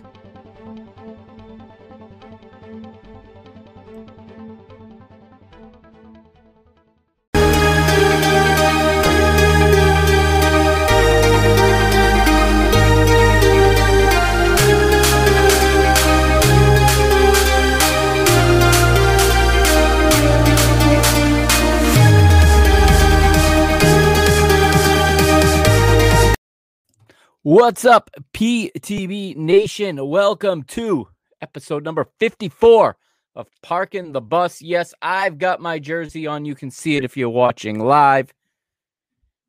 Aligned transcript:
What's 27.45 27.85
up, 27.85 28.09
PTB 28.35 29.35
Nation? 29.35 30.09
Welcome 30.09 30.63
to 30.63 31.09
episode 31.41 31.83
number 31.83 32.07
54 32.21 32.97
of 33.35 33.49
Parking 33.63 34.13
the 34.13 34.21
Bus. 34.21 34.63
Yes, 34.63 34.95
I've 35.03 35.39
got 35.39 35.61
my 35.61 35.81
jersey 35.81 36.29
on. 36.29 36.45
You 36.45 36.55
can 36.55 36.71
see 36.71 36.95
it 36.95 37.03
if 37.03 37.17
you're 37.17 37.29
watching 37.29 37.81
live. 37.81 38.33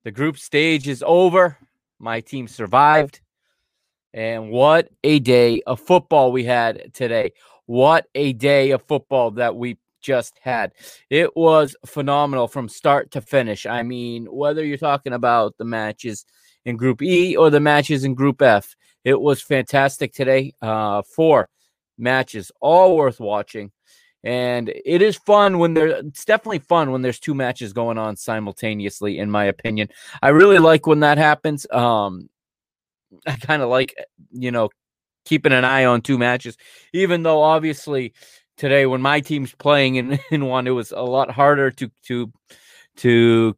The 0.03 0.09
group 0.09 0.39
stage 0.39 0.87
is 0.87 1.03
over. 1.05 1.59
My 1.99 2.19
team 2.19 2.47
survived. 2.47 3.21
And 4.11 4.49
what 4.49 4.89
a 5.03 5.19
day 5.19 5.61
of 5.67 5.79
football 5.79 6.31
we 6.31 6.45
had 6.45 6.95
today. 6.95 7.33
What 7.67 8.07
a 8.15 8.33
day 8.33 8.71
of 8.71 8.81
football 8.87 9.29
that 9.31 9.55
we 9.55 9.77
just 10.01 10.39
had. 10.41 10.73
It 11.11 11.35
was 11.37 11.75
phenomenal 11.85 12.47
from 12.47 12.69
start 12.69 13.11
to 13.11 13.21
finish. 13.21 13.67
I 13.67 13.83
mean, 13.83 14.25
whether 14.25 14.65
you're 14.65 14.77
talking 14.79 15.13
about 15.13 15.59
the 15.59 15.65
matches 15.65 16.25
in 16.65 16.77
Group 16.77 17.01
E 17.01 17.35
or 17.35 17.49
the 17.49 17.59
matches 17.59 18.03
in 18.03 18.13
Group 18.13 18.41
F. 18.41 18.75
It 19.03 19.19
was 19.19 19.41
fantastic 19.41 20.13
today. 20.13 20.53
Uh, 20.61 21.01
four 21.01 21.49
matches, 21.97 22.51
all 22.59 22.95
worth 22.95 23.19
watching. 23.19 23.71
And 24.23 24.69
it 24.69 25.01
is 25.01 25.17
fun 25.17 25.59
when 25.59 25.73
there. 25.73 25.87
It's 25.87 26.23
definitely 26.23 26.59
fun 26.59 26.91
when 26.91 27.01
there's 27.01 27.19
two 27.19 27.33
matches 27.33 27.73
going 27.73 27.97
on 27.97 28.15
simultaneously. 28.15 29.19
In 29.19 29.29
my 29.29 29.45
opinion, 29.45 29.89
I 30.21 30.29
really 30.29 30.59
like 30.59 30.87
when 30.87 31.01
that 31.01 31.17
happens. 31.17 31.67
Um, 31.69 32.29
I 33.27 33.35
kind 33.35 33.61
of 33.61 33.67
like, 33.69 33.93
you 34.31 34.51
know, 34.51 34.69
keeping 35.25 35.51
an 35.51 35.65
eye 35.65 35.83
on 35.83 36.01
two 36.01 36.17
matches, 36.17 36.57
even 36.93 37.23
though 37.23 37.41
obviously 37.41 38.13
today 38.55 38.85
when 38.85 39.01
my 39.01 39.19
team's 39.19 39.53
playing 39.55 39.95
in, 39.95 40.19
in 40.31 40.45
one, 40.45 40.67
it 40.67 40.71
was 40.71 40.93
a 40.93 41.01
lot 41.01 41.29
harder 41.29 41.69
to 41.71 41.91
to 42.03 42.31
to 42.97 43.57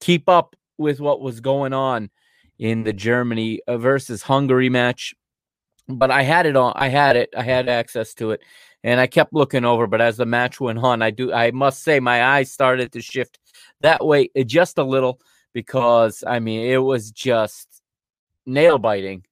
keep 0.00 0.28
up 0.28 0.54
with 0.78 1.00
what 1.00 1.20
was 1.20 1.40
going 1.40 1.72
on 1.72 2.10
in 2.58 2.84
the 2.84 2.92
Germany 2.92 3.60
uh, 3.66 3.78
versus 3.78 4.22
Hungary 4.22 4.68
match. 4.68 5.14
But 5.88 6.10
I 6.10 6.22
had 6.22 6.46
it 6.46 6.56
on. 6.56 6.72
I 6.76 6.88
had 6.88 7.16
it. 7.16 7.30
I 7.36 7.42
had 7.42 7.68
access 7.68 8.12
to 8.14 8.32
it, 8.32 8.40
and 8.82 8.98
I 8.98 9.06
kept 9.06 9.32
looking 9.32 9.64
over. 9.64 9.86
But 9.86 10.00
as 10.00 10.16
the 10.16 10.26
match 10.26 10.60
went 10.60 10.80
on, 10.80 11.00
I 11.00 11.10
do. 11.10 11.32
I 11.32 11.52
must 11.52 11.82
say, 11.82 12.00
my 12.00 12.24
eyes 12.24 12.50
started 12.50 12.92
to 12.92 13.00
shift 13.00 13.38
that 13.82 14.04
way 14.04 14.30
uh, 14.36 14.42
just 14.42 14.78
a 14.78 14.84
little 14.84 15.20
because 15.52 16.24
I 16.26 16.40
mean 16.40 16.66
it 16.66 16.78
was 16.78 17.10
just 17.10 17.82
nail 18.46 18.78
biting. 18.78 19.24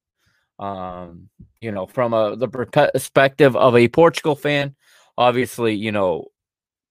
Um, 0.57 1.29
you 1.59 1.71
know, 1.71 1.85
from 1.85 2.13
a 2.13 2.35
the 2.35 2.47
perspective 2.47 3.55
of 3.55 3.75
a 3.75 3.87
Portugal 3.89 4.35
fan, 4.35 4.75
obviously, 5.17 5.73
you 5.75 5.91
know, 5.91 6.27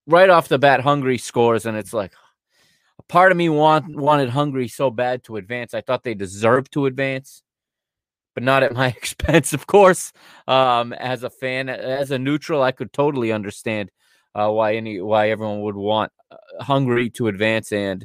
right 0.06 0.28
off 0.28 0.48
the 0.48 0.58
bat, 0.58 0.80
Hungary 0.80 1.18
scores, 1.18 1.66
and 1.66 1.76
it's 1.76 1.92
like, 1.92 2.12
part 3.08 3.32
of 3.32 3.38
me 3.38 3.48
want, 3.48 3.94
wanted 3.94 4.30
Hungary 4.30 4.68
so 4.68 4.90
bad 4.90 5.24
to 5.24 5.36
advance. 5.36 5.74
I 5.74 5.80
thought 5.80 6.02
they 6.02 6.14
deserved 6.14 6.72
to 6.72 6.86
advance, 6.86 7.42
but 8.34 8.42
not 8.42 8.62
at 8.62 8.72
my 8.72 8.88
expense, 8.96 9.52
of 9.52 9.66
course. 9.66 10.12
Um, 10.46 10.92
as 10.92 11.22
a 11.22 11.30
fan, 11.30 11.68
as 11.68 12.10
a 12.10 12.18
neutral, 12.18 12.62
I 12.62 12.72
could 12.72 12.92
totally 12.92 13.32
understand 13.32 13.90
uh, 14.34 14.50
why 14.50 14.74
any 14.74 15.00
why 15.00 15.30
everyone 15.30 15.62
would 15.62 15.76
want 15.76 16.12
uh, 16.30 16.36
Hungary 16.60 17.10
to 17.10 17.28
advance, 17.28 17.72
and 17.72 18.04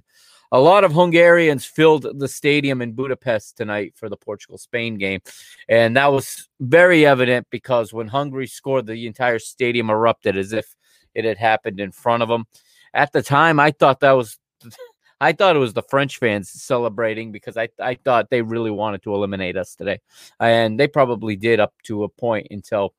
a 0.52 0.60
lot 0.60 0.84
of 0.84 0.94
Hungarians 0.94 1.66
filled 1.66 2.06
the 2.20 2.28
stadium 2.28 2.82
in 2.82 2.94
Budapest 2.94 3.58
tonight 3.58 3.94
for 3.96 4.10
the 4.10 4.18
Portugal 4.18 4.58
Spain 4.58 4.98
game, 4.98 5.22
and 5.68 5.98
that 5.98 6.12
was 6.12 6.48
very 6.60 7.06
evident 7.06 7.48
because 7.50 7.94
when 7.94 8.08
Hungary 8.08 8.48
scored, 8.48 8.86
the 8.86 9.08
entire 9.08 9.40
stadium 9.40 9.90
erupted 9.90 10.38
as 10.38 10.54
if 10.54 10.76
it 11.16 11.26
had 11.26 11.38
happened 11.38 11.80
in 11.80 11.92
front 11.92 12.22
of 12.22 12.30
them. 12.30 12.46
At 12.94 13.12
the 13.12 13.22
time, 13.22 13.60
I 13.60 13.72
thought 13.72 14.00
that 14.02 14.12
was 14.12 14.38
I 15.22 15.34
thought 15.34 15.56
it 15.56 15.60
was 15.60 15.74
the 15.74 15.84
French 15.84 16.18
fans 16.18 16.50
celebrating 16.50 17.32
because 17.32 17.58
I, 17.58 17.70
I 17.80 17.96
thought 17.96 18.30
they 18.30 18.42
really 18.42 18.72
wanted 18.72 19.04
to 19.04 19.14
eliminate 19.14 19.58
us 19.58 19.76
today. 19.76 20.00
And 20.40 20.80
they 20.80 20.88
probably 20.88 21.36
did 21.36 21.60
up 21.60 21.74
to 21.84 22.04
a 22.04 22.10
point 22.10 22.48
until 22.52 22.94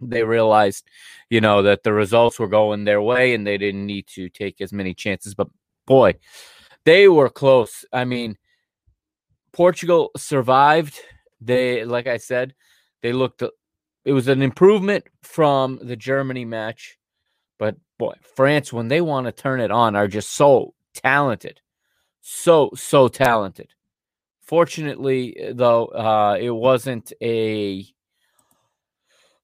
they 0.00 0.22
realized, 0.22 0.86
you 1.30 1.40
know, 1.40 1.62
that 1.62 1.82
the 1.82 1.94
results 1.94 2.38
were 2.38 2.48
going 2.48 2.84
their 2.84 3.00
way 3.00 3.32
and 3.32 3.46
they 3.46 3.56
didn't 3.56 3.86
need 3.86 4.06
to 4.08 4.28
take 4.28 4.60
as 4.60 4.72
many 4.72 4.92
chances. 4.92 5.34
But 5.34 5.48
boy, 5.86 6.16
they 6.84 7.08
were 7.08 7.30
close. 7.30 7.86
I 7.90 8.04
mean, 8.04 8.36
Portugal 9.52 10.10
survived. 10.16 11.00
They, 11.40 11.84
like 11.84 12.06
I 12.06 12.18
said, 12.18 12.54
they 13.02 13.14
looked, 13.14 13.42
it 14.04 14.12
was 14.12 14.28
an 14.28 14.42
improvement 14.42 15.04
from 15.22 15.78
the 15.82 15.96
Germany 15.96 16.44
match. 16.44 16.98
But 17.58 17.76
boy, 17.98 18.14
France, 18.34 18.72
when 18.72 18.88
they 18.88 19.00
want 19.00 19.26
to 19.26 19.32
turn 19.32 19.60
it 19.60 19.70
on, 19.70 19.96
are 19.96 20.08
just 20.08 20.34
so 20.34 20.74
talented. 20.96 21.60
So, 22.20 22.70
so 22.74 23.08
talented. 23.08 23.68
Fortunately, 24.42 25.36
eh, 25.38 25.52
though, 25.54 25.86
uh, 25.86 26.36
it 26.40 26.50
wasn't 26.50 27.12
a 27.22 27.86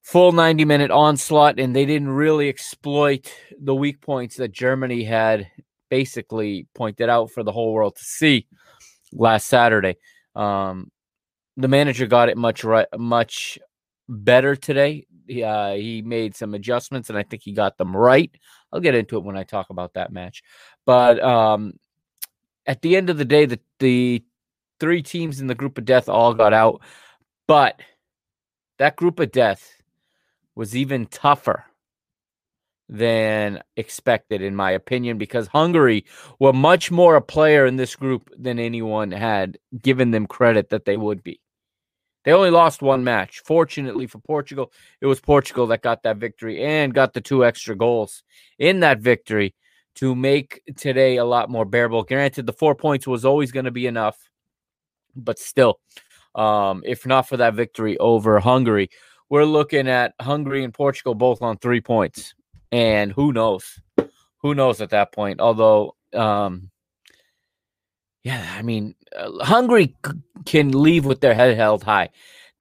full 0.01 0.31
90 0.31 0.65
minute 0.65 0.91
onslaught, 0.91 1.59
and 1.59 1.75
they 1.75 1.85
didn't 1.85 2.09
really 2.09 2.49
exploit 2.49 3.33
the 3.59 3.75
weak 3.75 4.01
points 4.01 4.35
that 4.37 4.51
Germany 4.51 5.03
had 5.03 5.47
basically 5.89 6.67
pointed 6.73 7.09
out 7.09 7.31
for 7.31 7.43
the 7.43 7.51
whole 7.51 7.73
world 7.73 7.95
to 7.95 8.03
see 8.03 8.47
last 9.13 9.47
Saturday. 9.47 9.95
Um, 10.35 10.91
the 11.55 11.67
manager 11.67 12.07
got 12.07 12.29
it 12.29 12.37
much 12.37 12.63
right, 12.63 12.87
much 12.97 13.59
better 14.09 14.55
today. 14.55 15.05
Uh, 15.29 15.73
he 15.73 16.01
made 16.03 16.35
some 16.35 16.53
adjustments, 16.53 17.09
and 17.09 17.17
I 17.17 17.23
think 17.23 17.43
he 17.43 17.53
got 17.53 17.77
them 17.77 17.95
right. 17.95 18.31
I'll 18.73 18.79
get 18.79 18.95
into 18.95 19.17
it 19.17 19.23
when 19.23 19.37
I 19.37 19.43
talk 19.43 19.69
about 19.69 19.93
that 19.93 20.11
match. 20.11 20.43
But 20.85 21.23
um, 21.23 21.73
at 22.65 22.81
the 22.81 22.97
end 22.97 23.09
of 23.09 23.17
the 23.17 23.25
day, 23.25 23.45
the 23.45 23.59
the 23.79 24.23
three 24.79 25.03
teams 25.03 25.39
in 25.39 25.47
the 25.47 25.55
group 25.55 25.77
of 25.77 25.85
death 25.85 26.09
all 26.09 26.33
got 26.33 26.53
out, 26.53 26.81
but 27.47 27.79
that 28.79 28.95
group 28.95 29.19
of 29.19 29.31
death 29.31 29.71
was 30.55 30.75
even 30.75 31.05
tougher 31.05 31.65
than 32.89 33.61
expected, 33.77 34.41
in 34.41 34.55
my 34.55 34.71
opinion, 34.71 35.17
because 35.17 35.47
Hungary 35.47 36.05
were 36.39 36.53
much 36.53 36.91
more 36.91 37.15
a 37.15 37.21
player 37.21 37.65
in 37.65 37.75
this 37.75 37.95
group 37.95 38.29
than 38.37 38.59
anyone 38.59 39.11
had 39.11 39.57
given 39.81 40.11
them 40.11 40.27
credit 40.27 40.69
that 40.69 40.85
they 40.85 40.97
would 40.97 41.23
be. 41.23 41.39
They 42.23 42.31
only 42.31 42.49
lost 42.49 42.81
one 42.81 43.03
match. 43.03 43.41
Fortunately 43.45 44.07
for 44.07 44.19
Portugal, 44.19 44.71
it 45.01 45.05
was 45.05 45.19
Portugal 45.19 45.67
that 45.67 45.81
got 45.81 46.03
that 46.03 46.17
victory 46.17 46.63
and 46.63 46.93
got 46.93 47.13
the 47.13 47.21
two 47.21 47.45
extra 47.45 47.75
goals 47.75 48.23
in 48.59 48.79
that 48.81 48.99
victory 48.99 49.55
to 49.95 50.15
make 50.15 50.61
today 50.75 51.17
a 51.17 51.25
lot 51.25 51.49
more 51.49 51.65
bearable. 51.65 52.03
Granted, 52.03 52.45
the 52.45 52.53
four 52.53 52.75
points 52.75 53.05
was 53.05 53.25
always 53.25 53.51
going 53.51 53.65
to 53.65 53.71
be 53.71 53.87
enough, 53.87 54.17
but 55.15 55.37
still, 55.37 55.79
um, 56.35 56.81
if 56.85 57.05
not 57.05 57.27
for 57.27 57.37
that 57.37 57.53
victory 57.53 57.97
over 57.99 58.39
Hungary, 58.39 58.89
we're 59.29 59.45
looking 59.45 59.87
at 59.87 60.13
Hungary 60.19 60.63
and 60.63 60.73
Portugal 60.73 61.15
both 61.15 61.41
on 61.41 61.57
three 61.57 61.81
points. 61.81 62.33
And 62.71 63.11
who 63.11 63.33
knows? 63.33 63.79
Who 64.39 64.55
knows 64.55 64.81
at 64.81 64.89
that 64.89 65.11
point? 65.11 65.39
Although, 65.39 65.95
um, 66.13 66.71
yeah, 68.23 68.55
I 68.57 68.61
mean, 68.61 68.95
uh, 69.15 69.43
Hungary 69.43 69.95
c- 70.05 70.13
can 70.45 70.71
leave 70.71 71.05
with 71.05 71.21
their 71.21 71.33
head 71.33 71.55
held 71.57 71.83
high. 71.83 72.09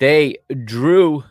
They 0.01 0.39
drew 0.65 1.25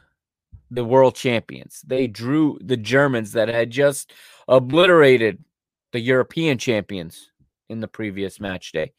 the 0.72 0.86
world 0.86 1.16
champions. 1.16 1.82
They 1.86 2.08
drew 2.08 2.58
the 2.62 2.78
Germans 2.78 3.34
that 3.34 3.50
had 3.50 3.70
just 3.70 4.14
obliterated 4.48 5.44
the 5.92 6.00
European 6.00 6.58
champions 6.58 7.30
in 7.70 7.82
the 7.82 7.88
previous 7.90 8.40
match 8.40 8.72
day. 8.72 8.94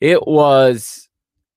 It 0.00 0.26
was 0.26 1.08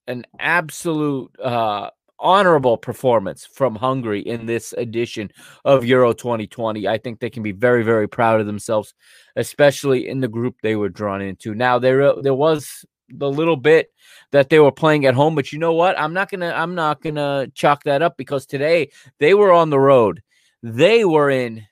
an 0.07 0.25
absolute 0.39 1.31
uh, 1.39 1.91
honorable 2.19 2.77
performance 2.77 3.45
from 3.45 3.75
Hungary 3.75 4.21
in 4.21 4.45
this 4.45 4.73
edition 4.73 5.31
of 5.65 5.85
Euro 5.85 6.13
2020. 6.13 6.87
I 6.87 6.97
think 6.97 7.19
they 7.19 7.29
can 7.29 7.43
be 7.43 7.51
very, 7.53 7.83
very 7.83 8.07
proud 8.07 8.41
of 8.41 8.47
themselves, 8.47 8.93
especially 9.35 10.07
in 10.07 10.19
the 10.19 10.27
group 10.27 10.55
they 10.61 10.75
were 10.75 10.89
drawn 10.89 11.21
into. 11.21 11.53
Now 11.55 11.79
there 11.79 12.13
there 12.21 12.33
was 12.33 12.85
the 13.09 13.29
little 13.29 13.55
bit 13.55 13.91
that 14.31 14.49
they 14.49 14.59
were 14.59 14.71
playing 14.71 15.05
at 15.05 15.15
home, 15.15 15.35
but 15.35 15.51
you 15.51 15.59
know 15.59 15.73
what? 15.73 15.99
I'm 15.99 16.13
not 16.13 16.29
gonna 16.29 16.51
I'm 16.51 16.75
not 16.75 17.01
gonna 17.01 17.47
chalk 17.53 17.83
that 17.83 18.01
up 18.01 18.17
because 18.17 18.45
today 18.45 18.89
they 19.19 19.33
were 19.33 19.51
on 19.51 19.69
the 19.69 19.79
road. 19.79 20.21
They 20.63 21.05
were 21.05 21.29
in 21.29 21.65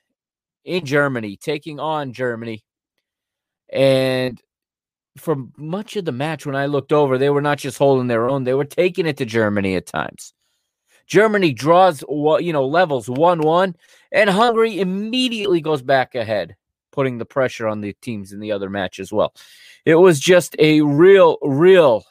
in 0.64 0.84
Germany, 0.84 1.36
taking 1.36 1.80
on 1.80 2.12
Germany. 2.12 2.64
And 3.72 4.40
for 5.16 5.36
much 5.56 5.96
of 5.96 6.04
the 6.04 6.12
match, 6.12 6.46
when 6.46 6.56
I 6.56 6.66
looked 6.66 6.92
over, 6.92 7.18
they 7.18 7.30
were 7.30 7.42
not 7.42 7.58
just 7.58 7.78
holding 7.78 8.08
their 8.08 8.28
own, 8.28 8.44
they 8.44 8.54
were 8.54 8.64
taking 8.64 9.06
it 9.06 9.16
to 9.18 9.24
Germany 9.24 9.76
at 9.76 9.86
times. 9.86 10.34
Germany 11.06 11.52
draws, 11.52 12.02
you 12.08 12.52
know, 12.52 12.66
levels 12.66 13.08
1 13.08 13.40
1, 13.40 13.76
and 14.12 14.30
Hungary 14.30 14.80
immediately 14.80 15.60
goes 15.60 15.82
back 15.82 16.14
ahead, 16.14 16.56
putting 16.96 17.18
the 17.18 17.26
pressure 17.26 17.68
on 17.68 17.82
the 17.82 17.92
teams 18.00 18.32
in 18.32 18.40
the 18.40 18.50
other 18.50 18.70
match 18.70 18.98
as 18.98 19.12
well. 19.12 19.34
It 19.84 19.96
was 19.96 20.18
just 20.18 20.56
a 20.58 20.80
real, 20.80 21.36
real 21.42 22.04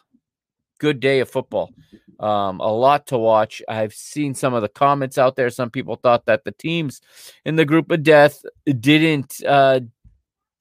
good 0.80 1.00
day 1.00 1.20
of 1.20 1.30
football. 1.30 1.72
Um, 2.20 2.60
a 2.62 2.72
lot 2.72 3.08
to 3.08 3.18
watch. 3.18 3.64
I've 3.68 3.94
seen 3.94 4.36
some 4.36 4.54
of 4.54 4.62
the 4.62 4.70
comments 4.70 5.18
out 5.18 5.36
there. 5.36 5.50
Some 5.50 5.72
people 5.72 5.96
thought 5.96 6.28
that 6.28 6.44
the 6.46 6.52
teams 6.52 7.02
in 7.44 7.56
the 7.56 7.66
group 7.66 7.92
of 7.92 8.04
death 8.04 8.46
didn't 8.66 9.44
uh, 9.46 9.80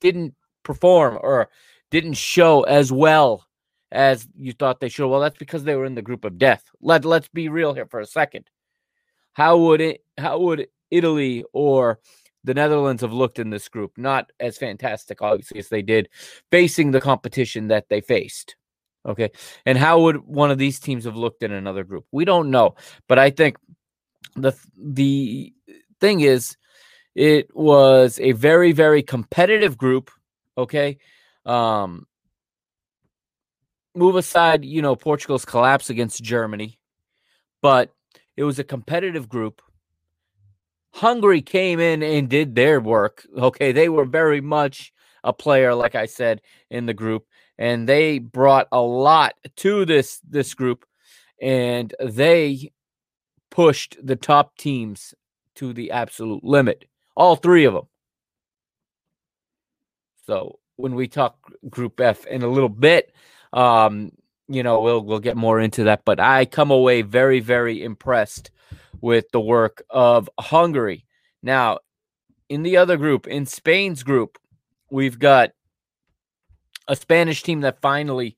didn't 0.00 0.34
perform 0.64 1.18
or 1.20 1.50
didn't 1.90 2.14
show 2.14 2.62
as 2.62 2.90
well 2.90 3.46
as 3.92 4.26
you 4.36 4.52
thought 4.52 4.80
they 4.80 4.88
should. 4.88 5.06
Well, 5.06 5.20
that's 5.20 5.38
because 5.38 5.64
they 5.64 5.76
were 5.76 5.84
in 5.84 5.94
the 5.94 6.02
group 6.02 6.24
of 6.24 6.38
death. 6.38 6.64
Let 6.80 7.04
let's 7.04 7.28
be 7.28 7.50
real 7.50 7.74
here 7.74 7.86
for 7.86 8.00
a 8.00 8.06
second. 8.06 8.48
How 9.34 9.58
would 9.58 9.82
it 9.82 10.02
how 10.18 10.40
would 10.40 10.66
Italy 10.90 11.44
or 11.52 12.00
the 12.44 12.54
Netherlands 12.54 13.02
have 13.02 13.12
looked 13.12 13.38
in 13.38 13.50
this 13.50 13.68
group? 13.68 13.92
Not 13.96 14.30
as 14.38 14.58
fantastic, 14.58 15.22
obviously, 15.22 15.58
as 15.58 15.68
they 15.68 15.82
did 15.82 16.08
facing 16.50 16.90
the 16.90 17.00
competition 17.00 17.68
that 17.68 17.88
they 17.88 18.00
faced. 18.00 18.56
Okay. 19.06 19.30
And 19.66 19.76
how 19.76 20.00
would 20.00 20.16
one 20.16 20.50
of 20.50 20.58
these 20.58 20.80
teams 20.80 21.04
have 21.04 21.16
looked 21.16 21.42
in 21.42 21.52
another 21.52 21.84
group? 21.84 22.06
We 22.12 22.24
don't 22.24 22.50
know. 22.50 22.76
But 23.08 23.18
I 23.18 23.30
think 23.30 23.56
the 24.36 24.52
the 24.76 25.52
thing 26.00 26.20
is 26.20 26.56
it 27.14 27.54
was 27.54 28.18
a 28.20 28.32
very 28.32 28.72
very 28.72 29.02
competitive 29.02 29.76
group, 29.76 30.10
okay? 30.56 30.98
Um 31.44 32.06
move 33.94 34.16
aside, 34.16 34.64
you 34.64 34.82
know, 34.82 34.96
Portugal's 34.96 35.44
collapse 35.44 35.88
against 35.88 36.22
Germany, 36.22 36.78
but 37.62 37.92
it 38.36 38.42
was 38.44 38.58
a 38.58 38.64
competitive 38.64 39.28
group. 39.28 39.62
Hungary 40.94 41.42
came 41.42 41.80
in 41.80 42.04
and 42.04 42.28
did 42.28 42.54
their 42.54 42.80
work. 42.80 43.26
Okay, 43.36 43.72
they 43.72 43.88
were 43.88 44.04
very 44.04 44.40
much 44.40 44.92
a 45.24 45.32
player, 45.32 45.74
like 45.74 45.96
I 45.96 46.06
said, 46.06 46.40
in 46.70 46.86
the 46.86 46.94
group, 46.94 47.26
and 47.58 47.88
they 47.88 48.20
brought 48.20 48.68
a 48.70 48.80
lot 48.80 49.34
to 49.56 49.84
this 49.84 50.20
this 50.20 50.54
group, 50.54 50.84
and 51.42 51.92
they 52.00 52.70
pushed 53.50 53.96
the 54.00 54.14
top 54.14 54.56
teams 54.56 55.14
to 55.56 55.72
the 55.72 55.90
absolute 55.90 56.44
limit. 56.44 56.84
All 57.16 57.34
three 57.34 57.64
of 57.64 57.74
them. 57.74 57.88
So 60.26 60.60
when 60.76 60.94
we 60.94 61.08
talk 61.08 61.36
Group 61.68 62.00
F 62.00 62.24
in 62.26 62.42
a 62.42 62.48
little 62.48 62.68
bit, 62.68 63.12
um, 63.52 64.12
you 64.48 64.62
know, 64.62 64.80
we'll 64.80 65.02
we'll 65.02 65.20
get 65.20 65.36
more 65.36 65.60
into 65.60 65.84
that, 65.84 66.04
but 66.04 66.20
I 66.20 66.44
come 66.44 66.70
away 66.70 67.02
very 67.02 67.40
very 67.40 67.82
impressed 67.82 68.50
with 69.00 69.26
the 69.32 69.40
work 69.40 69.82
of 69.90 70.28
Hungary. 70.38 71.06
Now, 71.42 71.78
in 72.48 72.62
the 72.62 72.76
other 72.76 72.96
group, 72.96 73.26
in 73.26 73.46
Spain's 73.46 74.02
group, 74.02 74.38
we've 74.90 75.18
got 75.18 75.50
a 76.88 76.96
Spanish 76.96 77.42
team 77.42 77.62
that 77.62 77.80
finally 77.80 78.36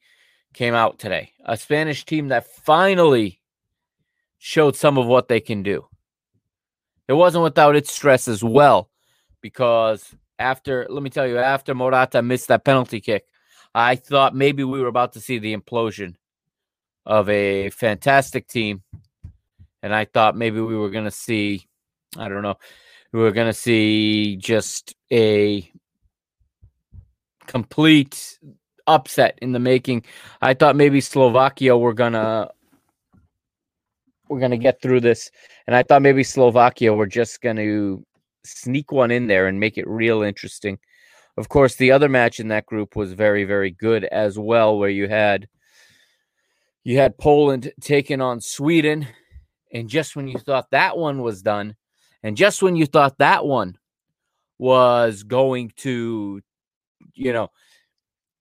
came 0.54 0.74
out 0.74 0.98
today. 0.98 1.32
A 1.44 1.56
Spanish 1.56 2.04
team 2.04 2.28
that 2.28 2.46
finally 2.46 3.40
showed 4.38 4.76
some 4.76 4.98
of 4.98 5.06
what 5.06 5.28
they 5.28 5.40
can 5.40 5.62
do. 5.62 5.86
It 7.08 7.12
wasn't 7.12 7.44
without 7.44 7.76
its 7.76 7.92
stress 7.92 8.26
as 8.26 8.42
well, 8.42 8.90
because 9.40 10.14
after, 10.38 10.86
let 10.88 11.02
me 11.02 11.10
tell 11.10 11.26
you, 11.26 11.38
after 11.38 11.74
Morata 11.74 12.22
missed 12.22 12.48
that 12.48 12.64
penalty 12.64 13.00
kick, 13.00 13.24
I 13.76 13.96
thought 13.96 14.34
maybe 14.34 14.64
we 14.64 14.80
were 14.80 14.88
about 14.88 15.12
to 15.12 15.20
see 15.20 15.38
the 15.38 15.54
implosion 15.54 16.14
of 17.04 17.28
a 17.28 17.68
fantastic 17.68 18.48
team. 18.48 18.82
And 19.82 19.94
I 19.94 20.06
thought 20.06 20.34
maybe 20.34 20.62
we 20.62 20.74
were 20.74 20.88
going 20.88 21.04
to 21.04 21.10
see, 21.10 21.66
I 22.16 22.30
don't 22.30 22.40
know, 22.40 22.56
we 23.12 23.20
were 23.20 23.32
going 23.32 23.48
to 23.48 23.52
see 23.52 24.36
just 24.36 24.94
a 25.12 25.70
complete 27.46 28.38
upset 28.86 29.38
in 29.42 29.52
the 29.52 29.58
making. 29.58 30.04
I 30.40 30.54
thought 30.54 30.74
maybe 30.74 31.02
Slovakia 31.02 31.76
were 31.76 31.92
going 31.92 32.14
to 32.14 32.50
we're 34.30 34.40
going 34.40 34.52
to 34.52 34.56
get 34.56 34.80
through 34.80 35.00
this 35.00 35.30
and 35.66 35.76
I 35.76 35.82
thought 35.82 36.00
maybe 36.00 36.24
Slovakia 36.24 36.94
were 36.94 37.06
just 37.06 37.42
going 37.42 37.56
to 37.56 38.04
sneak 38.42 38.90
one 38.90 39.10
in 39.10 39.26
there 39.26 39.48
and 39.48 39.60
make 39.60 39.76
it 39.76 39.86
real 39.86 40.22
interesting. 40.22 40.78
Of 41.36 41.48
course, 41.48 41.76
the 41.76 41.92
other 41.92 42.08
match 42.08 42.40
in 42.40 42.48
that 42.48 42.66
group 42.66 42.96
was 42.96 43.12
very, 43.12 43.44
very 43.44 43.70
good 43.70 44.04
as 44.04 44.38
well, 44.38 44.78
where 44.78 44.90
you 44.90 45.08
had 45.08 45.48
you 46.84 46.98
had 46.98 47.18
Poland 47.18 47.72
taking 47.80 48.20
on 48.20 48.40
Sweden, 48.40 49.06
and 49.72 49.88
just 49.88 50.16
when 50.16 50.28
you 50.28 50.38
thought 50.38 50.70
that 50.70 50.96
one 50.96 51.20
was 51.20 51.42
done, 51.42 51.76
and 52.22 52.36
just 52.36 52.62
when 52.62 52.76
you 52.76 52.86
thought 52.86 53.18
that 53.18 53.44
one 53.44 53.76
was 54.58 55.22
going 55.24 55.72
to, 55.76 56.40
you 57.14 57.32
know, 57.32 57.48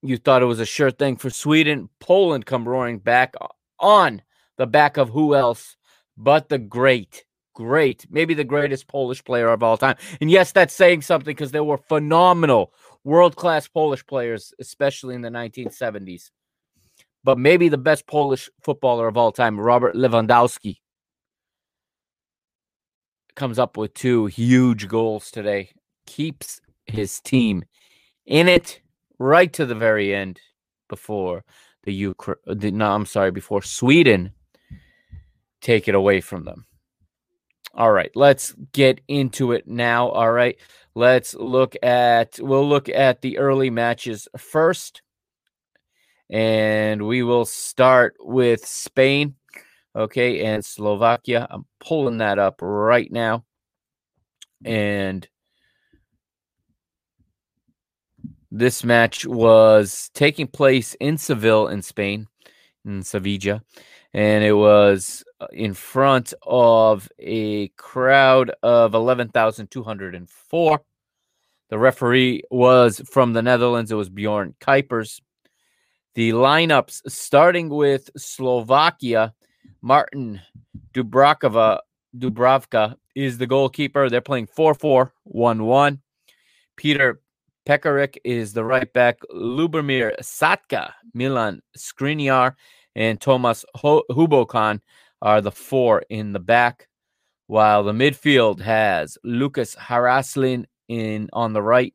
you 0.02 0.18
thought 0.18 0.44
it 0.44 0.46
was 0.46 0.60
a 0.60 0.66
sure 0.66 0.92
thing 0.92 1.18
for 1.18 1.30
Sweden, 1.30 1.90
Poland 2.00 2.46
come 2.46 2.68
roaring 2.68 3.00
back 3.00 3.34
on 3.80 4.22
the 4.58 4.68
back 4.68 4.96
of 4.98 5.10
who 5.10 5.36
else 5.36 5.76
but 6.18 6.48
the 6.48 6.58
great 6.58 7.25
great, 7.56 8.06
maybe 8.12 8.36
the 8.36 8.44
greatest 8.44 8.88
Polish 8.88 9.24
player 9.24 9.50
of 9.50 9.63
all 9.63 9.78
time. 9.78 9.96
And 10.22 10.30
yes, 10.30 10.52
that's 10.52 10.75
saying 10.75 11.02
something 11.02 11.34
because 11.34 11.52
there 11.52 11.63
were 11.63 11.78
phenomenal 11.78 12.72
world 13.04 13.36
class 13.36 13.68
Polish 13.68 14.06
players, 14.06 14.54
especially 14.60 15.15
in 15.15 15.22
the 15.22 15.30
1970s. 15.30 16.30
But 17.24 17.39
maybe 17.39 17.70
the 17.70 17.77
best 17.80 18.06
Polish 18.06 18.51
footballer 18.62 19.08
of 19.08 19.18
all 19.18 19.32
time, 19.32 19.60
Robert 19.60 19.96
Lewandowski, 19.96 20.77
comes 23.36 23.58
up 23.58 23.77
with 23.77 23.94
two 23.96 24.27
huge 24.27 24.88
goals 24.88 25.32
today, 25.32 25.72
keeps 26.06 26.62
his 26.86 27.20
team 27.20 27.65
in 28.25 28.48
it 28.48 28.82
right 29.18 29.51
to 29.53 29.65
the 29.65 29.75
very 29.75 30.13
end 30.13 30.39
before 30.88 31.44
the 31.84 31.94
Ukraine. 31.94 32.38
No, 32.77 32.91
I'm 32.91 33.06
sorry, 33.06 33.32
before 33.32 33.62
Sweden 33.62 34.32
take 35.62 35.88
it 35.88 35.96
away 35.96 36.22
from 36.22 36.46
them. 36.46 36.65
All 37.77 37.91
right, 37.91 38.12
let's 38.15 38.53
get 38.72 39.01
into 39.10 39.51
it 39.51 39.67
now. 39.67 40.08
All 40.08 40.32
right, 40.32 40.58
let's 40.96 41.36
look 41.36 41.75
at 41.84 42.39
we'll 42.39 42.67
look 42.67 42.88
at 42.88 43.22
the 43.22 43.38
early 43.38 43.70
matches 43.70 44.29
first. 44.38 45.01
And 46.29 47.05
we 47.05 47.22
will 47.22 47.44
start 47.44 48.15
with 48.20 48.65
Spain, 48.65 49.36
okay, 49.94 50.46
and 50.46 50.63
Slovakia. 50.63 51.48
I'm 51.50 51.65
pulling 51.82 52.20
that 52.20 52.39
up 52.39 52.62
right 52.62 53.12
now. 53.12 53.44
And 54.63 55.27
this 58.50 58.86
match 58.86 59.25
was 59.25 60.10
taking 60.13 60.48
place 60.48 60.96
in 61.01 61.17
Seville 61.17 61.67
in 61.67 61.82
Spain, 61.82 62.27
in 62.86 63.03
Sevilla 63.03 63.62
and 64.15 64.45
it 64.45 64.53
was 64.53 65.25
uh, 65.41 65.48
in 65.51 65.74
front 65.74 66.34
of 66.41 67.10
a 67.19 67.67
crowd 67.75 68.50
of 68.63 68.93
11,204. 68.93 70.81
The 71.67 71.77
referee 71.77 72.43
was 72.50 73.01
from 73.12 73.34
the 73.34 73.41
Netherlands. 73.41 73.91
It 73.91 73.95
was 73.95 74.10
Bjorn 74.10 74.55
Kuipers. 74.62 75.19
The 76.13 76.29
lineups 76.31 77.01
starting 77.12 77.67
with 77.67 78.10
Slovakia, 78.15 79.34
Martin 79.81 80.39
Dubrakova, 80.93 81.79
Dubravka 82.17 82.95
is 83.15 83.38
the 83.38 83.48
goalkeeper. 83.48 84.10
They're 84.10 84.22
playing 84.22 84.48
4 84.48 84.75
4 84.75 85.12
1 85.24 85.65
1. 85.65 86.01
Peter 86.77 87.19
Pekarik 87.67 88.15
is 88.24 88.53
the 88.53 88.63
right 88.63 88.93
back. 88.93 89.19
Lubomir 89.29 90.17
Satka, 90.22 90.93
Milan 91.13 91.62
Skriniar, 91.77 92.53
and 92.96 93.20
Tomas 93.20 93.66
Hubokan 93.75 94.82
are 95.22 95.42
the 95.42 95.52
four 95.52 96.04
in 96.10 96.34
the 96.34 96.40
back, 96.40 96.88
while 97.48 97.84
the 97.84 97.92
midfield 97.92 98.62
has 98.62 99.18
Lucas 99.24 99.75
Haraslin 99.75 100.66
in 100.88 101.30
on 101.34 101.54
the 101.54 101.62
right, 101.62 101.94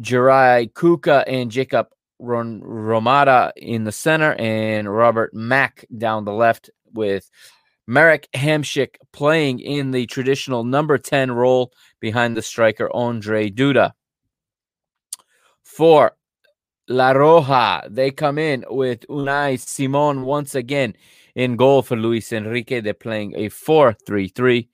Juraj 0.00 0.72
Kucka 0.72 1.24
and 1.26 1.50
Jacob 1.50 1.88
Ron- 2.18 2.60
Romata 2.60 3.52
in 3.56 3.84
the 3.84 3.92
center, 3.92 4.34
and 4.34 4.92
Robert 4.92 5.32
Mak 5.34 5.84
down 5.96 6.24
the 6.24 6.32
left 6.32 6.70
with 6.92 7.30
Marek 7.86 8.28
Hamšík 8.34 8.96
playing 9.12 9.60
in 9.60 9.90
the 9.90 10.06
traditional 10.06 10.64
number 10.64 10.96
10 10.98 11.32
role 11.32 11.72
behind 12.00 12.36
the 12.36 12.42
striker 12.42 12.88
Andre 12.94 13.50
Duda. 13.50 13.92
For 15.62 16.16
La 16.88 17.14
Roja, 17.14 17.82
they 17.88 18.10
come 18.10 18.38
in 18.38 18.64
with 18.68 19.06
Unai 19.08 19.58
Simon 19.58 20.22
once 20.22 20.54
again 20.54 20.94
in 21.34 21.56
goal 21.56 21.80
for 21.80 21.96
Luis 21.96 22.30
Enrique. 22.30 22.80
They're 22.80 22.92
playing 22.92 23.32
a 23.36 23.48
4 23.48 23.94
3 24.06 24.28
3. 24.28 24.68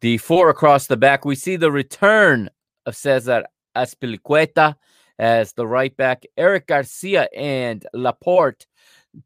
The 0.00 0.18
four 0.18 0.48
across 0.48 0.86
the 0.86 0.96
back, 0.96 1.24
we 1.24 1.34
see 1.34 1.56
the 1.56 1.70
return 1.70 2.48
of 2.86 2.96
Cesar 2.96 3.44
Azpilicueta 3.76 4.74
as 5.18 5.52
the 5.52 5.66
right 5.66 5.94
back. 5.96 6.24
Eric 6.36 6.68
Garcia 6.68 7.28
and 7.36 7.86
Laporte 7.92 8.66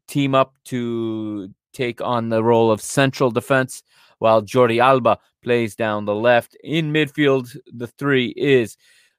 team 0.07 0.35
up 0.35 0.53
to 0.65 1.49
take 1.73 2.01
on 2.01 2.29
the 2.29 2.43
role 2.43 2.71
of 2.71 2.81
central 2.81 3.31
defense, 3.31 3.83
while 4.19 4.41
Jordi 4.41 4.79
Alba 4.79 5.17
plays 5.41 5.75
down 5.75 6.05
the 6.05 6.15
left. 6.15 6.57
In 6.63 6.91
midfield, 6.91 7.55
the 7.73 7.87
three 7.87 8.33
is 8.35 8.77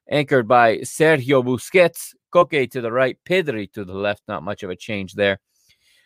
anchored 0.09 0.47
by 0.47 0.77
Sergio 0.77 1.43
Busquets, 1.43 2.13
Koke 2.33 2.69
to 2.71 2.81
the 2.81 2.91
right, 2.91 3.17
Pedri 3.27 3.71
to 3.73 3.85
the 3.85 3.93
left. 3.93 4.23
Not 4.27 4.43
much 4.43 4.63
of 4.63 4.69
a 4.69 4.75
change 4.75 5.13
there. 5.13 5.39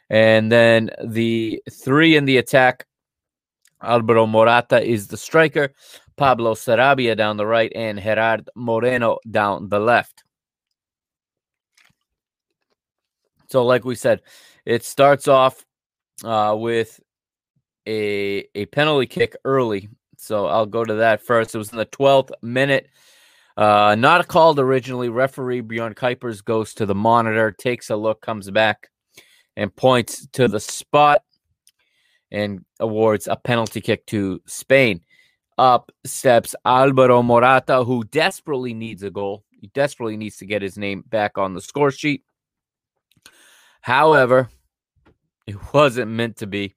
And 0.09 0.51
then 0.51 0.89
the 1.03 1.61
three 1.71 2.15
in 2.15 2.25
the 2.25 2.37
attack 2.37 2.85
Alvaro 3.81 4.27
Morata 4.27 4.83
is 4.83 5.07
the 5.07 5.17
striker, 5.17 5.73
Pablo 6.17 6.53
Sarabia 6.53 7.15
down 7.17 7.37
the 7.37 7.47
right, 7.47 7.71
and 7.75 7.99
Gerard 7.99 8.49
Moreno 8.55 9.17
down 9.29 9.69
the 9.69 9.79
left. 9.79 10.23
So, 13.47 13.65
like 13.65 13.83
we 13.83 13.95
said, 13.95 14.21
it 14.65 14.83
starts 14.83 15.27
off 15.27 15.65
uh, 16.23 16.55
with 16.57 16.99
a 17.87 18.47
a 18.55 18.65
penalty 18.67 19.07
kick 19.07 19.35
early. 19.43 19.89
So 20.17 20.45
I'll 20.45 20.67
go 20.67 20.83
to 20.83 20.93
that 20.95 21.25
first. 21.25 21.55
It 21.55 21.57
was 21.57 21.71
in 21.71 21.77
the 21.77 21.85
12th 21.87 22.29
minute. 22.43 22.89
Uh, 23.57 23.95
not 23.97 24.27
called 24.27 24.59
originally. 24.59 25.09
Referee 25.09 25.61
Bjorn 25.61 25.93
Kuipers 25.93 26.43
goes 26.43 26.73
to 26.75 26.85
the 26.85 26.95
monitor, 26.95 27.51
takes 27.51 27.89
a 27.89 27.95
look, 27.95 28.21
comes 28.21 28.49
back, 28.49 28.89
and 29.55 29.75
points 29.75 30.27
to 30.33 30.47
the 30.47 30.59
spot 30.59 31.23
and 32.31 32.63
awards 32.79 33.27
a 33.27 33.35
penalty 33.35 33.81
kick 33.81 34.05
to 34.07 34.41
Spain. 34.45 35.01
Up 35.57 35.91
steps 36.05 36.55
Alvaro 36.65 37.21
Morata, 37.21 37.83
who 37.83 38.03
desperately 38.05 38.73
needs 38.73 39.03
a 39.03 39.11
goal. 39.11 39.43
He 39.59 39.67
desperately 39.67 40.17
needs 40.17 40.37
to 40.37 40.45
get 40.45 40.61
his 40.61 40.77
name 40.77 41.03
back 41.07 41.37
on 41.37 41.53
the 41.53 41.61
score 41.61 41.91
sheet. 41.91 42.23
However, 43.81 44.49
it 45.45 45.57
wasn't 45.73 46.11
meant 46.11 46.37
to 46.37 46.47
be, 46.47 46.73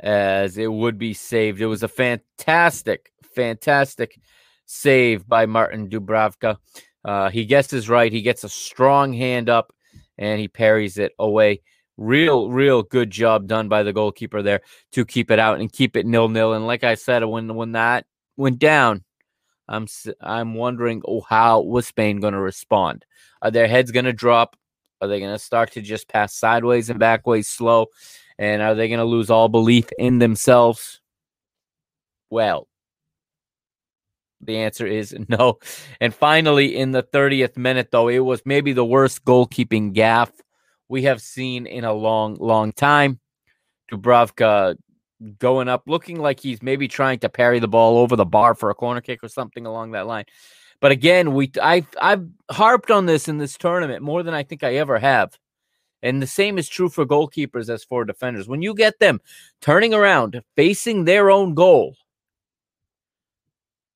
as 0.00 0.56
it 0.56 0.72
would 0.72 0.98
be 0.98 1.14
saved. 1.14 1.60
It 1.60 1.66
was 1.66 1.82
a 1.82 1.88
fantastic, 1.88 3.12
fantastic 3.34 4.18
save 4.66 5.26
by 5.26 5.46
Martin 5.46 5.88
Dubravka. 5.88 6.58
Uh, 7.04 7.30
he 7.30 7.44
guesses 7.44 7.88
right. 7.88 8.12
He 8.12 8.22
gets 8.22 8.44
a 8.44 8.48
strong 8.48 9.12
hand 9.12 9.48
up 9.48 9.72
and 10.18 10.40
he 10.40 10.48
parries 10.48 10.98
it 10.98 11.12
away. 11.18 11.62
Real, 11.96 12.50
real 12.50 12.82
good 12.82 13.10
job 13.10 13.46
done 13.46 13.68
by 13.68 13.82
the 13.82 13.92
goalkeeper 13.92 14.42
there 14.42 14.60
to 14.92 15.06
keep 15.06 15.30
it 15.30 15.38
out 15.38 15.60
and 15.60 15.72
keep 15.72 15.96
it 15.96 16.04
nil 16.04 16.28
nil. 16.28 16.52
And 16.52 16.66
like 16.66 16.84
I 16.84 16.94
said, 16.94 17.24
when 17.24 17.54
when 17.54 17.72
that 17.72 18.04
went 18.36 18.58
down, 18.58 19.04
I'm 19.68 19.86
I'm 20.20 20.54
wondering, 20.54 21.00
oh, 21.06 21.22
how 21.22 21.62
was 21.62 21.86
Spain 21.86 22.20
going 22.20 22.34
to 22.34 22.40
respond? 22.40 23.06
Are 23.40 23.50
their 23.50 23.66
heads 23.66 23.92
going 23.92 24.04
to 24.04 24.12
drop? 24.12 24.56
Are 25.00 25.08
they 25.08 25.20
going 25.20 25.32
to 25.32 25.38
start 25.38 25.72
to 25.72 25.82
just 25.82 26.08
pass 26.08 26.34
sideways 26.34 26.90
and 26.90 26.98
backways 26.98 27.48
slow? 27.48 27.86
And 28.38 28.60
are 28.60 28.74
they 28.74 28.88
going 28.88 28.98
to 28.98 29.04
lose 29.04 29.30
all 29.30 29.48
belief 29.48 29.88
in 29.98 30.18
themselves? 30.18 31.00
Well, 32.28 32.68
the 34.40 34.58
answer 34.58 34.86
is 34.86 35.14
no. 35.28 35.58
And 36.00 36.14
finally, 36.14 36.76
in 36.76 36.92
the 36.92 37.02
30th 37.02 37.56
minute, 37.56 37.88
though, 37.90 38.08
it 38.08 38.20
was 38.20 38.42
maybe 38.44 38.72
the 38.72 38.84
worst 38.84 39.24
goalkeeping 39.24 39.92
gaff 39.92 40.30
we 40.88 41.02
have 41.02 41.20
seen 41.20 41.66
in 41.66 41.84
a 41.84 41.92
long, 41.92 42.36
long 42.36 42.72
time. 42.72 43.20
Dubravka 43.90 44.76
going 45.38 45.68
up, 45.68 45.84
looking 45.86 46.20
like 46.20 46.40
he's 46.40 46.62
maybe 46.62 46.88
trying 46.88 47.18
to 47.20 47.28
parry 47.28 47.58
the 47.58 47.68
ball 47.68 47.98
over 47.98 48.16
the 48.16 48.24
bar 48.24 48.54
for 48.54 48.70
a 48.70 48.74
corner 48.74 49.00
kick 49.00 49.22
or 49.22 49.28
something 49.28 49.66
along 49.66 49.92
that 49.92 50.06
line. 50.06 50.24
But 50.80 50.92
again, 50.92 51.32
we 51.34 51.50
I've 51.62 51.86
I've 52.00 52.26
harped 52.50 52.90
on 52.90 53.06
this 53.06 53.28
in 53.28 53.38
this 53.38 53.56
tournament 53.56 54.02
more 54.02 54.22
than 54.22 54.34
I 54.34 54.42
think 54.42 54.62
I 54.62 54.74
ever 54.76 54.98
have. 54.98 55.38
And 56.02 56.22
the 56.22 56.26
same 56.26 56.58
is 56.58 56.68
true 56.68 56.88
for 56.88 57.06
goalkeepers 57.06 57.70
as 57.70 57.82
for 57.82 58.04
defenders. 58.04 58.46
When 58.46 58.62
you 58.62 58.74
get 58.74 58.98
them 58.98 59.20
turning 59.62 59.94
around, 59.94 60.42
facing 60.54 61.04
their 61.04 61.30
own 61.30 61.54
goal, 61.54 61.96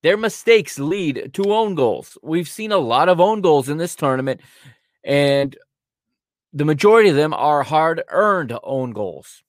their 0.03 0.17
mistakes 0.17 0.79
lead 0.79 1.31
to 1.35 1.53
own 1.53 1.75
goals. 1.75 2.17
We've 2.23 2.49
seen 2.49 2.73
a 2.73 2.79
lot 2.79 3.09
of 3.09 3.21
own 3.21 3.41
goals 3.41 3.69
in 3.69 3.79
this 3.79 3.95
tournament, 3.95 4.41
and 5.05 5.57
the 6.53 6.65
majority 6.65 7.11
of 7.11 7.17
them 7.17 7.35
are 7.35 7.63
hard 7.63 8.03
earned 8.09 8.57
own 8.63 8.93
goals. 8.93 9.43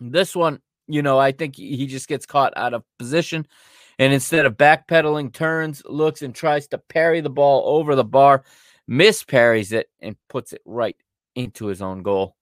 This 0.00 0.34
one, 0.34 0.60
you 0.86 1.02
know, 1.02 1.18
I 1.18 1.32
think 1.32 1.56
he 1.56 1.86
just 1.86 2.08
gets 2.08 2.26
caught 2.26 2.52
out 2.56 2.74
of 2.74 2.84
position. 2.98 3.46
And 3.98 4.12
instead 4.14 4.46
of 4.46 4.56
backpedaling, 4.56 5.32
turns, 5.32 5.82
looks, 5.84 6.22
and 6.22 6.34
tries 6.34 6.66
to 6.68 6.78
parry 6.78 7.20
the 7.20 7.30
ball 7.30 7.76
over 7.76 7.94
the 7.94 8.04
bar, 8.04 8.44
misparries 8.88 9.72
it 9.72 9.90
and 10.00 10.16
puts 10.28 10.52
it 10.52 10.62
right 10.64 10.96
into 11.34 11.66
his 11.66 11.82
own 11.82 12.02
goal. 12.02 12.34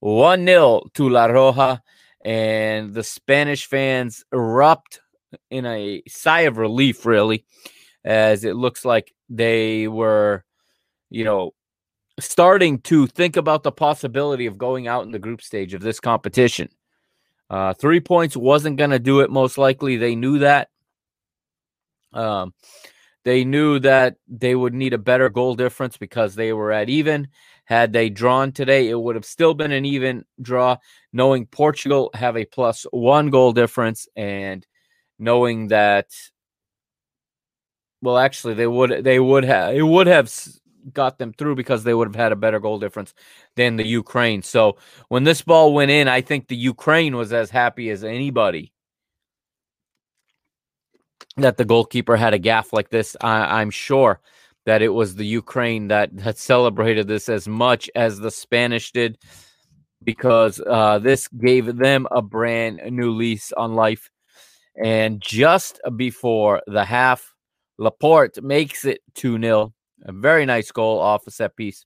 1 0.00 0.44
0 0.44 0.82
to 0.94 1.08
La 1.08 1.26
Roja. 1.26 1.80
And 2.24 2.92
the 2.92 3.04
Spanish 3.04 3.66
fans 3.66 4.24
erupt 4.32 5.00
in 5.50 5.66
a 5.66 6.02
sigh 6.08 6.42
of 6.42 6.58
relief, 6.58 7.06
really, 7.06 7.44
as 8.04 8.44
it 8.44 8.56
looks 8.56 8.84
like 8.84 9.12
they 9.28 9.88
were, 9.88 10.44
you 11.10 11.24
know, 11.24 11.52
starting 12.18 12.80
to 12.80 13.06
think 13.06 13.36
about 13.36 13.62
the 13.62 13.72
possibility 13.72 14.46
of 14.46 14.58
going 14.58 14.88
out 14.88 15.04
in 15.04 15.12
the 15.12 15.18
group 15.18 15.42
stage 15.42 15.74
of 15.74 15.82
this 15.82 16.00
competition. 16.00 16.68
Uh, 17.48 17.74
three 17.74 18.00
points 18.00 18.36
wasn't 18.36 18.78
going 18.78 18.90
to 18.90 18.98
do 18.98 19.20
it, 19.20 19.30
most 19.30 19.58
likely. 19.58 19.96
They 19.96 20.16
knew 20.16 20.38
that. 20.40 20.68
Um, 22.12 22.54
they 23.24 23.44
knew 23.44 23.78
that 23.80 24.16
they 24.28 24.54
would 24.54 24.72
need 24.72 24.94
a 24.94 24.98
better 24.98 25.28
goal 25.28 25.54
difference 25.54 25.96
because 25.96 26.34
they 26.34 26.52
were 26.52 26.72
at 26.72 26.88
even. 26.88 27.28
Had 27.64 27.92
they 27.92 28.08
drawn 28.08 28.52
today, 28.52 28.88
it 28.88 28.98
would 28.98 29.16
have 29.16 29.24
still 29.24 29.52
been 29.52 29.72
an 29.72 29.84
even 29.84 30.24
draw, 30.40 30.76
knowing 31.12 31.46
Portugal 31.46 32.10
have 32.14 32.36
a 32.36 32.44
plus 32.44 32.86
one 32.92 33.30
goal 33.30 33.52
difference 33.52 34.06
and 34.14 34.64
knowing 35.18 35.68
that 35.68 36.08
well 38.02 38.18
actually 38.18 38.54
they 38.54 38.66
would 38.66 39.04
they 39.04 39.18
would 39.18 39.44
have 39.44 39.74
it 39.74 39.82
would 39.82 40.06
have 40.06 40.30
got 40.92 41.18
them 41.18 41.32
through 41.32 41.54
because 41.54 41.84
they 41.84 41.94
would 41.94 42.08
have 42.08 42.14
had 42.14 42.32
a 42.32 42.36
better 42.36 42.60
goal 42.60 42.78
difference 42.78 43.14
than 43.56 43.76
the 43.76 43.86
Ukraine. 43.86 44.42
So 44.42 44.76
when 45.08 45.24
this 45.24 45.42
ball 45.42 45.74
went 45.74 45.90
in, 45.90 46.08
I 46.08 46.20
think 46.20 46.48
the 46.48 46.56
Ukraine 46.56 47.16
was 47.16 47.32
as 47.32 47.50
happy 47.50 47.90
as 47.90 48.04
anybody 48.04 48.72
that 51.36 51.56
the 51.56 51.64
goalkeeper 51.64 52.16
had 52.16 52.34
a 52.34 52.38
gaff 52.38 52.72
like 52.72 52.90
this. 52.90 53.16
I, 53.20 53.60
am 53.62 53.70
sure 53.70 54.20
that 54.64 54.82
it 54.82 54.88
was 54.88 55.14
the 55.14 55.26
Ukraine 55.26 55.88
that 55.88 56.10
had 56.18 56.38
celebrated 56.38 57.06
this 57.06 57.28
as 57.28 57.46
much 57.46 57.90
as 57.94 58.18
the 58.18 58.30
Spanish 58.30 58.92
did 58.92 59.18
because 60.02 60.60
uh, 60.66 60.98
this 60.98 61.28
gave 61.28 61.76
them 61.76 62.06
a 62.10 62.22
brand 62.22 62.80
new 62.90 63.10
lease 63.10 63.52
on 63.52 63.74
life. 63.74 64.10
And 64.82 65.20
just 65.20 65.80
before 65.96 66.62
the 66.66 66.84
half, 66.84 67.34
Laporte 67.78 68.42
makes 68.42 68.84
it 68.84 69.00
2 69.14 69.40
0 69.40 69.72
a 70.04 70.12
very 70.12 70.46
nice 70.46 70.70
goal 70.70 70.98
off 70.98 71.26
a 71.26 71.30
set 71.30 71.56
piece 71.56 71.84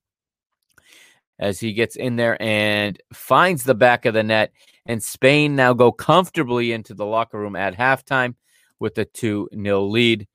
as 1.39 1.59
he 1.59 1.73
gets 1.73 1.97
in 1.97 2.17
there 2.17 2.41
and 2.41 3.01
finds 3.13 3.65
the 3.65 3.75
back 3.75 4.05
of 4.05 4.15
the 4.15 4.23
net. 4.23 4.53
And 4.87 5.03
Spain 5.03 5.57
now 5.57 5.73
go 5.73 5.93
comfortably 5.93 6.73
into 6.73 6.95
the 6.95 7.07
locker 7.07 7.39
room 7.39 7.57
at 7.57 7.77
halftime 7.77 8.35
with 8.79 8.99
a 8.99 9.05
2 9.05 9.49
0 9.55 9.83
lead. 9.85 10.27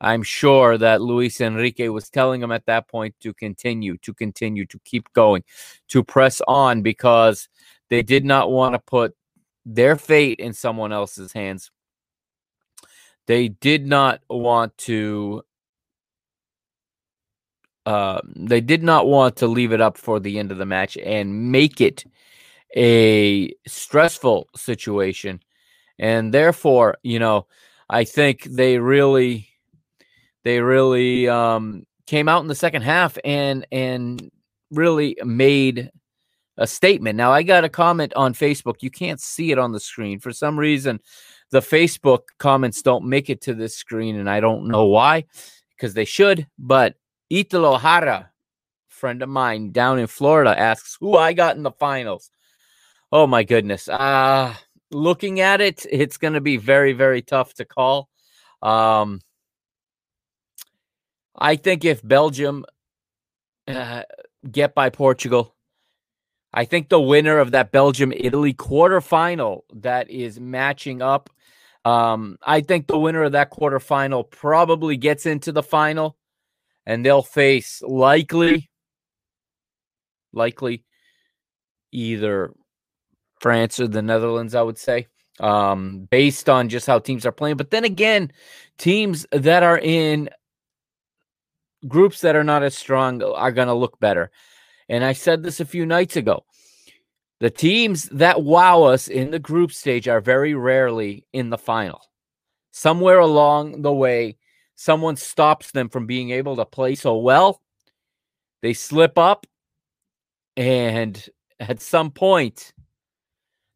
I'm 0.00 0.22
sure 0.22 0.76
that 0.78 1.00
Luis 1.00 1.40
Enrique 1.40 1.88
was 1.88 2.10
telling 2.10 2.42
him 2.42 2.52
at 2.52 2.66
that 2.66 2.88
point 2.88 3.14
to 3.20 3.32
continue, 3.32 3.96
to 3.98 4.12
continue, 4.12 4.66
to 4.66 4.78
keep 4.84 5.10
going, 5.14 5.44
to 5.88 6.04
press 6.04 6.42
on 6.46 6.82
because 6.82 7.48
they 7.88 8.02
did 8.02 8.24
not 8.24 8.50
want 8.50 8.74
to 8.74 8.78
put 8.78 9.14
their 9.64 9.96
fate 9.96 10.40
in 10.40 10.52
someone 10.52 10.92
else's 10.92 11.32
hands. 11.32 11.70
They 13.26 13.48
did 13.48 13.86
not 13.86 14.20
want 14.28 14.76
to 14.78 15.42
uh, 17.86 18.20
they 18.34 18.60
did 18.60 18.82
not 18.82 19.06
want 19.06 19.36
to 19.36 19.46
leave 19.46 19.72
it 19.72 19.80
up 19.80 19.98
for 19.98 20.18
the 20.18 20.38
end 20.38 20.50
of 20.50 20.58
the 20.58 20.66
match 20.66 20.96
and 20.96 21.52
make 21.52 21.80
it 21.80 22.04
a 22.76 23.52
stressful 23.66 24.48
situation. 24.56 25.40
And 25.98 26.32
therefore, 26.32 26.96
you 27.02 27.18
know, 27.18 27.46
I 27.88 28.04
think 28.04 28.44
they 28.44 28.78
really, 28.78 29.48
they 30.44 30.60
really 30.60 31.28
um, 31.28 31.86
came 32.06 32.28
out 32.28 32.40
in 32.42 32.48
the 32.48 32.54
second 32.54 32.82
half 32.82 33.18
and 33.24 33.66
and 33.70 34.30
really 34.70 35.16
made 35.22 35.90
a 36.56 36.66
statement. 36.66 37.16
Now 37.16 37.32
I 37.32 37.42
got 37.42 37.64
a 37.64 37.68
comment 37.68 38.14
on 38.14 38.34
Facebook. 38.34 38.76
You 38.80 38.90
can't 38.90 39.20
see 39.20 39.52
it 39.52 39.58
on 39.58 39.72
the 39.72 39.80
screen 39.80 40.20
for 40.20 40.32
some 40.32 40.58
reason. 40.58 41.00
The 41.50 41.60
Facebook 41.60 42.22
comments 42.38 42.82
don't 42.82 43.06
make 43.06 43.30
it 43.30 43.42
to 43.42 43.54
this 43.54 43.76
screen, 43.76 44.16
and 44.16 44.28
I 44.28 44.40
don't 44.40 44.68
know 44.68 44.86
why, 44.86 45.24
because 45.70 45.94
they 45.94 46.04
should. 46.04 46.46
But 46.58 46.94
Italo 47.30 47.76
Hara, 47.76 48.30
friend 48.88 49.22
of 49.22 49.28
mine 49.28 49.72
down 49.72 49.98
in 49.98 50.06
Florida, 50.06 50.58
asks 50.58 50.96
who 51.00 51.16
I 51.16 51.32
got 51.32 51.56
in 51.56 51.62
the 51.62 51.72
finals. 51.72 52.30
Oh 53.12 53.26
my 53.26 53.44
goodness. 53.44 53.88
Uh 53.88 54.54
looking 54.94 55.40
at 55.40 55.60
it, 55.60 55.84
it's 55.90 56.16
going 56.16 56.34
to 56.34 56.40
be 56.40 56.56
very, 56.56 56.92
very 56.92 57.20
tough 57.20 57.52
to 57.54 57.64
call. 57.64 58.08
Um, 58.62 59.20
I 61.36 61.56
think 61.56 61.84
if 61.84 62.06
Belgium 62.06 62.64
uh, 63.68 64.04
get 64.50 64.74
by 64.74 64.90
Portugal, 64.90 65.53
I 66.56 66.64
think 66.64 66.88
the 66.88 67.00
winner 67.00 67.38
of 67.38 67.50
that 67.50 67.72
Belgium 67.72 68.12
Italy 68.12 68.54
quarterfinal 68.54 69.62
that 69.74 70.08
is 70.08 70.38
matching 70.38 71.02
up, 71.02 71.28
um, 71.84 72.38
I 72.42 72.60
think 72.60 72.86
the 72.86 72.98
winner 72.98 73.24
of 73.24 73.32
that 73.32 73.50
quarterfinal 73.50 74.30
probably 74.30 74.96
gets 74.96 75.26
into 75.26 75.50
the 75.50 75.64
final, 75.64 76.16
and 76.86 77.04
they'll 77.04 77.22
face 77.24 77.82
likely, 77.82 78.70
likely 80.32 80.84
either 81.90 82.54
France 83.40 83.80
or 83.80 83.88
the 83.88 84.00
Netherlands, 84.00 84.54
I 84.54 84.62
would 84.62 84.78
say, 84.78 85.08
um, 85.40 86.06
based 86.08 86.48
on 86.48 86.68
just 86.68 86.86
how 86.86 87.00
teams 87.00 87.26
are 87.26 87.32
playing. 87.32 87.56
But 87.56 87.72
then 87.72 87.84
again, 87.84 88.30
teams 88.78 89.26
that 89.32 89.64
are 89.64 89.78
in 89.78 90.30
groups 91.88 92.20
that 92.20 92.36
are 92.36 92.44
not 92.44 92.62
as 92.62 92.76
strong 92.76 93.22
are 93.24 93.52
going 93.52 93.68
to 93.68 93.74
look 93.74 93.98
better. 93.98 94.30
And 94.88 95.04
I 95.04 95.12
said 95.12 95.42
this 95.42 95.60
a 95.60 95.64
few 95.64 95.86
nights 95.86 96.16
ago. 96.16 96.44
The 97.40 97.50
teams 97.50 98.04
that 98.10 98.42
wow 98.42 98.84
us 98.84 99.08
in 99.08 99.30
the 99.30 99.38
group 99.38 99.72
stage 99.72 100.08
are 100.08 100.20
very 100.20 100.54
rarely 100.54 101.26
in 101.32 101.50
the 101.50 101.58
final. 101.58 102.00
Somewhere 102.70 103.18
along 103.18 103.82
the 103.82 103.92
way, 103.92 104.36
someone 104.76 105.16
stops 105.16 105.70
them 105.70 105.88
from 105.88 106.06
being 106.06 106.30
able 106.30 106.56
to 106.56 106.64
play 106.64 106.94
so 106.94 107.16
well. 107.16 107.60
They 108.62 108.72
slip 108.72 109.18
up, 109.18 109.46
and 110.56 111.22
at 111.60 111.80
some 111.80 112.10
point, 112.10 112.72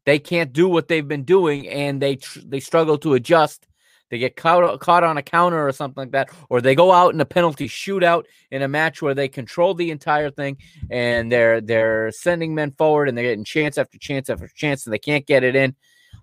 they 0.05 0.19
can't 0.19 0.53
do 0.53 0.67
what 0.67 0.87
they've 0.87 1.07
been 1.07 1.23
doing 1.23 1.67
and 1.67 2.01
they 2.01 2.15
tr- 2.15 2.39
they 2.43 2.59
struggle 2.59 2.97
to 2.97 3.13
adjust 3.13 3.67
they 4.09 4.17
get 4.17 4.35
caught, 4.35 4.79
caught 4.79 5.03
on 5.03 5.17
a 5.17 5.21
counter 5.21 5.67
or 5.67 5.71
something 5.71 6.01
like 6.01 6.11
that 6.11 6.29
or 6.49 6.61
they 6.61 6.75
go 6.75 6.91
out 6.91 7.13
in 7.13 7.21
a 7.21 7.25
penalty 7.25 7.67
shootout 7.67 8.25
in 8.51 8.61
a 8.61 8.67
match 8.67 9.01
where 9.01 9.13
they 9.13 9.27
control 9.27 9.73
the 9.73 9.91
entire 9.91 10.31
thing 10.31 10.57
and 10.89 11.31
they're 11.31 11.61
they're 11.61 12.11
sending 12.11 12.55
men 12.55 12.71
forward 12.71 13.07
and 13.07 13.17
they're 13.17 13.25
getting 13.25 13.43
chance 13.43 13.77
after 13.77 13.97
chance 13.97 14.29
after 14.29 14.47
chance 14.47 14.85
and 14.85 14.93
they 14.93 14.99
can't 14.99 15.25
get 15.25 15.43
it 15.43 15.55
in 15.55 15.75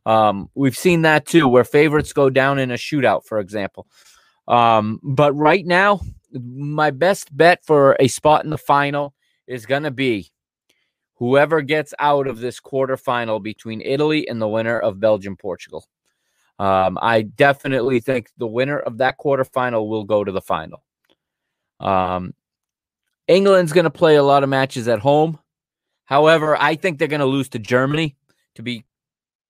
um, 0.05 0.49
we've 0.55 0.77
seen 0.77 1.03
that 1.03 1.27
too 1.27 1.49
where 1.49 1.65
favorites 1.65 2.13
go 2.13 2.31
down 2.31 2.59
in 2.59 2.71
a 2.71 2.75
shootout 2.75 3.25
for 3.25 3.39
example 3.39 3.87
um, 4.49 5.01
but 5.03 5.33
right 5.35 5.67
now 5.67 6.01
my 6.33 6.91
best 6.91 7.35
bet 7.37 7.65
for 7.65 7.97
a 7.99 8.09
spot 8.09 8.45
in 8.45 8.51
the 8.51 8.59
final 8.59 9.15
is 9.47 9.67
going 9.67 9.85
to 9.85 9.91
be 9.91 10.31
whoever 11.15 11.63
gets 11.63 11.95
out 11.99 12.27
of 12.27 12.39
this 12.39 12.61
quarterfinal 12.61 13.43
between 13.43 13.81
Italy 13.81 14.29
and 14.29 14.41
the 14.41 14.49
winner 14.49 14.79
of 14.79 15.01
Belgium 15.01 15.37
Portugal. 15.37 15.87
Um, 16.59 16.99
I 17.01 17.23
definitely 17.23 18.01
think 18.01 18.31
the 18.39 18.47
winner 18.47 18.79
of 18.79 18.99
that 18.99 19.19
quarterfinal 19.19 19.89
will 19.89 20.05
go 20.05 20.25
to 20.25 20.33
the 20.33 20.41
final. 20.41 20.83
Um, 21.81 22.35
England's 23.29 23.73
going 23.73 23.85
to 23.85 23.91
play 23.91 24.17
a 24.17 24.23
lot 24.23 24.43
of 24.43 24.49
matches 24.49 24.89
at 24.89 25.01
home. 25.01 25.39
However, 26.05 26.57
I 26.57 26.77
think 26.77 26.99
they're 26.99 27.09
going 27.09 27.21
to 27.21 27.27
lose 27.27 27.49
to 27.51 27.59
Germany. 27.59 28.17
To 28.55 28.63
be 28.63 28.85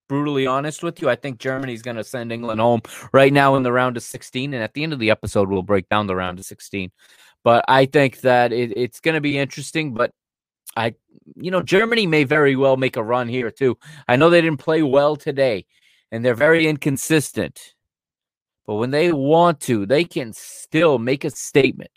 brutally 0.09 0.47
honest 0.47 0.83
with 0.83 1.01
you, 1.01 1.09
I 1.09 1.15
think 1.15 1.39
Germany's 1.39 1.83
going 1.83 1.97
to 1.97 2.05
send 2.05 2.33
England 2.33 2.61
home 2.61 2.83
right 3.13 3.33
now 3.33 3.55
in 3.55 3.63
the 3.63 3.73
round 3.73 3.97
of 3.97 4.03
16. 4.03 4.55
And 4.55 4.63
at 4.63 4.75
the 4.75 4.83
end 4.83 4.93
of 4.93 4.99
the 4.99 5.11
episode, 5.11 5.49
we'll 5.49 5.63
break 5.63 5.89
down 5.89 6.07
the 6.07 6.17
round 6.17 6.39
of 6.39 6.45
16. 6.45 6.91
But 7.45 7.65
I 7.69 7.87
think 7.87 8.23
that 8.23 8.53
it, 8.53 8.77
it's 8.77 8.99
going 9.01 9.15
to 9.15 9.21
be 9.21 9.39
interesting. 9.39 9.95
But 9.95 10.11
I, 10.77 10.95
you 11.37 11.51
know, 11.51 11.63
Germany 11.63 12.07
may 12.07 12.25
very 12.25 12.57
well 12.57 12.77
make 12.77 12.97
a 12.97 13.03
run 13.03 13.29
here 13.29 13.51
too. 13.51 13.79
I 14.09 14.17
know 14.17 14.31
they 14.31 14.41
didn't 14.41 14.59
play 14.59 14.83
well 14.83 15.15
today, 15.15 15.67
and 16.11 16.25
they're 16.25 16.35
very 16.35 16.67
inconsistent. 16.67 17.75
But 18.67 18.75
when 18.75 18.91
they 18.91 19.13
want 19.13 19.61
to, 19.63 19.87
they 19.87 20.05
can 20.05 20.33
still 20.33 20.99
make 20.99 21.25
a 21.25 21.31
statement. 21.31 21.91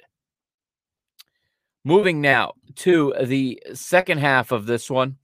Moving 1.84 2.22
now 2.22 2.54
to 2.76 3.14
the 3.24 3.62
second 3.74 4.20
half 4.20 4.52
of 4.52 4.66
this 4.66 4.90
one. 4.90 5.18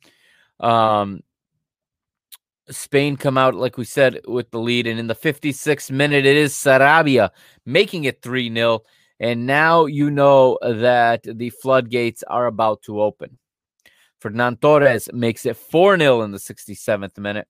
Um, 0.60 1.22
Spain 2.70 3.16
come 3.18 3.38
out, 3.38 3.54
like 3.54 3.78
we 3.78 3.86
said, 3.86 4.22
with 4.28 4.50
the 4.50 4.60
lead. 4.60 4.88
And 4.88 5.00
in 5.00 5.08
the 5.08 5.16
56th 5.16 5.92
minute, 5.92 6.26
it 6.26 6.36
is 6.36 6.54
Sarabia 6.54 7.30
making 7.66 8.06
it 8.06 8.22
3 8.22 8.52
0. 8.54 8.80
And 9.20 9.46
now 9.46 9.86
you 9.86 10.10
know 10.10 10.58
that 10.62 11.24
the 11.24 11.52
floodgates 11.52 12.24
are 12.24 12.48
about 12.48 12.82
to 12.84 13.02
open. 13.02 13.38
Ferran 14.22 14.60
Torres 14.60 15.10
makes 15.14 15.46
it 15.46 15.58
4 15.58 16.00
0 16.00 16.22
in 16.22 16.32
the 16.32 16.38
67th 16.40 17.18
minute. 17.20 17.48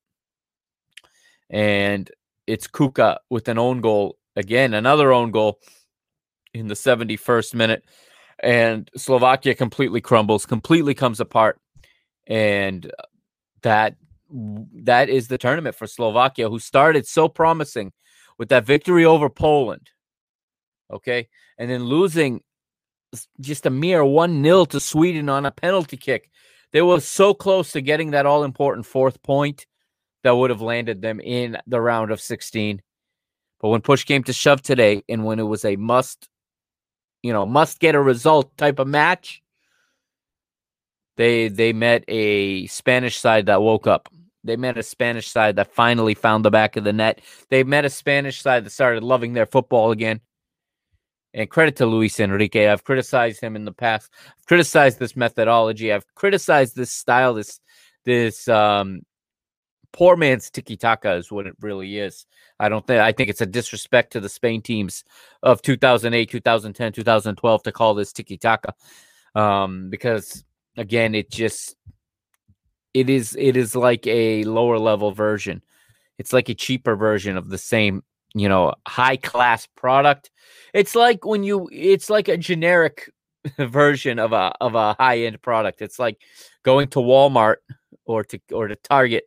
And 1.50 2.10
it's 2.48 2.68
Kucka 2.68 3.18
with 3.30 3.48
an 3.48 3.58
own 3.58 3.82
goal. 3.82 4.18
Again, 4.36 4.74
another 4.74 5.14
own 5.14 5.32
goal 5.32 5.60
in 6.54 6.68
the 6.68 6.74
71st 6.74 7.54
minute. 7.54 7.84
And 8.40 8.90
Slovakia 8.98 9.56
completely 9.56 10.02
crumbles, 10.02 10.46
completely 10.46 10.94
comes 10.94 11.20
apart. 11.20 11.60
And 12.28 12.86
uh, 12.86 13.04
that 13.62 13.96
that 14.84 15.08
is 15.08 15.28
the 15.28 15.38
tournament 15.38 15.76
for 15.76 15.88
Slovakia, 15.88 16.50
who 16.50 16.60
started 16.60 17.08
so 17.08 17.30
promising 17.30 17.94
with 18.38 18.50
that 18.50 18.66
victory 18.66 19.06
over 19.06 19.30
Poland. 19.30 19.90
Okay. 20.92 21.30
And 21.58 21.70
then 21.70 21.84
losing 21.84 22.42
just 23.40 23.66
a 23.66 23.70
mere 23.70 24.04
1 24.04 24.44
0 24.44 24.66
to 24.66 24.80
Sweden 24.80 25.30
on 25.30 25.46
a 25.46 25.52
penalty 25.52 25.96
kick 25.96 26.30
they 26.76 26.82
were 26.82 27.00
so 27.00 27.34
close 27.34 27.72
to 27.72 27.80
getting 27.80 28.12
that 28.12 28.26
all 28.26 28.44
important 28.44 28.86
fourth 28.86 29.24
point 29.24 29.66
that 30.26 30.36
would 30.36 30.50
have 30.50 30.62
landed 30.62 31.04
them 31.04 31.20
in 31.20 31.56
the 31.68 31.80
round 31.80 32.10
of 32.10 32.20
16. 32.20 32.82
But 33.62 33.70
when 33.70 33.82
push 33.82 34.06
came 34.06 34.24
to 34.24 34.34
shove 34.34 34.60
today, 34.60 35.04
and 35.08 35.24
when 35.24 35.40
it 35.40 35.44
was 35.44 35.64
a 35.64 35.76
must, 35.76 36.28
you 37.22 37.32
know, 37.32 37.46
must 37.46 37.80
get 37.80 37.94
a 37.94 38.02
result 38.02 38.58
type 38.58 38.80
of 38.80 38.88
match, 38.88 39.44
they 41.16 41.48
they 41.48 41.74
met 41.74 42.04
a 42.08 42.66
Spanish 42.66 43.20
side 43.20 43.46
that 43.46 43.62
woke 43.62 43.86
up. 43.86 44.10
They 44.44 44.56
met 44.56 44.80
a 44.80 44.84
Spanish 44.84 45.28
side 45.28 45.58
that 45.58 45.72
finally 45.72 46.16
found 46.16 46.44
the 46.44 46.50
back 46.50 46.76
of 46.76 46.84
the 46.84 46.94
net. 46.94 47.22
They 47.52 47.64
met 47.64 47.86
a 47.86 47.90
Spanish 47.92 48.42
side 48.42 48.66
that 48.66 48.72
started 48.72 49.04
loving 49.04 49.34
their 49.34 49.46
football 49.46 49.92
again. 49.92 50.22
And 51.36 51.50
credit 51.52 51.76
to 51.78 51.86
Luis 51.86 52.20
Enrique. 52.20 52.68
I've 52.68 52.84
criticized 52.84 53.42
him 53.42 53.56
in 53.56 53.66
the 53.66 53.74
past. 53.74 54.12
I've 54.28 54.46
criticized 54.48 54.98
this 54.98 55.16
methodology. 55.16 55.94
I've 55.94 56.16
criticized 56.16 56.76
this 56.76 56.92
style, 56.92 57.36
this 57.36 57.60
this 58.06 58.48
um 58.48 59.02
poor 59.96 60.18
man's 60.18 60.50
tiki 60.50 60.76
taka 60.76 61.14
is 61.14 61.32
what 61.32 61.48
it 61.48 61.56
really 61.62 62.00
is. 62.00 62.26
I 62.60 62.68
don't 62.68 62.86
think 62.86 63.00
I 63.00 63.14
think 63.14 63.30
it's 63.30 63.40
a 63.40 63.46
disrespect 63.46 64.12
to 64.12 64.20
the 64.20 64.28
Spain 64.28 64.62
teams 64.62 65.06
of 65.42 65.62
2008, 65.62 66.30
2010, 66.30 66.92
2012 66.92 67.64
to 67.64 67.72
call 67.72 67.94
this 67.94 68.12
tiki 68.12 68.38
taka. 68.38 68.74
Um, 69.36 69.90
because 69.90 70.44
again, 70.76 71.16
it 71.16 71.32
just 71.32 71.78
it 72.94 73.10
is 73.10 73.38
it 73.40 73.56
is 73.56 73.74
like 73.74 74.06
a 74.06 74.44
lower 74.44 74.80
level 74.80 75.12
version. 75.12 75.64
It's 76.18 76.34
like 76.34 76.50
a 76.50 76.54
cheaper 76.54 76.98
version 76.98 77.38
of 77.38 77.48
the 77.48 77.58
same 77.58 78.04
you 78.34 78.50
know 78.50 78.74
high 78.86 79.16
class 79.16 79.66
product 79.78 80.30
it's 80.74 80.94
like 80.94 81.26
when 81.26 81.42
you 81.42 81.70
it's 81.72 82.10
like 82.10 82.28
a 82.28 82.36
generic 82.36 83.10
version 83.58 84.20
of 84.20 84.34
a 84.34 84.52
of 84.60 84.76
a 84.76 84.94
high 85.00 85.20
end 85.20 85.42
product 85.42 85.82
it's 85.82 85.98
like 85.98 86.18
going 86.64 86.90
to 86.90 87.00
walmart 87.00 87.56
or 88.06 88.24
to 88.24 88.40
or 88.52 88.68
to 88.68 88.76
target 88.76 89.24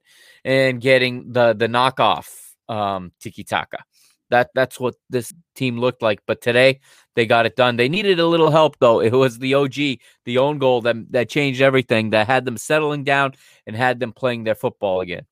and 0.49 0.81
getting 0.81 1.31
the 1.31 1.53
the 1.53 1.67
knockoff 1.67 2.55
um 2.71 3.13
tiki 3.21 3.45
taka 3.45 3.85
that 4.31 4.49
that's 4.55 4.81
what 4.81 4.95
this 5.11 5.33
team 5.55 5.79
looked 5.79 6.01
like 6.01 6.21
but 6.27 6.41
today 6.41 6.81
they 7.17 7.27
got 7.27 7.45
it 7.45 7.55
done 7.55 7.77
they 7.77 7.89
needed 7.89 8.19
a 8.19 8.27
little 8.27 8.51
help 8.51 8.79
though 8.79 9.01
it 9.01 9.13
was 9.13 9.39
the 9.39 9.55
og 9.55 9.75
the 9.75 10.39
own 10.39 10.59
goal 10.59 10.81
that 10.81 10.97
that 11.11 11.29
changed 11.29 11.61
everything 11.61 12.11
that 12.11 12.27
had 12.27 12.47
them 12.47 12.57
settling 12.57 13.05
down 13.05 13.33
and 13.67 13.77
had 13.77 14.01
them 14.01 14.11
playing 14.11 14.45
their 14.45 14.55
football 14.55 15.03
again 15.03 15.27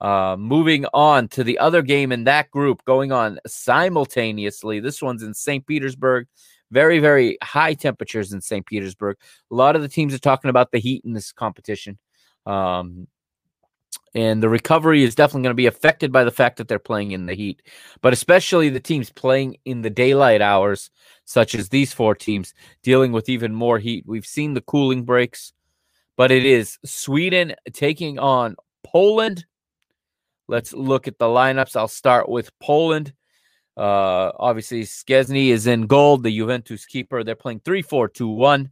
uh, 0.00 0.36
moving 0.36 0.84
on 0.92 1.28
to 1.28 1.44
the 1.44 1.60
other 1.60 1.80
game 1.80 2.10
in 2.10 2.24
that 2.24 2.50
group 2.50 2.84
going 2.84 3.12
on 3.12 3.38
simultaneously. 3.46 4.80
This 4.80 5.00
one's 5.00 5.22
in 5.22 5.32
St. 5.32 5.64
Petersburg. 5.64 6.26
Very, 6.72 6.98
very 6.98 7.38
high 7.40 7.74
temperatures 7.74 8.32
in 8.32 8.40
St. 8.40 8.66
Petersburg. 8.66 9.16
A 9.52 9.54
lot 9.54 9.76
of 9.76 9.82
the 9.82 9.88
teams 9.88 10.12
are 10.12 10.18
talking 10.18 10.48
about 10.48 10.72
the 10.72 10.80
heat 10.80 11.02
in 11.04 11.12
this 11.12 11.30
competition. 11.30 12.00
Um, 12.46 13.06
and 14.14 14.42
the 14.42 14.48
recovery 14.48 15.02
is 15.02 15.14
definitely 15.14 15.42
going 15.42 15.52
to 15.52 15.54
be 15.54 15.66
affected 15.66 16.12
by 16.12 16.24
the 16.24 16.30
fact 16.30 16.58
that 16.58 16.68
they're 16.68 16.78
playing 16.78 17.12
in 17.12 17.26
the 17.26 17.34
heat, 17.34 17.62
but 18.00 18.12
especially 18.12 18.68
the 18.68 18.80
teams 18.80 19.10
playing 19.10 19.56
in 19.64 19.82
the 19.82 19.90
daylight 19.90 20.42
hours, 20.42 20.90
such 21.24 21.54
as 21.54 21.68
these 21.68 21.92
four 21.92 22.14
teams, 22.14 22.52
dealing 22.82 23.12
with 23.12 23.28
even 23.28 23.54
more 23.54 23.78
heat. 23.78 24.04
We've 24.06 24.26
seen 24.26 24.54
the 24.54 24.60
cooling 24.60 25.04
breaks, 25.04 25.52
but 26.16 26.30
it 26.30 26.44
is 26.44 26.78
Sweden 26.84 27.54
taking 27.72 28.18
on 28.18 28.56
Poland. 28.84 29.46
Let's 30.46 30.74
look 30.74 31.08
at 31.08 31.18
the 31.18 31.26
lineups. 31.26 31.76
I'll 31.76 31.88
start 31.88 32.28
with 32.28 32.56
Poland. 32.58 33.14
Uh, 33.76 34.32
obviously, 34.38 34.82
Szczesny 34.82 35.48
is 35.48 35.66
in 35.66 35.86
gold, 35.86 36.22
the 36.22 36.36
Juventus 36.36 36.84
keeper. 36.84 37.24
They're 37.24 37.34
playing 37.34 37.60
3 37.64 37.80
4 37.80 38.08
2 38.08 38.28
1. 38.28 38.70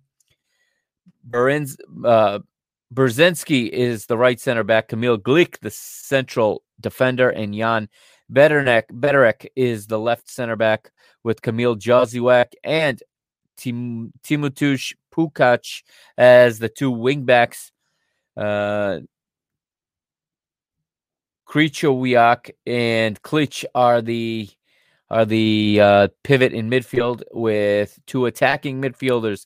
Berens, 1.24 1.76
uh, 2.04 2.40
Berzinski 2.92 3.68
is 3.68 4.06
the 4.06 4.18
right 4.18 4.40
center 4.40 4.64
back. 4.64 4.88
Kamil 4.88 5.18
Glik, 5.18 5.58
the 5.60 5.70
central 5.70 6.62
defender, 6.80 7.30
and 7.30 7.54
Jan 7.54 7.88
Bednarek, 8.32 8.84
Bednarek 8.92 9.46
is 9.54 9.86
the 9.86 9.98
left 9.98 10.28
center 10.28 10.56
back 10.56 10.90
with 11.22 11.42
Kamil 11.42 11.76
Jozwiak 11.76 12.52
and 12.64 13.02
Tim, 13.56 14.12
Tymoteusz 14.24 14.94
Puchacz 15.12 15.82
as 16.16 16.58
the 16.58 16.68
two 16.68 16.92
wingbacks. 16.92 17.70
Uh, 18.36 19.00
Krychowiak 21.46 22.50
and 22.64 23.20
Klich 23.22 23.64
are 23.74 24.00
the 24.00 24.48
are 25.10 25.24
the 25.24 25.80
uh, 25.80 26.08
pivot 26.22 26.52
in 26.52 26.70
midfield 26.70 27.22
with 27.32 27.98
two 28.06 28.26
attacking 28.26 28.80
midfielders 28.80 29.44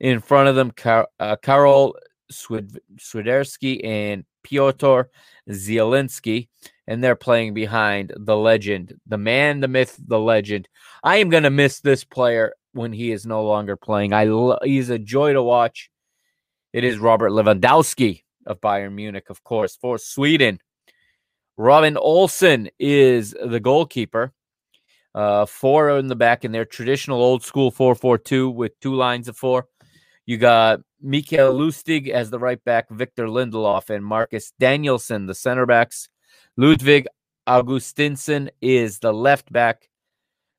in 0.00 0.18
front 0.18 0.48
of 0.48 0.56
them. 0.56 0.72
Kar- 0.72 1.08
uh, 1.20 1.36
Karol 1.36 1.96
Swid- 2.34 2.80
Swiderski 2.96 3.84
and 3.84 4.24
Piotr 4.42 5.02
Zielinski, 5.50 6.48
and 6.86 7.02
they're 7.02 7.16
playing 7.16 7.54
behind 7.54 8.12
the 8.16 8.36
legend, 8.36 8.94
the 9.06 9.18
man, 9.18 9.60
the 9.60 9.68
myth, 9.68 9.98
the 10.06 10.18
legend. 10.18 10.68
I 11.02 11.16
am 11.16 11.30
going 11.30 11.42
to 11.44 11.50
miss 11.50 11.80
this 11.80 12.04
player 12.04 12.54
when 12.72 12.92
he 12.92 13.12
is 13.12 13.24
no 13.24 13.44
longer 13.44 13.76
playing. 13.76 14.12
I 14.12 14.24
lo- 14.24 14.58
he's 14.62 14.90
a 14.90 14.98
joy 14.98 15.32
to 15.32 15.42
watch. 15.42 15.90
It 16.72 16.84
is 16.84 16.98
Robert 16.98 17.30
Lewandowski 17.30 18.22
of 18.46 18.60
Bayern 18.60 18.94
Munich, 18.94 19.30
of 19.30 19.42
course, 19.44 19.76
for 19.76 19.96
Sweden. 19.96 20.58
Robin 21.56 21.96
Olsen 21.96 22.68
is 22.78 23.30
the 23.30 23.60
goalkeeper. 23.60 24.32
Uh, 25.14 25.46
four 25.46 25.90
in 25.90 26.08
the 26.08 26.16
back 26.16 26.44
in 26.44 26.50
their 26.50 26.64
traditional 26.64 27.22
old 27.22 27.44
school 27.44 27.70
4 27.70 27.94
4 27.94 28.18
2 28.18 28.50
with 28.50 28.78
two 28.80 28.94
lines 28.96 29.28
of 29.28 29.36
four. 29.36 29.68
You 30.26 30.38
got 30.38 30.80
Mikael 31.00 31.54
Lustig 31.54 32.08
as 32.08 32.30
the 32.30 32.38
right 32.38 32.62
back, 32.64 32.88
Victor 32.90 33.26
Lindelof, 33.26 33.90
and 33.90 34.04
Marcus 34.04 34.52
Danielson, 34.58 35.26
the 35.26 35.34
center 35.34 35.66
backs. 35.66 36.08
Ludwig 36.56 37.06
Augustinsson 37.46 38.48
is 38.60 39.00
the 39.00 39.12
left 39.12 39.52
back. 39.52 39.88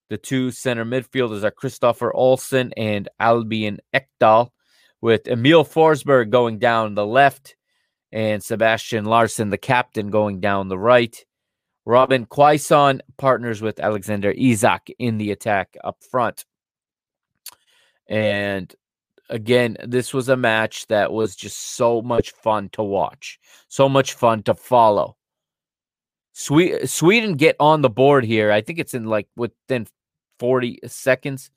The 0.09 0.17
two 0.17 0.51
center 0.51 0.85
midfielders 0.85 1.43
are 1.43 1.51
Kristoffer 1.51 2.13
Olsson 2.13 2.71
and 2.77 3.09
Albin 3.19 3.79
Ekdal, 3.93 4.49
with 5.01 5.27
Emil 5.27 5.65
Forsberg 5.65 6.29
going 6.29 6.59
down 6.59 6.93
the 6.93 7.05
left 7.05 7.55
and 8.11 8.43
Sebastian 8.43 9.05
Larsson, 9.05 9.49
the 9.49 9.57
captain, 9.57 10.09
going 10.09 10.39
down 10.39 10.67
the 10.67 10.77
right. 10.77 11.25
Robin 11.85 12.25
Quaison 12.25 13.01
partners 13.17 13.61
with 13.61 13.79
Alexander 13.79 14.31
Isak 14.31 14.87
in 14.97 15.17
the 15.17 15.31
attack 15.31 15.75
up 15.83 16.03
front. 16.03 16.45
And 18.07 18.73
again, 19.29 19.77
this 19.83 20.13
was 20.13 20.29
a 20.29 20.37
match 20.37 20.87
that 20.87 21.11
was 21.11 21.35
just 21.35 21.75
so 21.75 22.01
much 22.01 22.31
fun 22.31 22.69
to 22.73 22.83
watch, 22.83 23.39
so 23.67 23.89
much 23.89 24.13
fun 24.13 24.43
to 24.43 24.53
follow. 24.53 25.17
Sweden 26.33 27.35
get 27.35 27.55
on 27.59 27.81
the 27.81 27.89
board 27.89 28.25
here. 28.25 28.51
I 28.51 28.61
think 28.61 28.79
it's 28.79 28.93
in 28.93 29.05
like 29.05 29.27
within 29.37 29.87
40 30.39 30.79
seconds. 30.85 31.49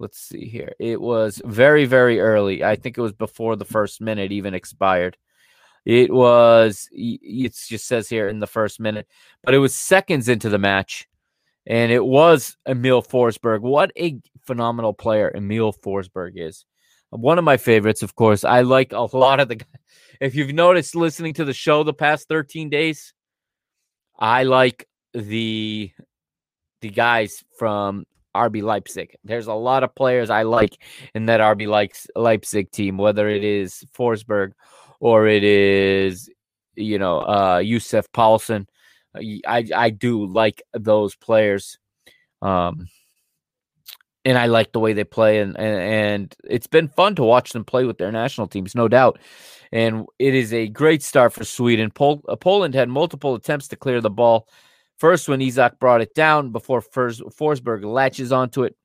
Let's 0.00 0.18
see 0.18 0.46
here. 0.46 0.72
It 0.80 1.00
was 1.00 1.40
very, 1.44 1.84
very 1.84 2.20
early. 2.20 2.64
I 2.64 2.74
think 2.74 2.98
it 2.98 3.00
was 3.00 3.12
before 3.12 3.54
the 3.54 3.64
first 3.64 4.00
minute 4.00 4.32
even 4.32 4.52
expired. 4.52 5.16
It 5.84 6.12
was, 6.12 6.88
it 6.90 7.54
just 7.68 7.86
says 7.86 8.08
here 8.08 8.28
in 8.28 8.40
the 8.40 8.46
first 8.46 8.80
minute, 8.80 9.06
but 9.44 9.54
it 9.54 9.58
was 9.58 9.74
seconds 9.74 10.28
into 10.28 10.48
the 10.48 10.58
match. 10.58 11.06
And 11.66 11.92
it 11.92 12.04
was 12.04 12.56
Emil 12.66 13.02
Forsberg. 13.02 13.60
What 13.60 13.92
a 13.96 14.18
phenomenal 14.44 14.92
player 14.92 15.30
Emil 15.34 15.72
Forsberg 15.72 16.32
is. 16.34 16.66
One 17.14 17.38
of 17.38 17.44
my 17.44 17.56
favorites, 17.56 18.02
of 18.02 18.16
course. 18.16 18.42
I 18.44 18.62
like 18.62 18.92
a 18.92 19.16
lot 19.16 19.38
of 19.38 19.48
the. 19.48 19.60
If 20.20 20.34
you've 20.34 20.52
noticed 20.52 20.96
listening 20.96 21.34
to 21.34 21.44
the 21.44 21.52
show 21.52 21.82
the 21.82 21.92
past 21.92 22.28
13 22.28 22.70
days, 22.70 23.12
I 24.18 24.44
like 24.44 24.88
the 25.12 25.90
the 26.80 26.90
guys 26.90 27.44
from 27.56 28.04
RB 28.34 28.62
Leipzig. 28.62 29.16
There's 29.22 29.46
a 29.46 29.54
lot 29.54 29.84
of 29.84 29.94
players 29.94 30.28
I 30.28 30.42
like 30.42 30.76
in 31.14 31.26
that 31.26 31.40
RB 31.40 31.68
Leipzig 32.16 32.70
team, 32.72 32.98
whether 32.98 33.28
it 33.28 33.44
is 33.44 33.84
Forsberg 33.96 34.52
or 35.00 35.28
it 35.28 35.44
is, 35.44 36.28
you 36.74 36.98
know, 36.98 37.20
uh, 37.20 37.58
Yussuf 37.58 38.10
Poulsen. 38.12 38.66
Uh, 39.14 39.20
I 39.46 39.64
I 39.74 39.90
do 39.90 40.26
like 40.26 40.62
those 40.72 41.14
players, 41.14 41.78
um, 42.42 42.88
and 44.24 44.38
I 44.38 44.46
like 44.46 44.72
the 44.72 44.80
way 44.80 44.92
they 44.92 45.04
play, 45.04 45.40
and, 45.40 45.56
and 45.58 45.80
and 45.80 46.36
it's 46.44 46.66
been 46.66 46.88
fun 46.88 47.14
to 47.16 47.24
watch 47.24 47.52
them 47.52 47.64
play 47.64 47.84
with 47.84 47.98
their 47.98 48.12
national 48.12 48.46
teams, 48.46 48.74
no 48.74 48.88
doubt. 48.88 49.18
And 49.72 50.06
it 50.18 50.34
is 50.34 50.52
a 50.52 50.68
great 50.68 51.02
start 51.02 51.32
for 51.32 51.44
Sweden. 51.44 51.90
Pol- 51.90 52.24
uh, 52.28 52.36
Poland 52.36 52.74
had 52.74 52.88
multiple 52.88 53.34
attempts 53.34 53.68
to 53.68 53.76
clear 53.76 54.00
the 54.00 54.10
ball. 54.10 54.48
First, 54.98 55.28
when 55.28 55.42
Isak 55.42 55.78
brought 55.80 56.00
it 56.00 56.14
down 56.14 56.52
before 56.52 56.80
Forsberg 56.80 57.84
latches 57.84 58.32
onto 58.32 58.62
it, 58.62 58.76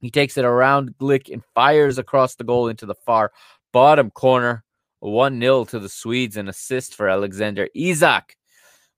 he 0.00 0.10
takes 0.10 0.38
it 0.38 0.44
around 0.44 0.96
Glik 0.98 1.32
and 1.32 1.44
fires 1.54 1.98
across 1.98 2.36
the 2.36 2.44
goal 2.44 2.68
into 2.68 2.86
the 2.86 2.94
far 2.94 3.32
bottom 3.72 4.10
corner. 4.10 4.64
1 5.00 5.40
0 5.40 5.64
to 5.64 5.78
the 5.78 5.88
Swedes, 5.88 6.36
an 6.36 6.48
assist 6.48 6.94
for 6.94 7.08
Alexander 7.08 7.68
Isak 7.74 8.36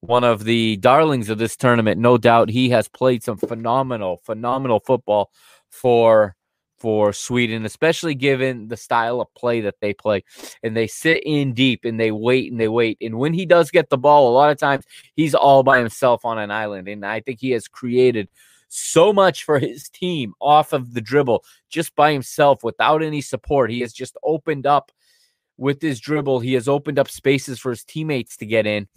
one 0.03 0.25
of 0.25 0.43
the 0.43 0.77
darlings 0.79 1.29
of 1.29 1.39
this 1.39 1.57
tournament. 1.57 2.01
No 2.01 2.19
doubt 2.19 2.51
he 2.51 2.71
has 2.71 2.89
played 2.89 3.23
some 3.23 3.37
phenomenal, 3.37 4.21
phenomenal 4.25 4.81
football 4.81 5.31
for 5.73 6.37
for 6.83 7.13
Sweden, 7.13 7.65
especially 7.65 8.17
given 8.17 8.67
the 8.67 8.77
style 8.77 9.21
of 9.21 9.33
play 9.35 9.61
that 9.61 9.77
they 9.81 9.95
play. 9.95 10.25
And 10.65 10.77
they 10.77 10.89
sit 10.89 11.23
in 11.25 11.55
deep 11.55 11.85
and 11.85 11.99
they 11.99 12.11
wait 12.11 12.51
and 12.51 12.61
they 12.61 12.67
wait. 12.67 12.99
And 13.01 13.19
when 13.19 13.33
he 13.33 13.47
does 13.47 13.71
get 13.71 13.89
the 13.89 13.97
ball, 13.97 14.29
a 14.29 14.35
lot 14.35 14.51
of 14.51 14.59
times 14.59 14.85
he's 15.15 15.33
all 15.33 15.63
by 15.63 15.79
himself 15.79 16.25
on 16.25 16.39
an 16.39 16.51
island. 16.51 16.89
And 16.89 17.07
I 17.07 17.21
think 17.21 17.39
he 17.39 17.53
has 17.53 17.69
created 17.69 18.29
so 18.67 19.13
much 19.13 19.45
for 19.45 19.61
his 19.61 19.89
team 19.91 20.35
off 20.41 20.73
of 20.73 20.93
the 20.93 21.01
dribble 21.01 21.45
just 21.71 21.95
by 21.95 22.13
himself 22.13 22.65
without 22.65 23.01
any 23.01 23.21
support. 23.21 23.71
He 23.71 23.81
has 23.83 23.93
just 23.93 24.17
opened 24.25 24.67
up 24.67 24.91
with 25.57 25.81
his 25.81 26.01
dribble. 26.01 26.41
He 26.41 26.55
has 26.55 26.67
opened 26.67 26.99
up 26.99 27.09
spaces 27.09 27.61
for 27.61 27.71
his 27.71 27.85
teammates 27.85 28.37
to 28.39 28.47
get 28.47 28.67
in. 28.67 28.89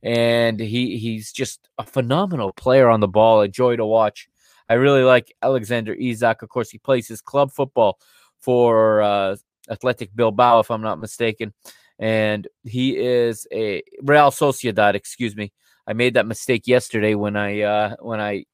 And 0.00 0.60
he 0.60 0.96
he's 0.96 1.32
just 1.32 1.68
a 1.76 1.84
phenomenal 1.84 2.52
player 2.52 2.88
on 2.88 3.00
the 3.00 3.08
ball, 3.08 3.40
a 3.40 3.48
joy 3.48 3.74
to 3.76 3.86
watch. 3.86 4.28
I 4.72 4.76
really 4.76 5.02
like 5.02 5.34
Alexander 5.42 5.92
Isak. 5.92 6.40
Of 6.40 6.48
course, 6.48 6.70
he 6.70 6.78
plays 6.78 7.06
his 7.06 7.20
club 7.20 7.52
football 7.52 7.98
for 8.40 9.02
uh, 9.02 9.36
Athletic 9.70 10.16
Bilbao, 10.16 10.60
if 10.60 10.70
I'm 10.70 10.80
not 10.80 10.98
mistaken. 10.98 11.52
And 11.98 12.48
he 12.64 12.96
is 12.96 13.46
a 13.52 13.82
Real 14.00 14.30
Sociedad, 14.30 14.94
excuse 14.94 15.36
me. 15.36 15.52
I 15.86 15.92
made 15.92 16.14
that 16.14 16.26
mistake 16.26 16.66
yesterday 16.66 17.14
when 17.14 17.36
I 17.36 17.60
uh, 17.60 17.96
when 18.00 18.18
I 18.18 18.46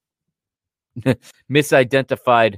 misidentified 1.49 2.57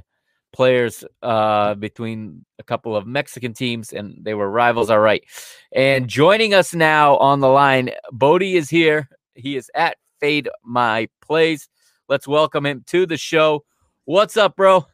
players 0.52 1.04
uh, 1.22 1.74
between 1.74 2.44
a 2.58 2.64
couple 2.64 2.96
of 2.96 3.06
Mexican 3.06 3.54
teams, 3.54 3.92
and 3.92 4.16
they 4.24 4.34
were 4.34 4.50
rivals. 4.50 4.90
All 4.90 4.98
right. 4.98 5.22
And 5.72 6.08
joining 6.08 6.52
us 6.52 6.74
now 6.74 7.16
on 7.18 7.38
the 7.38 7.48
line, 7.48 7.90
Bodie 8.10 8.56
is 8.56 8.68
here. 8.68 9.08
He 9.36 9.54
is 9.54 9.70
at 9.76 9.98
Fade 10.18 10.48
My 10.64 11.08
Plays. 11.24 11.68
Let's 12.12 12.28
welcome 12.28 12.66
him 12.66 12.84
to 12.88 13.06
the 13.06 13.16
show. 13.16 13.64
What's 14.04 14.36
up, 14.36 14.54
bro? 14.54 14.86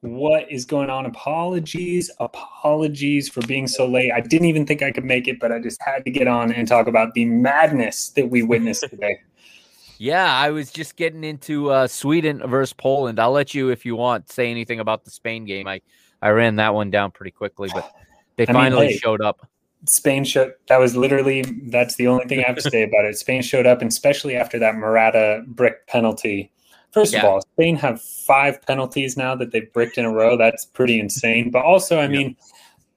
What 0.00 0.50
is 0.50 0.64
going 0.64 0.90
on? 0.90 1.06
Apologies, 1.06 2.10
apologies 2.18 3.28
for 3.28 3.42
being 3.42 3.68
so 3.68 3.86
late. 3.86 4.10
I 4.10 4.20
didn't 4.20 4.48
even 4.48 4.66
think 4.66 4.82
I 4.82 4.90
could 4.90 5.04
make 5.04 5.28
it, 5.28 5.38
but 5.38 5.52
I 5.52 5.60
just 5.60 5.80
had 5.80 6.04
to 6.04 6.10
get 6.10 6.26
on 6.26 6.50
and 6.50 6.66
talk 6.66 6.88
about 6.88 7.14
the 7.14 7.26
madness 7.26 8.08
that 8.16 8.28
we 8.28 8.42
witnessed 8.42 8.88
today. 8.90 9.20
yeah, 9.98 10.36
I 10.36 10.50
was 10.50 10.72
just 10.72 10.96
getting 10.96 11.22
into 11.22 11.70
uh, 11.70 11.86
Sweden 11.86 12.42
versus 12.44 12.72
Poland. 12.72 13.20
I'll 13.20 13.30
let 13.30 13.54
you, 13.54 13.68
if 13.68 13.86
you 13.86 13.94
want, 13.94 14.28
say 14.28 14.50
anything 14.50 14.80
about 14.80 15.04
the 15.04 15.12
Spain 15.12 15.44
game. 15.44 15.68
I 15.68 15.80
I 16.22 16.30
ran 16.30 16.56
that 16.56 16.74
one 16.74 16.90
down 16.90 17.12
pretty 17.12 17.30
quickly, 17.30 17.70
but 17.72 17.88
they 18.36 18.48
I 18.48 18.52
finally 18.52 18.86
mean, 18.86 18.94
hey, 18.94 18.98
showed 18.98 19.20
up. 19.20 19.48
Spain 19.86 20.24
showed 20.24 20.54
that 20.66 20.78
was 20.78 20.96
literally 20.96 21.42
that's 21.68 21.94
the 21.94 22.08
only 22.08 22.24
thing 22.24 22.40
I 22.40 22.48
have 22.48 22.56
to 22.56 22.68
say 22.68 22.82
about 22.82 23.04
it. 23.04 23.16
Spain 23.16 23.42
showed 23.42 23.64
up, 23.64 23.80
and 23.80 23.92
especially 23.92 24.34
after 24.34 24.58
that 24.58 24.74
Morata 24.74 25.44
brick 25.46 25.86
penalty 25.86 26.50
First 26.94 27.12
yeah. 27.12 27.18
of 27.18 27.24
all, 27.24 27.40
Spain 27.40 27.74
have 27.74 28.00
five 28.00 28.62
penalties 28.62 29.16
now 29.16 29.34
that 29.34 29.50
they've 29.50 29.70
bricked 29.72 29.98
in 29.98 30.04
a 30.04 30.12
row. 30.12 30.36
That's 30.36 30.64
pretty 30.64 31.00
insane. 31.00 31.50
But 31.50 31.64
also, 31.64 31.98
I 31.98 32.06
mean, 32.06 32.36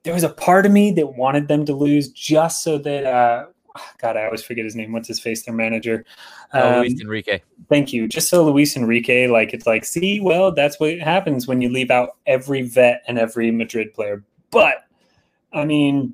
there 0.04 0.14
was 0.14 0.24
a 0.24 0.30
part 0.30 0.68
of 0.68 0.72
me 0.72 0.92
that 0.92 1.16
wanted 1.16 1.48
them 1.48 1.66
to 1.66 1.74
lose 1.74 2.10
just 2.10 2.64
so 2.64 2.78
that 2.78 3.06
uh, 3.06 3.48
God, 4.00 4.16
I 4.16 4.26
always 4.26 4.44
forget 4.44 4.66
his 4.66 4.76
name. 4.76 4.92
What's 4.92 5.08
his 5.08 5.20
face? 5.20 5.44
Their 5.44 5.56
manager, 5.56 6.06
um, 6.54 6.82
Luis 6.82 7.02
Enrique. 7.02 7.42
Thank 7.70 7.92
you. 7.92 8.08
Just 8.08 8.30
so 8.30 8.46
Luis 8.46 8.78
Enrique, 8.78 9.26
like 9.26 9.52
it's 9.52 9.66
like, 9.66 9.84
see, 9.84 10.20
well, 10.20 10.52
that's 10.52 10.80
what 10.80 11.00
happens 11.00 11.48
when 11.48 11.60
you 11.60 11.70
leave 11.70 11.90
out 11.90 12.18
every 12.28 12.62
vet 12.62 13.02
and 13.08 13.18
every 13.18 13.50
Madrid 13.50 13.96
player. 13.96 14.24
But 14.52 14.86
I 15.54 15.66
mean, 15.66 16.14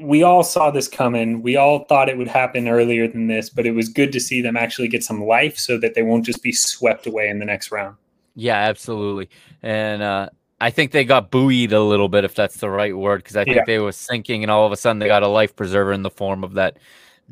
we 0.00 0.22
all 0.22 0.42
saw 0.42 0.70
this 0.70 0.88
coming. 0.88 1.42
We 1.42 1.56
all 1.56 1.84
thought 1.84 2.08
it 2.08 2.18
would 2.18 2.28
happen 2.28 2.68
earlier 2.68 3.08
than 3.08 3.26
this, 3.26 3.50
but 3.50 3.66
it 3.66 3.72
was 3.72 3.88
good 3.88 4.12
to 4.12 4.20
see 4.20 4.40
them 4.40 4.56
actually 4.56 4.88
get 4.88 5.04
some 5.04 5.24
life 5.24 5.58
so 5.58 5.78
that 5.78 5.94
they 5.94 6.02
won't 6.02 6.24
just 6.24 6.42
be 6.42 6.52
swept 6.52 7.06
away 7.06 7.28
in 7.28 7.38
the 7.38 7.44
next 7.44 7.70
round. 7.70 7.96
Yeah, 8.34 8.56
absolutely. 8.56 9.28
And 9.62 10.02
uh, 10.02 10.30
I 10.60 10.70
think 10.70 10.92
they 10.92 11.04
got 11.04 11.30
buoyed 11.30 11.72
a 11.72 11.82
little 11.82 12.08
bit, 12.08 12.24
if 12.24 12.34
that's 12.34 12.56
the 12.56 12.70
right 12.70 12.96
word, 12.96 13.18
because 13.18 13.36
I 13.36 13.44
think 13.44 13.56
yeah. 13.56 13.64
they 13.66 13.78
were 13.78 13.92
sinking, 13.92 14.42
and 14.42 14.50
all 14.50 14.64
of 14.64 14.72
a 14.72 14.76
sudden 14.76 14.98
they 15.00 15.08
got 15.08 15.22
a 15.22 15.28
life 15.28 15.54
preserver 15.54 15.92
in 15.92 16.02
the 16.02 16.10
form 16.10 16.44
of 16.44 16.54
that 16.54 16.78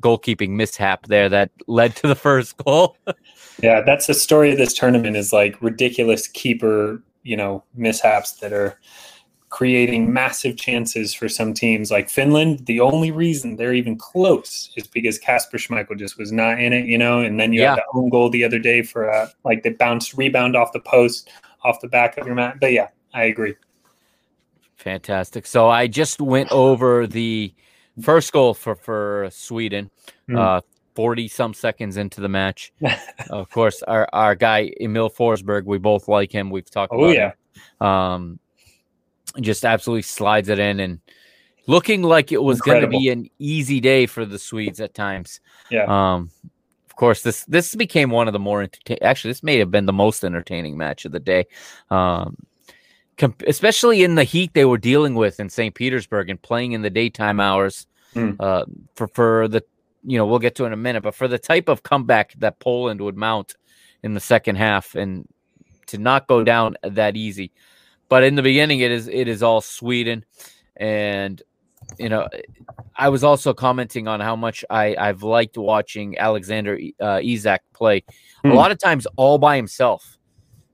goalkeeping 0.00 0.50
mishap 0.50 1.06
there 1.06 1.28
that 1.28 1.50
led 1.66 1.94
to 1.96 2.08
the 2.08 2.14
first 2.14 2.56
goal. 2.56 2.96
yeah, 3.62 3.80
that's 3.80 4.06
the 4.06 4.14
story 4.14 4.52
of 4.52 4.58
this 4.58 4.72
tournament 4.72 5.16
is 5.16 5.32
like 5.32 5.60
ridiculous 5.62 6.26
keeper, 6.26 7.02
you 7.22 7.36
know, 7.36 7.62
mishaps 7.74 8.32
that 8.38 8.52
are 8.52 8.78
creating 9.50 10.12
massive 10.12 10.56
chances 10.56 11.12
for 11.12 11.28
some 11.28 11.52
teams 11.52 11.90
like 11.90 12.08
Finland. 12.08 12.64
The 12.66 12.80
only 12.80 13.10
reason 13.10 13.56
they're 13.56 13.74
even 13.74 13.96
close 13.96 14.70
is 14.76 14.86
because 14.86 15.18
Kasper 15.18 15.58
Schmeichel 15.58 15.98
just 15.98 16.16
was 16.16 16.32
not 16.32 16.60
in 16.60 16.72
it, 16.72 16.86
you 16.86 16.96
know. 16.96 17.20
And 17.20 17.38
then 17.38 17.52
you 17.52 17.60
yeah. 17.60 17.70
have 17.70 17.76
the 17.76 17.98
own 17.98 18.08
goal 18.08 18.30
the 18.30 18.44
other 18.44 18.60
day 18.60 18.82
for 18.82 19.04
a 19.04 19.30
like 19.44 19.62
they 19.62 19.70
bounced 19.70 20.14
rebound 20.16 20.56
off 20.56 20.72
the 20.72 20.80
post 20.80 21.30
off 21.62 21.80
the 21.80 21.88
back 21.88 22.16
of 22.16 22.26
your 22.26 22.36
mat. 22.36 22.58
But 22.60 22.72
yeah, 22.72 22.88
I 23.12 23.24
agree. 23.24 23.56
Fantastic. 24.76 25.46
So 25.46 25.68
I 25.68 25.88
just 25.88 26.20
went 26.20 26.50
over 26.52 27.06
the 27.06 27.52
first 28.00 28.32
goal 28.32 28.54
for 28.54 28.76
for 28.76 29.28
Sweden. 29.30 29.90
Mm. 30.28 30.38
Uh, 30.38 30.60
40 30.94 31.28
some 31.28 31.54
seconds 31.54 31.96
into 31.96 32.20
the 32.20 32.28
match. 32.28 32.72
of 33.30 33.48
course, 33.50 33.82
our, 33.84 34.08
our 34.12 34.34
guy 34.34 34.72
Emil 34.80 35.08
Forsberg, 35.08 35.64
we 35.64 35.78
both 35.78 36.08
like 36.08 36.30
him. 36.30 36.50
We've 36.50 36.68
talked 36.68 36.92
oh, 36.92 37.04
about 37.04 37.14
yeah. 37.14 37.32
him. 37.80 37.86
Um, 37.86 38.40
just 39.40 39.64
absolutely 39.64 40.02
slides 40.02 40.48
it 40.48 40.58
in 40.58 40.80
and 40.80 41.00
looking 41.66 42.02
like 42.02 42.32
it 42.32 42.42
was 42.42 42.60
going 42.60 42.80
to 42.80 42.88
be 42.88 43.08
an 43.08 43.28
easy 43.38 43.80
day 43.80 44.06
for 44.06 44.24
the 44.24 44.38
Swedes 44.38 44.80
at 44.80 44.94
times. 44.94 45.40
Yeah. 45.70 45.84
Um, 45.84 46.30
of 46.86 46.96
course, 46.96 47.22
this 47.22 47.44
this 47.44 47.74
became 47.74 48.10
one 48.10 48.26
of 48.26 48.32
the 48.32 48.38
more 48.38 48.62
entertaining. 48.62 49.02
Actually, 49.02 49.30
this 49.30 49.42
may 49.42 49.58
have 49.58 49.70
been 49.70 49.86
the 49.86 49.92
most 49.92 50.24
entertaining 50.24 50.76
match 50.76 51.04
of 51.04 51.12
the 51.12 51.20
day, 51.20 51.46
um, 51.90 52.36
comp- 53.16 53.42
especially 53.46 54.02
in 54.02 54.16
the 54.16 54.24
heat 54.24 54.52
they 54.52 54.66
were 54.66 54.78
dealing 54.78 55.14
with 55.14 55.40
in 55.40 55.48
St. 55.48 55.74
Petersburg 55.74 56.28
and 56.28 56.42
playing 56.42 56.72
in 56.72 56.82
the 56.82 56.90
daytime 56.90 57.40
hours. 57.40 57.86
Mm. 58.14 58.36
Uh, 58.40 58.64
for 58.96 59.06
for 59.08 59.48
the 59.48 59.62
you 60.02 60.18
know 60.18 60.26
we'll 60.26 60.40
get 60.40 60.56
to 60.56 60.64
in 60.64 60.72
a 60.72 60.76
minute, 60.76 61.02
but 61.02 61.14
for 61.14 61.28
the 61.28 61.38
type 61.38 61.68
of 61.68 61.82
comeback 61.82 62.34
that 62.38 62.58
Poland 62.58 63.00
would 63.00 63.16
mount 63.16 63.54
in 64.02 64.14
the 64.14 64.20
second 64.20 64.56
half 64.56 64.94
and 64.94 65.26
to 65.86 65.98
not 65.98 66.26
go 66.26 66.44
down 66.44 66.76
that 66.82 67.16
easy. 67.16 67.52
But 68.10 68.24
in 68.24 68.34
the 68.34 68.42
beginning, 68.42 68.80
it 68.80 68.90
is 68.90 69.08
it 69.08 69.28
is 69.28 69.42
all 69.42 69.60
Sweden, 69.60 70.24
and 70.76 71.40
you 71.96 72.08
know, 72.08 72.28
I 72.96 73.08
was 73.08 73.22
also 73.22 73.54
commenting 73.54 74.08
on 74.08 74.18
how 74.18 74.34
much 74.34 74.64
I 74.68 74.96
I've 74.98 75.22
liked 75.22 75.56
watching 75.56 76.18
Alexander 76.18 76.76
uh, 77.00 77.20
Isak 77.22 77.62
play. 77.72 78.02
Hmm. 78.42 78.50
A 78.50 78.54
lot 78.54 78.72
of 78.72 78.78
times, 78.78 79.06
all 79.16 79.38
by 79.38 79.56
himself. 79.56 80.18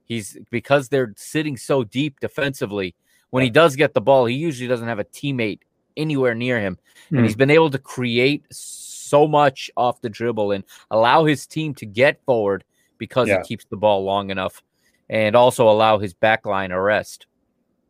He's 0.03 0.35
because 0.49 0.89
they're 0.89 1.13
sitting 1.15 1.57
so 1.57 1.83
deep 1.83 2.19
defensively. 2.19 2.95
When 3.29 3.43
he 3.43 3.51
does 3.51 3.75
get 3.75 3.93
the 3.93 4.01
ball, 4.01 4.25
he 4.25 4.35
usually 4.35 4.67
doesn't 4.67 4.87
have 4.87 4.99
a 4.99 5.03
teammate 5.03 5.59
anywhere 5.95 6.33
near 6.33 6.59
him, 6.59 6.79
hmm. 7.09 7.17
and 7.17 7.25
he's 7.25 7.35
been 7.35 7.51
able 7.51 7.69
to 7.69 7.77
create 7.77 8.45
so 8.49 9.27
much 9.27 9.69
off 9.77 10.01
the 10.01 10.09
dribble 10.09 10.53
and 10.53 10.63
allow 10.89 11.25
his 11.25 11.45
team 11.45 11.75
to 11.75 11.85
get 11.85 12.19
forward 12.25 12.63
because 12.97 13.27
yeah. 13.27 13.37
he 13.43 13.47
keeps 13.47 13.65
the 13.65 13.77
ball 13.77 14.03
long 14.03 14.31
enough 14.31 14.63
and 15.09 15.35
also 15.35 15.69
allow 15.69 15.97
his 15.99 16.13
backline 16.13 16.71
a 16.71 16.81
rest. 16.81 17.27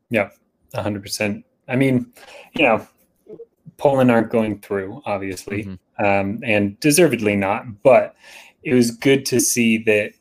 Yeah, 0.09 0.29
100%. 0.73 1.43
I 1.67 1.75
mean, 1.75 2.11
you 2.53 2.63
know, 2.63 2.87
Poland 3.77 4.11
aren't 4.11 4.29
going 4.29 4.59
through, 4.59 5.01
obviously, 5.05 5.65
mm-hmm. 5.65 6.05
um, 6.05 6.39
and 6.43 6.79
deservedly 6.79 7.35
not, 7.35 7.83
but 7.83 8.15
it 8.63 8.73
was 8.73 8.91
good 8.91 9.25
to 9.27 9.39
see 9.39 9.77
that 9.83 10.13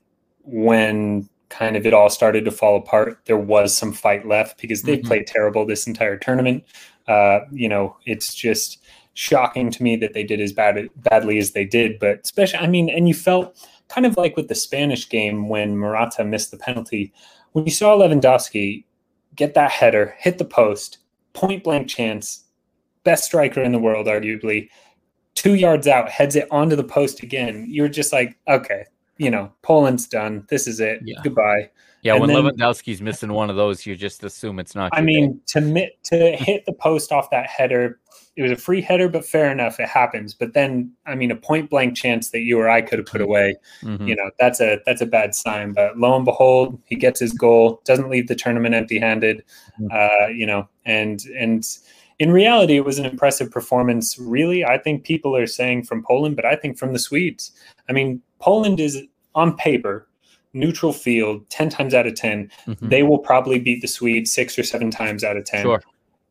when 0.43 1.29
kind 1.49 1.77
of 1.77 1.87
it 1.87 1.95
all 1.95 2.11
started 2.11 2.45
to 2.45 2.51
fall 2.51 2.77
apart, 2.77 3.21
there 3.27 3.39
was 3.39 3.77
some 3.77 3.93
fight 3.93 4.27
left 4.27 4.61
because 4.61 4.83
they 4.83 4.99
mm-hmm. 4.99 5.07
played 5.07 5.27
terrible 5.27 5.65
this 5.65 5.87
entire 5.87 6.17
tournament. 6.17 6.65
Uh, 7.09 7.41
you 7.53 7.69
know, 7.69 7.97
it's 8.05 8.35
just 8.35 8.83
shocking 9.15 9.71
to 9.71 9.83
me 9.83 9.97
that 9.97 10.13
they 10.13 10.23
did 10.23 10.41
as 10.41 10.53
bad 10.53 10.89
badly 10.97 11.39
as 11.39 11.53
they 11.53 11.65
did. 11.65 11.99
But 11.99 12.21
especially, 12.25 12.59
I 12.59 12.67
mean, 12.67 12.91
and 12.91 13.09
you 13.09 13.15
felt 13.15 13.57
kind 13.89 14.07
of 14.07 14.17
like 14.17 14.37
with 14.37 14.49
the 14.49 14.55
Spanish 14.55 15.09
game 15.09 15.49
when 15.49 15.77
Morata 15.77 16.25
missed 16.25 16.51
the 16.51 16.57
penalty. 16.57 17.13
When 17.53 17.65
you 17.65 17.71
saw 17.71 17.97
Lewandowski 17.97 18.85
get 19.35 19.55
that 19.55 19.71
header, 19.71 20.15
hit 20.19 20.39
the 20.39 20.45
post, 20.45 20.99
point 21.33 21.65
blank 21.65 21.89
chance, 21.89 22.45
best 23.05 23.25
striker 23.25 23.63
in 23.63 23.73
the 23.73 23.79
world, 23.79 24.07
arguably, 24.07 24.69
two 25.35 25.55
yards 25.55 25.87
out, 25.87 26.09
heads 26.09 26.35
it 26.35 26.49
onto 26.51 26.77
the 26.77 26.85
post 26.85 27.23
again. 27.23 27.67
You're 27.69 27.89
just 27.89 28.13
like, 28.13 28.37
okay, 28.49 28.85
you 29.19 29.31
know, 29.31 29.53
Poland's 29.63 30.07
done. 30.07 30.47
This 30.49 30.67
is 30.67 30.81
it. 30.81 31.01
Yeah. 31.05 31.21
Goodbye. 31.23 31.71
Yeah, 32.07 32.13
and 32.13 32.21
when 32.21 32.31
then, 32.31 32.45
Lewandowski's 32.45 33.03
missing 33.03 33.33
one 33.33 33.51
of 33.51 33.57
those, 33.57 33.85
you 33.85 33.97
just 33.97 34.23
assume 34.23 34.61
it's 34.61 34.77
not. 34.77 34.91
I 34.93 35.01
mean, 35.01 35.41
to 35.47 35.91
to 36.05 36.37
hit 36.37 36.65
the 36.65 36.73
post 36.73 37.11
off 37.11 37.31
that 37.31 37.49
header, 37.49 37.99
it 38.37 38.43
was 38.43 38.53
a 38.53 38.57
free 38.57 38.81
header, 38.81 39.09
but 39.09 39.25
fair 39.25 39.51
enough, 39.51 39.81
it 39.81 39.89
happens. 39.89 40.33
But 40.33 40.55
then, 40.55 40.93
I 41.05 41.17
mean, 41.17 41.33
a 41.33 41.37
point 41.37 41.69
blank 41.69 41.97
chance 41.97 42.31
that 42.31 42.43
you 42.43 42.61
or 42.61 42.69
I 42.69 42.81
could 42.81 43.01
have 43.01 43.09
put 43.09 43.21
away, 43.21 43.57
mm-hmm. 43.83 44.07
you 44.07 44.15
know, 44.15 44.31
that's 44.39 44.61
a 44.61 44.79
that's 44.87 45.01
a 45.01 45.07
bad 45.07 45.35
sign. 45.35 45.73
But 45.73 45.99
lo 45.99 46.15
and 46.15 46.25
behold, 46.25 46.81
he 46.85 46.95
gets 46.95 47.19
his 47.19 47.33
goal, 47.33 47.83
doesn't 47.85 48.09
leave 48.09 48.29
the 48.29 48.37
tournament 48.37 48.77
empty 48.77 49.01
handed, 49.01 49.43
mm-hmm. 49.81 49.89
uh, 49.91 50.29
you 50.29 50.47
know, 50.47 50.69
and 50.85 51.25
and 51.37 51.67
in 52.21 52.31
reality, 52.31 52.77
it 52.77 52.85
was 52.85 53.01
an 53.01 53.05
impressive 53.05 53.51
performance. 53.51 54.17
Really, 54.17 54.65
I 54.65 54.79
think 54.79 55.03
people 55.03 55.37
are 55.37 55.49
saying 55.49 55.83
from 55.87 56.05
Poland, 56.05 56.37
but 56.37 56.45
I 56.45 56.55
think 56.55 56.79
from 56.79 56.93
the 56.93 57.01
Swedes. 57.01 57.51
I 57.89 57.93
mean, 57.93 58.23
Poland 58.39 58.79
is 58.79 59.03
on 59.35 59.57
paper 59.57 60.07
neutral 60.57 60.93
field 60.93 61.49
10 61.51 61.69
times 61.69 61.95
out 61.95 62.07
of 62.07 62.15
10 62.15 62.51
mm-hmm. 62.67 62.89
they 62.89 63.03
will 63.03 63.19
probably 63.19 63.59
beat 63.59 63.81
the 63.83 63.89
swedes 63.89 64.33
six 64.33 64.59
or 64.59 64.63
seven 64.63 64.91
times 64.91 65.23
out 65.23 65.37
of 65.37 65.45
10 65.45 65.63
sure. 65.63 65.83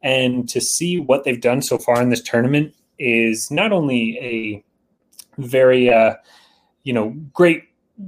and 0.01 0.49
to 0.49 0.59
see 0.59 0.99
what 0.99 1.23
they've 1.23 1.41
done 1.41 1.61
so 1.61 1.77
far 1.77 2.01
in 2.01 2.09
this 2.09 2.21
tournament 2.21 2.73
is 2.97 3.51
not 3.51 3.71
only 3.71 4.17
a 4.21 4.63
very 5.41 5.91
uh, 5.91 6.15
you 6.83 6.93
know 6.93 7.09
great 7.33 7.63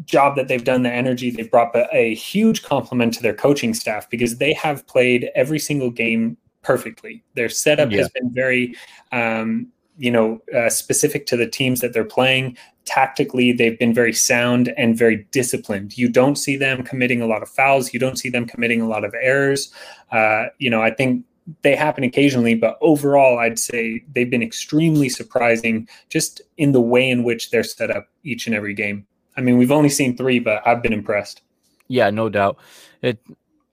job 0.06 0.36
that 0.36 0.48
they've 0.48 0.66
done 0.66 0.84
the 0.84 0.92
energy 0.92 1.30
they've 1.30 1.52
brought 1.52 1.72
but 1.72 1.88
a 1.94 2.14
huge 2.16 2.64
compliment 2.64 3.14
to 3.14 3.22
their 3.22 3.34
coaching 3.34 3.74
staff 3.74 4.10
because 4.10 4.38
they 4.38 4.54
have 4.54 4.86
played 4.88 5.30
every 5.36 5.60
single 5.60 5.90
game 5.90 6.36
perfectly 6.62 7.24
their 7.36 7.48
setup 7.48 7.92
yeah. 7.92 8.00
has 8.00 8.10
been 8.10 8.34
very 8.34 8.76
um, 9.14 9.68
you 9.98 10.12
know 10.12 10.42
uh, 10.56 10.70
specific 10.70 11.26
to 11.26 11.38
the 11.38 11.48
teams 11.48 11.80
that 11.80 11.94
they're 11.94 12.04
playing 12.04 12.58
tactically 12.88 13.52
they've 13.52 13.78
been 13.78 13.94
very 13.94 14.14
sound 14.14 14.74
and 14.78 14.98
very 14.98 15.28
disciplined. 15.32 15.98
You 15.98 16.10
don't 16.10 16.38
see 16.38 16.56
them 16.56 16.84
committing 16.84 17.22
a 17.22 17.28
lot 17.28 17.44
of 17.44 17.50
fouls. 17.50 17.94
You 17.94 18.00
don't 18.00 18.18
see 18.18 18.30
them 18.30 18.48
committing 18.48 18.82
a 18.82 18.88
lot 18.88 19.04
of 19.04 19.14
errors. 19.22 19.72
Uh, 20.12 20.46
you 20.58 20.70
know 20.70 20.82
i 20.82 20.92
think 20.92 21.26
they 21.62 21.76
happen 21.76 22.04
occasionally 22.04 22.56
but 22.56 22.78
overall 22.82 23.40
i'd 23.40 23.60
say 23.60 24.04
they've 24.14 24.30
been 24.30 24.44
extremely 24.44 25.08
surprising 25.08 25.88
just 26.10 26.42
in 26.58 26.72
the 26.72 26.82
way 26.82 27.10
in 27.10 27.24
which 27.24 27.52
they're 27.52 27.64
set 27.64 27.90
up 27.90 28.08
each 28.24 28.48
and 28.48 28.56
every 28.56 28.74
game. 28.74 29.06
I 29.36 29.42
mean 29.42 29.58
we've 29.58 29.72
only 29.72 29.90
seen 29.90 30.16
three 30.18 30.40
but 30.40 30.66
i've 30.66 30.82
been 30.82 30.94
impressed. 30.94 31.42
Yeah 31.88 32.10
no 32.10 32.30
doubt. 32.30 32.58
It 33.02 33.20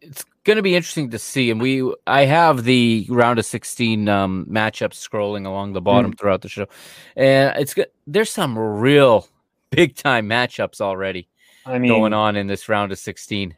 it's 0.00 0.24
going 0.44 0.56
to 0.56 0.62
be 0.62 0.76
interesting 0.76 1.10
to 1.10 1.18
see. 1.18 1.50
And 1.50 1.60
we, 1.60 1.92
I 2.06 2.24
have 2.26 2.64
the 2.64 3.06
round 3.08 3.38
of 3.38 3.46
16 3.46 4.08
um, 4.08 4.46
matchups 4.48 4.94
scrolling 4.94 5.46
along 5.46 5.72
the 5.72 5.80
bottom 5.80 6.12
mm. 6.12 6.18
throughout 6.18 6.42
the 6.42 6.48
show, 6.48 6.66
and 7.16 7.56
it's 7.58 7.74
good. 7.74 7.88
There's 8.06 8.30
some 8.30 8.58
real 8.58 9.28
big 9.70 9.96
time 9.96 10.28
matchups 10.28 10.80
already. 10.80 11.28
I 11.66 11.78
mean, 11.78 11.90
going 11.90 12.12
on 12.12 12.36
in 12.36 12.46
this 12.46 12.68
round 12.68 12.92
of 12.92 12.98
16. 12.98 13.56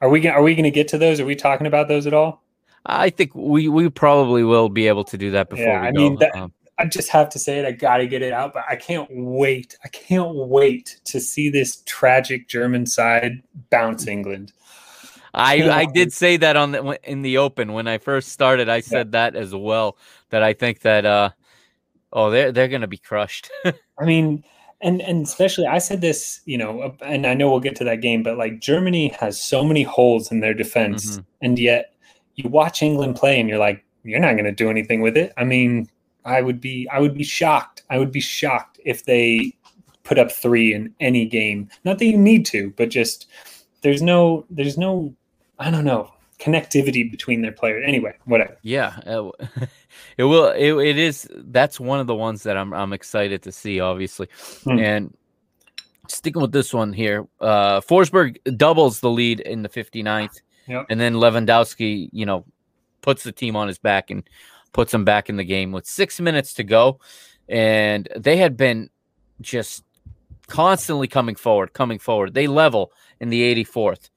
Are 0.00 0.08
we 0.08 0.26
are 0.28 0.42
we 0.42 0.54
going 0.54 0.64
to 0.64 0.70
get 0.70 0.86
to 0.88 0.98
those? 0.98 1.18
Are 1.18 1.26
we 1.26 1.34
talking 1.34 1.66
about 1.66 1.88
those 1.88 2.06
at 2.06 2.14
all? 2.14 2.44
I 2.86 3.10
think 3.10 3.34
we 3.34 3.68
we 3.68 3.88
probably 3.90 4.44
will 4.44 4.68
be 4.68 4.86
able 4.86 5.04
to 5.04 5.18
do 5.18 5.32
that 5.32 5.50
before. 5.50 5.66
Yeah, 5.66 5.82
I 5.82 5.90
go. 5.90 5.98
mean, 5.98 6.16
that, 6.20 6.34
um, 6.36 6.52
I 6.78 6.86
just 6.86 7.08
have 7.10 7.28
to 7.30 7.38
say 7.38 7.58
it. 7.58 7.66
I 7.66 7.72
got 7.72 7.96
to 7.96 8.06
get 8.06 8.22
it 8.22 8.32
out, 8.32 8.54
but 8.54 8.64
I 8.68 8.76
can't 8.76 9.08
wait. 9.10 9.76
I 9.84 9.88
can't 9.88 10.34
wait 10.34 11.00
to 11.06 11.20
see 11.20 11.50
this 11.50 11.82
tragic 11.86 12.46
German 12.46 12.86
side 12.86 13.42
bounce 13.70 14.06
England. 14.06 14.52
I 15.34 15.68
I 15.70 15.84
did 15.86 16.12
say 16.12 16.36
that 16.38 16.56
on 16.56 16.72
the 16.72 16.98
in 17.04 17.22
the 17.22 17.38
open 17.38 17.72
when 17.72 17.88
I 17.88 17.98
first 17.98 18.30
started. 18.30 18.68
I 18.68 18.80
said 18.80 19.08
yeah. 19.08 19.30
that 19.30 19.36
as 19.36 19.54
well. 19.54 19.96
That 20.30 20.42
I 20.42 20.52
think 20.52 20.80
that 20.80 21.04
uh 21.04 21.30
oh 22.12 22.30
they're 22.30 22.52
they're 22.52 22.68
gonna 22.68 22.86
be 22.86 22.98
crushed. 22.98 23.50
I 23.64 24.04
mean, 24.04 24.44
and 24.80 25.02
and 25.02 25.26
especially 25.26 25.66
I 25.66 25.78
said 25.78 26.00
this, 26.00 26.40
you 26.44 26.58
know, 26.58 26.96
and 27.02 27.26
I 27.26 27.34
know 27.34 27.50
we'll 27.50 27.60
get 27.60 27.76
to 27.76 27.84
that 27.84 28.00
game, 28.00 28.22
but 28.22 28.38
like 28.38 28.60
Germany 28.60 29.08
has 29.20 29.40
so 29.40 29.64
many 29.64 29.82
holes 29.82 30.30
in 30.30 30.40
their 30.40 30.54
defense, 30.54 31.12
mm-hmm. 31.12 31.22
and 31.42 31.58
yet 31.58 31.94
you 32.36 32.48
watch 32.48 32.82
England 32.82 33.16
play 33.16 33.40
and 33.40 33.48
you're 33.48 33.58
like, 33.58 33.84
you're 34.04 34.20
not 34.20 34.36
gonna 34.36 34.52
do 34.52 34.70
anything 34.70 35.00
with 35.00 35.16
it. 35.16 35.32
I 35.36 35.44
mean, 35.44 35.88
I 36.24 36.42
would 36.42 36.60
be 36.60 36.88
I 36.90 37.00
would 37.00 37.14
be 37.14 37.24
shocked. 37.24 37.82
I 37.90 37.98
would 37.98 38.12
be 38.12 38.20
shocked 38.20 38.80
if 38.84 39.04
they 39.04 39.54
put 40.04 40.18
up 40.18 40.32
three 40.32 40.72
in 40.72 40.94
any 41.00 41.26
game. 41.26 41.68
Not 41.84 41.98
that 41.98 42.06
you 42.06 42.16
need 42.16 42.46
to, 42.46 42.72
but 42.76 42.88
just 42.88 43.26
there's 43.82 44.02
no 44.02 44.46
there's 44.50 44.78
no 44.78 45.14
I 45.58 45.70
don't 45.70 45.84
know 45.84 46.12
connectivity 46.38 47.10
between 47.10 47.42
their 47.42 47.52
players. 47.52 47.84
Anyway, 47.86 48.14
whatever. 48.24 48.56
Yeah, 48.62 48.98
uh, 49.06 49.30
it 50.16 50.24
will. 50.24 50.50
It, 50.50 50.72
it 50.72 50.98
is. 50.98 51.28
That's 51.34 51.78
one 51.80 52.00
of 52.00 52.06
the 52.06 52.14
ones 52.14 52.42
that 52.44 52.56
I'm 52.56 52.72
I'm 52.72 52.92
excited 52.92 53.42
to 53.42 53.52
see, 53.52 53.80
obviously. 53.80 54.28
Hmm. 54.64 54.78
And 54.78 55.16
sticking 56.08 56.40
with 56.40 56.52
this 56.52 56.72
one 56.72 56.92
here, 56.92 57.26
uh, 57.40 57.80
Forsberg 57.80 58.38
doubles 58.56 59.00
the 59.00 59.10
lead 59.10 59.40
in 59.40 59.62
the 59.62 59.68
59th, 59.68 60.40
yep. 60.66 60.86
and 60.88 61.00
then 61.00 61.14
Lewandowski, 61.14 62.08
you 62.12 62.24
know, 62.24 62.44
puts 63.02 63.24
the 63.24 63.32
team 63.32 63.56
on 63.56 63.68
his 63.68 63.78
back 63.78 64.10
and 64.10 64.22
puts 64.72 64.92
them 64.92 65.04
back 65.04 65.28
in 65.28 65.36
the 65.36 65.44
game 65.44 65.72
with 65.72 65.86
six 65.86 66.20
minutes 66.20 66.54
to 66.54 66.64
go, 66.64 67.00
and 67.48 68.08
they 68.16 68.36
had 68.36 68.56
been 68.56 68.90
just 69.40 69.84
constantly 70.46 71.08
coming 71.08 71.34
forward, 71.34 71.72
coming 71.72 71.98
forward. 71.98 72.32
They 72.32 72.46
level 72.46 72.92
in 73.20 73.28
the 73.28 73.64
84th 73.64 74.08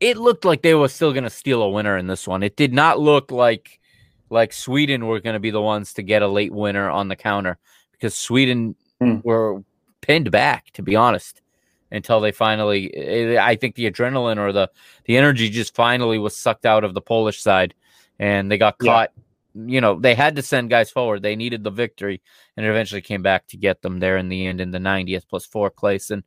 it 0.00 0.16
looked 0.16 0.44
like 0.44 0.62
they 0.62 0.74
were 0.74 0.88
still 0.88 1.12
going 1.12 1.24
to 1.24 1.30
steal 1.30 1.62
a 1.62 1.70
winner 1.70 1.96
in 1.96 2.06
this 2.06 2.26
one. 2.26 2.42
It 2.42 2.56
did 2.56 2.72
not 2.72 2.98
look 3.00 3.30
like 3.30 3.80
like 4.28 4.52
Sweden 4.52 5.06
were 5.06 5.20
going 5.20 5.34
to 5.34 5.40
be 5.40 5.50
the 5.50 5.62
ones 5.62 5.92
to 5.94 6.02
get 6.02 6.22
a 6.22 6.28
late 6.28 6.52
winner 6.52 6.90
on 6.90 7.08
the 7.08 7.16
counter 7.16 7.58
because 7.92 8.16
Sweden 8.16 8.74
mm. 9.00 9.24
were 9.24 9.62
pinned 10.00 10.30
back, 10.30 10.70
to 10.72 10.82
be 10.82 10.96
honest, 10.96 11.42
until 11.90 12.20
they 12.20 12.32
finally. 12.32 12.94
Eh, 12.94 13.38
I 13.40 13.56
think 13.56 13.74
the 13.74 13.90
adrenaline 13.90 14.38
or 14.38 14.52
the 14.52 14.70
the 15.04 15.16
energy 15.16 15.48
just 15.48 15.74
finally 15.74 16.18
was 16.18 16.36
sucked 16.36 16.66
out 16.66 16.84
of 16.84 16.94
the 16.94 17.00
Polish 17.00 17.40
side, 17.40 17.74
and 18.18 18.50
they 18.50 18.58
got 18.58 18.78
caught. 18.78 19.10
Yeah. 19.14 19.22
You 19.58 19.80
know, 19.80 19.98
they 19.98 20.14
had 20.14 20.36
to 20.36 20.42
send 20.42 20.68
guys 20.68 20.90
forward. 20.90 21.22
They 21.22 21.34
needed 21.34 21.64
the 21.64 21.70
victory, 21.70 22.20
and 22.56 22.66
it 22.66 22.68
eventually 22.68 23.00
came 23.00 23.22
back 23.22 23.46
to 23.48 23.56
get 23.56 23.80
them 23.80 24.00
there 24.00 24.18
in 24.18 24.28
the 24.28 24.46
end 24.46 24.60
in 24.60 24.70
the 24.70 24.78
90th 24.78 25.26
plus 25.30 25.46
four 25.46 25.70
place. 25.70 26.10
And 26.10 26.24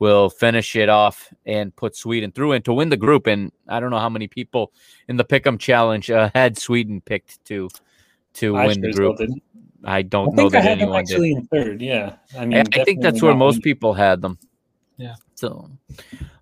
will 0.00 0.30
finish 0.30 0.74
it 0.74 0.88
off 0.88 1.32
and 1.46 1.74
put 1.76 1.94
Sweden 1.94 2.32
through 2.32 2.52
and 2.52 2.64
to 2.64 2.72
win 2.72 2.88
the 2.88 2.96
group. 2.96 3.28
And 3.28 3.52
I 3.68 3.78
don't 3.78 3.90
know 3.90 3.98
how 3.98 4.08
many 4.08 4.26
people 4.26 4.72
in 5.06 5.16
the 5.16 5.24
Pick'em 5.24 5.60
Challenge 5.60 6.10
uh, 6.10 6.30
had 6.34 6.58
Sweden 6.58 7.00
picked 7.00 7.44
to 7.44 7.68
to 8.34 8.56
I 8.56 8.66
win 8.66 8.80
the 8.80 8.92
group. 8.92 9.20
I 9.84 10.02
don't 10.02 10.32
I 10.32 10.42
know 10.42 10.48
that 10.50 10.64
anyone 10.64 11.00
actually 11.00 11.34
did. 11.34 11.38
in 11.38 11.46
third. 11.46 11.82
Yeah, 11.82 12.16
I 12.36 12.46
mean, 12.46 12.64
I 12.74 12.84
think 12.84 13.00
that's 13.00 13.22
where 13.22 13.34
most 13.34 13.62
people 13.62 13.94
had 13.94 14.20
them. 14.20 14.38
Yeah. 14.96 15.14
So, 15.34 15.70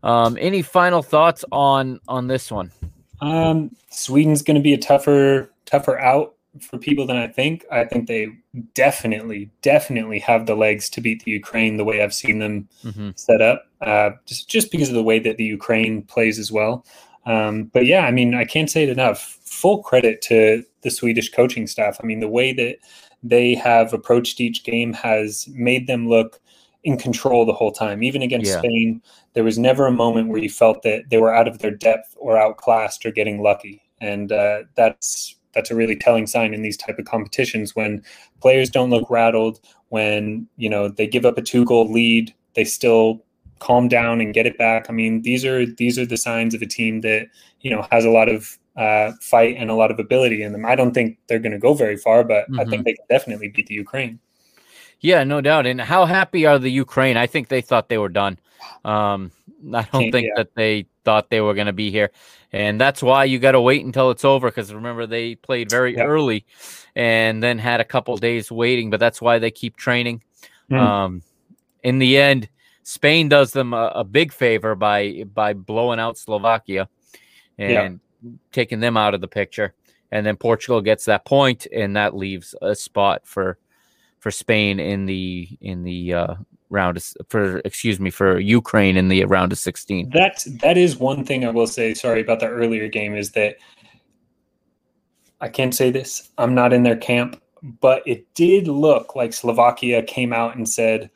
um, 0.02 0.36
any 0.40 0.62
final 0.62 1.02
thoughts 1.02 1.44
on 1.52 2.00
on 2.08 2.26
this 2.26 2.50
one? 2.50 2.72
Um, 3.20 3.70
Sweden's 3.90 4.42
going 4.42 4.56
to 4.56 4.62
be 4.62 4.74
a 4.74 4.78
tougher 4.78 5.50
tougher 5.66 5.98
out 5.98 6.34
for 6.60 6.78
people 6.78 7.06
than 7.06 7.16
I 7.16 7.28
think. 7.28 7.64
I 7.70 7.84
think 7.84 8.06
they 8.06 8.28
definitely, 8.74 9.50
definitely 9.62 10.18
have 10.20 10.46
the 10.46 10.54
legs 10.54 10.88
to 10.90 11.00
beat 11.00 11.24
the 11.24 11.30
Ukraine 11.30 11.76
the 11.76 11.84
way 11.84 12.02
I've 12.02 12.14
seen 12.14 12.38
them 12.38 12.68
mm-hmm. 12.84 13.10
set 13.16 13.40
up, 13.40 13.64
uh, 13.80 14.10
just 14.26 14.48
just 14.48 14.70
because 14.70 14.88
of 14.88 14.94
the 14.94 15.02
way 15.02 15.18
that 15.18 15.36
the 15.36 15.44
Ukraine 15.44 16.02
plays 16.02 16.38
as 16.38 16.52
well. 16.52 16.84
Um, 17.26 17.64
but 17.64 17.86
yeah, 17.86 18.06
I 18.06 18.10
mean, 18.10 18.34
I 18.34 18.44
can't 18.44 18.70
say 18.70 18.84
it 18.84 18.88
enough. 18.88 19.38
Full 19.44 19.82
credit 19.82 20.22
to 20.22 20.64
the 20.82 20.90
Swedish 20.90 21.30
coaching 21.30 21.66
staff. 21.66 21.98
I 22.02 22.06
mean, 22.06 22.20
the 22.20 22.28
way 22.28 22.52
that 22.52 22.78
they 23.22 23.54
have 23.54 23.92
approached 23.92 24.40
each 24.40 24.64
game 24.64 24.92
has 24.92 25.48
made 25.48 25.86
them 25.86 26.08
look 26.08 26.40
in 26.84 26.96
control 26.96 27.44
the 27.44 27.52
whole 27.52 27.72
time. 27.72 28.02
Even 28.02 28.22
against 28.22 28.50
yeah. 28.50 28.58
Spain, 28.58 29.02
there 29.34 29.44
was 29.44 29.58
never 29.58 29.86
a 29.86 29.92
moment 29.92 30.28
where 30.28 30.40
you 30.40 30.48
felt 30.48 30.82
that 30.82 31.10
they 31.10 31.18
were 31.18 31.34
out 31.34 31.48
of 31.48 31.58
their 31.58 31.70
depth 31.70 32.14
or 32.16 32.38
outclassed 32.38 33.04
or 33.04 33.10
getting 33.10 33.42
lucky. 33.42 33.82
And 34.00 34.30
uh, 34.30 34.62
that's 34.76 35.36
that's 35.58 35.72
a 35.72 35.74
really 35.74 35.96
telling 35.96 36.24
sign 36.24 36.54
in 36.54 36.62
these 36.62 36.76
type 36.76 37.00
of 37.00 37.04
competitions 37.04 37.74
when 37.74 38.00
players 38.40 38.70
don't 38.70 38.90
look 38.90 39.10
rattled 39.10 39.58
when 39.88 40.46
you 40.56 40.70
know 40.70 40.88
they 40.88 41.04
give 41.04 41.26
up 41.26 41.36
a 41.36 41.42
two 41.42 41.64
goal 41.64 41.90
lead 41.90 42.32
they 42.54 42.62
still 42.62 43.24
calm 43.58 43.88
down 43.88 44.20
and 44.20 44.34
get 44.34 44.46
it 44.46 44.56
back 44.56 44.86
i 44.88 44.92
mean 44.92 45.22
these 45.22 45.44
are 45.44 45.66
these 45.66 45.98
are 45.98 46.06
the 46.06 46.16
signs 46.16 46.54
of 46.54 46.62
a 46.62 46.66
team 46.66 47.00
that 47.00 47.26
you 47.60 47.68
know 47.68 47.84
has 47.90 48.04
a 48.04 48.10
lot 48.10 48.28
of 48.28 48.56
uh, 48.76 49.10
fight 49.20 49.56
and 49.58 49.70
a 49.70 49.74
lot 49.74 49.90
of 49.90 49.98
ability 49.98 50.44
in 50.44 50.52
them 50.52 50.64
i 50.64 50.76
don't 50.76 50.92
think 50.92 51.18
they're 51.26 51.40
going 51.40 51.50
to 51.50 51.58
go 51.58 51.74
very 51.74 51.96
far 51.96 52.22
but 52.22 52.44
mm-hmm. 52.44 52.60
i 52.60 52.64
think 52.64 52.74
mm-hmm. 52.74 52.82
they 52.84 52.92
can 52.92 53.04
definitely 53.08 53.48
beat 53.48 53.66
the 53.66 53.74
ukraine 53.74 54.20
yeah 55.00 55.24
no 55.24 55.40
doubt 55.40 55.66
and 55.66 55.80
how 55.80 56.04
happy 56.04 56.46
are 56.46 56.60
the 56.60 56.70
ukraine 56.70 57.16
i 57.16 57.26
think 57.26 57.48
they 57.48 57.60
thought 57.60 57.88
they 57.88 57.98
were 57.98 58.08
done 58.08 58.38
um, 58.84 59.32
i 59.74 59.82
don't 59.92 60.12
think 60.12 60.28
yeah. 60.28 60.36
that 60.36 60.54
they 60.54 60.86
thought 61.08 61.30
they 61.30 61.40
were 61.40 61.54
going 61.54 61.68
to 61.68 61.72
be 61.72 61.90
here. 61.90 62.10
And 62.52 62.78
that's 62.78 63.02
why 63.02 63.24
you 63.24 63.38
got 63.38 63.52
to 63.52 63.62
wait 63.62 63.82
until 63.82 64.10
it's 64.10 64.26
over 64.26 64.50
because 64.50 64.74
remember 64.74 65.06
they 65.06 65.36
played 65.36 65.70
very 65.70 65.96
early 65.96 66.44
and 66.94 67.42
then 67.42 67.58
had 67.58 67.80
a 67.80 67.84
couple 67.84 68.14
days 68.18 68.52
waiting 68.52 68.90
but 68.90 69.00
that's 69.00 69.22
why 69.22 69.38
they 69.38 69.50
keep 69.50 69.76
training. 69.76 70.22
Mm. 70.70 70.78
um, 70.78 71.22
in 71.82 71.98
the 71.98 72.18
end 72.18 72.50
spain 72.82 73.30
does 73.30 73.52
them 73.54 73.72
a, 73.72 73.86
a, 73.94 74.04
big 74.04 74.34
favor 74.34 74.74
by 74.74 75.24
by 75.32 75.54
blowing 75.54 75.98
out 75.98 76.18
slovakia 76.18 76.90
and 77.56 78.00
taking 78.52 78.80
them 78.80 78.98
out 78.98 79.14
of 79.14 79.22
the 79.22 79.28
picture. 79.28 79.72
And 80.12 80.26
then 80.26 80.36
portugal 80.36 80.82
gets 80.82 81.06
that 81.06 81.24
point 81.24 81.66
and 81.72 81.96
that 81.96 82.14
leaves 82.14 82.54
a 82.60 82.74
spot 82.74 83.22
for 83.24 83.56
for 84.18 84.30
spain 84.30 84.78
in 84.78 85.06
the 85.06 85.48
in 85.62 85.84
the 85.84 86.12
uh, 86.12 86.34
round 86.70 86.96
of, 86.96 87.04
for 87.28 87.58
excuse 87.58 87.98
me 87.98 88.10
for 88.10 88.38
Ukraine 88.38 88.96
in 88.96 89.08
the 89.08 89.24
round 89.24 89.52
of 89.52 89.58
16. 89.58 90.10
That 90.10 90.44
that 90.60 90.76
is 90.76 90.96
one 90.96 91.24
thing 91.24 91.44
I 91.44 91.50
will 91.50 91.66
say. 91.66 91.94
Sorry 91.94 92.20
about 92.20 92.40
the 92.40 92.48
earlier 92.48 92.88
game 92.88 93.14
is 93.14 93.32
that 93.32 93.56
I 95.40 95.48
can't 95.48 95.74
say 95.74 95.90
this. 95.90 96.30
I'm 96.38 96.54
not 96.54 96.72
in 96.72 96.82
their 96.82 96.96
camp, 96.96 97.40
but 97.80 98.02
it 98.06 98.32
did 98.34 98.68
look 98.68 99.14
like 99.14 99.32
Slovakia 99.32 100.02
came 100.02 100.32
out 100.32 100.56
and 100.56 100.68
said, 100.68 101.10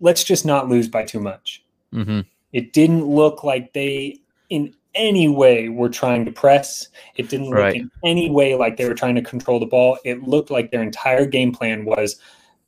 "Let's 0.00 0.24
just 0.24 0.44
not 0.44 0.68
lose 0.68 0.88
by 0.88 1.04
too 1.04 1.20
much." 1.20 1.64
Mm-hmm. 1.92 2.20
It 2.52 2.72
didn't 2.72 3.04
look 3.04 3.44
like 3.44 3.72
they 3.72 4.20
in 4.50 4.74
any 4.94 5.28
way 5.28 5.68
were 5.68 5.88
trying 5.88 6.24
to 6.24 6.32
press. 6.32 6.88
It 7.16 7.28
didn't 7.28 7.50
look 7.50 7.58
right. 7.58 7.76
in 7.76 7.90
any 8.04 8.30
way 8.30 8.54
like 8.54 8.76
they 8.76 8.88
were 8.88 8.94
trying 8.94 9.14
to 9.16 9.22
control 9.22 9.60
the 9.60 9.66
ball. 9.66 9.98
It 10.04 10.22
looked 10.22 10.50
like 10.50 10.70
their 10.70 10.82
entire 10.82 11.26
game 11.26 11.52
plan 11.52 11.84
was 11.84 12.16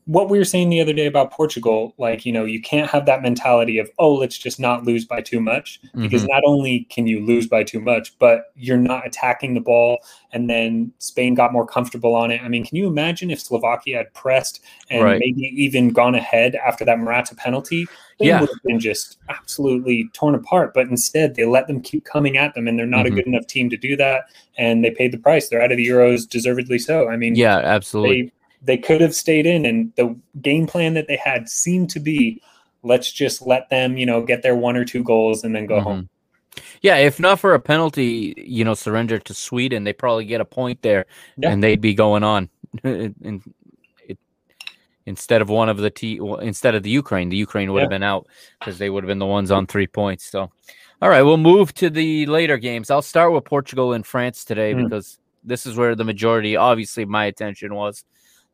what 0.08 0.30
we 0.30 0.38
were 0.38 0.44
saying 0.44 0.70
the 0.70 0.80
other 0.80 0.94
day 0.94 1.04
about 1.04 1.30
Portugal, 1.30 1.92
like, 1.98 2.24
you 2.24 2.32
know, 2.32 2.46
you 2.46 2.62
can't 2.62 2.90
have 2.90 3.04
that 3.04 3.20
mentality 3.20 3.78
of, 3.78 3.90
oh, 3.98 4.14
let's 4.14 4.38
just 4.38 4.58
not 4.58 4.84
lose 4.84 5.04
by 5.04 5.20
too 5.20 5.38
much. 5.38 5.82
Because 5.94 6.22
mm-hmm. 6.22 6.32
not 6.32 6.42
only 6.46 6.86
can 6.88 7.06
you 7.06 7.22
lose 7.26 7.46
by 7.46 7.62
too 7.62 7.78
much, 7.78 8.18
but 8.18 8.46
you're 8.56 8.78
not 8.78 9.06
attacking 9.06 9.52
the 9.52 9.60
ball. 9.60 9.98
And 10.32 10.48
then 10.48 10.92
Spain 10.98 11.34
got 11.34 11.52
more 11.52 11.66
comfortable 11.66 12.14
on 12.14 12.30
it. 12.30 12.42
I 12.42 12.48
mean, 12.48 12.64
can 12.64 12.78
you 12.78 12.86
imagine 12.86 13.30
if 13.30 13.38
Slovakia 13.38 13.98
had 13.98 14.14
pressed 14.14 14.60
and 14.88 15.04
right. 15.04 15.20
maybe 15.20 15.42
even 15.54 15.90
gone 15.90 16.14
ahead 16.14 16.54
after 16.54 16.86
that 16.86 16.98
Morata 16.98 17.34
penalty? 17.34 17.86
They 18.18 18.28
yeah. 18.28 18.40
would 18.40 18.48
have 18.48 18.62
been 18.64 18.80
just 18.80 19.18
absolutely 19.28 20.08
torn 20.14 20.34
apart. 20.34 20.72
But 20.72 20.88
instead, 20.88 21.34
they 21.34 21.44
let 21.44 21.66
them 21.66 21.82
keep 21.82 22.06
coming 22.06 22.38
at 22.38 22.54
them, 22.54 22.66
and 22.66 22.78
they're 22.78 22.86
not 22.86 23.04
mm-hmm. 23.04 23.12
a 23.12 23.16
good 23.16 23.26
enough 23.26 23.46
team 23.46 23.68
to 23.68 23.76
do 23.76 23.94
that. 23.96 24.24
And 24.56 24.82
they 24.82 24.90
paid 24.90 25.12
the 25.12 25.18
price. 25.18 25.50
They're 25.50 25.60
out 25.60 25.70
of 25.70 25.76
the 25.76 25.86
Euros, 25.86 26.26
deservedly 26.26 26.78
so. 26.78 27.10
I 27.10 27.18
mean, 27.18 27.34
yeah, 27.34 27.58
absolutely. 27.58 28.22
They, 28.22 28.32
they 28.62 28.76
could 28.76 29.00
have 29.00 29.14
stayed 29.14 29.46
in 29.46 29.64
and 29.64 29.92
the 29.96 30.16
game 30.42 30.66
plan 30.66 30.94
that 30.94 31.06
they 31.08 31.16
had 31.16 31.48
seemed 31.48 31.90
to 31.90 32.00
be 32.00 32.40
let's 32.82 33.10
just 33.12 33.46
let 33.46 33.68
them 33.70 33.96
you 33.96 34.06
know 34.06 34.22
get 34.22 34.42
their 34.42 34.56
one 34.56 34.76
or 34.76 34.84
two 34.84 35.02
goals 35.02 35.44
and 35.44 35.54
then 35.54 35.66
go 35.66 35.76
mm-hmm. 35.76 35.84
home 35.84 36.08
yeah 36.82 36.96
if 36.96 37.20
not 37.20 37.38
for 37.38 37.54
a 37.54 37.60
penalty 37.60 38.34
you 38.36 38.64
know 38.64 38.74
surrender 38.74 39.18
to 39.18 39.34
sweden 39.34 39.84
they 39.84 39.92
probably 39.92 40.24
get 40.24 40.40
a 40.40 40.44
point 40.44 40.80
there 40.82 41.06
yeah. 41.36 41.50
and 41.50 41.62
they'd 41.62 41.80
be 41.80 41.94
going 41.94 42.24
on 42.24 42.48
in, 42.84 43.42
it, 44.06 44.18
instead 45.06 45.40
of 45.40 45.48
one 45.48 45.68
of 45.68 45.76
the 45.78 45.90
t 45.90 46.20
instead 46.40 46.74
of 46.74 46.82
the 46.82 46.90
ukraine 46.90 47.28
the 47.28 47.36
ukraine 47.36 47.72
would 47.72 47.78
yeah. 47.78 47.84
have 47.84 47.90
been 47.90 48.02
out 48.02 48.26
because 48.58 48.78
they 48.78 48.90
would 48.90 49.04
have 49.04 49.08
been 49.08 49.18
the 49.18 49.26
ones 49.26 49.50
on 49.50 49.66
three 49.66 49.86
points 49.86 50.24
so 50.24 50.50
all 51.00 51.08
right 51.08 51.22
we'll 51.22 51.36
move 51.36 51.72
to 51.74 51.90
the 51.90 52.26
later 52.26 52.58
games 52.58 52.90
i'll 52.90 53.02
start 53.02 53.32
with 53.32 53.44
portugal 53.44 53.92
and 53.92 54.04
france 54.04 54.44
today 54.44 54.74
mm. 54.74 54.84
because 54.84 55.18
this 55.44 55.64
is 55.64 55.76
where 55.76 55.94
the 55.94 56.04
majority 56.04 56.56
obviously 56.56 57.04
my 57.04 57.26
attention 57.26 57.74
was 57.74 58.04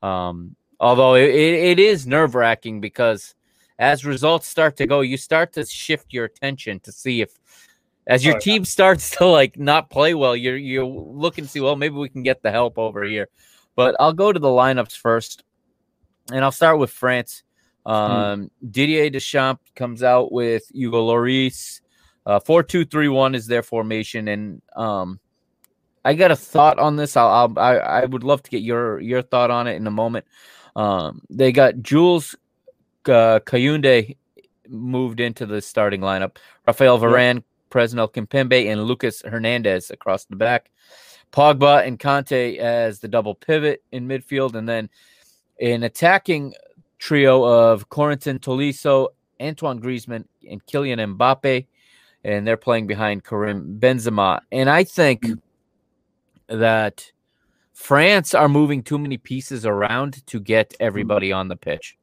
um, 0.05 0.55
although 0.81 1.15
it, 1.15 1.31
it 1.35 1.79
is 1.79 2.07
nerve 2.07 2.35
wracking 2.35 2.81
because 2.81 3.35
as 3.79 4.05
results 4.05 4.47
start 4.47 4.77
to 4.77 4.87
go, 4.87 5.01
you 5.01 5.17
start 5.17 5.53
to 5.55 5.65
shift 5.65 6.13
your 6.13 6.27
attention 6.27 6.79
to 6.81 6.93
see 6.93 7.23
if, 7.23 7.39
as 8.07 8.25
your 8.25 8.37
oh, 8.37 8.41
team 8.41 8.63
yeah. 8.63 8.67
starts 8.77 9.11
to 9.17 9.27
like 9.27 9.59
not 9.59 9.89
play 9.89 10.13
well, 10.15 10.37
you're 10.37 10.59
you're 10.59 10.85
looking 10.85 11.45
to 11.45 11.51
see 11.51 11.61
well 11.61 11.77
maybe 11.77 11.95
we 11.95 12.11
can 12.11 12.23
get 12.23 12.43
the 12.43 12.51
help 12.51 12.79
over 12.79 13.03
here. 13.03 13.29
But 13.77 13.97
I'll 13.99 14.13
go 14.13 14.31
to 14.31 14.39
the 14.39 14.49
lineups 14.49 14.97
first, 14.97 15.43
and 16.31 16.45
I'll 16.45 16.53
start 16.53 16.79
with 16.79 16.91
France. 16.91 17.43
Hmm. 17.87 17.93
Um, 17.93 18.41
hmm. 18.41 18.71
Didier 18.71 19.11
Deschamps 19.11 19.71
comes 19.75 20.03
out 20.03 20.33
with 20.33 20.65
Hugo 20.73 21.07
Lloris. 21.07 21.81
Uh, 22.27 22.41
four 22.41 22.63
two 22.63 22.85
three 22.85 23.09
one 23.09 23.35
is 23.35 23.47
their 23.47 23.63
formation, 23.63 24.29
and 24.29 24.63
um, 24.77 25.19
I 26.05 26.15
got 26.15 26.31
a 26.31 26.37
thought 26.37 26.79
on 26.79 26.97
this. 26.97 27.17
I'll, 27.17 27.29
I'll 27.29 27.59
I, 27.59 27.77
I 27.77 28.05
would 28.05 28.25
love 28.25 28.43
to 28.43 28.51
get 28.51 28.63
your 28.63 29.01
your 29.01 29.23
thought 29.23 29.51
on 29.51 29.67
it 29.67 29.75
in 29.75 29.87
a 29.87 29.91
moment. 29.91 30.27
Um, 30.77 31.23
they 31.31 31.53
got 31.53 31.81
Jules 31.83 32.35
uh, 33.07 33.41
Kounde 33.45 34.17
moved 34.69 35.21
into 35.21 35.47
the 35.47 35.61
starting 35.61 36.01
lineup. 36.01 36.37
Rafael 36.67 36.99
Varane, 36.99 37.37
yeah. 37.37 37.41
Presnel 37.71 38.13
Kimpembe, 38.13 38.71
and 38.71 38.85
Lucas 38.85 39.23
Hernandez 39.23 39.91
across 39.91 40.25
the 40.25 40.37
back. 40.37 40.71
Pogba 41.33 41.87
and 41.87 41.99
Kanté 41.99 42.59
as 42.59 43.01
the 43.01 43.09
double 43.09 43.35
pivot 43.35 43.83
in 43.93 44.07
midfield, 44.07 44.55
and 44.55 44.69
then 44.69 44.89
an 45.61 45.83
attacking 45.83 46.55
trio 46.99 47.45
of 47.45 47.89
Corentin 47.89 48.39
Tolisso, 48.39 49.09
Antoine 49.41 49.81
Griezmann, 49.81 50.25
and 50.49 50.65
Kylian 50.67 51.17
Mbappe, 51.17 51.67
and 52.23 52.47
they're 52.47 52.57
playing 52.57 52.87
behind 52.87 53.25
Karim 53.25 53.79
Benzema. 53.81 54.41
And 54.53 54.71
I 54.71 54.85
think 54.85 55.23
mm. 55.23 55.41
That 56.49 57.11
France 57.73 58.35
are 58.35 58.49
moving 58.49 58.83
too 58.83 58.99
many 58.99 59.17
pieces 59.17 59.67
around 59.67 60.27
to 60.27 60.41
get 60.41 60.71
mm. 60.71 60.77
everybody 60.81 61.33
on 61.33 61.49
the 61.49 61.57
pitch. 61.57 61.97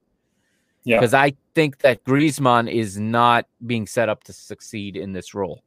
Yeah. 0.84 1.00
Because 1.00 1.14
I 1.14 1.34
think 1.54 1.80
that 1.80 2.04
Griezmann 2.04 2.72
is 2.72 3.00
not 3.00 3.46
being 3.66 3.88
set 3.88 4.10
up 4.10 4.24
to 4.26 4.34
succeed 4.34 4.96
in 4.96 5.14
this 5.14 5.34
role. 5.34 5.64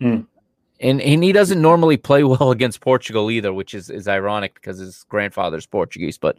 Mm. 0.00 0.26
And, 0.80 1.00
and 1.00 1.24
he 1.24 1.32
doesn't 1.32 1.62
normally 1.62 1.96
play 1.96 2.24
well 2.24 2.50
against 2.50 2.80
Portugal 2.80 3.30
either, 3.30 3.52
which 3.52 3.74
is, 3.74 3.88
is 3.88 4.08
ironic 4.08 4.54
because 4.54 4.78
his 4.78 5.04
grandfather's 5.08 5.66
Portuguese. 5.66 6.18
But 6.18 6.38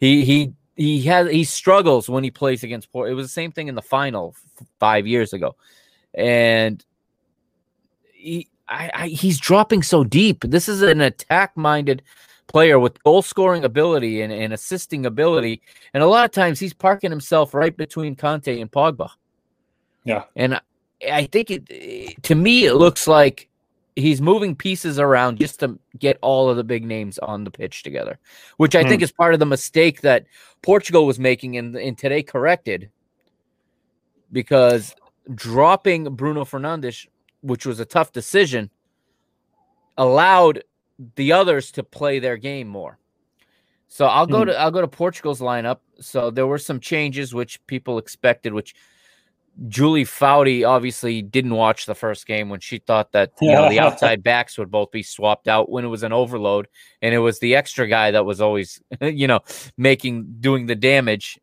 he 0.00 0.24
he 0.24 0.52
he 0.74 1.02
has 1.02 1.28
he 1.28 1.44
struggles 1.44 2.08
when 2.08 2.24
he 2.24 2.30
plays 2.30 2.62
against 2.62 2.90
Portugal. 2.90 3.12
It 3.12 3.16
was 3.16 3.26
the 3.26 3.32
same 3.32 3.52
thing 3.52 3.68
in 3.68 3.74
the 3.74 3.82
final 3.82 4.34
five 4.78 5.06
years 5.06 5.32
ago, 5.32 5.56
and 6.14 6.84
he 8.12 8.48
I, 8.68 8.90
I 8.94 9.08
he's 9.08 9.38
dropping 9.38 9.82
so 9.82 10.04
deep. 10.04 10.44
This 10.46 10.68
is 10.68 10.82
an 10.82 11.00
attack 11.00 11.56
minded 11.56 12.02
player 12.48 12.78
with 12.78 13.02
goal 13.04 13.22
scoring 13.22 13.64
ability 13.64 14.22
and, 14.22 14.32
and 14.32 14.52
assisting 14.52 15.06
ability. 15.06 15.60
And 15.94 16.02
a 16.02 16.06
lot 16.06 16.24
of 16.24 16.30
times 16.32 16.58
he's 16.58 16.72
parking 16.72 17.10
himself 17.10 17.54
right 17.54 17.76
between 17.76 18.16
Kanté 18.16 18.60
and 18.60 18.70
Pogba. 18.70 19.10
Yeah. 20.04 20.24
And 20.34 20.60
I 21.10 21.26
think 21.26 21.50
it, 21.50 22.22
to 22.22 22.34
me, 22.34 22.64
it 22.64 22.74
looks 22.74 23.06
like 23.06 23.48
he's 23.94 24.22
moving 24.22 24.56
pieces 24.56 24.98
around 24.98 25.38
just 25.38 25.60
to 25.60 25.78
get 25.98 26.18
all 26.22 26.48
of 26.48 26.56
the 26.56 26.64
big 26.64 26.84
names 26.84 27.18
on 27.18 27.44
the 27.44 27.50
pitch 27.50 27.82
together, 27.82 28.18
which 28.56 28.74
I 28.74 28.84
mm. 28.84 28.88
think 28.88 29.02
is 29.02 29.12
part 29.12 29.34
of 29.34 29.40
the 29.40 29.46
mistake 29.46 30.00
that 30.00 30.24
Portugal 30.62 31.04
was 31.04 31.18
making 31.18 31.56
and, 31.58 31.76
and 31.76 31.98
today 31.98 32.22
corrected 32.22 32.90
because 34.32 34.94
dropping 35.34 36.14
Bruno 36.14 36.44
Fernandes, 36.44 37.06
which 37.40 37.66
was 37.66 37.80
a 37.80 37.84
tough 37.84 38.12
decision, 38.12 38.70
allowed 39.96 40.64
the 41.16 41.32
others 41.32 41.70
to 41.72 41.82
play 41.82 42.18
their 42.18 42.36
game 42.36 42.68
more. 42.68 42.98
So 43.88 44.06
I'll 44.06 44.26
go 44.26 44.40
mm-hmm. 44.40 44.50
to 44.50 44.58
I'll 44.58 44.70
go 44.70 44.80
to 44.80 44.88
Portugal's 44.88 45.40
lineup. 45.40 45.78
So 46.00 46.30
there 46.30 46.46
were 46.46 46.58
some 46.58 46.80
changes 46.80 47.34
which 47.34 47.64
people 47.66 47.98
expected, 47.98 48.52
which 48.52 48.74
Julie 49.66 50.04
Foudy 50.04 50.64
obviously 50.68 51.20
didn't 51.20 51.54
watch 51.54 51.86
the 51.86 51.94
first 51.94 52.26
game 52.26 52.48
when 52.48 52.60
she 52.60 52.78
thought 52.78 53.12
that 53.12 53.32
you 53.40 53.50
know 53.50 53.68
the 53.68 53.80
outside 53.86 54.22
backs 54.22 54.56
would 54.58 54.70
both 54.70 54.90
be 54.92 55.02
swapped 55.02 55.48
out 55.48 55.68
when 55.70 55.84
it 55.84 55.88
was 55.88 56.02
an 56.02 56.12
overload, 56.12 56.68
and 57.02 57.14
it 57.14 57.18
was 57.18 57.40
the 57.40 57.56
extra 57.56 57.88
guy 57.88 58.10
that 58.10 58.24
was 58.24 58.40
always 58.40 58.80
you 59.00 59.26
know 59.26 59.40
making 59.76 60.36
doing 60.40 60.66
the 60.66 60.76
damage. 60.76 61.40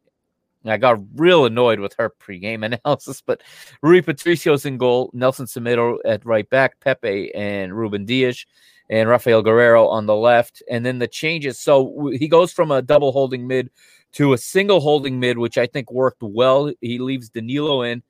I 0.72 0.78
got 0.78 1.00
real 1.16 1.46
annoyed 1.46 1.80
with 1.80 1.96
her 1.98 2.10
pregame 2.10 2.66
analysis, 2.86 3.22
but 3.22 3.42
Rui 3.82 4.02
Patricio's 4.02 4.66
in 4.66 4.78
goal, 4.78 5.10
Nelson 5.14 5.46
Semedo 5.46 5.98
at 6.06 6.26
right 6.26 6.50
back, 6.50 6.80
Pepe 6.80 7.34
and 7.34 7.76
Ruben 7.76 8.06
Dias, 8.06 8.46
and 8.90 9.10
Raphael 9.10 9.44
Guerreiro 9.44 9.88
on 9.90 10.06
the 10.06 10.16
left. 10.16 10.62
And 10.70 10.86
then 10.86 11.00
the 11.00 11.08
changes. 11.08 11.60
So 11.60 12.12
he 12.14 12.28
goes 12.28 12.52
from 12.52 12.72
a 12.72 12.82
double 12.82 13.12
holding 13.12 13.48
mid 13.48 13.70
to 14.14 14.34
a 14.34 14.38
single 14.38 14.80
holding 14.80 15.20
mid, 15.20 15.38
which 15.38 15.58
I 15.58 15.68
think 15.68 15.92
worked 15.92 16.22
well. 16.22 16.72
He 16.82 17.00
leaves 17.00 17.30
Danilo 17.30 17.82
in. 17.82 18.04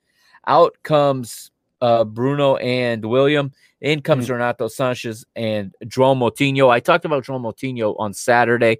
Out 0.47 0.75
comes 0.83 1.51
uh, 1.81 2.03
Bruno 2.03 2.55
and 2.57 3.03
William. 3.05 3.51
In 3.81 4.01
comes 4.01 4.25
mm-hmm. 4.25 4.33
Renato 4.33 4.67
Sanches 4.67 5.25
and 5.35 5.75
João 5.85 6.17
Moutinho. 6.17 6.69
I 6.69 6.79
talked 6.79 7.05
about 7.05 7.25
João 7.25 7.41
Moutinho 7.41 7.95
on 7.99 8.13
Saturday. 8.13 8.79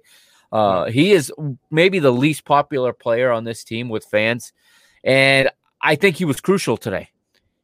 Uh, 0.52 0.86
he 0.86 1.12
is 1.12 1.32
maybe 1.70 1.98
the 1.98 2.12
least 2.12 2.44
popular 2.44 2.92
player 2.92 3.30
on 3.30 3.44
this 3.44 3.64
team 3.64 3.88
with 3.88 4.04
fans. 4.04 4.52
And 5.04 5.50
I 5.82 5.96
think 5.96 6.16
he 6.16 6.24
was 6.24 6.40
crucial 6.40 6.76
today. 6.76 7.10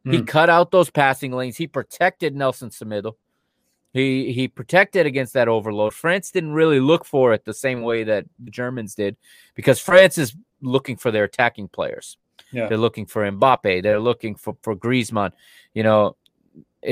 Mm. 0.06 0.12
He 0.12 0.22
cut 0.22 0.50
out 0.50 0.70
those 0.70 0.90
passing 0.90 1.32
lanes. 1.32 1.56
He 1.56 1.66
protected 1.66 2.34
Nelson 2.34 2.70
Semedo. 2.70 3.14
He 3.92 4.32
he 4.32 4.48
protected 4.48 5.06
against 5.06 5.34
that 5.34 5.48
overload. 5.48 5.92
France 5.92 6.30
didn't 6.30 6.54
really 6.54 6.80
look 6.80 7.04
for 7.04 7.34
it 7.34 7.44
the 7.44 7.52
same 7.52 7.82
way 7.82 8.04
that 8.04 8.24
the 8.38 8.50
Germans 8.50 8.94
did 8.94 9.16
because 9.54 9.78
France 9.80 10.16
is 10.16 10.34
looking 10.62 10.96
for 10.96 11.10
their 11.10 11.24
attacking 11.24 11.68
players. 11.68 12.16
Yeah. 12.52 12.68
They're 12.68 12.78
looking 12.78 13.06
for 13.06 13.30
Mbappe. 13.30 13.82
They're 13.82 14.00
looking 14.00 14.34
for 14.34 14.56
for 14.62 14.74
Griezmann. 14.74 15.32
You 15.74 15.82
know, 15.82 16.16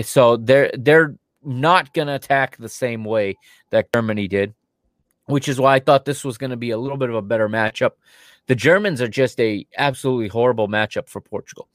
so 0.03 0.37
they're 0.37 0.71
they're 0.77 1.17
not 1.43 1.95
going 1.95 2.09
to 2.09 2.15
attack 2.15 2.57
the 2.59 2.69
same 2.69 3.05
way 3.05 3.37
that 3.71 3.93
Germany 3.95 4.29
did, 4.29 4.55
which 5.31 5.49
is 5.49 5.61
why 5.61 5.77
I 5.77 5.81
thought 5.81 6.05
this 6.05 6.25
was 6.25 6.39
going 6.39 6.51
to 6.51 6.57
be 6.57 6.71
a 6.71 6.79
little 6.79 6.99
bit 6.99 7.09
of 7.09 7.15
a 7.15 7.23
better 7.23 7.49
matchup. 7.49 7.93
The 8.47 8.55
Germans 8.55 9.01
are 9.01 9.09
just 9.09 9.41
a 9.41 9.67
absolutely 9.79 10.29
horrible 10.29 10.69
matchup 10.69 11.09
for 11.09 11.21
Portugal. 11.21 11.69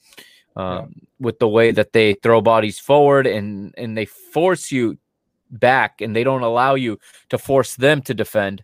Um, 0.56 0.66
yeah. 0.68 0.86
With 1.20 1.40
the 1.40 1.48
way 1.48 1.72
that 1.72 1.94
they 1.94 2.14
throw 2.14 2.42
bodies 2.42 2.80
forward 2.80 3.28
and 3.28 3.74
and 3.78 3.98
they 3.98 4.06
force 4.06 4.72
you 4.72 4.98
back 5.50 6.02
and 6.02 6.16
they 6.16 6.24
don't 6.24 6.44
allow 6.44 6.76
you 6.76 7.00
to 7.30 7.38
force 7.38 7.76
them 7.76 8.02
to 8.04 8.14
defend. 8.14 8.64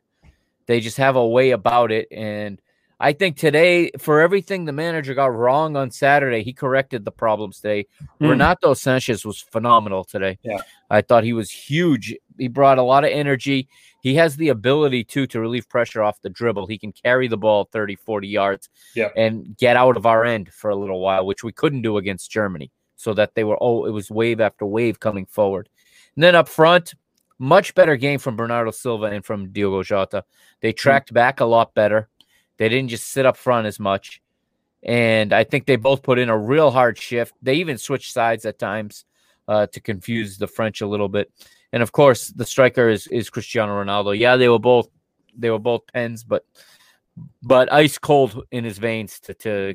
They 0.67 0.79
just 0.79 0.97
have 0.97 1.15
a 1.15 1.27
way 1.27 1.51
about 1.51 1.91
it. 1.91 2.07
And 2.11 2.61
I 3.01 3.13
think 3.13 3.35
today, 3.35 3.89
for 3.97 4.21
everything 4.21 4.65
the 4.65 4.71
manager 4.71 5.15
got 5.15 5.33
wrong 5.33 5.75
on 5.75 5.89
Saturday, 5.89 6.43
he 6.43 6.53
corrected 6.53 7.03
the 7.03 7.11
problems 7.11 7.59
today. 7.59 7.87
Mm. 8.21 8.29
Renato 8.29 8.75
Sanches 8.75 9.25
was 9.25 9.41
phenomenal 9.41 10.03
today. 10.03 10.37
Yeah. 10.43 10.59
I 10.91 11.01
thought 11.01 11.23
he 11.23 11.33
was 11.33 11.49
huge. 11.49 12.15
He 12.37 12.47
brought 12.47 12.77
a 12.77 12.83
lot 12.83 13.03
of 13.03 13.09
energy. 13.09 13.67
He 14.01 14.13
has 14.15 14.35
the 14.35 14.49
ability 14.49 15.03
too 15.03 15.25
to 15.27 15.39
relieve 15.39 15.67
pressure 15.67 16.03
off 16.03 16.21
the 16.21 16.29
dribble. 16.29 16.67
He 16.67 16.77
can 16.77 16.91
carry 16.91 17.27
the 17.27 17.37
ball 17.37 17.67
30, 17.71 17.95
40 17.95 18.27
yards 18.27 18.69
yeah. 18.95 19.09
and 19.17 19.57
get 19.57 19.77
out 19.77 19.97
of 19.97 20.05
our 20.05 20.23
end 20.23 20.53
for 20.53 20.69
a 20.69 20.75
little 20.75 20.99
while, 20.99 21.25
which 21.25 21.43
we 21.43 21.51
couldn't 21.51 21.81
do 21.81 21.97
against 21.97 22.29
Germany. 22.29 22.71
So 22.97 23.15
that 23.15 23.33
they 23.33 23.43
were, 23.43 23.57
oh, 23.59 23.85
it 23.85 23.91
was 23.91 24.11
wave 24.11 24.39
after 24.39 24.63
wave 24.63 24.99
coming 24.99 25.25
forward. 25.25 25.69
And 26.15 26.23
then 26.23 26.35
up 26.35 26.47
front, 26.47 26.93
much 27.39 27.73
better 27.73 27.95
game 27.95 28.19
from 28.19 28.35
Bernardo 28.35 28.69
Silva 28.69 29.05
and 29.05 29.25
from 29.25 29.51
Diogo 29.51 29.81
Jota. 29.81 30.23
They 30.61 30.69
hmm. 30.69 30.75
tracked 30.75 31.11
back 31.11 31.39
a 31.39 31.45
lot 31.45 31.73
better. 31.73 32.07
They 32.61 32.69
didn't 32.69 32.89
just 32.89 33.07
sit 33.07 33.25
up 33.25 33.37
front 33.37 33.65
as 33.65 33.79
much. 33.79 34.21
And 34.83 35.33
I 35.33 35.43
think 35.43 35.65
they 35.65 35.77
both 35.77 36.03
put 36.03 36.19
in 36.19 36.29
a 36.29 36.37
real 36.37 36.69
hard 36.69 36.95
shift. 36.95 37.33
They 37.41 37.55
even 37.55 37.79
switched 37.79 38.13
sides 38.13 38.45
at 38.45 38.59
times 38.59 39.03
uh, 39.47 39.65
to 39.65 39.79
confuse 39.79 40.37
the 40.37 40.45
French 40.45 40.79
a 40.81 40.85
little 40.85 41.09
bit. 41.09 41.31
And 41.73 41.81
of 41.81 41.91
course, 41.91 42.27
the 42.27 42.45
striker 42.45 42.87
is, 42.87 43.07
is 43.07 43.31
Cristiano 43.31 43.83
Ronaldo. 43.83 44.15
Yeah, 44.15 44.35
they 44.35 44.47
were 44.47 44.59
both 44.59 44.89
they 45.35 45.49
were 45.49 45.57
both 45.57 45.87
pens, 45.91 46.23
but 46.23 46.45
but 47.41 47.73
ice 47.73 47.97
cold 47.97 48.43
in 48.51 48.63
his 48.63 48.77
veins 48.77 49.19
to 49.21 49.33
to 49.33 49.73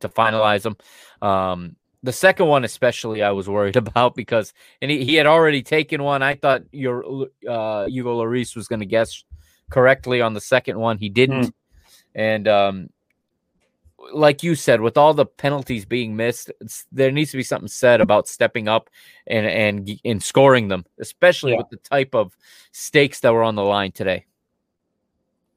to 0.00 0.08
finalize 0.08 0.62
them. 0.62 0.76
Um, 1.22 1.76
the 2.02 2.12
second 2.12 2.46
one, 2.46 2.64
especially, 2.64 3.22
I 3.22 3.30
was 3.30 3.48
worried 3.48 3.76
about 3.84 4.16
because, 4.16 4.52
and 4.82 4.90
he, 4.90 5.04
he 5.04 5.14
had 5.14 5.26
already 5.26 5.62
taken 5.62 6.02
one. 6.02 6.24
I 6.24 6.34
thought 6.34 6.62
your 6.72 7.28
uh, 7.48 7.86
Hugo 7.86 8.20
Lloris 8.20 8.56
was 8.56 8.66
going 8.66 8.80
to 8.80 8.86
guess 8.86 9.22
correctly 9.70 10.20
on 10.20 10.34
the 10.34 10.40
second 10.40 10.80
one. 10.80 10.98
He 10.98 11.10
didn't, 11.10 11.46
mm. 11.46 11.52
And 12.14 12.48
um, 12.48 12.90
like 14.12 14.42
you 14.42 14.54
said, 14.54 14.80
with 14.80 14.96
all 14.96 15.14
the 15.14 15.26
penalties 15.26 15.84
being 15.84 16.16
missed, 16.16 16.50
there 16.92 17.10
needs 17.10 17.30
to 17.32 17.36
be 17.36 17.42
something 17.42 17.68
said 17.68 18.00
about 18.00 18.28
stepping 18.28 18.68
up 18.68 18.90
and 19.26 19.46
and 19.46 20.00
and 20.04 20.22
scoring 20.22 20.68
them, 20.68 20.84
especially 21.00 21.52
yeah. 21.52 21.58
with 21.58 21.70
the 21.70 21.76
type 21.76 22.14
of 22.14 22.36
stakes 22.72 23.20
that 23.20 23.32
were 23.32 23.42
on 23.42 23.54
the 23.54 23.62
line 23.62 23.92
today. 23.92 24.24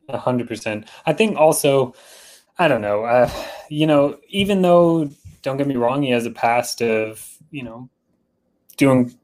A 0.09 0.17
hundred 0.17 0.47
percent. 0.47 0.87
I 1.05 1.13
think 1.13 1.37
also, 1.37 1.93
I 2.57 2.67
don't 2.67 2.81
know. 2.81 3.03
Uh, 3.03 3.29
you 3.69 3.87
know, 3.87 4.19
even 4.29 4.61
though 4.61 5.09
don't 5.41 5.57
get 5.57 5.67
me 5.67 5.75
wrong, 5.75 6.03
he 6.03 6.11
has 6.11 6.25
a 6.25 6.31
past 6.31 6.81
of 6.81 7.25
you 7.51 7.63
know 7.63 7.89
doing 8.77 9.15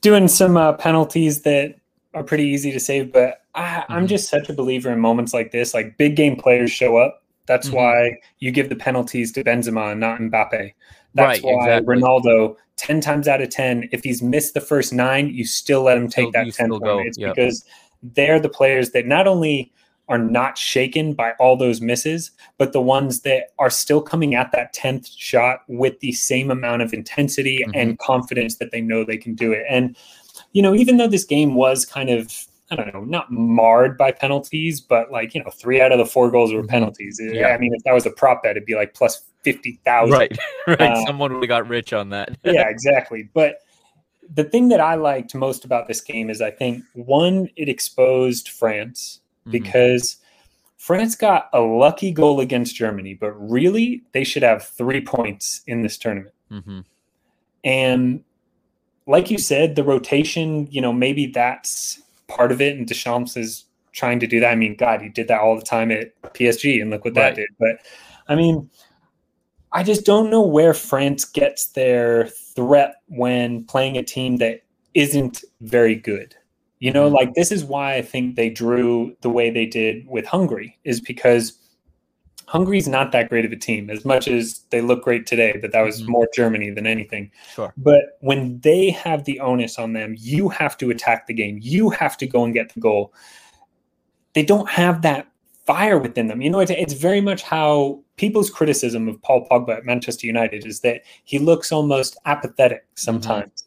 doing 0.00 0.28
some 0.28 0.56
uh, 0.56 0.74
penalties 0.74 1.42
that 1.42 1.76
are 2.14 2.22
pretty 2.22 2.44
easy 2.44 2.72
to 2.72 2.80
save. 2.80 3.12
But 3.12 3.42
I, 3.54 3.84
am 3.88 3.98
mm-hmm. 3.98 4.06
just 4.06 4.28
such 4.28 4.48
a 4.48 4.52
believer 4.52 4.90
in 4.90 5.00
moments 5.00 5.34
like 5.34 5.50
this. 5.50 5.74
Like 5.74 5.96
big 5.98 6.16
game 6.16 6.36
players 6.36 6.70
show 6.70 6.96
up. 6.96 7.22
That's 7.46 7.68
mm-hmm. 7.68 7.76
why 7.76 8.18
you 8.38 8.50
give 8.50 8.68
the 8.68 8.76
penalties 8.76 9.32
to 9.32 9.44
Benzema 9.44 9.96
not 9.98 10.20
Mbappe. 10.20 10.72
That's 11.14 11.42
right, 11.42 11.44
why 11.44 11.64
exactly. 11.64 11.96
Ronaldo, 11.96 12.56
10 12.76 13.00
times 13.00 13.28
out 13.28 13.42
of 13.42 13.50
10, 13.50 13.88
if 13.92 14.02
he's 14.02 14.22
missed 14.22 14.54
the 14.54 14.60
first 14.60 14.92
nine, 14.92 15.28
you 15.28 15.44
still 15.44 15.82
let 15.82 15.98
him 15.98 16.08
take 16.08 16.28
still, 16.28 16.44
that 16.44 16.54
10 16.54 16.70
point. 16.80 17.08
It's 17.08 17.18
yep. 17.18 17.34
because 17.34 17.64
they're 18.02 18.40
the 18.40 18.48
players 18.48 18.90
that 18.90 19.06
not 19.06 19.26
only 19.26 19.72
are 20.08 20.18
not 20.18 20.58
shaken 20.58 21.14
by 21.14 21.32
all 21.38 21.56
those 21.56 21.80
misses, 21.80 22.32
but 22.58 22.72
the 22.72 22.80
ones 22.80 23.20
that 23.20 23.44
are 23.58 23.70
still 23.70 24.02
coming 24.02 24.34
at 24.34 24.52
that 24.52 24.74
10th 24.74 25.10
shot 25.16 25.60
with 25.68 25.98
the 26.00 26.12
same 26.12 26.50
amount 26.50 26.82
of 26.82 26.92
intensity 26.92 27.60
mm-hmm. 27.60 27.70
and 27.74 27.98
confidence 27.98 28.56
that 28.56 28.72
they 28.72 28.80
know 28.80 29.04
they 29.04 29.16
can 29.16 29.34
do 29.34 29.52
it. 29.52 29.64
And, 29.68 29.96
you 30.52 30.62
know, 30.62 30.74
even 30.74 30.96
though 30.96 31.08
this 31.08 31.24
game 31.24 31.54
was 31.54 31.84
kind 31.84 32.10
of, 32.10 32.32
I 32.70 32.76
don't 32.76 32.92
know, 32.92 33.04
not 33.04 33.30
marred 33.30 33.98
by 33.98 34.12
penalties, 34.12 34.80
but 34.80 35.10
like, 35.10 35.34
you 35.34 35.42
know, 35.42 35.50
three 35.50 35.80
out 35.80 35.92
of 35.92 35.98
the 35.98 36.06
four 36.06 36.30
goals 36.30 36.52
were 36.52 36.60
mm-hmm. 36.60 36.68
penalties. 36.68 37.20
Yeah. 37.22 37.48
I 37.48 37.58
mean, 37.58 37.72
if 37.74 37.82
that 37.84 37.92
was 37.92 38.06
a 38.06 38.10
prop 38.10 38.42
bet, 38.42 38.52
it'd 38.52 38.64
be 38.64 38.74
like 38.74 38.94
plus 38.94 39.24
50,000. 39.42 40.12
Right. 40.12 40.38
right. 40.66 40.80
Uh, 40.80 41.06
Someone 41.06 41.32
would 41.34 41.42
have 41.42 41.48
got 41.48 41.68
rich 41.68 41.92
on 41.92 42.10
that. 42.10 42.36
yeah, 42.44 42.68
exactly. 42.68 43.28
But, 43.34 43.58
the 44.34 44.44
thing 44.44 44.68
that 44.68 44.80
I 44.80 44.94
liked 44.94 45.34
most 45.34 45.64
about 45.64 45.88
this 45.88 46.00
game 46.00 46.30
is 46.30 46.40
I 46.40 46.50
think 46.50 46.82
one, 46.94 47.50
it 47.56 47.68
exposed 47.68 48.48
France 48.48 49.20
Mhm. 49.46 49.52
because 49.52 50.16
France 50.78 51.14
got 51.14 51.48
a 51.52 51.60
lucky 51.60 52.12
goal 52.12 52.40
against 52.40 52.74
Germany, 52.74 53.14
but 53.14 53.32
really 53.32 54.02
they 54.12 54.24
should 54.24 54.42
have 54.42 54.64
three 54.64 55.00
points 55.00 55.62
in 55.66 55.82
this 55.82 55.98
tournament. 55.98 56.34
Mhm. 56.50 56.84
And 57.64 58.24
like 59.06 59.30
you 59.30 59.38
said, 59.38 59.76
the 59.76 59.84
rotation, 59.84 60.66
you 60.70 60.80
know, 60.80 60.92
maybe 60.92 61.26
that's 61.26 62.00
part 62.28 62.52
of 62.52 62.60
it. 62.60 62.76
And 62.76 62.86
Deschamps 62.86 63.36
is 63.36 63.64
trying 63.92 64.20
to 64.20 64.26
do 64.26 64.40
that. 64.40 64.50
I 64.50 64.54
mean, 64.54 64.74
God, 64.76 65.02
he 65.02 65.08
did 65.08 65.28
that 65.28 65.40
all 65.40 65.56
the 65.56 65.62
time 65.62 65.90
at 65.90 66.12
PSG, 66.34 66.80
and 66.80 66.90
look 66.90 67.04
what 67.04 67.14
Right. 67.16 67.34
that 67.34 67.36
did. 67.36 67.48
But 67.58 67.78
I 68.28 68.36
mean, 68.36 68.70
I 69.72 69.82
just 69.82 70.04
don't 70.04 70.30
know 70.30 70.46
where 70.46 70.74
France 70.74 71.24
gets 71.24 71.66
their 71.68 72.28
threat 72.28 72.96
when 73.08 73.64
playing 73.64 73.96
a 73.96 74.02
team 74.02 74.36
that 74.36 74.62
isn't 74.94 75.44
very 75.60 75.94
good. 75.94 76.34
You 76.78 76.92
know, 76.92 77.08
Mhm. 77.08 77.14
like 77.14 77.34
this 77.34 77.52
is 77.52 77.64
why 77.64 77.94
I 77.94 78.02
think 78.02 78.36
they 78.36 78.50
drew 78.50 79.16
the 79.22 79.30
way 79.30 79.50
they 79.50 79.66
did 79.66 80.06
with 80.08 80.26
Hungary, 80.26 80.78
is 80.84 81.00
because 81.00 81.58
Hungary's 82.52 82.86
not 82.86 83.12
that 83.12 83.30
great 83.30 83.46
of 83.46 83.52
a 83.52 83.56
team, 83.56 83.88
as 83.88 84.04
much 84.04 84.28
as 84.28 84.60
they 84.68 84.82
look 84.82 85.02
great 85.02 85.24
today, 85.24 85.56
but 85.58 85.72
that 85.72 85.80
was 85.80 86.02
Mhm. 86.02 86.08
more 86.08 86.28
Germany 86.34 86.68
than 86.68 86.86
anything. 86.86 87.30
Sure. 87.54 87.72
But 87.78 88.18
when 88.20 88.60
they 88.60 88.90
have 88.90 89.24
the 89.24 89.40
onus 89.40 89.78
on 89.78 89.94
them, 89.94 90.14
you 90.18 90.50
have 90.50 90.76
to 90.76 90.90
attack 90.90 91.26
the 91.26 91.32
game. 91.32 91.58
You 91.62 91.88
have 91.88 92.18
to 92.18 92.26
go 92.26 92.44
and 92.44 92.52
get 92.52 92.74
the 92.74 92.80
goal. 92.80 93.14
They 94.34 94.42
don't 94.44 94.68
have 94.68 95.00
that 95.00 95.28
fire 95.64 95.98
within 95.98 96.26
them. 96.26 96.42
You 96.42 96.50
know, 96.50 96.60
it's, 96.60 96.70
it's 96.70 96.92
very 96.92 97.22
much 97.22 97.42
how 97.42 98.00
people's 98.16 98.50
criticism 98.50 99.08
of 99.08 99.22
Paul 99.22 99.46
Pogba 99.50 99.78
at 99.78 99.86
Manchester 99.86 100.26
United 100.26 100.66
is 100.66 100.80
that 100.80 101.04
he 101.24 101.38
looks 101.38 101.72
almost 101.72 102.18
apathetic 102.26 102.84
sometimes. 102.96 103.64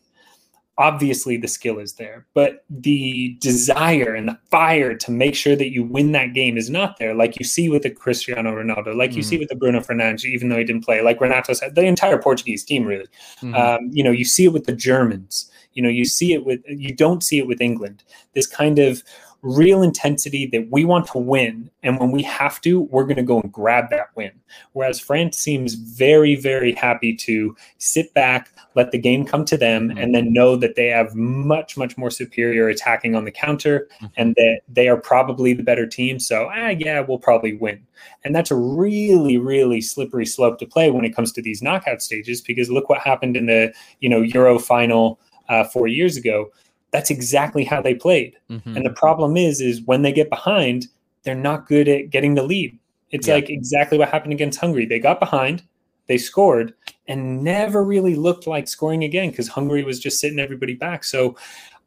Obviously, 0.78 1.38
the 1.38 1.48
skill 1.48 1.80
is 1.80 1.94
there, 1.94 2.26
but 2.34 2.66
the 2.70 3.38
desire 3.40 4.14
and 4.14 4.28
the 4.28 4.38
fire 4.52 4.94
to 4.94 5.10
make 5.10 5.34
sure 5.34 5.56
that 5.56 5.72
you 5.72 5.84
win 5.84 6.12
that 6.12 6.34
game 6.34 6.58
is 6.58 6.70
not 6.70 6.98
there, 7.00 7.14
like 7.14 7.40
you 7.40 7.46
see 7.46 7.70
with 7.70 7.84
the 7.84 7.90
Cristiano 7.90 8.52
Ronaldo, 8.52 8.94
like 8.94 9.16
you 9.16 9.24
see 9.24 9.38
with 9.38 9.48
the 9.48 9.56
Bruno 9.56 9.80
Fernandes, 9.80 10.26
even 10.26 10.50
though 10.50 10.58
he 10.58 10.66
didn't 10.66 10.84
play, 10.84 11.02
like 11.02 11.22
Renato 11.22 11.54
said, 11.54 11.76
the 11.76 11.86
entire 11.86 12.22
Portuguese 12.22 12.66
team, 12.66 12.84
really. 12.84 13.08
Mhm. 13.42 13.56
Um, 13.56 13.90
you 13.94 14.04
know, 14.04 14.12
you 14.12 14.26
see 14.26 14.44
it 14.44 14.52
with 14.52 14.66
the 14.66 14.74
Germans. 14.74 15.50
You 15.76 15.82
know, 15.82 15.90
you 15.90 16.04
see 16.06 16.34
it 16.34 16.46
with 16.46 16.62
you 16.68 16.94
don't 16.94 17.24
see 17.24 17.38
it 17.38 17.48
with 17.48 17.62
England. 17.62 18.04
This 18.34 18.48
kind 18.48 18.80
of 18.80 19.02
real 19.46 19.84
intensity 19.84 20.48
that 20.48 20.68
we 20.72 20.84
want 20.84 21.06
to 21.06 21.20
win, 21.20 21.70
and 21.84 22.00
when 22.00 22.12
we 22.12 22.24
have 22.24 22.60
to, 22.62 22.82
we're 22.82 23.04
going 23.04 23.16
to 23.16 23.24
go 23.24 23.40
and 23.40 23.52
grab 23.52 23.92
that 23.92 24.08
win. 24.16 24.32
Whereas 24.74 25.00
France 25.00 25.38
seems 25.38 25.76
very, 25.76 26.36
very 26.36 26.74
happy 26.74 27.16
to 27.18 27.56
sit 27.78 28.12
back, 28.16 28.50
let 28.74 28.90
the 28.90 28.98
game 28.98 29.24
come 29.24 29.46
to 29.46 29.56
them, 29.56 29.90
Mhm. 29.90 30.02
and 30.02 30.16
then 30.16 30.34
know 30.34 30.56
that 30.56 30.76
they 30.76 30.88
have 30.88 31.14
much, 31.14 31.78
much 31.78 31.96
more 31.96 32.10
superior 32.10 32.68
attacking 32.68 33.16
on 33.16 33.26
the 33.26 33.32
counter, 33.32 33.88
Mhm. 34.02 34.12
and 34.18 34.36
that 34.36 34.62
they 34.68 34.88
are 34.90 34.98
probably 34.98 35.54
the 35.54 35.64
better 35.64 35.86
team. 35.86 36.20
So, 36.20 36.50
ah, 36.52 36.70
yeah, 36.70 37.02
we'll 37.02 37.20
probably 37.20 37.54
win. 37.54 37.82
And 38.24 38.36
that's 38.36 38.52
a 38.52 38.56
really, 38.56 39.38
really 39.38 39.80
slippery 39.80 40.26
slope 40.26 40.58
to 40.60 40.66
play 40.66 40.90
when 40.90 41.06
it 41.06 41.16
comes 41.16 41.32
to 41.34 41.42
these 41.42 41.62
knockout 41.62 42.02
stages, 42.02 42.42
because 42.42 42.72
look 42.72 42.90
what 42.90 43.00
happened 43.00 43.38
in 43.38 43.46
the 43.46 43.74
you 44.00 44.10
know 44.10 44.22
Euro 44.22 44.58
final 44.58 45.20
uh, 45.48 45.64
four 45.64 45.88
years 45.88 46.18
ago. 46.18 46.50
That's 46.96 47.10
exactly 47.10 47.66
how 47.66 47.82
they 47.82 47.94
played. 47.94 48.38
Mhm. 48.50 48.78
And 48.78 48.86
the 48.86 48.94
problem 48.96 49.36
is, 49.36 49.60
is 49.60 49.82
when 49.82 50.02
they 50.02 50.14
get 50.14 50.30
behind, 50.30 50.88
they're 51.24 51.36
not 51.36 51.68
good 51.68 51.90
at 51.90 52.10
getting 52.10 52.36
the 52.36 52.44
lead. 52.44 52.80
It's 53.12 53.28
Yeah. 53.28 53.34
like 53.34 53.50
exactly 53.50 53.98
what 53.98 54.08
happened 54.08 54.32
against 54.32 54.62
Hungary. 54.62 54.86
They 54.86 55.00
got 55.00 55.20
behind, 55.20 55.64
they 56.08 56.18
scored, 56.18 56.74
and 57.06 57.44
never 57.44 57.84
really 57.84 58.16
looked 58.16 58.48
like 58.48 58.70
scoring 58.70 59.04
again 59.04 59.30
because 59.30 59.50
Hungary 59.50 59.84
was 59.84 60.00
just 60.00 60.22
sitting 60.22 60.40
everybody 60.40 60.74
back. 60.74 61.04
So 61.04 61.36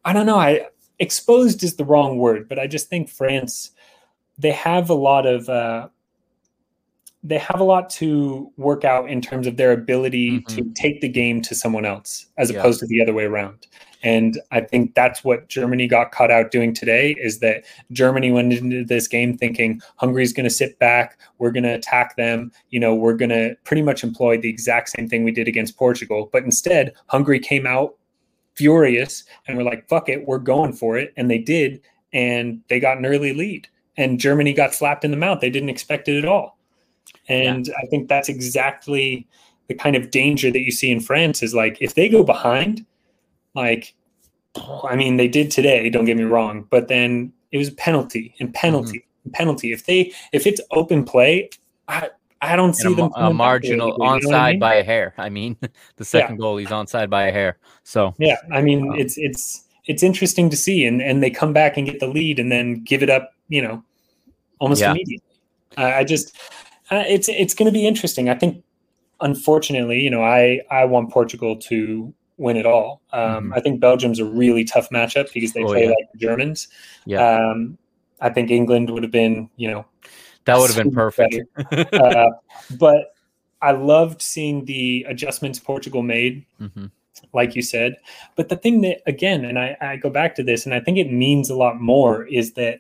I 0.04 0.12
don't 0.12 0.26
know. 0.26 0.36
I 0.36 0.66
exposed 0.98 1.64
is 1.64 1.76
the 1.76 1.86
wrong 1.86 2.18
word, 2.18 2.46
but 2.46 2.58
I 2.58 2.66
just 2.66 2.90
think 2.90 3.08
France 3.08 3.70
they 4.36 4.52
have 4.52 4.90
a 4.90 4.94
lot 4.94 5.24
of 5.24 5.48
uh, 5.48 5.88
they 7.24 7.38
have 7.38 7.60
a 7.60 7.64
lot 7.64 7.90
to 7.90 8.50
work 8.56 8.84
out 8.84 9.10
in 9.10 9.20
terms 9.20 9.46
of 9.46 9.56
their 9.56 9.72
ability 9.72 10.40
Mhm. 10.40 10.46
to 10.56 10.64
take 10.74 11.00
the 11.00 11.08
game 11.08 11.42
to 11.42 11.54
someone 11.54 11.84
else 11.84 12.26
as 12.38 12.50
Yeah. 12.50 12.58
opposed 12.60 12.80
to 12.80 12.86
the 12.86 13.02
other 13.02 13.12
way 13.12 13.24
around. 13.24 13.66
And 14.04 14.40
I 14.52 14.60
think 14.60 14.94
that's 14.94 15.24
what 15.24 15.48
Germany 15.48 15.88
got 15.88 16.12
caught 16.12 16.30
out 16.30 16.52
doing 16.52 16.72
today 16.72 17.16
is 17.20 17.40
that 17.40 17.64
Germany 17.90 18.30
went 18.30 18.52
into 18.52 18.84
this 18.84 19.08
game 19.08 19.36
thinking 19.36 19.80
Hungary's 19.96 20.32
going 20.32 20.44
to 20.44 20.50
sit 20.50 20.78
back, 20.78 21.18
we're 21.38 21.50
going 21.50 21.64
to 21.64 21.74
attack 21.74 22.16
them, 22.16 22.52
you 22.70 22.78
know, 22.78 22.94
we're 22.94 23.14
going 23.14 23.30
to 23.30 23.56
pretty 23.64 23.82
much 23.82 24.04
employ 24.04 24.38
the 24.38 24.48
exact 24.48 24.90
same 24.90 25.08
thing 25.08 25.24
we 25.24 25.32
did 25.32 25.48
against 25.48 25.76
Portugal. 25.76 26.28
But 26.32 26.44
instead, 26.44 26.92
Hungary 27.06 27.40
came 27.40 27.66
out 27.66 27.96
furious 28.54 29.24
and 29.46 29.56
we're 29.56 29.64
like, 29.64 29.88
fuck 29.88 30.08
it, 30.08 30.26
we're 30.26 30.38
going 30.38 30.72
for 30.72 30.96
it. 30.96 31.12
And 31.16 31.28
they 31.30 31.38
did. 31.38 31.80
And 32.12 32.60
they 32.68 32.78
got 32.80 32.98
an 32.98 33.06
early 33.06 33.32
lead. 33.32 33.66
And 33.96 34.20
Germany 34.20 34.52
got 34.52 34.74
slapped 34.74 35.04
in 35.04 35.10
the 35.10 35.16
mouth. 35.16 35.40
They 35.40 35.50
didn't 35.50 35.68
expect 35.70 36.08
it 36.08 36.18
at 36.18 36.24
all. 36.24 36.57
And 37.28 37.68
I 37.82 37.86
think 37.86 38.08
that's 38.08 38.28
exactly 38.28 39.26
the 39.68 39.74
kind 39.74 39.96
of 39.96 40.10
danger 40.10 40.50
that 40.50 40.60
you 40.60 40.70
see 40.72 40.90
in 40.90 41.00
France 41.00 41.42
is 41.42 41.54
like 41.54 41.78
if 41.80 41.94
they 41.94 42.08
go 42.08 42.24
behind, 42.24 42.86
like 43.54 43.94
I 44.84 44.96
mean 44.96 45.16
they 45.16 45.28
did 45.28 45.50
today, 45.50 45.88
don't 45.90 46.06
get 46.06 46.16
me 46.16 46.24
wrong, 46.24 46.66
but 46.70 46.88
then 46.88 47.32
it 47.52 47.58
was 47.58 47.68
a 47.68 47.72
penalty 47.72 48.34
and 48.40 48.52
penalty 48.54 49.04
and 49.24 49.32
penalty. 49.32 49.72
If 49.72 49.86
they 49.86 50.12
if 50.32 50.46
it's 50.46 50.60
open 50.70 51.04
play, 51.04 51.50
I 51.86 52.10
I 52.40 52.56
don't 52.56 52.74
see 52.74 52.92
a, 52.92 52.96
them 52.96 53.12
a 53.16 53.32
marginal 53.32 53.88
you 53.88 53.98
know 53.98 54.04
I 54.04 54.18
onside 54.18 54.50
mean? 54.52 54.60
by 54.60 54.74
a 54.76 54.84
hair. 54.84 55.14
I 55.18 55.28
mean, 55.28 55.56
the 55.96 56.04
second 56.04 56.38
goal, 56.38 56.56
he's 56.56 56.68
onside 56.68 57.10
by 57.10 57.24
a 57.24 57.32
hair. 57.32 57.58
So 57.84 58.14
Yeah, 58.18 58.36
I 58.52 58.62
mean 58.62 58.92
Um, 58.92 58.98
it's 58.98 59.18
it's 59.18 59.64
it's 59.86 60.02
interesting 60.02 60.50
to 60.50 60.56
see, 60.56 60.84
and 60.86 61.02
and 61.02 61.22
they 61.22 61.30
come 61.30 61.52
back 61.52 61.76
and 61.76 61.86
get 61.86 62.00
the 62.00 62.06
lead, 62.06 62.38
and 62.38 62.50
then 62.50 62.82
give 62.84 63.02
it 63.02 63.10
up, 63.10 63.32
you 63.48 63.62
know, 63.62 63.82
almost 64.60 64.80
Yeah. 64.80 64.92
immediately. 64.92 65.24
Uh, 65.76 65.92
I 65.96 66.04
just 66.04 66.36
uh, 66.90 67.04
it's 67.06 67.28
it's 67.28 67.54
going 67.54 67.66
to 67.66 67.72
be 67.72 67.86
interesting. 67.86 68.28
I 68.28 68.34
think, 68.34 68.62
unfortunately, 69.20 70.00
you 70.00 70.10
know, 70.10 70.22
I 70.22 70.60
I 70.70 70.84
want 70.84 71.10
Portugal 71.10 71.56
to 71.56 72.12
win 72.36 72.56
it 72.56 72.66
all. 72.66 73.00
Um, 73.12 73.50
Mhm. 73.50 73.56
I 73.56 73.60
think 73.60 73.80
Belgium's 73.80 74.20
a 74.20 74.24
really 74.24 74.64
tough 74.64 74.88
matchup 74.90 75.32
because 75.34 75.52
they 75.54 75.62
Oh, 75.64 75.66
play 75.68 75.84
yeah. 75.84 75.90
like 75.90 76.12
the 76.12 76.18
Germans. 76.18 76.68
Yeah. 77.04 77.20
Um, 77.26 77.76
I 78.20 78.30
think 78.30 78.50
England 78.50 78.90
would 78.90 79.02
have 79.02 79.10
been, 79.12 79.50
you 79.56 79.68
know, 79.68 79.84
that 80.44 80.56
would 80.56 80.70
have 80.70 80.82
been 80.82 80.94
perfect. 80.94 81.36
uh, 81.92 82.30
but 82.78 83.14
I 83.60 83.72
loved 83.72 84.22
seeing 84.22 84.64
the 84.66 85.04
adjustments 85.08 85.58
Portugal 85.58 86.02
made 86.02 86.44
Mhm. 86.60 86.92
like 87.32 87.56
you 87.56 87.62
said. 87.62 87.96
But 88.36 88.48
the 88.48 88.56
thing 88.56 88.82
that, 88.82 89.02
again, 89.06 89.44
and 89.44 89.58
I, 89.58 89.76
I 89.80 89.96
go 89.96 90.08
back 90.08 90.36
to 90.36 90.44
this, 90.44 90.64
and 90.64 90.72
I 90.72 90.78
think 90.78 90.96
it 90.98 91.10
means 91.12 91.50
a 91.50 91.56
lot 91.56 91.80
more, 91.80 92.24
is 92.26 92.52
that 92.52 92.78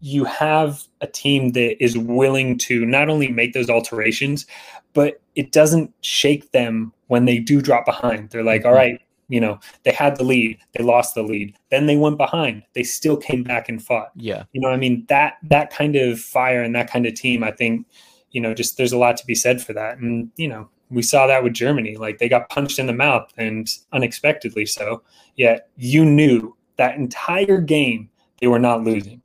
you 0.00 0.24
have 0.24 0.82
a 1.00 1.06
team 1.06 1.52
that 1.52 1.82
is 1.82 1.96
willing 1.96 2.58
to 2.58 2.84
not 2.86 3.08
only 3.08 3.28
make 3.28 3.52
those 3.52 3.70
alterations, 3.70 4.46
but 4.92 5.20
it 5.34 5.52
doesn't 5.52 5.92
shake 6.02 6.50
them 6.52 6.92
when 7.08 7.24
they 7.24 7.38
do 7.38 7.60
drop 7.60 7.84
behind. 7.86 8.30
They're 8.30 8.42
like, 8.44 8.62
Mhm. 8.62 8.66
all 8.66 8.74
right, 8.74 9.00
you 9.28 9.40
know, 9.40 9.58
they 9.84 9.90
had 9.92 10.16
the 10.16 10.24
lead, 10.24 10.58
they 10.72 10.84
lost 10.84 11.14
the 11.14 11.22
lead, 11.22 11.54
then 11.70 11.86
they 11.86 11.96
went 11.96 12.16
behind, 12.18 12.62
they 12.74 12.82
still 12.82 13.16
came 13.16 13.42
back 13.42 13.68
and 13.68 13.82
fought. 13.82 14.10
Yeah. 14.16 14.44
You 14.52 14.60
know, 14.60 14.68
I 14.68 14.76
mean 14.76 15.04
that 15.08 15.34
that 15.44 15.70
kind 15.70 15.96
of 15.96 16.20
fire 16.20 16.62
and 16.62 16.74
that 16.74 16.90
kind 16.90 17.06
of 17.06 17.14
team, 17.14 17.42
I 17.42 17.50
think, 17.50 17.86
you 18.30 18.40
know, 18.40 18.54
just 18.54 18.76
there's 18.76 18.92
a 18.92 18.98
lot 18.98 19.16
to 19.16 19.26
be 19.26 19.34
said 19.34 19.62
for 19.62 19.72
that. 19.72 19.98
And 19.98 20.30
you 20.36 20.48
know, 20.48 20.68
we 20.90 21.02
saw 21.02 21.26
that 21.26 21.42
with 21.42 21.54
Germany. 21.54 21.96
Like 21.96 22.18
they 22.18 22.28
got 22.28 22.48
punched 22.48 22.78
in 22.78 22.86
the 22.86 22.92
mouth 22.92 23.32
and 23.36 23.68
unexpectedly 23.92 24.66
so. 24.66 25.02
Yet 25.36 25.68
you 25.76 26.04
knew 26.04 26.54
that 26.76 26.96
entire 26.96 27.60
game 27.60 28.10
they 28.40 28.46
were 28.46 28.58
not 28.58 28.84
losing. 28.84 29.22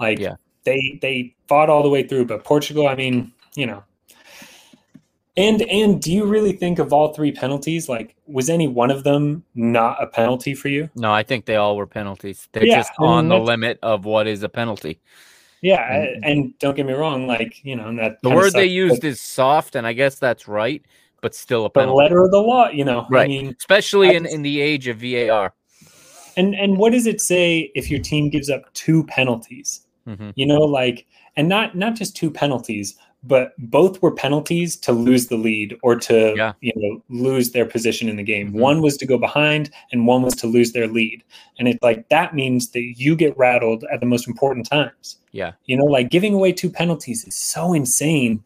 Like 0.00 0.18
Yeah. 0.18 0.34
they 0.64 0.98
they 1.02 1.34
fought 1.48 1.70
all 1.70 1.82
the 1.82 1.88
way 1.90 2.02
through. 2.06 2.26
But 2.26 2.44
Portugal, 2.44 2.86
I 2.88 2.94
mean, 2.94 3.32
you 3.54 3.66
know. 3.66 3.82
And 5.36 5.62
and 5.62 6.00
do 6.00 6.12
you 6.12 6.24
really 6.26 6.52
think 6.52 6.78
of 6.78 6.92
all 6.92 7.12
three 7.12 7.32
penalties? 7.32 7.88
Like, 7.88 8.14
was 8.28 8.48
any 8.48 8.68
one 8.68 8.90
of 8.92 9.02
them 9.02 9.42
not 9.56 10.00
a 10.00 10.06
penalty 10.06 10.54
for 10.54 10.68
you? 10.68 10.88
No, 10.94 11.12
I 11.12 11.24
think 11.24 11.44
they 11.46 11.56
all 11.56 11.76
were 11.76 11.86
penalties. 11.88 12.48
They're 12.52 12.64
Yeah, 12.64 12.76
just 12.76 12.92
on 12.98 13.28
the 13.28 13.38
limit 13.38 13.78
of 13.82 14.04
what 14.04 14.28
is 14.28 14.44
a 14.44 14.48
penalty. 14.48 15.00
Yeah, 15.60 15.88
Mhm. 16.06 16.20
and 16.22 16.58
don't 16.60 16.76
get 16.76 16.86
me 16.86 16.92
wrong, 16.92 17.26
like 17.26 17.64
you 17.64 17.74
know 17.74 17.92
that 17.96 18.22
The 18.22 18.30
word 18.30 18.52
they 18.52 18.66
used 18.66 19.00
but 19.00 19.08
is 19.08 19.20
soft, 19.20 19.74
and 19.74 19.86
I 19.86 19.92
guess 19.92 20.18
that's 20.20 20.46
right, 20.46 20.82
but 21.20 21.34
still 21.34 21.66
a 21.66 21.70
the 21.74 21.86
letter 21.86 22.22
of 22.22 22.30
the 22.30 22.38
law, 22.40 22.68
you 22.68 22.84
know. 22.84 23.00
I 23.00 23.06
Right. 23.10 23.28
mean, 23.28 23.56
Especially 23.58 24.10
I 24.10 24.12
in, 24.12 24.22
just- 24.24 24.34
in 24.36 24.42
the 24.42 24.60
age 24.60 24.86
of 24.88 24.98
VAR. 24.98 25.52
and 26.36 26.54
and 26.54 26.76
what 26.78 26.92
does 26.92 27.06
it 27.08 27.20
say 27.20 27.72
if 27.74 27.90
your 27.90 27.98
team 28.00 28.28
gives 28.28 28.50
up 28.50 28.72
two 28.74 29.02
penalties? 29.04 29.83
Hmm 30.06 30.30
You 30.36 30.46
know, 30.46 30.60
like, 30.60 31.06
and 31.36 31.48
not 31.48 31.76
not 31.76 31.94
just 31.96 32.16
two 32.16 32.30
penalties, 32.30 32.96
but 33.26 33.52
both 33.58 34.02
were 34.02 34.10
penalties 34.12 34.76
to 34.76 34.92
lose 34.92 35.28
the 35.28 35.36
lead 35.36 35.76
or 35.82 35.96
to 35.96 36.34
Yeah. 36.36 36.52
you 36.60 36.72
know 36.76 37.02
lose 37.08 37.52
their 37.52 37.64
position 37.64 38.08
in 38.08 38.16
the 38.16 38.22
game. 38.22 38.52
Mhm. 38.52 38.60
One 38.60 38.82
was 38.82 38.96
to 38.98 39.06
go 39.06 39.16
behind, 39.18 39.70
and 39.92 40.06
one 40.06 40.22
was 40.22 40.34
to 40.36 40.46
lose 40.46 40.72
their 40.72 40.86
lead. 40.86 41.22
And 41.58 41.66
it's 41.68 41.82
like 41.82 42.08
that 42.10 42.34
means 42.34 42.70
that 42.72 42.82
you 42.96 43.16
get 43.16 43.36
rattled 43.38 43.84
at 43.92 44.00
the 44.00 44.06
most 44.06 44.28
important 44.28 44.68
times. 44.68 45.16
Yeah. 45.32 45.52
You 45.66 45.76
know, 45.78 45.84
like 45.86 46.10
giving 46.10 46.34
away 46.34 46.52
two 46.52 46.70
penalties 46.70 47.24
is 47.26 47.34
so 47.34 47.72
insane. 47.72 48.44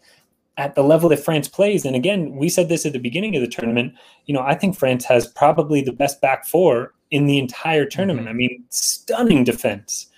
at 0.61 0.75
the 0.75 0.83
level 0.83 1.09
that 1.09 1.21
France 1.21 1.47
plays, 1.47 1.85
and 1.85 1.95
again, 1.95 2.35
we 2.35 2.49
said 2.49 2.69
this 2.69 2.85
at 2.85 2.93
the 2.93 2.99
beginning 2.99 3.37
of 3.37 3.41
the 3.41 3.47
tournament, 3.47 3.93
you 4.27 4.35
know, 4.35 4.41
I 4.43 4.57
think 4.57 4.77
France 4.77 5.05
has 5.05 5.25
probably 5.25 5.81
the 5.83 5.93
best 5.93 6.21
back 6.21 6.45
four 6.49 6.95
in 7.13 7.27
the 7.27 7.39
entire 7.39 7.85
tournament. 7.87 8.27
Mm-hmm. 8.27 8.35
I 8.35 8.43
mean, 8.43 8.65
stunning 8.71 9.45
defense. 9.45 10.09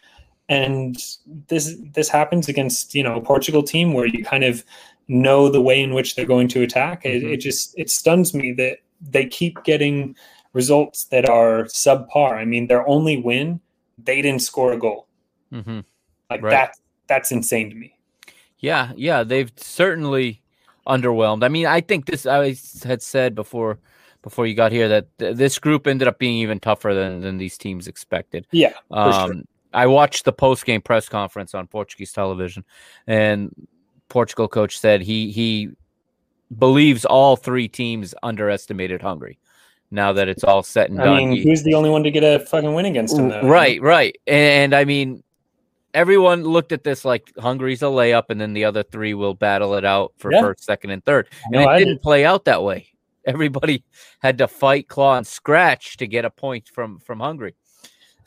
And 0.51 0.97
this 1.49 1.77
this 1.95 2.11
happens 2.11 2.49
against, 2.49 2.95
you 2.95 3.03
know, 3.03 3.17
a 3.17 3.23
Portugal 3.23 3.63
team 3.63 3.95
where 3.95 4.07
you 4.07 4.23
kind 4.23 4.45
of 4.45 4.63
know 5.09 5.49
the 5.49 5.63
way 5.63 5.81
in 5.81 5.95
which 5.95 6.15
they're 6.15 6.27
going 6.27 6.49
to 6.49 6.63
attack. 6.63 7.05
Mm-hmm. 7.05 7.27
It, 7.27 7.33
it 7.33 7.37
just 7.39 7.73
it 7.79 7.89
stuns 7.89 8.35
me 8.35 8.53
that 8.55 8.79
they 9.01 9.27
keep 9.27 9.63
getting 9.65 10.17
results 10.53 11.05
that 11.05 11.29
are 11.29 11.65
subpar. 11.65 12.33
I 12.33 12.45
mean, 12.45 12.67
their 12.67 12.87
only 12.89 13.17
win, 13.17 13.61
they 13.97 14.21
didn't 14.21 14.43
score 14.43 14.73
a 14.73 14.79
goal. 14.79 15.07
Mm-hmm. 15.53 15.81
Like 16.29 16.43
right. 16.43 16.51
that, 16.51 16.77
that's 17.07 17.33
insane 17.33 17.71
to 17.71 17.77
me. 17.77 17.97
Yeah, 18.59 18.93
yeah, 18.97 19.23
they've 19.23 19.51
certainly 19.57 20.43
underwhelmed. 20.87 21.45
I 21.45 21.49
mean, 21.49 21.67
I 21.67 21.81
think 21.81 22.07
this 22.07 22.27
I 22.27 22.57
had 22.85 23.03
said 23.03 23.35
before 23.35 23.79
before 24.23 24.47
you 24.47 24.55
got 24.55 24.71
here 24.71 24.89
that 24.89 25.19
th- 25.19 25.37
this 25.37 25.59
group 25.59 25.87
ended 25.87 26.07
up 26.07 26.19
being 26.19 26.37
even 26.39 26.61
tougher 26.61 26.93
than, 26.93 27.23
than 27.23 27.39
these 27.39 27.57
teams 27.57 27.89
expected. 27.89 28.47
Yeah, 28.51 28.75
um, 28.91 29.13
sure. 29.33 29.43
I 29.73 29.87
watched 29.87 30.25
the 30.25 30.33
post 30.33 30.65
game 30.65 30.81
press 30.81 31.09
conference 31.09 31.55
on 31.55 31.67
Portuguese 31.67 32.13
television, 32.13 32.65
and 33.07 33.55
Portugal 34.09 34.49
coach 34.49 34.79
said 34.79 35.01
he 35.03 35.31
he 35.31 35.71
believes 36.57 37.05
all 37.05 37.37
three 37.37 37.69
teams 37.69 38.15
underestimated 38.23 39.03
Hungary. 39.03 39.39
Now 39.93 40.13
that 40.13 40.29
it's 40.29 40.45
all 40.45 40.63
set 40.63 40.91
and 40.91 41.01
I 41.01 41.05
done, 41.05 41.17
mean, 41.17 41.33
he, 41.33 41.43
who's 41.43 41.65
the 41.65 41.75
only 41.75 41.91
one 41.91 42.05
to 42.05 42.11
get 42.13 42.23
a 42.23 42.45
fucking 42.47 42.75
win 42.75 42.87
against 42.87 43.19
him? 43.19 43.29
Though? 43.29 43.43
Right, 43.43 43.83
right, 43.83 44.17
and, 44.25 44.73
I 44.73 44.85
mean, 44.85 45.25
everyone 45.95 46.45
looked 46.45 46.71
at 46.71 46.85
this 46.85 47.05
like 47.05 47.33
Hungary's 47.39 47.83
a 47.83 47.87
layup, 47.87 48.25
and 48.29 48.41
then 48.41 48.53
the 48.53 48.65
other 48.65 48.83
three 48.83 49.15
will 49.15 49.35
battle 49.35 49.75
it 49.75 49.85
out 49.85 50.13
for 50.17 50.33
yeah. 50.33 50.43
first, 50.43 50.65
second, 50.65 50.91
and 50.91 51.05
third. 51.05 51.29
And 51.47 51.65
no, 51.65 51.71
it 51.71 51.81
didn't 51.81 52.03
play 52.03 52.25
out 52.25 52.45
that 52.45 52.63
way. 52.63 52.87
Everybody 53.25 53.85
had 54.21 54.39
to 54.39 54.49
fight, 54.49 54.89
claw, 54.89 55.17
and 55.17 55.27
scratch 55.27 55.97
to 55.99 56.07
get 56.07 56.25
a 56.25 56.31
point 56.31 56.69
from 56.69 56.99
from 57.01 57.21
Hungary. 57.21 57.55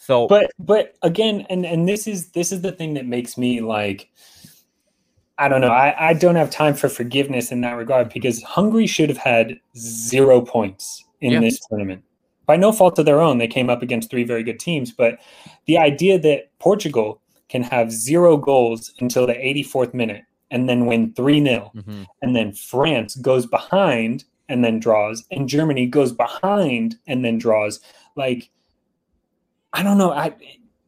So, 0.03 0.27
but 0.27 0.51
but 0.59 0.95
again, 1.01 1.45
and 1.49 1.65
and 1.65 1.87
this 1.87 2.07
is 2.07 2.31
this 2.31 2.51
is 2.51 2.61
the 2.61 2.73
thing 2.73 2.93
that 2.95 3.05
makes 3.05 3.37
me 3.37 3.61
like. 3.61 4.09
I 5.37 5.47
don't 5.47 5.61
know. 5.61 5.71
I, 5.71 6.09
I 6.09 6.13
don't 6.13 6.35
have 6.35 6.51
time 6.51 6.75
for 6.75 6.89
forgiveness 6.89 7.51
in 7.51 7.61
that 7.61 7.71
regard 7.71 8.13
because 8.13 8.43
Hungary 8.43 8.85
should 8.85 9.09
have 9.09 9.17
had 9.17 9.59
zero 9.75 10.41
points 10.41 11.03
in 11.21 11.41
this 11.41 11.59
tournament. 11.67 12.03
By 12.45 12.55
no 12.57 12.71
fault 12.71 12.99
of 12.99 13.05
their 13.05 13.19
own, 13.19 13.39
they 13.39 13.47
came 13.47 13.69
up 13.69 13.81
against 13.81 14.11
three 14.11 14.25
very 14.25 14.43
good 14.43 14.59
teams. 14.59 14.91
But 14.91 15.19
the 15.65 15.77
idea 15.77 16.19
that 16.19 16.51
Portugal 16.59 17.19
can 17.49 17.63
have 17.63 17.91
zero 17.91 18.37
goals 18.37 18.93
until 18.99 19.25
the 19.25 19.33
84th 19.33 19.93
minute 19.93 20.23
and 20.51 20.69
then 20.69 20.85
win 20.85 21.13
3 21.13 21.43
0. 21.43 21.71
Mm-hmm. 21.73 22.03
And 22.21 22.35
then 22.35 22.51
France 22.51 23.15
goes 23.15 23.45
behind 23.45 24.25
and 24.49 24.63
then 24.63 24.79
draws, 24.79 25.23
and 25.31 25.47
Germany 25.47 25.87
goes 25.87 26.11
behind 26.11 26.97
and 27.07 27.23
then 27.23 27.37
draws. 27.37 27.79
Like, 28.15 28.49
I 29.73 29.83
don't 29.83 29.97
know. 29.97 30.11
I 30.11 30.33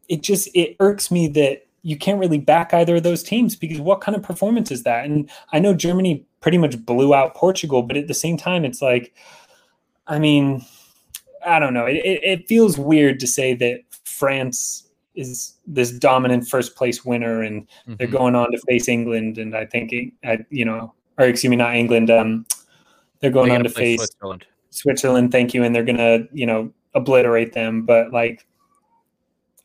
it 0.08 0.22
just 0.22 0.50
it 0.54 0.76
irks 0.80 1.12
me 1.12 1.28
that 1.30 1.66
you 1.82 1.98
can't 1.98 2.20
really 2.20 2.40
back 2.40 2.74
either 2.74 2.96
of 2.96 3.04
those 3.04 3.22
teams 3.22 3.56
because 3.56 3.80
what 3.80 4.02
kind 4.02 4.16
of 4.16 4.24
performance 4.24 4.72
is 4.72 4.84
that? 4.84 5.06
And 5.06 5.30
I 5.54 5.60
know 5.60 5.74
Germany 5.74 6.26
pretty 6.42 6.58
much 6.58 6.84
blew 6.84 7.14
out 7.14 7.36
Portugal, 7.36 7.84
but 7.84 7.96
at 7.96 8.08
the 8.08 8.14
same 8.14 8.38
time, 8.38 8.66
it's 8.66 8.82
like, 8.82 9.14
I 10.08 10.18
mean, 10.18 10.66
I 11.46 11.60
don't 11.60 11.76
know. 11.76 11.86
It, 11.86 12.02
it, 12.04 12.48
feels 12.48 12.80
weird 12.80 13.20
to 13.20 13.28
say 13.28 13.54
that 13.56 13.82
France 14.04 14.88
is 15.14 15.54
this 15.68 15.92
dominant 15.92 16.48
first 16.48 16.76
place 16.76 17.06
winner, 17.06 17.44
and 17.44 17.62
mm-hmm. 17.64 17.96
they're 17.96 18.08
going 18.08 18.34
on 18.34 18.52
to 18.52 18.58
face 18.68 18.88
England. 18.88 19.38
And 19.38 19.56
I 19.56 19.66
think, 19.66 19.94
I, 20.24 20.40
you 20.50 20.66
know, 20.66 20.92
or 21.20 21.26
excuse 21.26 21.52
me, 21.52 21.56
not 21.56 21.76
England. 21.76 22.10
Um, 22.10 22.48
they're 23.20 23.30
going 23.30 23.50
they're 23.50 23.60
on 23.60 23.64
to 23.64 23.70
face 23.70 24.00
Switzerland. 24.00 24.46
Switzerland. 24.72 25.32
Thank 25.32 25.54
you, 25.54 25.64
and 25.64 25.76
they're 25.76 25.84
gonna, 25.84 26.22
you 26.34 26.48
know, 26.48 26.72
obliterate 26.96 27.54
them. 27.54 27.86
But 27.86 28.12
like, 28.12 28.46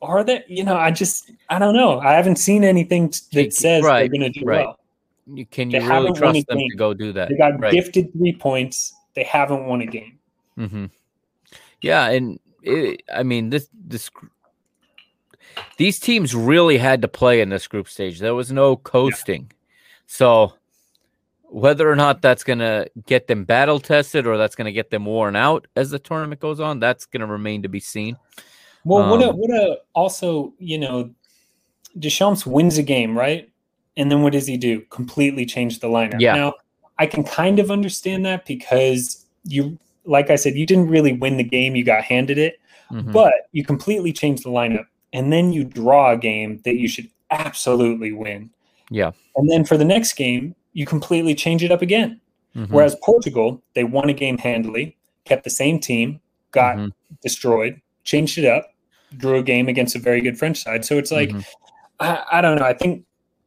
are 0.02 0.24
they? 0.24 0.44
You 0.48 0.64
know, 0.64 0.76
I 0.76 0.90
just, 0.90 1.30
I 1.48 1.58
don't 1.58 1.74
know. 1.74 2.00
I 2.00 2.12
haven't 2.12 2.36
seen 2.36 2.64
anything 2.64 3.12
that 3.32 3.52
says 3.52 3.82
right, 3.82 4.00
they're 4.00 4.18
gonna 4.20 4.30
do 4.30 4.44
right. 4.44 4.66
well. 4.66 4.78
You, 5.32 5.46
can 5.46 5.70
you 5.70 5.80
they 5.80 5.86
really 5.86 6.12
trust 6.12 6.46
them 6.46 6.58
to 6.58 6.76
go 6.76 6.94
do 6.94 7.12
that? 7.12 7.28
They 7.28 7.36
got 7.36 7.60
right. 7.60 7.72
gifted 7.72 8.12
three 8.12 8.34
points. 8.34 8.94
They 9.14 9.24
haven't 9.24 9.66
won 9.66 9.80
a 9.80 9.86
game. 9.86 10.18
Mm-hmm. 10.58 10.86
Yeah, 11.82 12.08
and 12.08 12.40
it, 12.62 13.02
I 13.12 13.22
mean 13.22 13.50
this 13.50 13.68
this 13.72 14.10
these 15.76 15.98
teams 15.98 16.34
really 16.34 16.78
had 16.78 17.02
to 17.02 17.08
play 17.08 17.40
in 17.40 17.48
this 17.48 17.66
group 17.66 17.88
stage. 17.88 18.18
There 18.18 18.34
was 18.34 18.52
no 18.52 18.76
coasting. 18.76 19.48
Yeah. 19.50 19.56
So 20.06 20.54
whether 21.50 21.90
or 21.90 21.96
not 21.96 22.22
that's 22.22 22.44
going 22.44 22.60
to 22.60 22.88
get 23.06 23.26
them 23.26 23.44
battle 23.44 23.80
tested 23.80 24.26
or 24.26 24.36
that's 24.36 24.54
going 24.54 24.66
to 24.66 24.72
get 24.72 24.90
them 24.90 25.04
worn 25.04 25.34
out 25.34 25.66
as 25.74 25.90
the 25.90 25.98
tournament 25.98 26.40
goes 26.40 26.60
on, 26.60 26.78
that's 26.78 27.06
going 27.06 27.20
to 27.20 27.26
remain 27.26 27.62
to 27.62 27.68
be 27.68 27.80
seen. 27.80 28.16
Well, 28.84 29.02
um, 29.02 29.10
what 29.10 29.22
a, 29.22 29.32
what 29.32 29.50
a 29.50 29.78
also, 29.94 30.52
you 30.58 30.78
know, 30.78 31.10
Deschamps 31.98 32.46
wins 32.46 32.78
a 32.78 32.82
game, 32.82 33.16
right? 33.16 33.48
And 33.96 34.10
then 34.10 34.22
what 34.22 34.32
does 34.32 34.46
he 34.46 34.56
do? 34.56 34.80
Completely 34.90 35.44
change 35.44 35.80
the 35.80 35.88
lineup. 35.88 36.20
Yeah. 36.20 36.34
Now, 36.34 36.54
I 36.98 37.06
can 37.06 37.24
kind 37.24 37.58
of 37.58 37.70
understand 37.70 38.24
that 38.26 38.46
because 38.46 39.24
you, 39.44 39.78
like 40.04 40.30
I 40.30 40.36
said, 40.36 40.54
you 40.54 40.66
didn't 40.66 40.88
really 40.88 41.12
win 41.12 41.36
the 41.36 41.44
game, 41.44 41.74
you 41.74 41.84
got 41.84 42.04
handed 42.04 42.38
it, 42.38 42.60
mm-hmm. 42.90 43.12
but 43.12 43.32
you 43.52 43.64
completely 43.64 44.12
changed 44.12 44.44
the 44.44 44.50
lineup 44.50 44.86
and 45.12 45.32
then 45.32 45.52
you 45.52 45.64
draw 45.64 46.12
a 46.12 46.16
game 46.16 46.60
that 46.64 46.76
you 46.76 46.88
should 46.88 47.08
absolutely 47.30 48.12
win. 48.12 48.50
Yeah. 48.90 49.12
And 49.36 49.50
then 49.50 49.64
for 49.64 49.76
the 49.76 49.84
next 49.84 50.14
game, 50.14 50.54
you 50.72 50.86
completely 50.86 51.34
change 51.34 51.64
it 51.64 51.70
up 51.70 51.82
again. 51.82 52.20
Mm-hmm. 52.56 52.72
Whereas 52.72 52.96
Portugal, 53.02 53.62
they 53.74 53.84
won 53.84 54.08
a 54.08 54.14
game 54.14 54.38
handily, 54.38 54.96
kept 55.24 55.44
the 55.44 55.50
same 55.50 55.78
team, 55.78 56.20
got 56.50 56.76
mm-hmm. 56.76 56.88
destroyed, 57.22 57.80
changed 58.10 58.38
it 58.38 58.44
up, 58.44 58.74
drew 59.16 59.38
a 59.38 59.42
game 59.42 59.68
against 59.68 59.94
a 59.94 59.98
very 59.98 60.20
good 60.20 60.36
French 60.36 60.62
side. 60.62 60.84
So 60.84 60.98
it's 60.98 61.12
like, 61.12 61.28
mm-hmm. 61.28 61.40
I, 62.00 62.24
I 62.32 62.40
don't 62.40 62.58
know. 62.58 62.64
I 62.64 62.74
think 62.74 63.04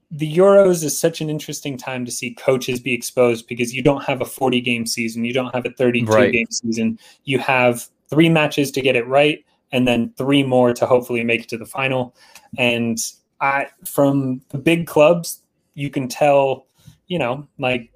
the 0.09 0.31
Euros 0.31 0.83
is 0.83 0.97
such 0.97 1.19
an 1.19 1.29
interesting 1.29 1.77
time 1.77 2.05
to 2.05 2.11
see 2.11 2.33
coaches 2.35 2.79
be 2.79 2.93
exposed 2.93 3.47
because 3.47 3.73
you 3.73 3.83
don't 3.83 4.03
have 4.03 4.21
a 4.21 4.25
40 4.25 4.61
game 4.61 4.85
season, 4.85 5.25
you 5.25 5.33
don't 5.33 5.53
have 5.53 5.65
a 5.65 5.71
32 5.71 6.05
right. 6.05 6.31
game 6.31 6.47
season. 6.49 6.97
You 7.25 7.39
have 7.39 7.87
three 8.09 8.29
matches 8.29 8.71
to 8.71 8.81
get 8.81 8.95
it 8.95 9.05
right 9.07 9.43
and 9.73 9.85
then 9.87 10.13
three 10.17 10.43
more 10.43 10.73
to 10.73 10.85
hopefully 10.85 11.23
make 11.23 11.41
it 11.41 11.49
to 11.49 11.57
the 11.57 11.65
final. 11.65 12.15
And 12.57 12.97
I, 13.41 13.67
from 13.85 14.41
the 14.49 14.59
big 14.59 14.87
clubs, 14.87 15.41
you 15.73 15.89
can 15.89 16.07
tell, 16.07 16.67
you 17.07 17.19
know, 17.19 17.47
like 17.57 17.91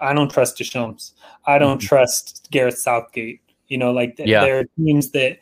I 0.00 0.12
don't 0.12 0.30
trust 0.30 0.58
Deschamps. 0.58 1.12
I 1.46 1.58
don't 1.58 1.78
mm-hmm. 1.78 1.86
trust 1.86 2.48
Gareth 2.50 2.78
Southgate. 2.78 3.40
You 3.68 3.78
know, 3.78 3.92
like 3.92 4.16
yeah. 4.18 4.40
there 4.40 4.58
are 4.58 4.64
teams 4.76 5.12
that 5.12 5.38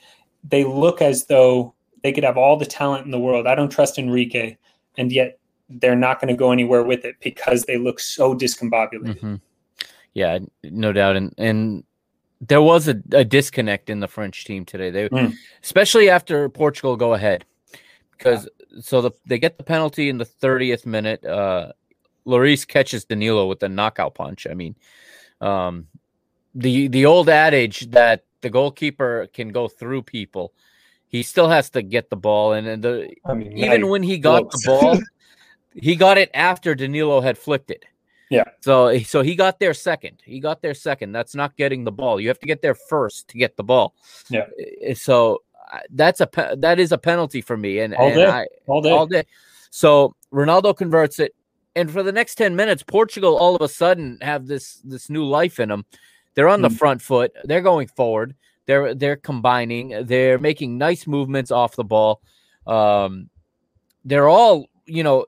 they 0.49 0.65
look 0.65 1.03
as 1.03 1.27
though 1.27 1.75
they 2.03 2.13
could 2.13 2.25
have 2.25 2.37
all 2.37 2.57
the 2.57 2.67
talent 2.67 3.05
in 3.05 3.11
the 3.11 3.19
world. 3.19 3.47
I 3.47 3.55
don't 3.55 3.71
trust 3.71 3.99
Enrique, 3.99 4.57
and 4.97 5.13
yet 5.13 5.39
they're 5.69 5.97
not 5.97 6.21
going 6.21 6.33
to 6.33 6.39
go 6.39 6.53
anywhere 6.53 6.83
with 6.83 7.05
it 7.05 7.17
because 7.21 7.65
they 7.65 7.77
look 7.77 8.01
so 8.01 8.35
discombobulated. 8.35 9.19
Mm-hmm. 9.19 9.35
Yeah, 10.15 10.39
no 10.65 10.93
doubt. 10.93 11.17
And 11.17 11.35
and 11.39 11.85
there 12.41 12.63
was 12.63 12.89
a, 12.89 13.01
a, 13.13 13.25
disconnect 13.25 13.91
in 13.91 14.01
the 14.01 14.09
French 14.09 14.45
team 14.45 14.65
today. 14.65 14.91
They, 14.91 15.09
mm. 15.09 15.35
especially 15.63 16.09
after 16.09 16.49
Portugal 16.49 16.97
go 16.97 17.15
ahead, 17.15 17.45
because 18.13 18.49
yeah. 18.71 18.81
so 18.81 19.01
the, 19.01 19.11
they 19.27 19.39
get 19.39 19.59
the 19.59 19.65
penalty 19.65 20.09
in 20.09 20.19
the 20.19 20.25
30th 20.25 20.87
minute. 20.87 21.25
Uh, 21.25 21.73
Lloris 22.27 22.67
catches 22.67 23.05
Danilo 23.05 23.47
with 23.47 23.63
a 23.63 23.69
knockout 23.69 24.15
punch. 24.15 24.47
I 24.49 24.55
mean, 24.55 24.77
um, 25.41 25.87
the 26.55 26.89
the 26.89 27.07
old 27.07 27.29
adage 27.29 27.91
that 27.91 28.25
the 28.41 28.51
goalkeeper 28.51 29.29
can 29.33 29.51
go 29.51 29.69
through 29.69 30.03
people, 30.03 30.53
he 31.09 31.23
still 31.23 31.49
has 31.49 31.71
to 31.71 31.83
get 31.83 32.11
the 32.11 32.17
ball, 32.17 32.53
and, 32.53 32.67
and 32.67 32.83
the 32.83 33.15
I 33.25 33.35
mean, 33.35 33.57
even 33.57 33.89
when 33.89 34.03
he 34.03 34.19
got 34.19 34.51
close. 34.51 34.63
the 34.63 34.69
ball, 34.69 34.99
he 35.75 35.97
got 35.97 36.19
it 36.19 36.31
after 36.35 36.75
Danilo 36.75 37.21
had 37.21 37.39
flicked 37.39 37.71
it. 37.71 37.85
Yeah. 38.31 38.45
So 38.61 38.99
so 38.99 39.23
he 39.23 39.35
got 39.35 39.59
there 39.59 39.75
second. 39.75 40.23
He 40.25 40.41
got 40.41 40.61
there 40.61 40.75
second. 40.75 41.13
That's 41.13 41.35
not 41.35 41.57
getting 41.57 41.85
the 41.85 41.93
ball. 41.93 42.21
You 42.21 42.29
have 42.29 42.39
to 42.41 42.47
get 42.47 42.63
there 42.63 42.75
first 42.75 43.29
to 43.29 43.39
get 43.39 43.57
the 43.57 43.65
ball. 43.65 43.95
Yeah. 44.29 44.47
Eh, 44.83 44.95
so 44.95 45.43
that's 45.91 46.21
a 46.21 46.29
that 46.59 46.79
is 46.79 46.93
a 46.93 46.99
penalty 46.99 47.41
for 47.41 47.57
me. 47.57 47.79
And 47.81 47.95
all 47.95 48.07
and 48.07 48.17
day, 48.17 48.27
I, 48.27 48.47
all 48.67 48.83
day, 48.83 48.91
all 48.91 49.07
day. 49.07 49.25
So 49.71 50.15
Ronaldo 50.33 50.77
converts 50.77 51.19
it, 51.19 51.35
and 51.75 51.91
for 51.91 52.03
the 52.03 52.13
next 52.13 52.35
ten 52.35 52.55
minutes, 52.55 52.83
Portugal 52.83 53.37
all 53.37 53.57
of 53.57 53.63
a 53.63 53.69
sudden 53.69 54.19
have 54.21 54.47
this 54.47 54.81
this 54.85 55.09
new 55.09 55.25
life 55.25 55.59
in 55.59 55.71
them. 55.71 55.85
They're 56.39 56.49
on 56.49 56.63
the 56.63 56.69
hmm. 56.69 56.77
front 56.77 57.03
foot. 57.03 57.33
They're 57.43 57.63
going 57.63 57.89
forward. 57.89 58.37
They're 58.67 58.95
they're 58.95 59.17
combining. 59.17 60.07
They're 60.07 60.39
making 60.39 60.79
nice 60.79 61.05
movements 61.05 61.51
off 61.51 61.75
the 61.75 61.83
ball. 61.83 62.23
Um, 62.65 63.29
they're 64.05 64.29
all 64.29 64.67
you 64.87 65.03
know 65.03 65.27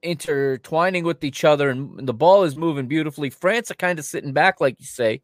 intertwining 0.00 1.04
with 1.04 1.22
each 1.22 1.44
other 1.44 1.68
and 1.68 2.08
the 2.08 2.14
ball 2.14 2.44
is 2.44 2.56
moving 2.56 2.86
beautifully. 2.86 3.28
France 3.28 3.70
are 3.70 3.74
kind 3.74 3.98
of 3.98 4.06
sitting 4.06 4.32
back, 4.32 4.58
like 4.58 4.80
you 4.80 4.86
say, 4.86 5.20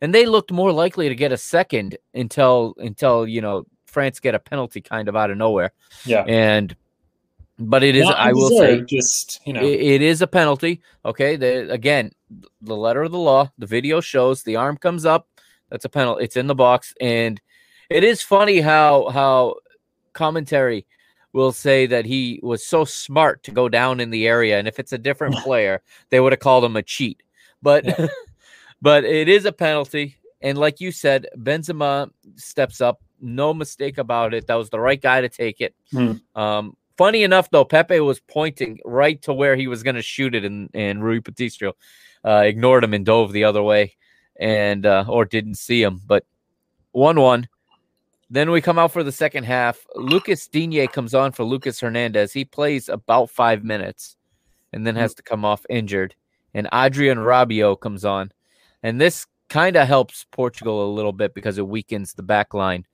and 0.00 0.14
they 0.14 0.24
looked 0.24 0.52
more 0.52 0.70
likely 0.70 1.08
to 1.08 1.16
get 1.16 1.32
a 1.32 1.36
second 1.36 1.98
until 2.14 2.74
until 2.78 3.26
you 3.26 3.40
know 3.40 3.64
France 3.86 4.20
get 4.20 4.36
a 4.36 4.38
penalty 4.38 4.80
kind 4.80 5.08
of 5.08 5.16
out 5.16 5.32
of 5.32 5.36
nowhere. 5.36 5.72
Yeah, 6.04 6.22
and 6.28 6.76
but 7.60 7.82
it 7.82 7.94
is. 7.94 8.04
Not 8.04 8.18
I 8.18 8.32
will 8.32 8.48
say, 8.48 8.80
just 8.82 9.40
you 9.44 9.52
know, 9.52 9.62
it, 9.62 9.80
it 9.80 10.02
is 10.02 10.22
a 10.22 10.26
penalty. 10.26 10.80
Okay, 11.04 11.36
the, 11.36 11.70
again, 11.70 12.12
the 12.62 12.76
letter 12.76 13.02
of 13.02 13.12
the 13.12 13.18
law. 13.18 13.50
The 13.58 13.66
video 13.66 14.00
shows 14.00 14.42
the 14.42 14.56
arm 14.56 14.76
comes 14.76 15.04
up. 15.04 15.28
That's 15.68 15.84
a 15.84 15.88
penalty. 15.88 16.24
It's 16.24 16.36
in 16.36 16.46
the 16.46 16.54
box, 16.54 16.94
and 17.00 17.40
it 17.90 18.02
is 18.02 18.22
funny 18.22 18.60
how 18.60 19.10
how 19.10 19.56
commentary 20.12 20.86
will 21.32 21.52
say 21.52 21.86
that 21.86 22.06
he 22.06 22.40
was 22.42 22.66
so 22.66 22.84
smart 22.84 23.42
to 23.44 23.52
go 23.52 23.68
down 23.68 24.00
in 24.00 24.10
the 24.10 24.26
area, 24.26 24.58
and 24.58 24.66
if 24.66 24.78
it's 24.78 24.92
a 24.92 24.98
different 24.98 25.36
player, 25.44 25.82
they 26.08 26.18
would 26.18 26.32
have 26.32 26.40
called 26.40 26.64
him 26.64 26.76
a 26.76 26.82
cheat. 26.82 27.22
But 27.62 27.84
Yeah. 27.84 28.06
but 28.82 29.04
it 29.04 29.28
is 29.28 29.44
a 29.44 29.52
penalty, 29.52 30.16
and 30.40 30.56
like 30.56 30.80
you 30.80 30.92
said, 30.92 31.26
Benzema 31.36 32.10
steps 32.36 32.80
up. 32.80 33.02
No 33.22 33.52
mistake 33.52 33.98
about 33.98 34.32
it. 34.32 34.46
That 34.46 34.54
was 34.54 34.70
the 34.70 34.80
right 34.80 35.00
guy 35.00 35.20
to 35.20 35.28
take 35.28 35.60
it. 35.60 35.74
Hmm. 35.92 36.12
Um, 36.34 36.76
funny 37.00 37.22
enough, 37.22 37.48
though, 37.50 37.64
Pepe 37.64 37.98
was 38.00 38.20
pointing 38.20 38.78
right 38.84 39.22
to 39.22 39.32
where 39.32 39.56
he 39.56 39.68
was 39.68 39.82
going 39.82 39.96
to 39.96 40.02
shoot 40.02 40.34
it, 40.34 40.44
and 40.44 40.68
and 40.74 41.02
Rui 41.02 41.20
Patricio 41.20 41.72
uh, 42.26 42.42
ignored 42.44 42.84
him 42.84 42.92
and 42.92 43.06
dove 43.06 43.32
the 43.32 43.44
other 43.44 43.62
way, 43.62 43.96
and 44.38 44.84
uh, 44.84 45.06
or 45.08 45.24
didn't 45.24 45.54
see 45.54 45.82
him. 45.82 46.02
But 46.06 46.26
one 46.92 47.18
one. 47.18 47.48
Then 48.32 48.50
we 48.50 48.60
come 48.60 48.78
out 48.78 48.92
for 48.92 49.02
the 49.02 49.10
second 49.10 49.42
half. 49.42 49.84
Lucas 49.96 50.46
Digne 50.46 50.86
comes 50.86 51.14
on 51.14 51.32
for 51.32 51.42
Lucas 51.42 51.80
Hernandez. 51.80 52.32
He 52.32 52.44
plays 52.44 52.88
about 52.88 53.30
five 53.30 53.64
minutes, 53.64 54.16
and 54.72 54.86
then 54.86 54.94
has 54.94 55.14
to 55.14 55.22
come 55.22 55.44
off 55.44 55.64
injured. 55.70 56.14
And 56.52 56.68
Adrien 56.70 57.18
Rabiot 57.18 57.80
comes 57.80 58.04
on, 58.04 58.30
and 58.82 59.00
this 59.00 59.26
kind 59.48 59.76
of 59.76 59.88
helps 59.88 60.26
Portugal 60.30 60.86
a 60.86 60.94
little 60.94 61.12
bit 61.12 61.34
because 61.34 61.56
it 61.56 61.66
weakens 61.66 62.12
the 62.12 62.22
back 62.22 62.52
line 62.52 62.84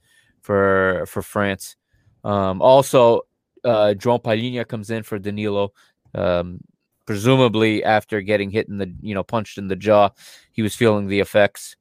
for 0.43 1.07
for 1.09 1.23
France. 1.23 1.75
Um, 2.23 2.63
also, 2.63 3.23
uh, 3.65 3.95
João 3.97 4.23
Palhinha 4.23 4.67
comes 4.67 4.91
in 4.91 5.03
for 5.03 5.19
Danilo. 5.19 5.73
Um, 6.15 6.61
presumably 7.07 7.85
after 7.85 8.21
getting 8.21 8.51
hit 8.51 8.69
in 8.69 8.79
the 8.79 8.93
you 9.01 9.15
know 9.15 9.23
punched 9.23 9.59
in 9.59 9.69
the 9.69 9.77
jaw, 9.77 10.11
he 10.53 10.63
was 10.63 10.75
feeling 10.75 11.07
the 11.07 11.21
effects. 11.21 11.77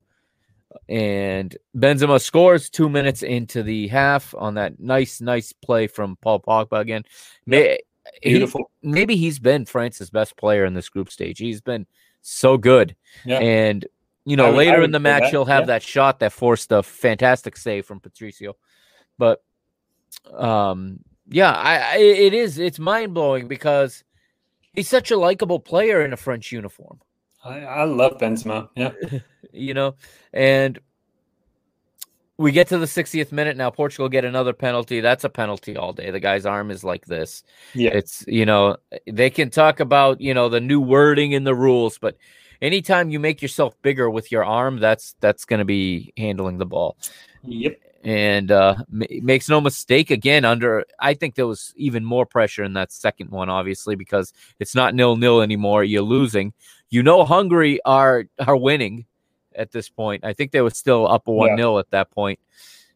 And 0.89 1.55
Benzema 1.75 2.21
scores 2.21 2.69
two 2.69 2.89
minutes 2.89 3.23
into 3.23 3.63
the 3.63 3.87
half 3.87 4.35
on 4.37 4.55
that 4.55 4.79
nice, 4.79 5.21
nice 5.21 5.53
play 5.53 5.87
from 5.87 6.17
Paul 6.21 6.41
Pogba 6.41 6.79
again. 6.79 7.03
May, 7.45 7.79
he- 8.21 8.31
beautiful. 8.31 8.69
maybe 8.83 9.15
he's 9.15 9.39
been 9.39 9.65
France's 9.65 10.09
best 10.09 10.37
player 10.37 10.65
in 10.65 10.73
this 10.73 10.89
group 10.89 11.09
stage. 11.09 11.39
He's 11.39 11.61
been 11.61 11.87
so 12.21 12.57
good. 12.57 12.95
Yeah. 13.25 13.39
And 13.39 13.85
you 14.25 14.35
know, 14.35 14.47
would- 14.47 14.57
later 14.57 14.83
in 14.83 14.91
the 14.91 14.99
match, 14.99 15.23
that, 15.23 15.31
he'll 15.31 15.45
have 15.45 15.63
yeah. 15.63 15.67
that 15.67 15.83
shot 15.83 16.19
that 16.19 16.33
forced 16.33 16.71
a 16.71 16.83
fantastic 16.83 17.57
save 17.57 17.85
from 17.85 17.99
Patricio. 17.99 18.55
But 19.17 19.41
um, 20.33 20.99
yeah, 21.27 21.51
I, 21.51 21.77
I 21.77 21.97
it 21.97 22.33
is 22.33 22.59
it's 22.59 22.79
mind 22.79 23.13
blowing 23.13 23.47
because 23.47 24.03
he's 24.73 24.89
such 24.89 25.11
a 25.11 25.17
likable 25.17 25.59
player 25.59 26.03
in 26.03 26.13
a 26.13 26.17
French 26.17 26.51
uniform 26.51 26.99
I, 27.45 27.59
I 27.59 27.83
love 27.83 28.17
Benzema. 28.17 28.69
Yeah. 28.75 28.91
you 29.53 29.73
know, 29.73 29.95
and 30.33 30.79
we 32.37 32.51
get 32.51 32.67
to 32.69 32.77
the 32.77 32.85
60th 32.85 33.31
minute 33.31 33.55
now. 33.55 33.69
Portugal 33.69 34.09
get 34.09 34.25
another 34.25 34.51
penalty. 34.51 34.99
That's 34.99 35.23
a 35.23 35.29
penalty 35.29 35.77
all 35.77 35.93
day. 35.93 36.11
The 36.11 36.19
guy's 36.19 36.45
arm 36.45 36.71
is 36.71 36.83
like 36.83 37.05
this. 37.05 37.43
Yeah. 37.73 37.91
It's 37.91 38.25
you 38.27 38.45
know 38.45 38.77
they 39.07 39.29
can 39.29 39.49
talk 39.51 39.79
about 39.79 40.19
you 40.19 40.33
know 40.33 40.49
the 40.49 40.59
new 40.59 40.81
wording 40.81 41.31
in 41.31 41.43
the 41.43 41.55
rules, 41.55 41.97
but 41.97 42.17
anytime 42.61 43.09
you 43.09 43.19
make 43.19 43.41
yourself 43.41 43.79
bigger 43.81 44.09
with 44.09 44.31
your 44.31 44.43
arm, 44.43 44.79
that's 44.79 45.15
that's 45.21 45.45
going 45.45 45.59
to 45.59 45.65
be 45.65 46.13
handling 46.17 46.57
the 46.57 46.65
ball. 46.65 46.97
Yep. 47.43 47.79
And 48.05 48.51
uh, 48.51 48.75
ma- 48.89 49.05
makes 49.21 49.49
no 49.49 49.59
mistake 49.59 50.11
again. 50.11 50.45
Under 50.45 50.85
I 50.99 51.15
think 51.15 51.35
there 51.35 51.47
was 51.47 51.73
even 51.75 52.05
more 52.05 52.25
pressure 52.25 52.63
in 52.63 52.73
that 52.73 52.91
second 52.91 53.31
one, 53.31 53.49
obviously 53.49 53.95
because 53.95 54.31
it's 54.59 54.75
not 54.75 54.93
nil 54.93 55.15
nil 55.15 55.41
anymore. 55.41 55.83
You're 55.83 56.03
losing. 56.03 56.53
You 56.89 57.03
know 57.03 57.25
Hungary 57.25 57.79
are 57.83 58.25
are 58.39 58.55
winning 58.55 59.05
at 59.55 59.71
this 59.71 59.89
point. 59.89 60.23
I 60.23 60.33
think 60.33 60.51
they 60.51 60.61
were 60.61 60.69
still 60.69 61.07
up 61.07 61.27
one 61.27 61.57
0 61.57 61.79
at 61.79 61.89
that 61.89 62.11
point, 62.11 62.39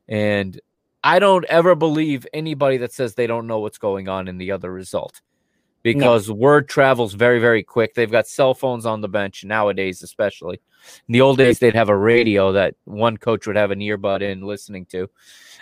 and 0.07 0.59
I 1.03 1.19
don't 1.19 1.45
ever 1.45 1.75
believe 1.75 2.27
anybody 2.31 2.77
that 2.77 2.93
says 2.93 3.15
they 3.15 3.27
don't 3.27 3.47
know 3.47 3.59
what's 3.59 3.77
going 3.77 4.07
on 4.07 4.27
in 4.27 4.37
the 4.37 4.51
other 4.51 4.71
result 4.71 5.21
because 5.83 6.29
word 6.31 6.67
travels 6.69 7.13
very 7.13 7.39
very 7.39 7.63
quick. 7.63 7.93
They've 7.93 8.11
got 8.11 8.27
cell 8.27 8.53
phones 8.53 8.85
on 8.85 9.01
the 9.01 9.09
bench 9.09 9.43
nowadays, 9.43 10.03
especially. 10.03 10.61
In 11.07 11.13
the 11.13 11.21
old 11.21 11.37
days, 11.37 11.59
they'd 11.59 11.75
have 11.75 11.89
a 11.89 11.97
radio 11.97 12.51
that 12.53 12.75
one 12.85 13.17
coach 13.17 13.45
would 13.47 13.55
have 13.55 13.71
an 13.71 13.79
earbud 13.79 14.21
in 14.21 14.41
listening 14.41 14.85
to, 14.87 15.09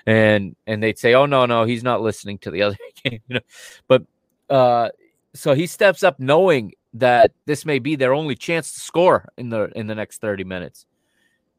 and 0.06 0.56
and 0.68 0.82
they'd 0.82 1.00
say, 1.00 1.14
"Oh 1.14 1.26
no, 1.26 1.46
no, 1.46 1.64
he's 1.66 1.84
not 1.84 2.02
listening 2.02 2.38
to 2.40 2.52
the 2.52 2.62
other 2.64 2.78
game," 3.04 3.20
you 3.28 3.36
know. 3.36 3.42
But 3.88 4.04
uh, 4.50 4.90
so 5.34 5.54
he 5.54 5.68
steps 5.68 6.04
up, 6.04 6.20
knowing 6.20 6.74
that 6.94 7.32
this 7.46 7.66
may 7.66 7.80
be 7.80 7.96
their 7.96 8.14
only 8.14 8.36
chance 8.36 8.74
to 8.74 8.80
score 8.80 9.28
in 9.38 9.50
the 9.50 9.72
in 9.76 9.88
the 9.88 9.96
next 9.96 10.20
thirty 10.22 10.44
minutes, 10.44 10.86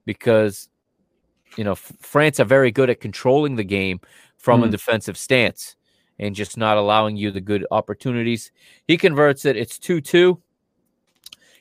because 0.04 0.68
you 1.56 1.64
know 1.64 1.74
France 1.74 2.40
are 2.40 2.44
very 2.44 2.70
good 2.70 2.90
at 2.90 3.00
controlling 3.00 3.56
the 3.56 3.64
game 3.64 4.00
from 4.36 4.62
a 4.62 4.66
Mhm. 4.68 4.70
defensive 4.70 5.16
stance 5.18 5.76
and 6.19 6.35
just 6.35 6.57
not 6.57 6.77
allowing 6.77 7.16
you 7.16 7.31
the 7.31 7.41
good 7.41 7.66
opportunities. 7.71 8.51
He 8.87 8.97
converts 8.97 9.45
it. 9.45 9.57
It's 9.57 9.79
two 9.79 10.01
two. 10.01 10.41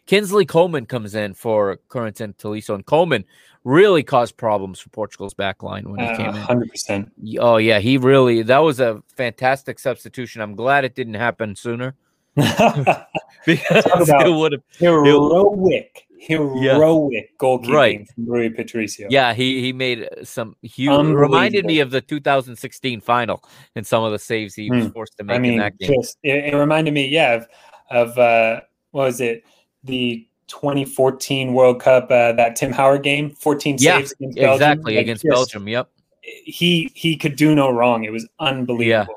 Kingsley 0.06 0.46
Coman 0.46 0.86
comes 0.86 1.16
in 1.16 1.34
for 1.34 1.80
Corentin 1.90 2.34
Tolisso, 2.34 2.74
and 2.74 2.86
Coleman 2.86 3.26
really 3.66 4.02
caused 4.02 4.38
problems 4.38 4.80
for 4.80 4.90
Portugal's 4.90 5.34
back 5.34 5.62
line 5.62 5.90
when 5.90 6.00
he 6.00 6.16
came 6.16 6.30
in. 6.30 6.36
Uh, 6.36 6.46
hundred 6.46 6.72
percent. 6.72 7.12
Oh 7.40 7.58
yeah, 7.58 7.80
he 7.80 7.98
really 7.98 8.42
that 8.44 8.60
was 8.60 8.80
a 8.80 9.04
fantastic 9.16 9.80
substitution. 9.80 10.42
I'm 10.42 10.56
glad 10.56 10.86
it 10.86 10.96
didn't 10.96 11.16
happen 11.16 11.56
sooner 11.56 11.96
because 12.36 13.06
it 13.46 14.34
would 14.34 14.54
have. 14.54 14.64
Heroic, 14.78 16.07
heroic 16.20 17.38
goalkeeping 17.40 17.74
Right. 17.74 18.08
from 18.14 18.26
Rui 18.26 18.50
Patricio. 18.50 19.08
Yeah, 19.10 19.34
he 19.34 19.62
he 19.62 19.74
made 19.74 20.08
some 20.24 20.56
huge. 20.62 21.06
Reminded 21.08 21.66
me 21.66 21.80
of 21.80 21.92
the 21.92 22.02
2016 22.02 23.02
final 23.02 23.44
and 23.76 23.86
some 23.86 24.04
of 24.04 24.12
the 24.12 24.20
saves 24.20 24.56
he 24.56 24.70
was 24.72 24.86
Hmm. 24.86 24.92
forced 24.92 25.18
to 25.18 25.24
make 25.24 25.36
I 25.36 25.40
mean, 25.40 25.54
in 25.54 25.60
that 25.60 25.78
game. 25.78 25.94
just 26.02 26.18
it, 26.24 26.54
it 26.54 26.56
reminded 26.58 26.94
me, 26.94 27.08
yeah, 27.08 27.34
of 27.34 27.48
of 27.90 28.18
uh, 28.18 28.62
what 28.92 29.04
was 29.04 29.22
it? 29.22 29.44
The 29.84 30.28
2014 30.48 31.54
World 31.54 31.82
Cup, 31.82 32.06
uh, 32.06 32.32
that 32.34 32.56
Tim 32.56 32.72
Howard 32.72 33.04
game, 33.04 33.30
14 33.32 33.78
Yeah, 33.80 33.98
saves 34.00 34.14
against 34.14 34.38
Belgium. 34.38 34.54
exactly 34.54 34.96
Like, 34.96 35.02
against 35.04 35.24
just- 35.24 35.34
Belgium. 35.34 35.68
Yep. 35.68 35.90
He 36.22 36.92
he 36.94 37.16
could 37.16 37.36
do 37.38 37.56
no 37.56 37.70
wrong. 37.72 38.04
It 38.04 38.12
was 38.12 38.28
unbelievable. 38.40 39.16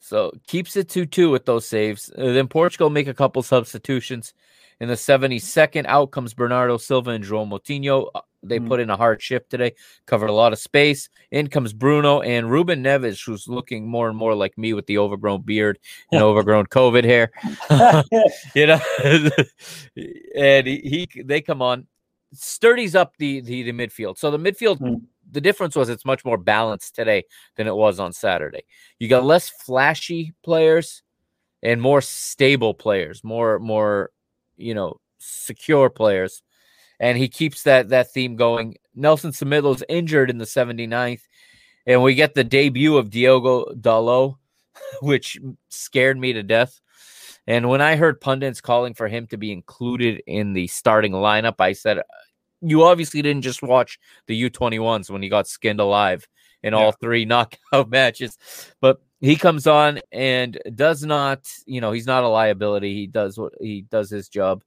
So 0.00 0.32
keeps 0.46 0.76
it 0.76 0.88
2 0.88 1.06
2 1.06 1.30
with 1.30 1.46
those 1.46 1.66
saves. 1.66 2.10
Uh, 2.16 2.32
then 2.32 2.48
Portugal 2.48 2.90
make 2.90 3.06
a 3.08 3.14
couple 3.14 3.42
substitutions. 3.42 4.34
In 4.80 4.88
the 4.88 4.94
72nd, 4.94 5.86
out 5.86 6.10
comes 6.10 6.34
Bernardo 6.34 6.76
Silva 6.76 7.10
and 7.10 7.24
João 7.24 7.48
Moutinho. 7.48 8.08
Uh, 8.14 8.20
They 8.42 8.60
Mm. 8.60 8.68
put 8.68 8.78
in 8.78 8.90
a 8.90 8.96
hard 8.96 9.20
shift 9.20 9.50
today, 9.50 9.74
covered 10.06 10.28
a 10.28 10.32
lot 10.32 10.52
of 10.52 10.60
space. 10.60 11.08
In 11.32 11.48
comes 11.48 11.72
Bruno 11.72 12.20
and 12.20 12.48
Ruben 12.48 12.80
Neves, 12.80 13.24
who's 13.24 13.48
looking 13.48 13.88
more 13.88 14.08
and 14.08 14.16
more 14.16 14.36
like 14.36 14.56
me 14.56 14.72
with 14.72 14.86
the 14.86 14.98
overgrown 14.98 15.42
beard 15.42 15.80
and 16.12 16.22
overgrown 16.22 16.66
COVID 16.66 17.02
hair. 17.02 17.32
you 18.54 18.66
know, 18.68 18.78
and 20.36 20.66
he, 20.66 21.06
he 21.12 21.22
they 21.22 21.40
come 21.40 21.60
on, 21.60 21.88
sturdies 22.34 22.94
up 22.94 23.16
the, 23.18 23.40
the 23.40 23.64
the 23.64 23.72
midfield. 23.72 24.16
So 24.18 24.30
the 24.30 24.38
midfield, 24.38 24.78
Mm. 24.78 25.00
the 25.32 25.40
difference 25.40 25.74
was 25.74 25.88
it's 25.88 26.04
much 26.04 26.24
more 26.24 26.38
balanced 26.38 26.94
today 26.94 27.24
than 27.56 27.66
it 27.66 27.74
was 27.74 27.98
on 27.98 28.12
Saturday. 28.12 28.62
You 29.00 29.08
got 29.08 29.24
less 29.24 29.48
flashy 29.48 30.34
players 30.44 31.02
and 31.64 31.82
more 31.82 32.00
stable 32.00 32.74
players, 32.74 33.24
more 33.24 33.58
more 33.58 34.10
you 34.56 34.74
know 34.74 35.00
secure 35.18 35.90
players, 35.90 36.42
and 37.00 37.18
he 37.18 37.28
keeps 37.28 37.62
that 37.64 37.88
that 37.90 38.12
theme 38.12 38.36
going. 38.36 38.76
Nelson 38.94 39.32
Semedo's 39.32 39.82
injured 39.88 40.30
in 40.30 40.38
the 40.38 40.46
79th, 40.46 41.20
and 41.86 42.02
we 42.02 42.14
get 42.14 42.34
the 42.34 42.44
debut 42.44 42.96
of 42.96 43.10
Diogo 43.10 43.66
Dalot, 43.74 44.36
which 45.02 45.38
scared 45.68 46.18
me 46.18 46.32
to 46.32 46.42
death. 46.42 46.80
And 47.46 47.68
when 47.68 47.80
I 47.80 47.96
heard 47.96 48.20
pundits 48.20 48.60
calling 48.60 48.94
for 48.94 49.06
him 49.06 49.26
to 49.28 49.36
be 49.36 49.52
included 49.52 50.22
in 50.26 50.52
the 50.52 50.66
starting 50.66 51.12
lineup, 51.12 51.56
I 51.60 51.72
said, 51.72 51.98
uh, 51.98 52.02
"You 52.60 52.84
obviously 52.84 53.22
didn't 53.22 53.42
just 53.42 53.62
watch 53.62 53.98
the 54.26 54.50
U21s 54.50 55.10
when 55.10 55.22
he 55.22 55.28
got 55.28 55.46
skinned 55.46 55.80
alive 55.80 56.26
in 56.62 56.74
all 56.74 56.92
three 56.92 57.24
knockout 57.24 57.88
matches." 57.90 58.36
But 58.80 59.00
he 59.20 59.36
comes 59.36 59.66
on 59.66 60.00
and 60.12 60.58
does 60.74 61.02
not, 61.02 61.48
you 61.66 61.80
know, 61.80 61.92
he's 61.92 62.06
not 62.06 62.24
a 62.24 62.28
liability. 62.28 62.94
He 62.94 63.06
does 63.06 63.38
what 63.38 63.54
he 63.60 63.82
does 63.90 64.10
his 64.10 64.28
job. 64.28 64.62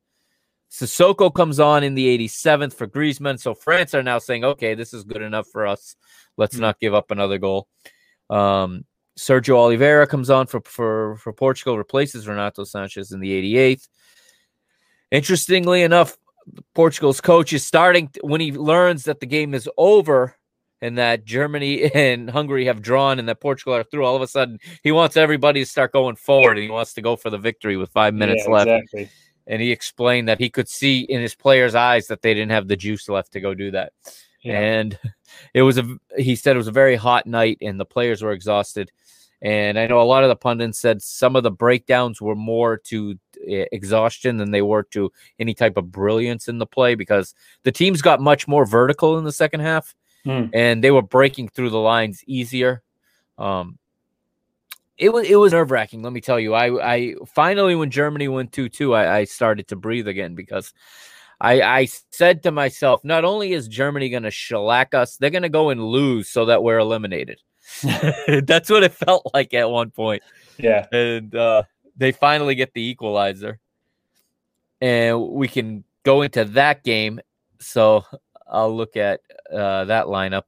Sissoko 0.72 1.34
comes 1.34 1.60
on 1.60 1.84
in 1.84 1.95
the 1.95 2.08
87th 2.18 2.74
for 2.74 2.88
Griezmann. 2.88 3.39
So 3.39 3.54
France 3.54 3.93
are 3.95 4.04
now 4.04 4.20
saying, 4.20 4.43
okay, 4.43 4.76
this 4.76 4.93
is 4.93 5.04
good 5.04 5.22
enough 5.22 5.47
for 5.52 5.66
us. 5.66 5.95
Let's 6.38 6.56
Mm. 6.58 6.62
not 6.62 6.80
give 6.80 6.93
up 6.93 7.12
another 7.12 7.38
goal. 7.38 7.68
Um, 8.30 8.86
Sergio 9.18 9.56
Oliveira 9.56 10.08
comes 10.08 10.30
on 10.30 10.47
for, 10.47 10.62
for, 10.62 11.18
for 11.18 11.34
Portugal, 11.34 11.78
replaces 11.78 12.28
Renato 12.28 12.64
Sanches 12.64 13.14
in 13.14 13.20
the 13.20 13.32
88th. 13.32 13.88
Interestingly 15.12 15.82
enough, 15.82 16.18
Portugal's 16.76 17.20
coach 17.20 17.52
is 17.52 17.66
starting 17.66 18.10
when 18.22 18.39
he 18.41 18.52
learns 18.52 19.04
that 19.04 19.20
the 19.20 19.26
game 19.26 19.54
is 19.54 19.68
over. 19.78 20.36
And 20.82 20.97
that 20.97 21.25
Germany 21.25 21.84
and 21.93 22.30
Hungary 22.30 22.65
have 22.65 22.82
drawn 22.82 23.19
and 23.19 23.27
that 23.30 23.41
Portugal 23.41 23.75
are 23.75 23.84
through, 23.84 24.05
all 24.05 24.15
of 24.15 24.21
a 24.21 24.27
sudden 24.27 24.59
he 24.84 24.91
wants 24.91 25.17
everybody 25.17 25.61
to 25.61 25.69
start 25.69 25.91
going 25.91 26.15
forward 26.15 26.57
and 26.57 26.63
he 26.63 26.69
wants 26.69 26.93
to 26.93 27.01
go 27.01 27.15
for 27.15 27.30
the 27.30 27.38
victory 27.38 27.77
with 27.77 27.91
five 27.91 28.13
minutes 28.13 28.43
Yeah, 28.45 28.53
left. 28.53 28.69
Exactly. 28.69 29.09
And 29.47 29.61
he 29.61 29.71
explained 29.71 30.27
that 30.27 30.39
he 30.39 30.49
could 30.49 30.69
see 30.69 31.01
in 31.01 31.21
his 31.21 31.34
players' 31.34 31.73
eyes 31.73 32.07
that 32.07 32.21
they 32.21 32.34
didn't 32.34 32.51
have 32.51 32.67
the 32.67 32.75
juice 32.77 33.09
left 33.09 33.34
to 33.34 33.41
go 33.41 33.55
do 33.55 33.71
that. 33.71 33.93
Yeah. 34.43 34.59
And 34.59 34.99
it 35.53 35.63
was 35.63 35.77
a 35.77 35.97
he 36.17 36.36
said 36.36 36.55
it 36.55 36.57
was 36.57 36.67
a 36.67 36.71
very 36.71 36.95
hot 36.95 37.25
night 37.25 37.57
and 37.61 37.80
the 37.80 37.86
players 37.86 38.21
were 38.21 38.32
exhausted. 38.32 38.91
And 39.41 39.80
I 39.80 39.88
know 39.88 40.01
a 40.01 40.03
lot 40.03 40.23
of 40.23 40.30
the 40.30 40.36
pundits 40.36 40.80
said 40.80 41.01
some 41.01 41.38
of 41.38 41.43
the 41.43 41.51
breakdowns 41.51 42.21
were 42.21 42.36
more 42.36 42.77
to 42.86 43.17
eh, 43.47 43.65
exhaustion 43.71 44.36
than 44.36 44.51
they 44.51 44.61
were 44.61 44.84
to 44.91 45.11
any 45.39 45.53
type 45.53 45.77
of 45.77 45.91
brilliance 45.91 46.49
in 46.49 46.57
the 46.57 46.65
play 46.65 46.95
because 46.95 47.34
the 47.63 47.71
teams 47.71 48.01
got 48.01 48.19
much 48.19 48.49
more 48.49 48.65
vertical 48.65 49.17
in 49.17 49.23
the 49.23 49.32
second 49.32 49.61
half 49.61 49.95
Hmm. 50.26 50.45
and 50.53 50.84
they 50.84 50.91
were 50.91 51.01
breaking 51.01 51.47
through 51.49 51.70
the 51.70 51.80
lines 51.80 52.24
easier. 52.28 52.82
Um, 53.38 53.78
it 54.97 55.13
was 55.13 55.30
it 55.30 55.36
was 55.38 55.53
nerve 55.53 55.72
wracking. 55.72 56.01
Let 56.03 56.11
me 56.11 56.20
tell 56.22 56.39
you. 56.39 56.53
I 56.53 56.93
I 56.95 57.15
finally 57.26 57.76
when 57.76 57.89
Germany 57.89 58.28
went 58.28 58.51
two 58.51 58.67
two, 58.70 58.93
I, 58.93 59.20
I 59.20 59.24
started 59.24 59.70
to 59.70 59.76
breathe 59.78 60.07
again 60.09 60.36
because 60.36 60.74
I 61.39 61.61
I 61.61 61.86
said 62.11 62.43
to 62.43 62.51
myself, 62.51 63.03
not 63.05 63.24
only 63.24 63.53
is 63.53 63.70
Germany 63.70 64.09
going 64.09 64.24
to 64.24 64.32
shellac 64.32 64.93
us, 64.93 65.15
they're 65.15 65.30
going 65.30 65.43
to 65.43 65.49
go 65.49 65.70
and 65.70 65.82
lose 65.82 66.28
so 66.30 66.45
that 66.45 66.63
we're 66.63 66.80
eliminated. 66.80 67.39
That's 67.82 68.70
what 68.70 68.84
it 68.84 68.91
felt 68.93 69.32
like 69.34 69.53
at 69.53 69.70
one 69.70 69.91
point 69.91 70.22
Yeah. 70.57 70.86
and 70.91 71.34
uh, 71.34 71.63
they 71.95 72.11
finally 72.11 72.55
get 72.55 72.74
the 72.74 72.82
equalizer, 72.82 73.59
and 74.82 75.30
we 75.30 75.47
can 75.47 75.84
go 76.03 76.24
into 76.24 76.43
that 76.45 76.84
game. 76.84 77.22
So 77.59 78.03
I'll 78.50 78.76
look 78.76 78.97
at 78.97 79.22
uh, 79.54 79.86
that 79.86 80.06
lineup. 80.06 80.43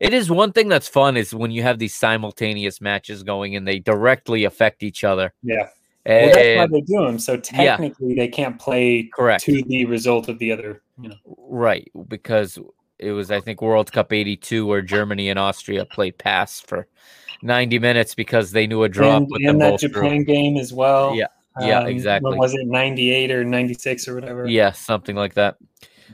It 0.00 0.14
is 0.14 0.30
one 0.30 0.52
thing 0.52 0.68
that's 0.68 0.88
fun 0.88 1.16
is 1.16 1.34
when 1.34 1.50
you 1.50 1.62
have 1.62 1.78
these 1.78 1.94
simultaneous 1.94 2.80
matches 2.80 3.22
going 3.22 3.54
and 3.54 3.68
they 3.68 3.78
directly 3.78 4.44
affect 4.44 4.82
each 4.82 5.04
other. 5.04 5.34
Yeah. 5.42 5.68
Well, 6.06 6.34
that's 6.34 6.58
why 6.58 6.66
they 6.66 6.80
do 6.80 7.04
them. 7.04 7.18
So 7.18 7.36
technically, 7.36 8.14
they 8.14 8.28
can't 8.28 8.58
play 8.58 9.10
correct, 9.14 9.44
to 9.44 9.62
the 9.62 9.84
result 9.84 10.28
of 10.28 10.38
the 10.38 10.50
other. 10.52 10.82
You 10.98 11.10
know. 11.10 11.16
right? 11.36 11.90
Because 12.08 12.58
it 12.98 13.12
was, 13.12 13.30
I 13.30 13.40
think, 13.40 13.60
World 13.60 13.92
Cup 13.92 14.12
'82 14.12 14.66
where 14.66 14.80
Germany 14.80 15.28
and 15.28 15.38
Austria 15.38 15.84
played 15.84 16.16
pass 16.16 16.60
for 16.60 16.86
90 17.42 17.78
minutes 17.78 18.14
because 18.14 18.52
they 18.52 18.66
knew 18.66 18.82
a 18.82 18.88
draw 18.88 19.16
and, 19.16 19.30
and 19.40 19.60
that 19.60 19.70
both 19.70 19.80
through. 19.80 19.90
Japan 19.90 20.24
game 20.24 20.56
as 20.56 20.72
well. 20.72 21.14
Yeah, 21.14 21.26
yeah, 21.60 21.80
Um, 21.80 21.86
exactly. 21.88 22.30
When 22.30 22.38
was 22.38 22.54
it 22.54 22.66
98 22.66 23.30
or 23.30 23.44
96 23.44 24.08
or 24.08 24.14
whatever? 24.14 24.46
Yeah, 24.46 24.72
something 24.72 25.16
like 25.16 25.34
that. 25.34 25.56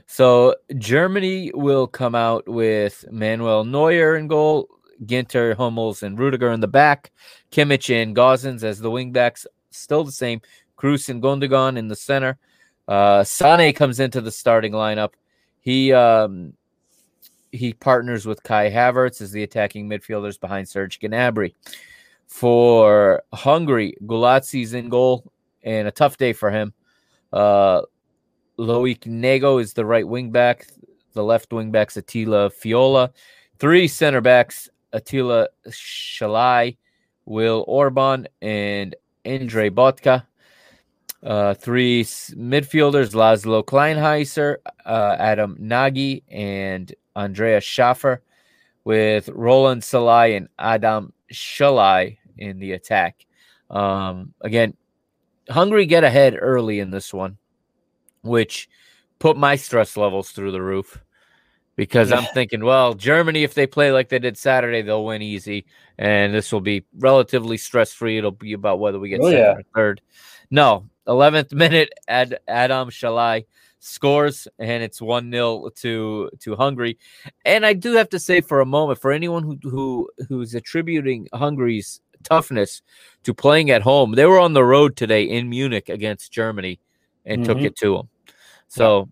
So 0.06 0.54
Germany 0.78 1.50
will 1.54 1.86
come 1.86 2.14
out 2.14 2.48
with 2.48 3.04
Manuel 3.10 3.64
Neuer 3.64 4.16
in 4.16 4.28
goal, 4.28 4.68
Ginter, 5.04 5.56
Hummels, 5.56 6.02
and 6.02 6.18
Rudiger 6.18 6.50
in 6.52 6.60
the 6.60 6.68
back, 6.68 7.12
Kimmich 7.50 7.94
and 7.94 8.14
Gosens 8.14 8.62
as 8.62 8.78
the 8.78 8.90
wingbacks, 8.90 9.46
still 9.70 10.04
the 10.04 10.12
same. 10.12 10.40
Kroos 10.76 11.08
and 11.08 11.22
Gundogan 11.22 11.76
in 11.76 11.88
the 11.88 11.96
center. 11.96 12.38
Uh, 12.86 13.24
Sane 13.24 13.72
comes 13.72 13.98
into 13.98 14.20
the 14.20 14.30
starting 14.30 14.72
lineup. 14.72 15.12
He 15.60 15.92
um, 15.92 16.52
he 17.50 17.72
partners 17.72 18.26
with 18.26 18.42
Kai 18.42 18.70
Havertz 18.70 19.20
as 19.20 19.32
the 19.32 19.42
attacking 19.42 19.88
midfielders 19.88 20.38
behind 20.38 20.68
Serge 20.68 21.00
Gnabry. 21.00 21.54
For 22.26 23.22
Hungary, 23.32 23.96
Gulacsi's 24.04 24.74
in 24.74 24.88
goal, 24.88 25.32
and 25.62 25.88
a 25.88 25.92
tough 25.92 26.16
day 26.16 26.32
for 26.32 26.50
him. 26.50 26.74
Uh, 27.32 27.82
Loic 28.58 29.06
Nego 29.06 29.58
is 29.58 29.74
the 29.74 29.84
right 29.84 30.06
wing 30.06 30.30
back. 30.30 30.66
The 31.12 31.22
left 31.22 31.52
wing 31.52 31.70
back's 31.70 31.96
Attila 31.96 32.50
Fiola. 32.50 33.10
Three 33.58 33.88
center 33.88 34.20
backs 34.20 34.68
Attila 34.92 35.48
Szalai, 35.68 36.76
Will 37.26 37.64
Orban, 37.66 38.28
and 38.40 38.94
Andre 39.26 39.70
Botka. 39.70 40.24
Uh, 41.22 41.54
three 41.54 42.04
midfielders 42.04 43.12
Laszlo 43.12 43.64
Kleinheisler, 43.64 44.56
uh, 44.84 45.16
Adam 45.18 45.56
Nagy, 45.58 46.22
and 46.30 46.94
Andras 47.16 47.64
Schafer, 47.64 48.20
with 48.84 49.28
Roland 49.30 49.82
Sallai 49.82 50.36
and 50.36 50.48
Adam 50.58 51.12
Szalai 51.32 52.18
in 52.38 52.58
the 52.58 52.72
attack. 52.72 53.26
Um, 53.70 54.34
again, 54.42 54.74
Hungary 55.48 55.86
get 55.86 56.04
ahead 56.04 56.36
early 56.38 56.78
in 56.78 56.90
this 56.90 57.12
one 57.12 57.38
which 58.26 58.68
put 59.18 59.36
my 59.36 59.56
stress 59.56 59.96
levels 59.96 60.30
through 60.30 60.52
the 60.52 60.62
roof 60.62 61.02
because 61.76 62.10
I'm 62.10 62.24
thinking, 62.34 62.64
well, 62.64 62.94
Germany, 62.94 63.42
if 63.44 63.52
they 63.54 63.66
play 63.66 63.92
like 63.92 64.08
they 64.08 64.18
did 64.18 64.38
Saturday, 64.38 64.80
they'll 64.82 65.04
win 65.04 65.20
easy, 65.22 65.66
and 65.98 66.34
this 66.34 66.50
will 66.50 66.62
be 66.62 66.84
relatively 66.98 67.58
stress 67.58 67.92
free. 67.92 68.16
It'll 68.18 68.30
be 68.30 68.54
about 68.54 68.78
whether 68.80 68.98
we 68.98 69.10
get 69.10 69.20
Oh, 69.20 69.24
second 69.30 69.38
yeah. 69.38 69.52
or 69.52 69.62
third. 69.74 70.00
No, 70.50 70.86
11th 71.06 71.52
minute, 71.52 71.92
Ad, 72.08 72.38
Adam 72.48 72.88
Szalai 72.88 73.44
scores, 73.78 74.48
and 74.58 74.82
it's 74.82 75.02
one 75.02 75.30
0 75.30 75.68
to 75.76 76.30
to 76.40 76.56
Hungary. 76.56 76.96
And 77.44 77.66
I 77.66 77.74
do 77.74 77.92
have 77.92 78.08
to 78.10 78.18
say, 78.18 78.40
for 78.40 78.60
a 78.60 78.66
moment, 78.66 78.98
for 79.00 79.12
anyone 79.12 79.42
who 79.42 79.58
who 79.68 80.08
who's 80.28 80.54
attributing 80.54 81.28
Hungary's 81.34 82.00
toughness 82.22 82.80
to 83.24 83.34
playing 83.34 83.70
at 83.70 83.82
home, 83.82 84.12
they 84.12 84.24
were 84.24 84.40
on 84.40 84.54
the 84.54 84.64
road 84.64 84.96
today 84.96 85.24
in 85.24 85.50
Munich 85.50 85.88
against 85.90 86.32
Germany 86.32 86.80
and 87.26 87.44
took 87.44 87.58
Mhm. 87.58 87.66
it 87.66 87.76
to 87.76 87.96
them. 87.98 88.08
So 88.68 89.08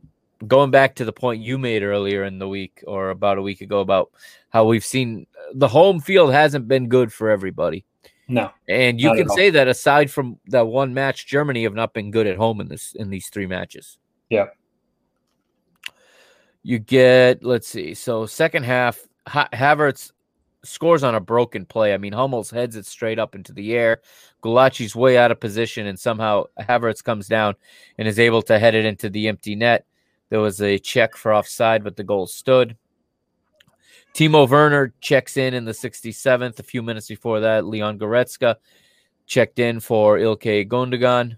going 0.47 0.71
back 0.71 0.95
to 0.97 1.05
the 1.05 1.13
point 1.13 1.43
you 1.43 1.59
made 1.59 1.83
earlier 1.83 2.25
in 2.25 2.39
the 2.39 2.49
week 2.49 2.83
or 2.87 3.11
about 3.11 3.39
a 3.39 3.43
week 3.43 3.61
ago 3.61 3.81
about 3.81 4.11
how 4.51 4.65
we've 4.65 4.85
seen 4.85 5.27
uh, 5.39 5.53
the 5.55 5.69
home 5.69 6.01
field 6.01 6.33
hasn't 6.33 6.69
been 6.69 6.89
good 6.89 7.13
for 7.13 7.31
everybody. 7.31 7.85
No. 8.29 8.51
And 8.69 9.01
you 9.01 9.13
can 9.15 9.29
say 9.29 9.51
that 9.51 9.69
aside 9.69 10.11
from 10.11 10.39
that 10.47 10.67
one 10.67 10.95
match, 10.95 11.27
Germany 11.27 11.65
have 11.65 11.75
not 11.75 11.93
been 11.93 12.11
good 12.11 12.27
at 12.27 12.37
home 12.37 12.61
in 12.61 12.69
this 12.69 12.95
in 12.95 13.11
these 13.11 13.29
three 13.29 13.47
matches. 13.47 13.99
Yeah. 14.31 14.47
You 16.63 16.79
get 16.79 17.45
let's 17.45 17.69
see. 17.69 17.93
So 17.93 18.25
second 18.25 18.65
half, 18.65 18.99
ha- 19.27 19.51
Havertz 19.53 20.13
scores 20.65 21.03
on 21.05 21.15
a 21.15 21.21
broken 21.21 21.65
play. 21.67 21.95
I 21.95 21.99
mean, 21.99 22.13
Hummels 22.13 22.51
heads 22.51 22.77
it 22.77 22.87
straight 22.87 23.19
up 23.19 23.35
into 23.35 23.53
the 23.53 23.75
air. 23.75 24.01
Gulacsi's 24.43 24.97
way 24.97 25.17
out 25.19 25.31
of 25.31 25.41
position, 25.41 25.87
and 25.87 25.99
somehow 25.99 26.45
Havertz 26.61 27.03
comes 27.03 27.29
down 27.29 27.55
and 27.99 28.09
is 28.09 28.19
able 28.19 28.43
to 28.43 28.59
head 28.59 28.75
it 28.75 28.85
into 28.85 29.09
the 29.09 29.29
empty 29.29 29.55
net. 29.55 29.87
There 30.31 30.41
was 30.41 30.61
a 30.61 30.79
check 30.79 31.17
for 31.17 31.33
offside, 31.33 31.85
but 31.85 31.97
the 31.97 32.05
goal 32.05 32.27
stood. 32.27 32.77
Timo 34.15 34.49
Werner 34.49 34.95
checks 35.01 35.37
in 35.37 35.55
in 35.55 35.65
the 35.65 35.73
67th. 35.73 36.59
A 36.59 36.63
few 36.63 36.83
minutes 36.83 37.09
before 37.09 37.41
that, 37.41 37.67
Leon 37.67 37.99
Goretzka 37.99 38.57
checked 39.27 39.59
in 39.59 39.81
for 39.81 40.19
Ilkay 40.19 40.69
Gundogan. 40.69 41.37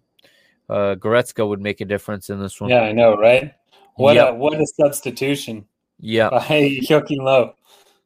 Uh, 0.69 0.95
Goretzka 0.97 1.47
would 1.49 1.61
make 1.61 1.81
a 1.81 1.85
difference 1.85 2.29
in 2.29 2.41
this 2.41 2.61
one. 2.61 2.71
Yeah, 2.71 2.83
I 2.83 2.93
know, 2.93 3.17
right? 3.17 3.55
What 3.95 4.17
Yep. 4.17 4.29
a 4.29 4.35
what 4.35 4.61
a 4.61 4.67
substitution 4.67 5.65
Yeah. 6.01 6.29
by 6.29 6.79
Joachim 6.83 7.25
Low. 7.25 7.55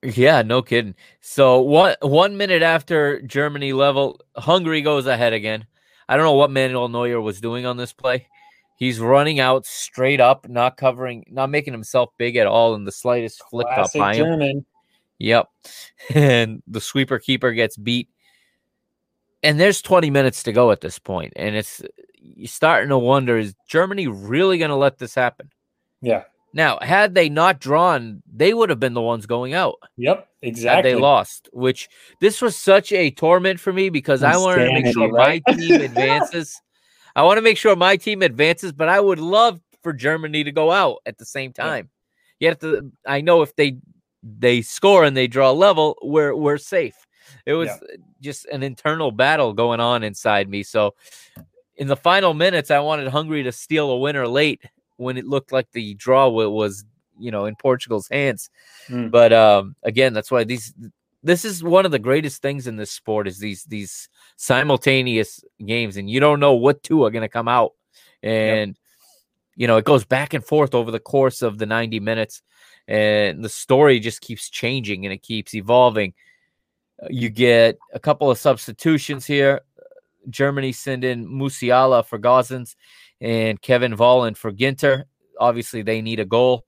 Yeah, 0.02 0.42
no 0.42 0.62
kidding. 0.62 0.94
So 1.20 1.60
one 1.60 1.94
one 2.00 2.36
minute 2.36 2.62
after 2.62 3.20
Germany 3.22 3.72
level, 3.72 4.20
Hungary 4.36 4.80
goes 4.80 5.06
ahead 5.06 5.32
again. 5.32 5.66
I 6.08 6.16
don't 6.16 6.24
know 6.24 6.34
what 6.34 6.50
Manuel 6.50 6.88
Neuer 6.88 7.20
was 7.20 7.40
doing 7.40 7.66
on 7.66 7.76
this 7.76 7.92
play. 7.92 8.26
He's 8.76 8.98
running 8.98 9.40
out 9.40 9.66
straight 9.66 10.20
up, 10.20 10.48
not 10.48 10.78
covering, 10.78 11.24
not 11.28 11.50
making 11.50 11.74
himself 11.74 12.10
big 12.16 12.36
at 12.36 12.46
all 12.46 12.74
in 12.74 12.84
the 12.84 12.92
slightest 12.92 13.42
flick 13.50 13.66
up 13.70 13.90
by 13.94 14.14
him. 14.14 14.24
German. 14.24 14.66
Yep. 15.18 15.48
And 16.14 16.62
the 16.66 16.80
sweeper 16.80 17.18
keeper 17.18 17.52
gets 17.52 17.76
beat. 17.76 18.08
And 19.42 19.60
there's 19.60 19.82
20 19.82 20.08
minutes 20.08 20.42
to 20.44 20.52
go 20.52 20.70
at 20.70 20.80
this 20.80 20.98
point, 20.98 21.34
and 21.36 21.54
it's 21.54 21.82
you're 22.14 22.48
starting 22.48 22.88
to 22.88 22.98
wonder: 22.98 23.38
is 23.38 23.54
Germany 23.68 24.06
really 24.06 24.58
going 24.58 24.70
to 24.70 24.76
let 24.76 24.98
this 24.98 25.14
happen? 25.14 25.50
Yeah. 26.02 26.24
Now, 26.52 26.78
had 26.80 27.14
they 27.14 27.28
not 27.28 27.60
drawn, 27.60 28.22
they 28.32 28.52
would 28.54 28.70
have 28.70 28.80
been 28.80 28.94
the 28.94 29.00
ones 29.00 29.26
going 29.26 29.54
out. 29.54 29.76
Yep. 29.96 30.28
had 30.42 30.42
Exactly. 30.42 30.82
they 30.82 30.94
lost, 30.94 31.48
which 31.52 31.88
this 32.20 32.40
was 32.42 32.56
such 32.56 32.92
a 32.92 33.10
torment 33.10 33.60
for 33.60 33.72
me 33.72 33.90
because 33.90 34.22
I 34.22 34.36
wanted 34.36 34.64
to 34.64 34.72
make 34.72 34.92
sure 34.92 35.12
right? 35.12 35.44
my 35.46 35.54
team 35.54 35.80
advances. 35.80 36.60
I 37.16 37.22
want 37.22 37.38
to 37.38 37.42
make 37.42 37.56
sure 37.56 37.74
my 37.76 37.96
team 37.96 38.22
advances, 38.22 38.72
but 38.72 38.88
I 38.88 39.00
would 39.00 39.18
love 39.18 39.60
for 39.82 39.92
Germany 39.92 40.44
to 40.44 40.52
go 40.52 40.70
out 40.70 40.98
at 41.06 41.18
the 41.18 41.24
same 41.24 41.52
Yeah. 41.56 41.64
time. 41.64 41.90
Yet 42.38 42.60
the 42.60 42.90
I 43.06 43.20
know 43.20 43.42
if 43.42 43.54
they 43.56 43.76
they 44.22 44.62
score 44.62 45.04
and 45.04 45.16
they 45.16 45.26
draw 45.26 45.50
level, 45.50 45.96
we're 46.02 46.34
we're 46.34 46.58
safe. 46.58 46.96
It 47.46 47.52
was 47.54 47.68
Yeah. 47.68 47.96
just 48.20 48.46
an 48.46 48.62
internal 48.62 49.10
battle 49.12 49.52
going 49.52 49.80
on 49.80 50.02
inside 50.02 50.48
me. 50.48 50.62
So 50.62 50.94
in 51.76 51.86
the 51.88 51.96
final 51.96 52.34
minutes, 52.34 52.70
I 52.70 52.80
wanted 52.80 53.08
Hungary 53.08 53.42
to 53.42 53.52
steal 53.52 53.90
a 53.90 53.98
winner 53.98 54.26
late 54.26 54.62
when 55.00 55.16
it 55.16 55.26
looked 55.26 55.50
like 55.50 55.70
the 55.72 55.94
draw 55.94 56.28
was, 56.28 56.84
you 57.18 57.30
know, 57.30 57.46
in 57.46 57.56
Portugal's 57.56 58.08
hands. 58.08 58.50
Mm. 58.88 59.10
But 59.10 59.32
um, 59.32 59.74
again, 59.82 60.12
that's 60.12 60.30
why 60.30 60.44
these 60.44 60.74
this 61.22 61.44
is 61.44 61.62
one 61.62 61.84
of 61.84 61.92
the 61.92 61.98
greatest 61.98 62.40
things 62.40 62.66
in 62.66 62.76
this 62.76 62.90
sport 62.90 63.26
is 63.26 63.38
these 63.38 63.64
these 63.64 64.08
simultaneous 64.36 65.42
games, 65.64 65.96
and 65.96 66.08
you 66.08 66.20
don't 66.20 66.40
know 66.40 66.54
what 66.54 66.82
two 66.82 67.04
are 67.04 67.10
going 67.10 67.22
to 67.22 67.28
come 67.28 67.48
out, 67.48 67.72
and 68.22 68.76
you 69.56 69.66
know 69.66 69.78
it 69.78 69.84
goes 69.84 70.04
back 70.04 70.34
and 70.34 70.44
forth 70.44 70.74
over 70.74 70.90
the 70.90 71.00
course 71.00 71.42
of 71.42 71.58
the 71.58 71.66
ninety 71.66 72.00
minutes, 72.00 72.42
and 72.86 73.44
the 73.44 73.48
story 73.48 74.00
just 74.00 74.20
keeps 74.20 74.48
changing 74.50 75.04
and 75.04 75.12
it 75.12 75.22
keeps 75.22 75.54
evolving. 75.54 76.14
Uh, 77.02 77.06
you 77.10 77.30
get 77.30 77.78
a 77.94 78.00
couple 78.00 78.30
of 78.30 78.38
substitutions 78.38 79.26
here. 79.26 79.60
Germany 80.28 80.72
send 80.72 81.02
in 81.02 81.26
Musiala 81.26 82.04
for 82.04 82.18
Gosens 82.18 82.76
and 83.20 83.60
Kevin 83.60 83.96
Volland 83.96 84.36
for 84.36 84.52
Ginter. 84.52 85.04
Obviously, 85.38 85.82
they 85.82 86.00
need 86.02 86.20
a 86.20 86.24
goal. 86.24 86.64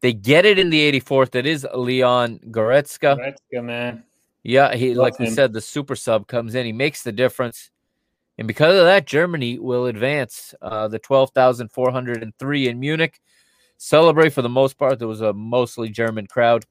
They 0.00 0.12
get 0.12 0.44
it 0.44 0.58
in 0.58 0.70
the 0.70 1.00
84th. 1.00 1.34
It 1.34 1.46
is 1.46 1.66
Leon 1.74 2.40
Goretzka. 2.50 3.16
Goretzka, 3.16 3.64
man. 3.64 4.02
Yeah, 4.42 4.74
he 4.74 4.94
Love 4.94 5.04
like 5.04 5.20
him. 5.20 5.26
we 5.26 5.30
said, 5.30 5.52
the 5.52 5.60
super 5.60 5.94
sub 5.94 6.26
comes 6.26 6.54
in. 6.54 6.66
He 6.66 6.72
makes 6.72 7.02
the 7.02 7.12
difference. 7.12 7.70
And 8.38 8.48
because 8.48 8.76
of 8.76 8.84
that, 8.84 9.06
Germany 9.06 9.58
will 9.58 9.86
advance 9.86 10.54
uh, 10.60 10.88
the 10.88 10.98
12,403 10.98 12.68
in 12.68 12.80
Munich. 12.80 13.20
Celebrate 13.76 14.30
for 14.30 14.42
the 14.42 14.48
most 14.48 14.78
part. 14.78 14.98
There 14.98 15.06
was 15.06 15.20
a 15.20 15.32
mostly 15.32 15.88
German 15.88 16.26
crowd. 16.26 16.64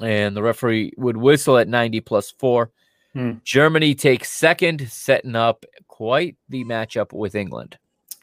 And 0.00 0.34
the 0.34 0.42
referee 0.42 0.92
would 0.96 1.18
whistle 1.18 1.58
at 1.58 1.68
90 1.68 2.00
plus 2.00 2.30
four. 2.30 2.70
Hmm. 3.12 3.32
Germany 3.44 3.94
takes 3.94 4.30
second, 4.30 4.88
setting 4.90 5.36
up 5.36 5.66
quite 5.86 6.36
the 6.48 6.64
matchup 6.64 7.12
with 7.12 7.34
England. 7.34 7.76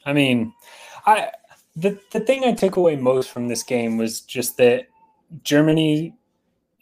I 0.06 0.14
mean, 0.14 0.54
I 1.06 1.30
the 1.76 2.00
the 2.12 2.20
thing 2.20 2.44
I 2.44 2.54
took 2.54 2.76
away 2.76 2.96
most 2.96 3.30
from 3.30 3.48
this 3.48 3.64
game 3.64 3.98
was 3.98 4.22
just 4.22 4.58
that 4.58 4.88
Germany 5.44 6.14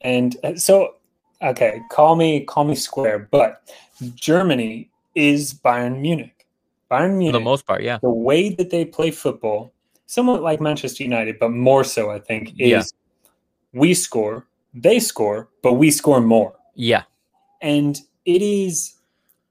and 0.02 0.38
uh, 0.44 0.56
so 0.56 0.96
okay, 1.42 1.82
call 1.90 2.16
me 2.16 2.46
call 2.46 2.64
me 2.64 2.76
square, 2.76 3.28
but 3.32 3.70
Germany 4.16 4.90
is 5.16 5.54
Bayern 5.54 6.00
Munich. 6.00 6.46
Bayern 6.90 7.18
Munich, 7.18 7.34
for 7.34 7.40
the 7.40 7.44
most 7.44 7.66
part, 7.66 7.84
yeah. 7.84 8.00
The 8.02 8.10
way 8.10 8.50
that 8.50 8.70
they 8.70 8.86
play 8.86 9.12
football, 9.12 9.74
somewhat 10.06 10.42
like 10.42 10.62
Manchester 10.62 11.04
United, 11.04 11.38
but 11.40 11.50
more 11.50 11.84
so, 11.84 12.12
I 12.12 12.20
think, 12.20 12.54
is 12.58 12.70
yeah. 12.70 12.84
we 13.74 13.94
score, 13.94 14.48
they 14.74 15.00
score, 15.00 15.50
but 15.64 15.74
we 15.74 15.92
score 15.92 16.22
more. 16.22 16.54
Yeah. 16.76 17.04
And 17.62 18.00
it 18.26 18.42
is 18.42 18.94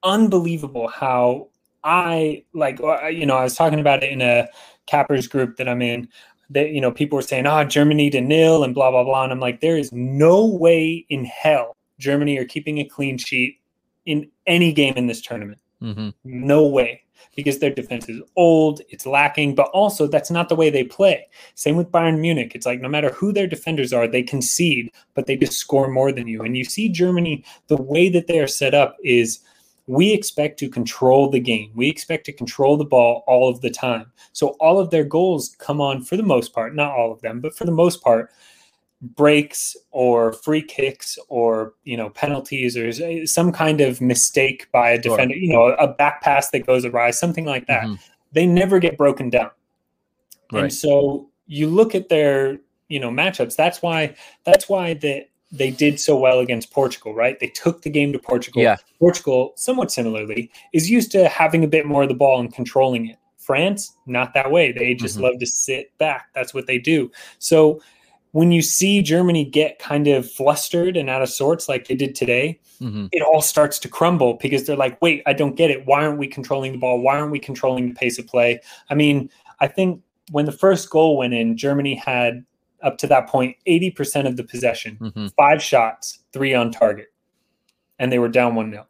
unbelievable 0.03 0.89
how 0.89 1.49
I 1.87 2.43
like, 2.53 2.81
uh, 2.81 3.07
you 3.07 3.25
know, 3.25 3.37
I 3.37 3.45
was 3.45 3.55
talking 3.55 3.81
about 3.81 4.03
it 4.03 4.11
in 4.11 4.21
a 4.21 4.49
cappers 4.87 5.29
group 5.29 5.57
that 5.57 5.69
I'm 5.69 5.81
in. 5.81 6.09
That 6.51 6.71
you 6.71 6.81
know, 6.81 6.91
people 6.91 7.17
were 7.17 7.23
saying, 7.23 7.47
"Oh, 7.47 7.65
Germany 7.65 8.11
to 8.11 8.21
nil" 8.21 8.65
and 8.65 8.75
blah 8.75 8.91
blah 8.91 9.05
blah, 9.05 9.23
and 9.25 9.33
I'm 9.33 9.41
like, 9.41 9.61
there 9.61 9.77
is 9.77 9.93
no 9.93 10.45
way 10.45 11.07
in 11.09 11.25
hell 11.25 11.77
Germany 11.99 12.39
are 12.39 12.45
keeping 12.45 12.79
a 12.79 12.85
clean 12.85 13.19
sheet 13.19 13.61
in 14.05 14.29
any 14.47 14.73
game 14.73 14.95
in 14.95 15.07
this 15.07 15.21
tournament. 15.21 15.59
Mm-hmm. 15.83 16.11
No 16.25 16.67
way, 16.67 17.03
because 17.35 17.59
their 17.59 17.71
defense 17.71 18.09
is 18.09 18.23
old, 18.37 18.81
it's 18.89 19.07
lacking, 19.07 19.55
but 19.55 19.69
also 19.69 20.07
that's 20.07 20.31
not 20.31 20.49
the 20.49 20.57
way 20.57 20.71
they 20.71 20.85
play. 20.85 21.27
Same 21.55 21.77
with 21.77 21.91
Bayern 21.91 22.21
Munich. 22.21 22.53
It's 22.55 22.67
like 22.67 22.81
no 22.81 22.89
matter 22.89 23.11
who 23.11 23.33
their 23.33 23.47
defenders 23.47 23.93
are, 23.93 24.09
they 24.09 24.23
concede, 24.23 24.91
but 25.15 25.27
they 25.27 25.37
just 25.37 25.59
score 25.59 25.89
more 25.89 26.13
than 26.13 26.27
you. 26.27 26.43
And 26.43 26.57
you 26.57 26.65
see 26.65 26.89
Germany, 26.89 27.45
the 27.69 27.81
way 27.81 28.09
that 28.09 28.27
they 28.27 28.41
are 28.41 28.49
set 28.49 28.75
up 28.75 28.97
is 29.05 29.41
we 29.87 30.13
expect 30.13 30.59
to 30.59 30.69
control 30.69 31.31
the 31.31 31.41
game. 31.41 31.71
We 31.75 31.89
expect 31.89 32.27
to 32.27 32.33
control 32.33 32.77
the 32.77 32.85
ball 32.85 33.23
all 33.27 33.49
of 33.49 33.61
the 33.61 33.71
time. 33.71 34.11
So 34.33 34.49
all 34.61 34.79
of 34.79 34.91
their 34.91 35.05
goals 35.05 35.55
come 35.59 35.81
on 35.81 36.03
for 36.03 36.17
the 36.17 36.23
most 36.23 36.53
part, 36.53 36.75
not 36.75 36.93
all 36.93 37.13
of 37.13 37.21
them, 37.21 37.41
but 37.41 37.57
for 37.57 37.65
the 37.65 37.73
most 37.73 38.03
part, 38.03 38.31
breaks 39.01 39.77
or 39.91 40.33
free 40.33 40.63
kicks 40.63 41.19
or 41.29 41.75
you 41.85 41.97
know 41.97 42.11
penalties 42.11 42.77
or 42.77 43.27
some 43.27 43.53
kind 43.53 43.81
of 43.81 44.01
mistake 44.01 44.71
by 44.73 44.91
a 44.91 44.99
defender, 44.99 45.35
sure. 45.35 45.43
you 45.43 45.53
know, 45.53 45.67
a 45.75 45.89
back 45.89 46.23
pass 46.23 46.51
that 46.51 46.67
goes 46.67 46.85
awry, 46.85 47.11
something 47.11 47.45
like 47.45 47.67
that. 47.67 47.85
Mm-hmm. 47.85 47.95
They 48.33 48.47
never 48.47 48.79
get 48.79 48.99
broken 48.99 49.31
down. 49.31 49.51
Right. 50.53 50.65
And 50.65 50.73
so 50.73 51.31
you 51.47 51.69
look 51.69 51.95
at 51.95 52.09
their, 52.09 52.59
you 52.89 53.01
know, 53.01 53.11
matchups. 53.11 53.57
That's 53.57 53.83
why 53.83 54.17
that's 54.45 54.69
why 54.69 54.95
the 54.95 55.27
they 55.53 55.71
did 55.71 56.01
so 56.01 56.17
well 56.17 56.41
against 56.41 56.73
Portugal, 56.73 57.15
right? 57.15 57.39
They 57.39 57.49
took 57.49 57.83
the 57.83 57.91
game 57.91 58.13
to 58.13 58.19
Portugal. 58.19 58.63
Yeah. 58.63 58.77
Portugal, 58.99 59.53
somewhat 59.57 59.91
similarly, 59.93 60.51
is 60.73 60.91
used 60.91 61.13
to 61.13 61.29
having 61.29 61.63
a 61.65 61.69
bit 61.69 61.87
more 61.87 62.03
of 62.03 62.09
the 62.09 62.15
ball 62.15 62.41
and 62.41 62.53
controlling 62.53 63.07
it. 63.07 63.19
France, 63.39 63.97
not 64.07 64.35
that 64.35 64.51
way. 64.51 64.73
They 64.73 64.95
just 64.95 65.15
mm-hmm. 65.15 65.25
love 65.25 65.39
to 65.39 65.47
sit 65.47 65.97
back. 65.99 66.31
That's 66.35 66.53
what 66.53 66.67
they 66.67 66.79
do. 66.79 67.13
So 67.39 67.81
when 68.33 68.51
you 68.51 68.61
see 68.61 69.03
Germany 69.03 69.45
get 69.45 69.79
kind 69.79 70.09
of 70.09 70.31
flustered 70.31 70.97
and 70.97 71.09
out 71.09 71.23
of 71.23 71.29
sorts 71.29 71.69
like 71.69 71.87
they 71.87 71.95
did 71.95 72.17
today, 72.17 72.61
mm-hmm. 72.81 73.07
it 73.13 73.23
all 73.23 73.41
starts 73.41 73.79
to 73.79 73.89
crumble 73.89 74.35
because 74.43 74.67
they're 74.67 74.77
like, 74.77 75.01
wait, 75.01 75.23
I 75.27 75.33
don't 75.33 75.55
get 75.55 75.71
it. 75.71 75.87
Why 75.87 76.05
aren't 76.05 76.19
we 76.19 76.27
controlling 76.27 76.73
the 76.73 76.79
ball? 76.79 77.01
Why 77.01 77.19
aren't 77.19 77.31
we 77.31 77.39
controlling 77.39 77.89
the 77.89 77.95
pace 77.95 78.19
of 78.19 78.27
play? 78.27 78.61
I 78.91 78.95
mean, 78.95 79.31
I 79.61 79.69
think 79.69 80.03
when 80.33 80.45
the 80.45 80.53
first 80.53 80.91
goal 80.91 81.17
went 81.17 81.33
in, 81.33 81.57
Germany 81.57 81.95
had 81.95 82.45
up 82.87 82.97
to 82.99 83.07
that 83.09 83.29
point 83.29 83.57
80% 83.67 84.27
of 84.27 84.37
the 84.37 84.45
possession, 84.45 84.97
mm-hmm. 85.01 85.27
five 85.37 85.63
shots, 85.63 86.21
three 86.33 86.55
on 86.55 86.71
target, 86.71 87.09
and 87.99 88.11
they 88.11 88.19
were 88.19 88.29
down 88.29 88.55
1 88.55 88.71
0. 88.71 88.87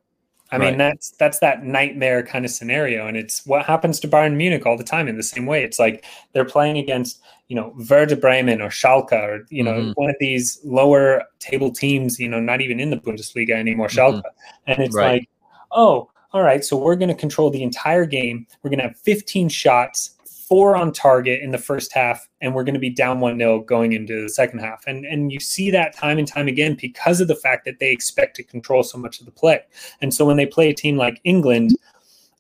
I 0.52 0.58
right. 0.58 0.68
mean, 0.68 0.78
that's 0.78 1.10
that's 1.12 1.40
that 1.40 1.64
nightmare 1.64 2.22
kind 2.22 2.44
of 2.44 2.52
scenario. 2.52 3.08
And 3.08 3.16
it's 3.16 3.44
what 3.46 3.66
happens 3.66 3.98
to 4.00 4.08
Bayern 4.08 4.36
Munich 4.36 4.64
all 4.64 4.76
the 4.76 4.84
time 4.84 5.08
in 5.08 5.16
the 5.16 5.22
same 5.24 5.44
way. 5.44 5.64
It's 5.64 5.80
like 5.80 6.04
they're 6.34 6.44
playing 6.44 6.78
against, 6.78 7.20
you 7.48 7.56
know, 7.56 7.74
Werder 7.90 8.14
Bremen 8.14 8.62
or 8.62 8.68
Schalke 8.68 9.12
or, 9.12 9.44
you 9.48 9.64
know, 9.64 9.72
mm-hmm. 9.72 9.90
one 9.96 10.08
of 10.08 10.16
these 10.20 10.60
lower 10.62 11.24
table 11.40 11.72
teams, 11.72 12.20
you 12.20 12.28
know, 12.28 12.38
not 12.38 12.60
even 12.60 12.78
in 12.78 12.90
the 12.90 12.96
Bundesliga 12.96 13.52
anymore, 13.52 13.88
Schalke. 13.88 14.18
Mm-hmm. 14.18 14.70
And 14.70 14.78
it's 14.78 14.94
right. 14.94 15.12
like, 15.14 15.28
oh, 15.72 16.10
all 16.32 16.42
right, 16.42 16.64
so 16.64 16.76
we're 16.76 16.96
going 16.96 17.08
to 17.08 17.14
control 17.14 17.50
the 17.50 17.62
entire 17.62 18.04
game. 18.04 18.46
We're 18.62 18.70
going 18.70 18.80
to 18.80 18.88
have 18.88 18.98
15 18.98 19.48
shots 19.48 20.15
four 20.48 20.76
on 20.76 20.92
target 20.92 21.42
in 21.42 21.50
the 21.50 21.58
first 21.58 21.92
half, 21.92 22.28
and 22.40 22.54
we're 22.54 22.62
going 22.62 22.74
to 22.74 22.80
be 22.80 22.90
down 22.90 23.18
1 23.18 23.36
nil 23.36 23.60
going 23.60 23.92
into 23.92 24.22
the 24.22 24.28
second 24.28 24.60
half. 24.60 24.84
And, 24.86 25.04
and 25.04 25.32
you 25.32 25.40
see 25.40 25.70
that 25.72 25.96
time 25.96 26.18
and 26.18 26.28
time 26.28 26.46
again 26.46 26.76
because 26.80 27.20
of 27.20 27.26
the 27.26 27.34
fact 27.34 27.64
that 27.64 27.80
they 27.80 27.90
expect 27.90 28.36
to 28.36 28.44
control 28.44 28.84
so 28.84 28.96
much 28.96 29.18
of 29.18 29.26
the 29.26 29.32
play. 29.32 29.60
And 30.00 30.14
so 30.14 30.24
when 30.24 30.36
they 30.36 30.46
play 30.46 30.70
a 30.70 30.74
team 30.74 30.96
like 30.96 31.20
England, 31.24 31.72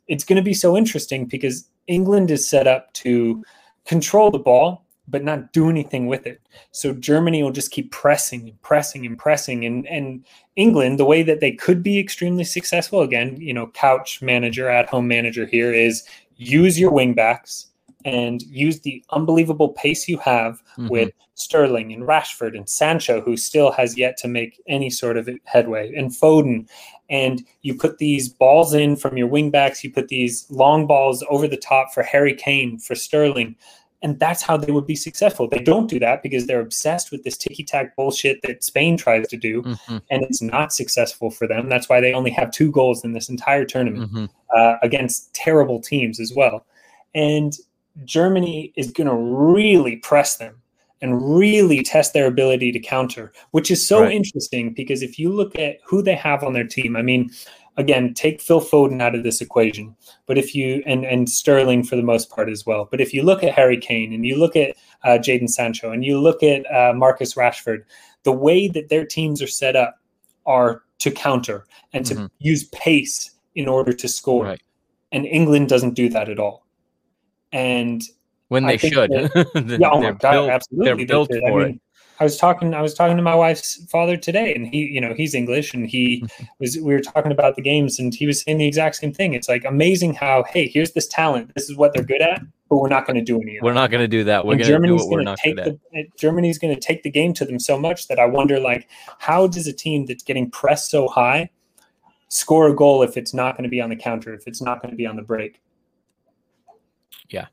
it's 0.06 0.24
going 0.24 0.36
to 0.36 0.42
be 0.42 0.54
so 0.54 0.76
interesting 0.76 1.26
because 1.26 1.68
England 1.88 2.30
is 2.30 2.48
set 2.48 2.68
up 2.68 2.92
to 2.94 3.44
control 3.84 4.30
the 4.30 4.38
ball, 4.38 4.84
but 5.08 5.24
not 5.24 5.52
do 5.52 5.68
anything 5.68 6.06
with 6.06 6.26
it. 6.26 6.40
So 6.70 6.92
Germany 6.92 7.42
will 7.42 7.52
just 7.52 7.72
keep 7.72 7.90
pressing 7.90 8.48
and 8.48 8.62
pressing 8.62 9.04
and 9.04 9.18
pressing. 9.18 9.64
And, 9.64 9.86
and 9.88 10.24
England, 10.54 11.00
the 11.00 11.04
way 11.04 11.24
that 11.24 11.40
they 11.40 11.52
could 11.52 11.82
be 11.82 11.98
extremely 11.98 12.44
successful, 12.44 13.02
again, 13.02 13.36
you 13.40 13.52
know, 13.52 13.66
couch 13.68 14.22
manager, 14.22 14.68
at 14.68 14.88
home 14.88 15.08
manager 15.08 15.46
here 15.46 15.72
is 15.72 16.04
use 16.36 16.78
your 16.78 16.92
wingbacks 16.92 17.65
and 18.06 18.42
use 18.42 18.80
the 18.80 19.02
unbelievable 19.10 19.70
pace 19.70 20.08
you 20.08 20.16
have 20.18 20.62
mm-hmm. 20.78 20.88
with 20.88 21.10
Sterling 21.34 21.92
and 21.92 22.04
Rashford 22.04 22.56
and 22.56 22.70
Sancho, 22.70 23.20
who 23.20 23.36
still 23.36 23.72
has 23.72 23.98
yet 23.98 24.16
to 24.18 24.28
make 24.28 24.62
any 24.68 24.90
sort 24.90 25.16
of 25.16 25.28
headway, 25.44 25.92
and 25.92 26.12
Foden. 26.12 26.68
And 27.10 27.44
you 27.62 27.74
put 27.74 27.98
these 27.98 28.28
balls 28.28 28.72
in 28.72 28.94
from 28.94 29.16
your 29.16 29.28
wingbacks, 29.28 29.82
you 29.82 29.92
put 29.92 30.06
these 30.06 30.46
long 30.50 30.86
balls 30.86 31.24
over 31.28 31.48
the 31.48 31.56
top 31.56 31.92
for 31.92 32.04
Harry 32.04 32.32
Kane, 32.32 32.78
for 32.78 32.94
Sterling. 32.94 33.56
And 34.02 34.20
that's 34.20 34.42
how 34.42 34.56
they 34.56 34.70
would 34.70 34.86
be 34.86 34.94
successful. 34.94 35.48
They 35.48 35.58
don't 35.58 35.90
do 35.90 35.98
that 35.98 36.22
because 36.22 36.46
they're 36.46 36.60
obsessed 36.60 37.10
with 37.10 37.24
this 37.24 37.36
ticky 37.36 37.64
tack 37.64 37.96
bullshit 37.96 38.40
that 38.42 38.62
Spain 38.62 38.96
tries 38.96 39.26
to 39.28 39.36
do, 39.36 39.62
mm-hmm. 39.62 39.98
and 40.10 40.22
it's 40.22 40.40
not 40.40 40.72
successful 40.72 41.30
for 41.30 41.48
them. 41.48 41.68
That's 41.68 41.88
why 41.88 42.00
they 42.00 42.12
only 42.12 42.30
have 42.30 42.52
two 42.52 42.70
goals 42.70 43.04
in 43.04 43.14
this 43.14 43.28
entire 43.28 43.64
tournament 43.64 44.12
mm-hmm. 44.12 44.26
uh, 44.56 44.76
against 44.82 45.34
terrible 45.34 45.80
teams 45.80 46.20
as 46.20 46.32
well. 46.32 46.66
And 47.16 47.58
Germany 48.04 48.72
is 48.76 48.90
going 48.90 49.08
to 49.08 49.16
really 49.16 49.96
press 49.96 50.36
them 50.36 50.60
and 51.02 51.38
really 51.38 51.82
test 51.82 52.12
their 52.12 52.26
ability 52.26 52.72
to 52.72 52.80
counter, 52.80 53.32
which 53.50 53.70
is 53.70 53.86
so 53.86 54.02
right. 54.02 54.12
interesting 54.12 54.72
because 54.72 55.02
if 55.02 55.18
you 55.18 55.30
look 55.30 55.58
at 55.58 55.78
who 55.84 56.02
they 56.02 56.14
have 56.14 56.42
on 56.42 56.52
their 56.52 56.66
team, 56.66 56.96
I 56.96 57.02
mean, 57.02 57.30
again, 57.76 58.14
take 58.14 58.40
Phil 58.40 58.60
Foden 58.60 59.02
out 59.02 59.14
of 59.14 59.22
this 59.22 59.40
equation, 59.40 59.94
but 60.26 60.38
if 60.38 60.54
you 60.54 60.82
and 60.86 61.04
and 61.04 61.28
Sterling 61.28 61.84
for 61.84 61.96
the 61.96 62.02
most 62.02 62.30
part 62.30 62.48
as 62.48 62.64
well. 62.64 62.88
But 62.90 63.00
if 63.00 63.12
you 63.12 63.22
look 63.22 63.44
at 63.44 63.54
Harry 63.54 63.76
Kane 63.76 64.12
and 64.12 64.24
you 64.24 64.36
look 64.36 64.56
at 64.56 64.76
uh, 65.04 65.18
Jadon 65.18 65.50
Sancho 65.50 65.92
and 65.92 66.04
you 66.04 66.18
look 66.18 66.42
at 66.42 66.64
uh, 66.72 66.94
Marcus 66.94 67.34
Rashford, 67.34 67.84
the 68.22 68.32
way 68.32 68.68
that 68.68 68.88
their 68.88 69.04
teams 69.04 69.42
are 69.42 69.46
set 69.46 69.76
up 69.76 69.98
are 70.46 70.82
to 70.98 71.10
counter 71.10 71.66
and 71.92 72.04
mm-hmm. 72.04 72.24
to 72.24 72.30
use 72.38 72.64
pace 72.64 73.32
in 73.54 73.68
order 73.68 73.92
to 73.92 74.08
score. 74.08 74.44
Right. 74.44 74.62
And 75.12 75.26
England 75.26 75.68
doesn't 75.68 75.94
do 75.94 76.08
that 76.08 76.28
at 76.28 76.38
all 76.38 76.65
and 77.52 78.02
when 78.48 78.64
they 78.66 78.76
should. 78.76 79.10
That, 79.10 79.78
yeah, 79.80 79.90
oh 79.90 80.00
my 80.00 80.12
god, 80.12 80.32
built, 80.32 80.50
absolutely. 80.50 80.84
They're 80.86 81.06
built 81.06 81.28
for 81.28 81.46
I 81.46 81.50
mean, 81.50 81.74
it. 81.76 81.80
I 82.18 82.24
was 82.24 82.38
talking. 82.38 82.72
I 82.74 82.80
was 82.80 82.94
talking 82.94 83.16
to 83.16 83.22
my 83.22 83.34
wife's 83.34 83.84
father 83.90 84.16
today, 84.16 84.54
and 84.54 84.66
he, 84.66 84.86
you 84.86 85.00
know, 85.00 85.12
he's 85.14 85.34
English, 85.34 85.74
and 85.74 85.86
he 85.86 86.24
was. 86.60 86.76
We 86.76 86.94
were 86.94 87.00
talking 87.00 87.32
about 87.32 87.56
the 87.56 87.62
games, 87.62 87.98
and 87.98 88.14
he 88.14 88.26
was 88.26 88.42
saying 88.42 88.58
the 88.58 88.66
exact 88.66 88.96
same 88.96 89.12
thing. 89.12 89.34
It's 89.34 89.48
like 89.48 89.64
amazing 89.64 90.14
how, 90.14 90.44
hey, 90.44 90.68
here's 90.68 90.92
this 90.92 91.06
talent. 91.08 91.52
This 91.54 91.68
is 91.68 91.76
what 91.76 91.92
they're 91.92 92.04
good 92.04 92.22
at, 92.22 92.40
but 92.70 92.78
we're 92.78 92.88
not 92.88 93.06
going 93.06 93.16
to 93.16 93.22
do 93.22 93.40
any. 93.40 93.58
we're 93.60 93.74
not 93.74 93.90
going 93.90 94.02
to 94.02 94.08
do 94.08 94.24
that. 94.24 94.46
We're 94.46 94.56
going 94.56 94.82
to 94.82 94.86
do 94.86 94.96
what 94.96 95.08
we're 95.08 95.22
not 95.22 95.38
take 95.38 95.56
good 95.56 95.78
the, 95.92 95.98
at. 95.98 96.06
Eh, 96.06 96.08
Germany's 96.18 96.58
going 96.58 96.74
to 96.74 96.80
take 96.80 97.02
the 97.02 97.10
game 97.10 97.34
to 97.34 97.44
them 97.44 97.58
so 97.58 97.78
much 97.78 98.08
that 98.08 98.18
I 98.18 98.26
wonder, 98.26 98.58
like, 98.60 98.88
how 99.18 99.46
does 99.46 99.66
a 99.66 99.72
team 99.72 100.06
that's 100.06 100.22
getting 100.22 100.50
pressed 100.50 100.90
so 100.90 101.08
high 101.08 101.50
score 102.28 102.68
a 102.68 102.74
goal 102.74 103.02
if 103.02 103.16
it's 103.16 103.32
not 103.32 103.56
going 103.56 103.62
to 103.62 103.70
be 103.70 103.80
on 103.80 103.88
the 103.88 103.96
counter, 103.96 104.34
if 104.34 104.46
it's 104.46 104.60
not 104.60 104.82
going 104.82 104.90
to 104.90 104.96
be 104.96 105.06
on 105.06 105.16
the 105.16 105.22
break? 105.22 105.60
Yeah. 107.30 107.46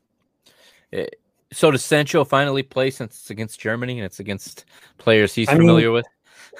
Eh, 0.92 1.06
So 1.52 1.70
does 1.70 1.84
Sancho 1.84 2.24
finally 2.24 2.62
play 2.62 2.90
since 2.90 3.18
it's 3.20 3.30
against 3.30 3.60
Germany 3.60 3.98
and 3.98 4.04
it's 4.04 4.18
against 4.20 4.64
players 4.98 5.34
he's 5.34 5.48
I 5.48 5.52
mean, 5.52 5.62
familiar 5.62 5.92
with? 5.92 6.06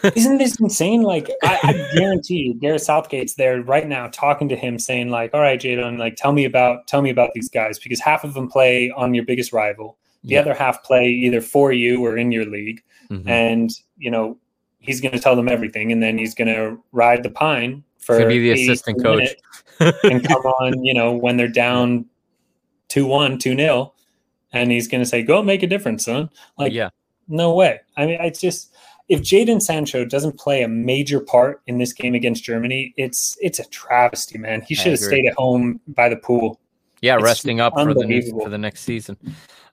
Isn't 0.16 0.38
this 0.38 0.58
insane? 0.60 1.02
Like, 1.02 1.30
I, 1.42 1.58
I 1.62 1.96
guarantee 1.98 2.38
you, 2.38 2.54
Gareth 2.54 2.82
Southgate's 2.82 3.34
there 3.34 3.62
right 3.62 3.86
now 3.86 4.08
talking 4.08 4.48
to 4.48 4.56
him, 4.56 4.78
saying 4.78 5.08
like, 5.10 5.32
"All 5.34 5.40
right, 5.40 5.60
Jadon, 5.60 5.98
like, 5.98 6.16
tell 6.16 6.32
me 6.32 6.44
about 6.46 6.86
tell 6.88 7.00
me 7.02 7.10
about 7.10 7.30
these 7.34 7.48
guys 7.48 7.78
because 7.78 8.00
half 8.00 8.24
of 8.24 8.34
them 8.34 8.48
play 8.48 8.90
on 8.90 9.14
your 9.14 9.24
biggest 9.24 9.52
rival, 9.52 9.98
the 10.24 10.34
Yeah. 10.34 10.40
other 10.40 10.54
half 10.54 10.82
play 10.82 11.08
either 11.08 11.40
for 11.40 11.72
you 11.72 12.04
or 12.04 12.16
in 12.16 12.32
your 12.32 12.44
league, 12.44 12.82
Mhm. 13.10 13.28
and 13.28 13.70
you 13.98 14.10
know 14.10 14.36
he's 14.80 15.00
going 15.00 15.12
to 15.14 15.20
tell 15.20 15.36
them 15.36 15.48
everything, 15.48 15.92
and 15.92 16.02
then 16.02 16.18
he's 16.18 16.34
going 16.34 16.52
to 16.54 16.78
ride 16.92 17.22
the 17.22 17.30
pine 17.30 17.82
for 18.00 18.18
To 18.18 18.26
be 18.26 18.38
the 18.38 18.50
assistant 18.52 19.02
coach. 19.02 19.34
and 19.80 20.26
come 20.26 20.42
on, 20.42 20.84
you 20.84 20.92
know, 20.94 21.12
when 21.12 21.36
they're 21.36 21.48
down 21.48 22.04
two 22.94 23.06
one, 23.06 23.38
two 23.38 23.56
nil, 23.56 23.92
and 24.52 24.70
he's 24.70 24.86
going 24.86 25.02
to 25.02 25.08
say, 25.08 25.22
"Go 25.22 25.42
make 25.42 25.64
a 25.64 25.66
difference, 25.66 26.04
son." 26.04 26.30
Like, 26.56 26.72
yeah, 26.72 26.90
no 27.26 27.52
way. 27.52 27.80
I 27.96 28.06
mean, 28.06 28.18
it's 28.20 28.40
just 28.40 28.72
if 29.08 29.20
Jadon 29.20 29.60
Sancho 29.60 30.04
doesn't 30.04 30.38
play 30.38 30.62
a 30.62 30.68
major 30.68 31.18
part 31.18 31.60
in 31.66 31.78
this 31.78 31.92
game 31.92 32.14
against 32.14 32.44
Germany, 32.44 32.94
it's 32.96 33.36
it's 33.40 33.58
a 33.58 33.64
travesty, 33.64 34.38
man. 34.38 34.62
He 34.62 34.76
should 34.76 34.92
have 34.92 35.00
stayed 35.00 35.26
at 35.26 35.34
home 35.34 35.80
by 35.88 36.08
the 36.08 36.16
pool. 36.16 36.60
yeah, 37.00 37.16
It's 37.16 37.24
resting 37.24 37.58
up 37.58 37.72
for 37.74 37.92
the 37.92 38.00
unbelievable. 38.00 38.44
for 38.44 38.50
the 38.50 38.58
next 38.58 38.82
season. 38.82 39.16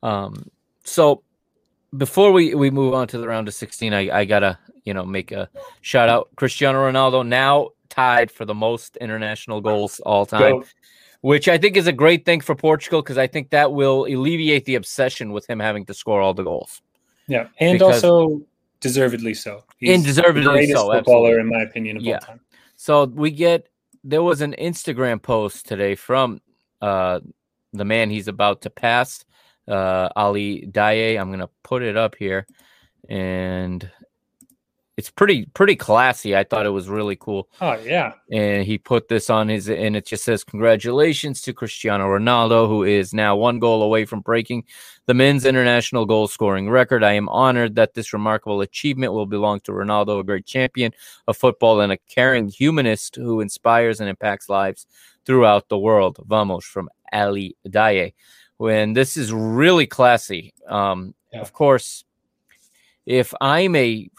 Um, 0.02 0.50
so 0.84 1.22
before 1.96 2.32
we 2.32 2.56
we 2.56 2.72
move 2.72 2.96
on 2.96 3.08
to 3.10 3.20
the 3.20 3.28
round 3.28 3.48
of 3.48 3.54
16, 3.54 3.94
I 3.94 4.20
I 4.22 4.26
gotta 4.26 4.58
you 4.84 4.96
know 4.96 5.06
make 5.06 5.32
a 5.32 5.48
shout 5.82 6.10
out 6.10 6.30
Cristiano 6.38 6.80
Ronaldo 6.90 7.26
now 7.26 7.70
tied 7.90 8.32
for 8.32 8.46
the 8.46 8.56
most 8.56 8.98
international 8.98 9.62
goals 9.62 10.00
all 10.00 10.26
time. 10.26 10.62
Go. 10.62 10.66
Which 11.22 11.48
I 11.48 11.58
think 11.58 11.78
is 11.78 11.86
a 11.88 11.92
great 11.94 12.26
thing 12.26 12.42
for 12.42 12.56
Portugal 12.56 13.02
because 13.02 13.18
I 13.20 13.28
think 13.28 13.52
that 13.52 13.72
will 13.74 14.06
alleviate 14.06 14.66
the 14.66 14.76
obsession 14.76 15.32
with 15.32 15.48
him 15.48 15.60
having 15.60 15.86
to 15.86 15.94
score 15.94 16.20
all 16.20 16.34
the 16.34 16.44
goals. 16.44 16.82
Yeah, 17.28 17.48
and 17.60 17.78
Because- 17.78 18.04
also 18.04 18.42
deservedly 18.80 19.36
so. 19.36 19.64
And 19.84 20.04
deservedly 20.04 20.42
the 20.44 20.50
greatest 20.50 20.74
so, 20.78 20.92
footballer 20.92 21.38
absolutely. 21.38 21.42
in 21.42 21.48
my 21.48 21.62
opinion 21.62 21.98
of 21.98 22.04
Yeah. 22.04 22.14
all 22.16 22.20
time. 22.22 22.40
So 22.76 23.06
we 23.06 23.30
get 23.32 23.68
there 24.04 24.24
was 24.24 24.42
an 24.42 24.56
Instagram 24.58 25.22
post 25.22 25.68
today 25.68 25.94
from 25.96 26.42
uh 26.82 27.20
the 27.74 27.86
man 27.86 28.10
he's 28.10 28.28
about 28.28 28.62
to 28.64 28.72
pass, 28.72 29.24
uh 29.68 30.10
Ali 30.16 30.66
Daei. 30.72 31.20
I'm 31.20 31.30
gonna 31.30 31.50
put 31.64 31.84
it 31.84 31.96
up 31.96 32.16
here 32.16 32.48
and 33.08 33.88
it's 35.02 35.10
pretty 35.10 35.48
pretty 35.56 35.76
classy. 35.76 36.36
I 36.38 36.44
thought 36.44 36.68
it 36.68 36.70
was 36.70 36.88
really 36.88 37.16
cool. 37.16 37.50
Oh 37.60 37.74
yeah, 37.84 38.14
and 38.32 38.64
he 38.64 38.78
put 38.78 39.08
this 39.08 39.32
on 39.32 39.50
his 39.50 39.68
and 39.68 39.96
it 39.96 40.06
just 40.06 40.24
says 40.24 40.44
congratulations 40.44 41.42
to 41.42 41.54
cristiano 41.54 42.06
ronaldo 42.06 42.68
who 42.68 42.84
is 42.84 43.12
now 43.16 43.36
one 43.36 43.58
goal 43.58 43.82
away 43.82 44.06
from 44.06 44.22
breaking 44.22 44.64
the 45.08 45.16
men's 45.16 45.44
international 45.44 46.06
goal 46.06 46.28
scoring 46.28 46.70
record 46.70 47.04
i 47.04 47.14
am 47.14 47.28
honored 47.30 47.74
that 47.76 47.96
this 47.96 48.14
remarkable 48.14 48.62
achievement 48.62 49.12
will 49.12 49.26
belong 49.26 49.60
to 49.62 49.72
ronaldo 49.72 50.20
a 50.20 50.24
great 50.24 50.46
champion 50.46 50.92
of 51.28 51.36
football 51.36 51.82
and 51.82 51.92
a 51.92 51.98
caring 52.16 52.48
humanist 52.48 53.16
who 53.16 53.42
inspires 53.42 54.00
and 54.00 54.08
impacts 54.10 54.48
lives 54.50 54.86
throughout 55.26 55.68
the 55.70 55.78
world 55.88 56.20
vamos 56.28 56.64
from 56.64 56.88
ali 57.12 57.56
daei 57.68 58.14
when 58.58 58.94
this 58.94 59.18
is 59.18 59.34
really 59.34 59.88
classy 59.88 60.54
um 60.68 61.16
Yeah. 61.34 61.42
of 61.42 61.52
course 61.54 62.06
if 63.06 63.34
i'm 63.42 63.76
a 63.76 64.10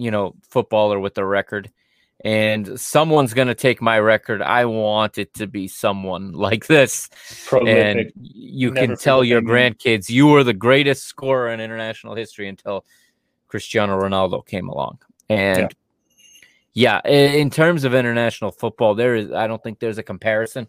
you 0.00 0.10
know 0.10 0.34
footballer 0.48 0.98
with 0.98 1.16
a 1.18 1.24
record 1.24 1.70
and 2.24 2.78
someone's 2.78 3.32
going 3.34 3.48
to 3.48 3.54
take 3.54 3.80
my 3.80 3.98
record. 3.98 4.42
I 4.42 4.66
want 4.66 5.18
it 5.18 5.32
to 5.34 5.46
be 5.46 5.68
someone 5.68 6.32
like 6.46 6.66
this. 6.66 7.08
prolific. 7.46 7.96
And 7.96 8.12
you 8.22 8.70
Never 8.70 8.88
can 8.88 8.96
tell 8.96 9.24
your 9.24 9.40
grandkids 9.40 10.10
you 10.10 10.26
were 10.26 10.44
the 10.44 10.52
greatest 10.52 11.04
scorer 11.04 11.48
in 11.50 11.60
international 11.60 12.14
history 12.14 12.48
until 12.48 12.84
Cristiano 13.48 13.98
Ronaldo 13.98 14.44
came 14.46 14.68
along. 14.68 14.98
And 15.28 15.74
yeah, 16.74 17.00
i- 17.04 17.08
in 17.08 17.50
terms 17.50 17.84
of 17.84 17.94
international 17.94 18.50
football, 18.50 18.94
there 18.94 19.16
is, 19.16 19.32
I 19.32 19.46
don't 19.46 19.62
think 19.62 19.78
there's 19.78 19.98
a 19.98 20.02
comparison. 20.02 20.66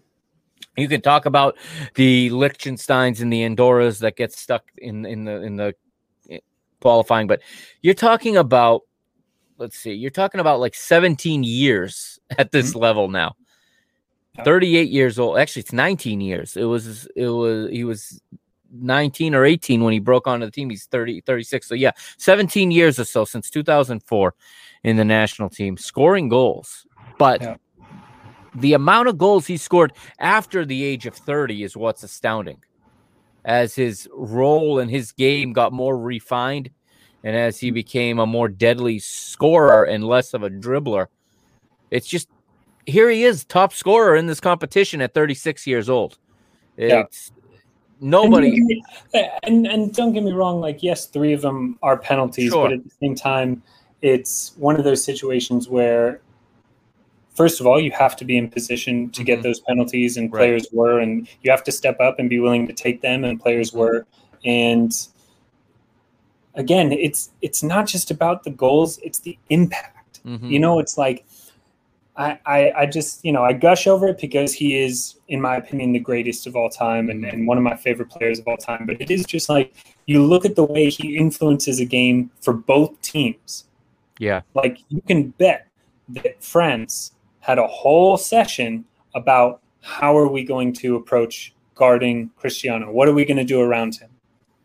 You 0.77 0.87
can 0.87 1.01
talk 1.01 1.25
about 1.25 1.57
the 1.95 2.29
Liechtensteins 2.29 3.19
and 3.21 3.31
the 3.31 3.43
Andorras 3.43 3.99
that 3.99 4.15
get 4.15 4.31
stuck 4.31 4.63
in, 4.77 5.05
in 5.05 5.25
the, 5.25 5.41
in 5.41 5.55
the 5.57 5.75
eh, 6.29 6.39
qualifying, 6.79 7.27
but 7.27 7.41
you're 7.81 7.93
talking 7.93 8.37
about 8.37 8.83
let's 9.61 9.77
see, 9.77 9.93
you're 9.93 10.11
talking 10.11 10.41
about 10.41 10.59
like 10.59 10.75
17 10.75 11.43
years 11.43 12.19
at 12.37 12.51
this 12.51 12.71
mm-hmm. 12.71 12.79
level 12.79 13.07
now. 13.07 13.35
38 14.43 14.89
years 14.89 15.19
old. 15.19 15.37
Actually, 15.37 15.61
it's 15.61 15.73
19 15.73 16.21
years. 16.21 16.57
It 16.57 16.63
was 16.63 17.05
it 17.15 17.27
was 17.27 17.69
he 17.69 17.83
was 17.83 18.21
19 18.73 19.35
or 19.35 19.43
18 19.43 19.83
when 19.83 19.91
he 19.91 19.99
broke 19.99 20.25
onto 20.25 20.45
the 20.45 20.51
team. 20.51 20.69
He's 20.69 20.85
30 20.85 21.21
36. 21.21 21.67
So 21.67 21.75
yeah, 21.75 21.91
17 22.17 22.71
years 22.71 22.97
or 22.97 23.03
so 23.03 23.25
since 23.25 23.49
2004 23.49 24.33
in 24.83 24.95
the 24.95 25.03
national 25.03 25.49
team 25.49 25.77
scoring 25.77 26.29
goals. 26.29 26.87
But 27.19 27.41
Yeah. 27.41 27.55
the 28.55 28.73
amount 28.73 29.09
of 29.09 29.17
goals 29.17 29.45
he 29.45 29.57
scored 29.57 29.91
after 30.17 30.65
the 30.65 30.81
age 30.81 31.05
of 31.05 31.13
30 31.13 31.63
is 31.63 31.75
what's 31.75 32.01
astounding. 32.01 32.63
As 33.43 33.75
his 33.75 34.07
role 34.13 34.79
and 34.79 34.89
his 34.89 35.11
game 35.11 35.51
got 35.51 35.73
more 35.73 35.97
refined 35.97 36.69
and 37.23 37.35
as 37.35 37.59
he 37.59 37.71
became 37.71 38.19
a 38.19 38.25
more 38.25 38.47
deadly 38.47 38.99
scorer 38.99 39.83
and 39.83 40.05
less 40.05 40.33
of 40.33 40.43
a 40.43 40.49
dribbler, 40.49 41.07
it's 41.91 42.07
just 42.07 42.29
here 42.85 43.09
he 43.09 43.23
is, 43.23 43.43
top 43.45 43.73
scorer 43.73 44.15
in 44.15 44.27
this 44.27 44.39
competition 44.39 45.01
at 45.01 45.13
36 45.13 45.67
years 45.67 45.89
old. 45.89 46.17
Yeah. 46.77 47.03
Nobody. 47.99 48.47
And, 48.47 48.57
don't 48.57 48.67
get 48.67 48.77
me- 49.13 49.29
and 49.43 49.67
and 49.67 49.93
don't 49.93 50.13
get 50.13 50.23
me 50.23 50.31
wrong, 50.31 50.59
like 50.59 50.81
yes, 50.81 51.05
three 51.05 51.33
of 51.33 51.41
them 51.41 51.77
are 51.83 51.97
penalties, 51.97 52.51
Sure. 52.51 52.65
but 52.65 52.73
at 52.73 52.83
the 52.83 52.89
same 52.99 53.13
time, 53.13 53.61
it's 54.01 54.53
one 54.57 54.75
of 54.75 54.83
those 54.83 55.03
situations 55.03 55.69
where, 55.69 56.21
first 57.35 57.59
of 57.61 57.67
all, 57.67 57.79
you 57.79 57.91
have 57.91 58.15
to 58.15 58.25
be 58.25 58.37
in 58.37 58.49
position 58.49 59.11
to 59.11 59.23
get 59.23 59.35
mm-hmm. 59.35 59.43
those 59.43 59.59
penalties, 59.59 60.17
and 60.17 60.33
Right. 60.33 60.39
players 60.39 60.67
were, 60.73 60.99
and 60.99 61.27
you 61.43 61.51
have 61.51 61.63
to 61.65 61.71
step 61.71 61.99
up 61.99 62.17
and 62.17 62.27
be 62.27 62.39
willing 62.39 62.65
to 62.65 62.73
take 62.73 63.01
them, 63.01 63.23
and 63.23 63.39
players 63.39 63.71
were, 63.71 64.07
and 64.43 64.91
again, 66.55 66.91
it's 66.91 67.31
it's 67.41 67.63
not 67.63 67.87
just 67.87 68.11
about 68.11 68.43
the 68.43 68.51
goals; 68.51 68.99
it's 68.99 69.19
the 69.19 69.37
impact. 69.49 70.21
Mhm. 70.25 70.49
You 70.49 70.59
know, 70.59 70.79
it's 70.79 70.97
like 70.97 71.25
I, 72.17 72.39
I 72.45 72.71
I 72.81 72.85
just 72.85 73.23
you 73.25 73.31
know 73.31 73.43
I 73.43 73.53
gush 73.53 73.87
over 73.87 74.07
it 74.07 74.19
because 74.19 74.53
he 74.53 74.77
is, 74.77 75.15
in 75.27 75.41
my 75.41 75.55
opinion, 75.55 75.93
the 75.93 75.99
greatest 75.99 76.45
of 76.47 76.55
all 76.55 76.69
time 76.69 77.09
and, 77.09 77.25
and 77.25 77.47
one 77.47 77.57
of 77.57 77.63
my 77.63 77.75
favorite 77.75 78.09
players 78.09 78.39
of 78.39 78.47
all 78.47 78.57
time. 78.57 78.85
But 78.85 79.01
it 79.01 79.09
is 79.09 79.25
just 79.25 79.49
like 79.49 79.73
you 80.05 80.23
look 80.23 80.45
at 80.45 80.55
the 80.55 80.63
way 80.65 80.89
he 80.89 81.17
influences 81.17 81.79
a 81.79 81.85
game 81.85 82.29
for 82.41 82.53
both 82.53 82.99
teams. 83.01 83.65
yeah, 84.19 84.41
Like 84.53 84.79
you 84.89 85.01
can 85.01 85.29
bet 85.29 85.67
that 86.09 86.43
France 86.43 87.13
had 87.39 87.57
a 87.57 87.67
whole 87.67 88.17
session 88.17 88.85
about 89.15 89.61
how 89.81 90.15
are 90.15 90.27
we 90.27 90.43
going 90.43 90.73
to 90.73 90.95
approach 90.95 91.53
guarding 91.75 92.29
Cristiano? 92.35 92.91
What 92.91 93.07
are 93.07 93.13
we 93.13 93.25
going 93.25 93.37
to 93.37 93.43
do 93.43 93.61
around 93.61 93.95
him? 93.95 94.09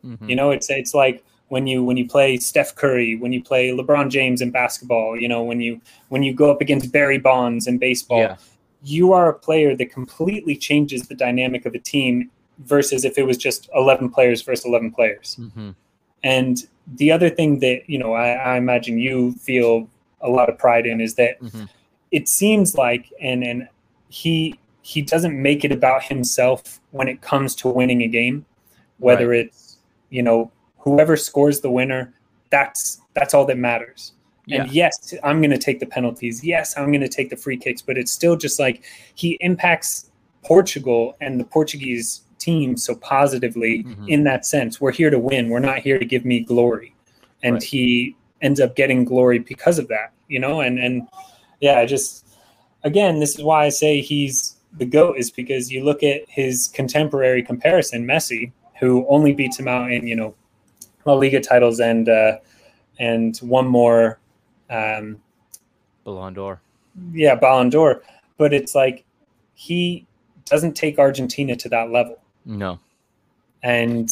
Mhm. 0.04 0.28
You 0.28 0.36
know, 0.36 0.50
it's 0.50 0.68
it's 0.68 0.92
like 0.94 1.24
when 1.48 1.66
you 1.66 1.82
when 1.84 1.96
you 1.96 2.06
play 2.08 2.36
Steph 2.38 2.74
Curry, 2.74 3.16
when 3.16 3.32
you 3.32 3.42
play 3.42 3.70
LeBron 3.70 4.10
James 4.10 4.40
in 4.40 4.50
basketball, 4.50 5.16
you 5.16 5.28
know, 5.28 5.42
when 5.42 5.60
you 5.60 5.80
when 6.08 6.22
you 6.22 6.34
go 6.34 6.50
up 6.50 6.60
against 6.60 6.92
Barry 6.92 7.18
Bonds 7.18 7.66
in 7.66 7.78
baseball, 7.78 8.20
yeah, 8.20 8.36
you 8.82 9.12
are 9.12 9.28
a 9.28 9.34
player 9.34 9.76
that 9.76 9.92
completely 9.92 10.56
changes 10.56 11.08
the 11.08 11.14
dynamic 11.14 11.66
of 11.66 11.74
a 11.74 11.78
team 11.78 12.30
versus 12.58 13.04
if 13.04 13.18
it 13.18 13.24
was 13.24 13.36
just 13.36 13.68
11 13.74 14.10
players 14.10 14.42
versus 14.42 14.64
11 14.64 14.90
players. 14.90 15.36
Mhm. 15.38 15.74
And 16.22 16.66
the 16.86 17.12
other 17.12 17.28
thing 17.28 17.58
that, 17.60 17.88
you 17.88 17.98
know, 17.98 18.14
I, 18.14 18.30
I 18.30 18.56
imagine 18.56 18.98
you 18.98 19.32
feel 19.32 19.88
a 20.20 20.30
lot 20.30 20.48
of 20.48 20.56
pride 20.58 20.86
in 20.86 21.00
is 21.00 21.16
that 21.16 21.40
Mhm. 21.42 21.68
it 22.10 22.28
seems 22.28 22.74
like 22.76 23.12
and 23.20 23.44
and 23.44 23.68
he 24.08 24.58
he 24.82 25.02
doesn't 25.02 25.40
make 25.40 25.64
it 25.64 25.72
about 25.72 26.04
himself 26.04 26.80
when 26.92 27.08
it 27.08 27.20
comes 27.20 27.54
to 27.56 27.68
winning 27.68 28.02
a 28.02 28.08
game 28.08 28.46
whether 28.98 29.32
it's 29.32 29.78
you 30.10 30.22
know 30.22 30.50
whoever 30.86 31.16
scores 31.16 31.60
the 31.60 31.70
winner 31.70 32.14
that's 32.50 33.00
that's 33.14 33.34
all 33.34 33.44
that 33.44 33.58
matters. 33.58 34.12
And 34.48 34.70
yes 34.70 35.12
i'm 35.24 35.40
going 35.42 35.50
to 35.50 35.58
take 35.58 35.80
the 35.80 35.86
penalties. 35.86 36.44
Yes 36.44 36.76
i'm 36.78 36.92
going 36.92 37.00
to 37.00 37.08
take 37.08 37.28
the 37.30 37.36
free 37.36 37.56
kicks 37.56 37.82
but 37.82 37.98
it's 37.98 38.12
still 38.12 38.36
just 38.36 38.60
like 38.60 38.84
he 39.16 39.30
impacts 39.40 40.10
portugal 40.44 41.16
and 41.20 41.40
the 41.40 41.44
portuguese 41.44 42.22
team 42.38 42.76
so 42.76 42.94
positively 42.94 43.82
Mhm. 43.82 44.08
in 44.08 44.22
that 44.24 44.46
sense. 44.46 44.80
We're 44.80 44.92
here 44.92 45.10
to 45.10 45.18
win. 45.18 45.48
We're 45.48 45.58
not 45.72 45.78
here 45.80 45.98
to 45.98 46.04
give 46.04 46.24
me 46.24 46.38
glory. 46.40 46.94
And 47.42 47.54
Right. 47.54 47.62
he 47.64 48.14
ends 48.40 48.60
up 48.60 48.76
getting 48.76 49.04
glory 49.04 49.38
because 49.40 49.78
of 49.80 49.88
that 49.88 50.12
you 50.28 50.38
know? 50.38 50.60
And 50.60 50.78
and 50.78 51.08
yeah 51.60 51.78
I 51.80 51.86
just 51.86 52.24
again 52.84 53.18
this 53.18 53.34
is 53.36 53.42
why 53.42 53.64
i 53.64 53.68
say 53.82 54.00
he's 54.00 54.36
the 54.82 54.84
goat 54.84 55.14
is 55.18 55.30
because 55.30 55.72
you 55.72 55.82
look 55.82 56.02
at 56.04 56.20
his 56.28 56.68
contemporary 56.78 57.42
comparison 57.42 58.06
messi 58.06 58.52
who 58.78 59.04
only 59.08 59.32
beats 59.32 59.58
him 59.58 59.66
out 59.66 59.90
in 59.90 60.06
you 60.06 60.14
know 60.14 60.34
la 61.06 61.14
liga 61.14 61.40
titles 61.40 61.80
and 61.80 62.08
uh 62.08 62.36
and 62.98 63.38
one 63.38 63.66
more 63.66 64.18
um 64.70 65.20
Ballon 66.04 66.34
d'Or. 66.34 66.60
yeah 67.12 67.34
ballon 67.34 67.68
d'or 67.70 68.02
but 68.38 68.52
it's 68.52 68.74
like 68.74 69.04
he 69.54 70.06
doesn't 70.44 70.74
take 70.74 70.98
argentina 70.98 71.56
to 71.56 71.68
that 71.68 71.90
level 71.90 72.18
No, 72.44 72.78
and 73.62 74.08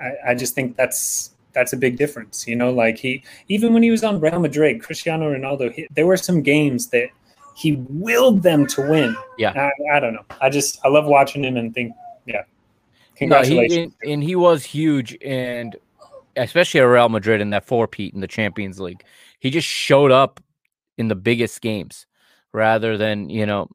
I, 0.00 0.30
I 0.30 0.34
just 0.34 0.54
think 0.54 0.76
that's 0.76 1.34
that's 1.54 1.72
a 1.72 1.76
big 1.76 1.96
difference. 1.96 2.46
You 2.46 2.56
know, 2.56 2.70
like 2.70 2.98
he 2.98 3.22
even 3.48 3.72
when 3.72 3.82
he 3.82 3.90
was 3.90 4.04
on 4.04 4.20
Real 4.20 4.40
Madrid, 4.40 4.82
Cristiano 4.82 5.32
Ronaldo, 5.32 5.72
he, 5.72 5.86
there 5.94 6.06
were 6.06 6.16
some 6.16 6.42
games 6.42 6.88
that 6.88 7.08
he 7.56 7.76
willed 7.88 8.42
them 8.42 8.66
to 8.66 8.82
win. 8.82 9.16
Yeah, 9.38 9.52
I, 9.56 9.96
I, 9.96 10.00
don't 10.00 10.12
know. 10.12 10.24
I 10.40 10.50
just 10.50 10.78
I 10.84 10.88
love 10.88 11.06
watching 11.06 11.44
him 11.44 11.56
and 11.56 11.72
think, 11.72 11.94
yeah, 12.26 12.42
congratulations. 13.16 13.70
No, 13.70 13.76
he, 13.76 13.82
and, 13.82 14.12
and 14.12 14.22
he 14.22 14.36
was 14.36 14.64
huge, 14.64 15.16
and 15.22 15.76
especially 16.36 16.80
at 16.80 16.84
Real 16.84 17.08
Madrid 17.08 17.40
in 17.40 17.50
that 17.50 17.64
four 17.66 17.86
peat 17.88 18.14
in 18.14 18.20
the 18.20 18.28
Champions 18.28 18.80
League, 18.80 19.04
he 19.40 19.50
just 19.50 19.68
showed 19.68 20.10
up 20.10 20.40
in 20.98 21.08
the 21.08 21.14
biggest 21.14 21.60
games 21.60 22.06
rather 22.52 22.96
than 22.96 23.30
you 23.30 23.46
know. 23.46 23.68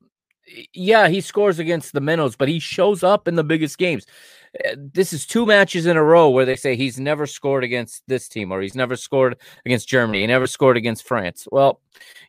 Yeah, 0.73 1.10
he 1.10 1.22
scores 1.22 1.60
against 1.60 1.94
the 1.94 2.02
minnows, 2.02 2.36
but 2.36 2.49
he 2.49 2.57
shows 2.60 3.03
up 3.03 3.27
in 3.27 3.36
the 3.36 3.44
biggest 3.44 3.77
games. 3.77 4.06
Eh, 4.63 4.76
this 4.77 5.13
is 5.13 5.26
two 5.26 5.45
matches 5.45 5.85
in 5.85 5.97
a 5.97 6.03
row 6.03 6.30
where 6.30 6.45
they 6.45 6.55
say 6.55 6.76
he's 6.76 6.99
never 6.99 7.27
scored 7.27 7.63
against 7.63 8.03
this 8.07 8.27
team 8.27 8.51
or 8.51 8.61
he's 8.61 8.76
never 8.76 8.95
scored 8.95 9.38
against 9.65 9.88
Germany. 9.88 10.21
He 10.21 10.27
never 10.27 10.47
scored 10.47 10.77
against 10.77 11.07
France. 11.07 11.47
Well, 11.51 11.80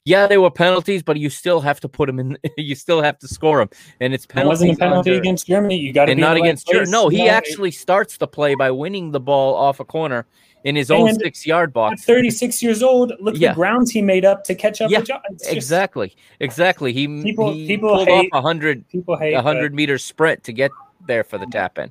yeah, 0.05 0.27
they 0.27 0.39
were 0.39 0.51
penalties, 0.51 1.03
but 1.03 1.19
you 1.19 1.31
still 1.31 1.61
have 1.61 1.81
to 1.81 1.89
put 1.89 2.09
him 2.09 2.19
in. 2.19 2.39
You 2.57 2.75
still 2.75 3.03
have 3.03 3.19
to 3.21 3.29
score 3.29 3.61
him, 3.61 3.71
and 4.01 4.13
it's 4.13 4.27
penalty. 4.27 4.49
wasn't 4.49 4.73
a 4.73 4.77
penalty 4.77 5.11
under, 5.11 5.21
against 5.21 5.47
Germany. 5.47 5.77
You 5.77 5.93
got 5.93 6.07
to 6.07 6.13
and 6.13 6.21
not 6.21 6.37
against 6.37 6.69
Germany. 6.69 6.91
No, 6.91 7.09
he 7.09 7.25
no, 7.25 7.31
actually 7.31 7.71
starts 7.71 8.17
the 8.17 8.27
play 8.27 8.55
by 8.55 8.71
winning 8.71 9.13
the 9.13 9.21
ball 9.21 9.55
off 9.55 9.81
a 9.81 9.85
corner 9.85 10.27
in 10.65 10.77
his 10.77 10.91
own 10.91 11.15
six 11.15 11.47
yard 11.47 11.73
box. 11.73 12.05
36 12.05 12.63
years 12.63 12.83
old. 12.83 13.13
Look 13.21 13.37
yeah. 13.39 13.51
the 13.51 13.55
grounds 13.55 13.91
he 13.91 14.03
made 14.03 14.25
up 14.25 14.45
to 14.45 14.55
catch 14.55 14.81
up. 14.81 14.91
Yeah, 14.91 15.03
exactly, 15.49 16.15
exactly. 16.39 16.93
He 16.93 17.07
people 17.23 17.53
he 17.53 17.67
people 17.67 17.91
pulled 17.91 18.09
hate, 18.09 18.31
off 18.33 18.39
a 18.39 18.43
hundred 18.43 18.87
people 18.89 19.17
hate 19.17 19.35
a 19.35 19.43
hundred 19.43 19.75
meter 19.75 19.99
sprint 19.99 20.45
to 20.45 20.53
get 20.53 20.71
there 21.11 21.25
for 21.25 21.39
the 21.39 21.47
tap 21.47 21.79
in. 21.79 21.91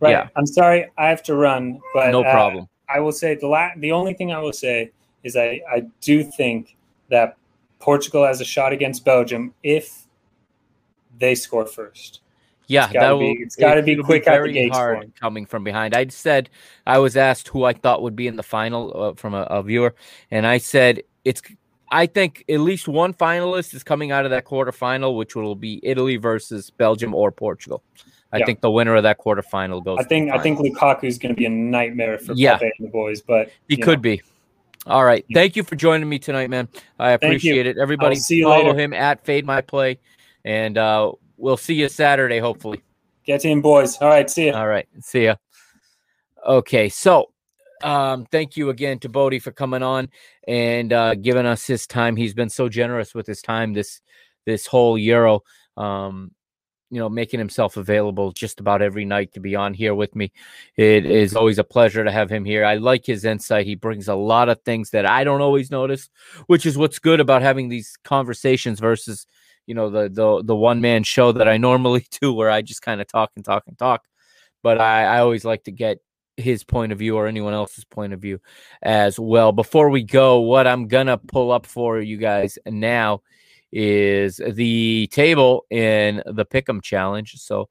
Right. 0.00 0.12
Yeah. 0.12 0.28
I'm 0.36 0.46
sorry, 0.46 0.90
I 0.96 1.08
have 1.08 1.22
to 1.24 1.34
run, 1.34 1.80
but 1.94 2.10
no 2.10 2.22
uh, 2.22 2.32
problem. 2.32 2.64
Uh, 2.64 2.96
I 2.96 3.00
will 3.00 3.12
say 3.12 3.34
the 3.34 3.46
la- 3.46 3.74
the 3.76 3.92
only 3.92 4.14
thing 4.14 4.32
I 4.32 4.38
will 4.38 4.52
say 4.52 4.92
is 5.24 5.36
I 5.36 5.60
I 5.70 5.82
do 6.00 6.22
think 6.22 6.76
that 7.08 7.36
Portugal 7.78 8.24
has 8.24 8.40
a 8.40 8.44
shot 8.44 8.72
against 8.72 9.04
Belgium 9.04 9.54
if 9.62 10.06
they 11.18 11.34
score 11.34 11.66
first. 11.66 12.20
Yeah, 12.66 12.84
it's 12.84 12.92
gotta 12.92 13.18
be, 13.18 13.36
it's 13.40 13.56
got 13.56 13.74
to 13.74 13.82
be 13.82 13.96
quick 13.96 14.24
be 14.24 14.30
very 14.30 14.68
hard 14.68 15.12
coming 15.18 15.44
from 15.44 15.64
behind. 15.64 15.94
I 15.94 16.06
said 16.06 16.48
I 16.86 16.98
was 16.98 17.16
asked 17.16 17.48
who 17.48 17.64
I 17.64 17.72
thought 17.72 18.00
would 18.02 18.14
be 18.14 18.28
in 18.28 18.36
the 18.36 18.44
final 18.44 18.92
uh, 18.94 19.14
from 19.14 19.34
a, 19.34 19.42
a, 19.42 19.60
viewer, 19.62 19.94
and 20.30 20.46
I 20.46 20.58
said 20.58 21.02
it's. 21.24 21.42
I 21.92 22.06
think 22.06 22.44
at 22.48 22.60
least 22.60 22.86
one 22.86 23.12
finalist 23.12 23.74
is 23.74 23.82
coming 23.82 24.12
out 24.12 24.24
of 24.24 24.30
that 24.30 24.44
quarterfinal, 24.44 25.16
which 25.16 25.34
will 25.34 25.56
be 25.56 25.80
Italy 25.82 26.16
versus 26.16 26.70
Belgium 26.70 27.12
or 27.12 27.32
Portugal. 27.32 27.82
I 28.32 28.38
yeah. 28.38 28.46
think 28.46 28.60
the 28.60 28.70
winner 28.70 28.94
of 28.94 29.02
that 29.02 29.18
quarterfinal 29.18 29.84
goes. 29.84 29.98
I 29.98 30.04
think 30.04 30.30
I 30.30 30.38
think 30.38 30.58
Lukaku 30.58 31.04
is 31.04 31.18
going 31.18 31.34
to 31.34 31.38
be 31.38 31.46
a 31.46 31.50
nightmare 31.50 32.18
for 32.18 32.32
yeah. 32.34 32.58
Pepe 32.58 32.72
and 32.78 32.88
the 32.88 32.92
boys, 32.92 33.20
but 33.20 33.50
he 33.68 33.76
could 33.76 33.98
know. 33.98 34.02
be. 34.02 34.22
All 34.86 35.04
right, 35.04 35.24
thank 35.34 35.56
you 35.56 35.62
for 35.62 35.76
joining 35.76 36.08
me 36.08 36.18
tonight, 36.18 36.48
man. 36.48 36.66
I 36.98 37.10
appreciate 37.10 37.66
it. 37.66 37.76
Everybody, 37.76 38.16
see 38.16 38.36
you 38.36 38.44
follow 38.44 38.68
later. 38.68 38.78
him 38.78 38.92
at 38.94 39.24
Fade 39.24 39.44
My 39.44 39.60
Play, 39.60 39.98
and 40.44 40.78
uh, 40.78 41.12
we'll 41.36 41.58
see 41.58 41.74
you 41.74 41.88
Saturday, 41.88 42.38
hopefully. 42.38 42.82
Get 43.26 43.44
in, 43.44 43.60
boys. 43.60 43.98
All 43.98 44.08
right, 44.08 44.30
see 44.30 44.46
you. 44.46 44.54
All 44.54 44.66
right, 44.66 44.88
see 45.00 45.24
ya. 45.24 45.34
Okay, 46.46 46.88
so 46.88 47.30
um, 47.82 48.26
thank 48.26 48.56
you 48.56 48.70
again 48.70 48.98
to 49.00 49.08
Bodie 49.08 49.38
for 49.38 49.52
coming 49.52 49.82
on 49.82 50.08
and 50.48 50.92
uh, 50.92 51.14
giving 51.14 51.46
us 51.46 51.66
his 51.66 51.86
time. 51.86 52.16
He's 52.16 52.34
been 52.34 52.48
so 52.48 52.68
generous 52.68 53.14
with 53.14 53.26
his 53.26 53.42
time 53.42 53.72
this 53.72 54.00
this 54.46 54.66
whole 54.66 54.96
Euro. 54.96 55.42
Um, 55.76 56.32
you 56.90 56.98
know, 56.98 57.08
making 57.08 57.38
himself 57.38 57.76
available 57.76 58.32
just 58.32 58.58
about 58.58 58.82
every 58.82 59.04
night 59.04 59.32
to 59.32 59.40
be 59.40 59.54
on 59.54 59.72
here 59.72 59.94
with 59.94 60.16
me. 60.16 60.32
It 60.76 61.06
is 61.06 61.36
always 61.36 61.58
a 61.58 61.64
pleasure 61.64 62.04
to 62.04 62.10
have 62.10 62.30
him 62.30 62.44
here. 62.44 62.64
I 62.64 62.74
like 62.76 63.06
his 63.06 63.24
insight. 63.24 63.66
He 63.66 63.76
brings 63.76 64.08
a 64.08 64.14
lot 64.16 64.48
of 64.48 64.60
things 64.62 64.90
that 64.90 65.06
I 65.06 65.22
don't 65.22 65.40
always 65.40 65.70
notice, 65.70 66.10
which 66.46 66.66
is 66.66 66.76
what's 66.76 66.98
good 66.98 67.20
about 67.20 67.42
having 67.42 67.68
these 67.68 67.96
conversations 68.04 68.80
versus, 68.80 69.26
you 69.66 69.74
know, 69.74 69.88
the 69.88 70.08
the 70.08 70.42
the 70.42 70.56
one 70.56 70.80
man 70.80 71.04
show 71.04 71.30
that 71.32 71.48
I 71.48 71.56
normally 71.68 72.06
do 72.20 72.32
where 72.32 72.50
I 72.50 72.60
just 72.60 72.82
kind 72.82 73.00
of 73.00 73.06
talk 73.06 73.30
and 73.36 73.44
talk 73.44 73.64
and 73.68 73.78
talk. 73.78 74.02
But 74.62 74.80
I, 74.80 75.04
I 75.04 75.18
always 75.20 75.44
like 75.44 75.64
to 75.64 75.72
get 75.72 75.98
his 76.36 76.64
point 76.64 76.90
of 76.90 76.98
view 76.98 77.16
or 77.16 77.26
anyone 77.26 77.54
else's 77.54 77.84
point 77.84 78.12
of 78.12 78.20
view 78.20 78.40
as 78.82 79.18
well. 79.18 79.52
Before 79.52 79.90
we 79.90 80.02
go, 80.02 80.40
what 80.40 80.66
I'm 80.66 80.88
gonna 80.88 81.18
pull 81.18 81.52
up 81.52 81.66
for 81.66 82.00
you 82.00 82.16
guys 82.16 82.58
now 82.66 83.22
is 83.72 84.40
the 84.54 85.08
table 85.12 85.66
in 85.70 86.22
the 86.26 86.44
Pick'em 86.44 86.82
Challenge. 86.82 87.34
So 87.36 87.68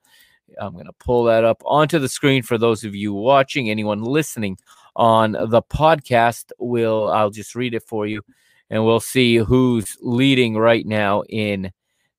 I'm 0.59 0.73
going 0.73 0.85
to 0.85 0.93
pull 0.93 1.25
that 1.25 1.43
up 1.43 1.61
onto 1.65 1.99
the 1.99 2.09
screen 2.09 2.43
for 2.43 2.57
those 2.57 2.83
of 2.83 2.95
you 2.95 3.13
watching. 3.13 3.69
Anyone 3.69 4.03
listening 4.03 4.57
on 4.95 5.33
the 5.33 5.61
podcast 5.61 6.51
will 6.57 7.09
I'll 7.09 7.29
just 7.29 7.55
read 7.55 7.73
it 7.73 7.83
for 7.83 8.07
you, 8.07 8.21
and 8.69 8.83
we'll 8.83 8.99
see 8.99 9.37
who's 9.37 9.97
leading 10.01 10.55
right 10.55 10.85
now 10.85 11.23
in 11.29 11.71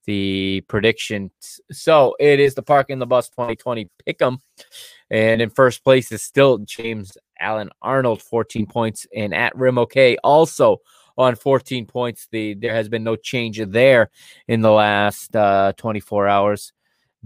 the 0.06 0.62
predictions. 0.68 1.60
So 1.70 2.16
it 2.18 2.40
is 2.40 2.54
the 2.54 2.62
Parking 2.62 2.98
the 2.98 3.06
Bus 3.06 3.28
2020 3.30 3.90
Pick'em, 4.06 4.40
and 5.10 5.42
in 5.42 5.50
first 5.50 5.84
place 5.84 6.10
is 6.12 6.22
still 6.22 6.58
James 6.58 7.18
Allen 7.38 7.70
Arnold, 7.82 8.22
14 8.22 8.66
points, 8.66 9.06
and 9.14 9.34
at 9.34 9.56
Rim 9.56 9.78
OK 9.78 10.16
also 10.22 10.80
on 11.20 11.36
14 11.36 11.86
points. 11.86 12.28
The 12.30 12.54
there 12.54 12.74
has 12.74 12.88
been 12.88 13.04
no 13.04 13.16
change 13.16 13.60
there 13.68 14.10
in 14.48 14.60
the 14.62 14.70
last 14.70 15.34
uh, 15.36 15.72
24 15.76 16.28
hours. 16.28 16.72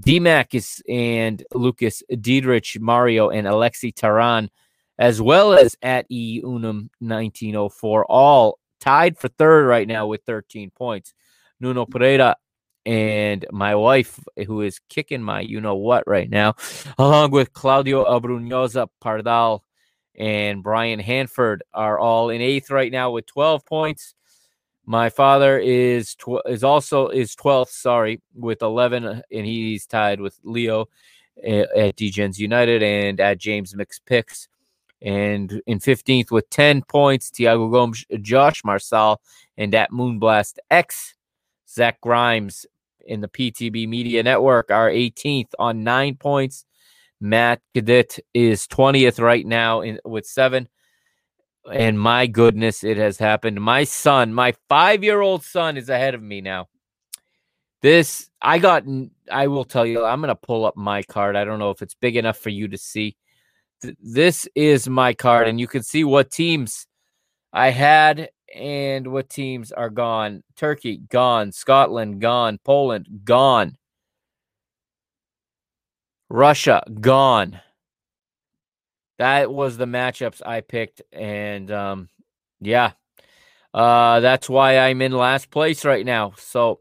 DMAC 0.00 0.54
is 0.54 0.82
and 0.88 1.44
Lucas 1.54 2.02
Diedrich, 2.08 2.80
Mario, 2.80 3.30
and 3.30 3.46
Alexi 3.46 3.94
Taran, 3.94 4.48
as 4.98 5.22
well 5.22 5.54
as 5.54 5.76
at 5.82 6.06
E 6.08 6.40
Unum 6.42 6.90
1904, 6.98 8.04
all 8.06 8.58
tied 8.80 9.16
for 9.16 9.28
third 9.28 9.66
right 9.66 9.86
now 9.86 10.06
with 10.06 10.22
13 10.26 10.70
points. 10.70 11.14
Nuno 11.60 11.86
Pereira 11.86 12.36
and 12.84 13.46
my 13.50 13.74
wife, 13.74 14.18
who 14.46 14.60
is 14.62 14.80
kicking 14.88 15.22
my 15.22 15.40
you 15.40 15.60
know 15.60 15.76
what 15.76 16.06
right 16.06 16.28
now, 16.28 16.54
along 16.98 17.30
with 17.30 17.52
Claudio 17.52 18.04
Abrunhosa 18.04 18.88
Pardal 19.02 19.60
and 20.16 20.62
Brian 20.62 21.00
Hanford 21.00 21.62
are 21.72 21.98
all 21.98 22.30
in 22.30 22.40
eighth 22.40 22.70
right 22.70 22.92
now 22.92 23.10
with 23.10 23.26
12 23.26 23.64
points. 23.64 24.14
My 24.86 25.08
father 25.08 25.58
is 25.58 26.14
tw- 26.14 26.46
is 26.46 26.62
also 26.62 27.08
is 27.08 27.34
12th, 27.34 27.70
sorry, 27.70 28.20
with 28.34 28.62
11, 28.62 29.04
uh, 29.04 29.22
and 29.32 29.46
he's 29.46 29.86
tied 29.86 30.20
with 30.20 30.38
Leo 30.44 30.88
at, 31.42 31.76
at 31.76 31.96
DGens 31.96 32.38
United 32.38 32.82
and 32.82 33.18
at 33.18 33.38
James 33.38 33.74
Mix 33.74 33.98
Picks. 33.98 34.48
And 35.00 35.60
in 35.66 35.78
15th 35.80 36.30
with 36.30 36.48
10 36.50 36.82
points, 36.82 37.30
Tiago 37.30 37.68
Gomes, 37.68 38.04
Josh 38.20 38.62
Marsal, 38.64 39.20
and 39.56 39.74
at 39.74 39.90
Moonblast 39.90 40.58
X, 40.70 41.14
Zach 41.68 42.00
Grimes 42.00 42.66
in 43.06 43.20
the 43.20 43.28
PTB 43.28 43.88
Media 43.88 44.22
Network 44.22 44.70
are 44.70 44.88
18th 44.90 45.50
on 45.58 45.84
nine 45.84 46.14
points. 46.14 46.64
Matt 47.20 47.60
Cadet 47.74 48.18
is 48.32 48.66
20th 48.66 49.20
right 49.20 49.46
now 49.46 49.80
in, 49.80 49.98
with 50.04 50.26
seven. 50.26 50.68
And 51.72 51.98
my 51.98 52.26
goodness, 52.26 52.84
it 52.84 52.96
has 52.98 53.18
happened. 53.18 53.60
My 53.60 53.84
son, 53.84 54.34
my 54.34 54.54
five 54.68 55.02
year 55.02 55.20
old 55.20 55.44
son, 55.44 55.76
is 55.76 55.88
ahead 55.88 56.14
of 56.14 56.22
me 56.22 56.40
now. 56.40 56.68
This, 57.80 58.28
I 58.40 58.58
got, 58.58 58.84
I 59.30 59.46
will 59.46 59.64
tell 59.64 59.86
you, 59.86 60.04
I'm 60.04 60.20
going 60.20 60.28
to 60.28 60.34
pull 60.34 60.64
up 60.64 60.76
my 60.76 61.02
card. 61.02 61.36
I 61.36 61.44
don't 61.44 61.58
know 61.58 61.70
if 61.70 61.82
it's 61.82 61.94
big 61.94 62.16
enough 62.16 62.38
for 62.38 62.50
you 62.50 62.68
to 62.68 62.78
see. 62.78 63.16
This 64.00 64.48
is 64.54 64.88
my 64.88 65.12
card, 65.12 65.48
and 65.48 65.60
you 65.60 65.66
can 65.66 65.82
see 65.82 66.04
what 66.04 66.30
teams 66.30 66.86
I 67.52 67.70
had 67.70 68.30
and 68.54 69.08
what 69.08 69.28
teams 69.28 69.72
are 69.72 69.90
gone. 69.90 70.42
Turkey, 70.56 70.98
gone. 71.08 71.52
Scotland, 71.52 72.20
gone. 72.20 72.58
Poland, 72.64 73.06
gone. 73.24 73.76
Russia 76.34 76.82
gone. 77.00 77.60
That 79.18 79.52
was 79.52 79.76
the 79.76 79.84
matchups 79.84 80.42
I 80.44 80.62
picked, 80.62 81.00
and 81.12 81.70
um, 81.70 82.08
yeah, 82.60 82.90
uh, 83.72 84.18
that's 84.18 84.48
why 84.48 84.78
I'm 84.78 85.00
in 85.00 85.12
last 85.12 85.52
place 85.52 85.84
right 85.84 86.04
now. 86.04 86.32
So, 86.36 86.80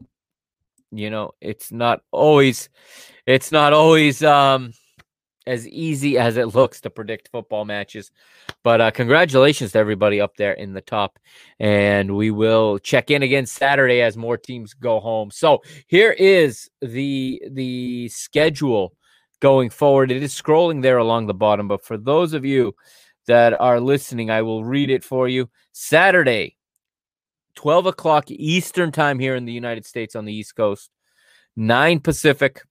you 0.90 1.08
know, 1.08 1.34
it's 1.40 1.70
not 1.70 2.02
always, 2.10 2.68
it's 3.26 3.52
not 3.52 3.72
always 3.72 4.24
um, 4.24 4.72
as 5.46 5.68
easy 5.68 6.18
as 6.18 6.36
it 6.36 6.56
looks 6.56 6.80
to 6.80 6.90
predict 6.90 7.28
football 7.30 7.64
matches. 7.64 8.10
But 8.64 8.80
uh, 8.80 8.90
congratulations 8.90 9.70
to 9.72 9.78
everybody 9.78 10.20
up 10.20 10.36
there 10.36 10.54
in 10.54 10.72
the 10.72 10.80
top, 10.80 11.20
and 11.60 12.16
we 12.16 12.32
will 12.32 12.80
check 12.80 13.08
in 13.08 13.22
again 13.22 13.46
Saturday 13.46 14.00
as 14.00 14.16
more 14.16 14.36
teams 14.36 14.74
go 14.74 14.98
home. 14.98 15.30
So 15.30 15.62
here 15.86 16.10
is 16.10 16.68
the 16.82 17.40
the 17.52 18.08
schedule 18.08 18.94
going 19.44 19.68
forward. 19.68 20.10
It 20.10 20.22
is 20.22 20.32
scrolling 20.32 20.80
there 20.80 20.96
along 20.96 21.26
the 21.26 21.34
bottom, 21.34 21.68
but 21.68 21.84
for 21.84 21.98
those 21.98 22.32
of 22.32 22.46
you 22.46 22.74
that 23.26 23.52
are 23.60 23.78
listening, 23.78 24.30
I 24.30 24.40
will 24.40 24.64
read 24.64 24.88
it 24.88 25.04
for 25.04 25.28
you. 25.28 25.50
Saturday, 25.72 26.56
12 27.56 27.84
o'clock 27.84 28.30
Eastern 28.30 28.90
time 28.90 29.18
here 29.18 29.36
in 29.36 29.44
the 29.44 29.52
United 29.52 29.84
States 29.84 30.16
on 30.16 30.24
the 30.24 30.32
East 30.32 30.56
Coast, 30.56 30.88
9 31.56 32.00
Pacific. 32.00 32.62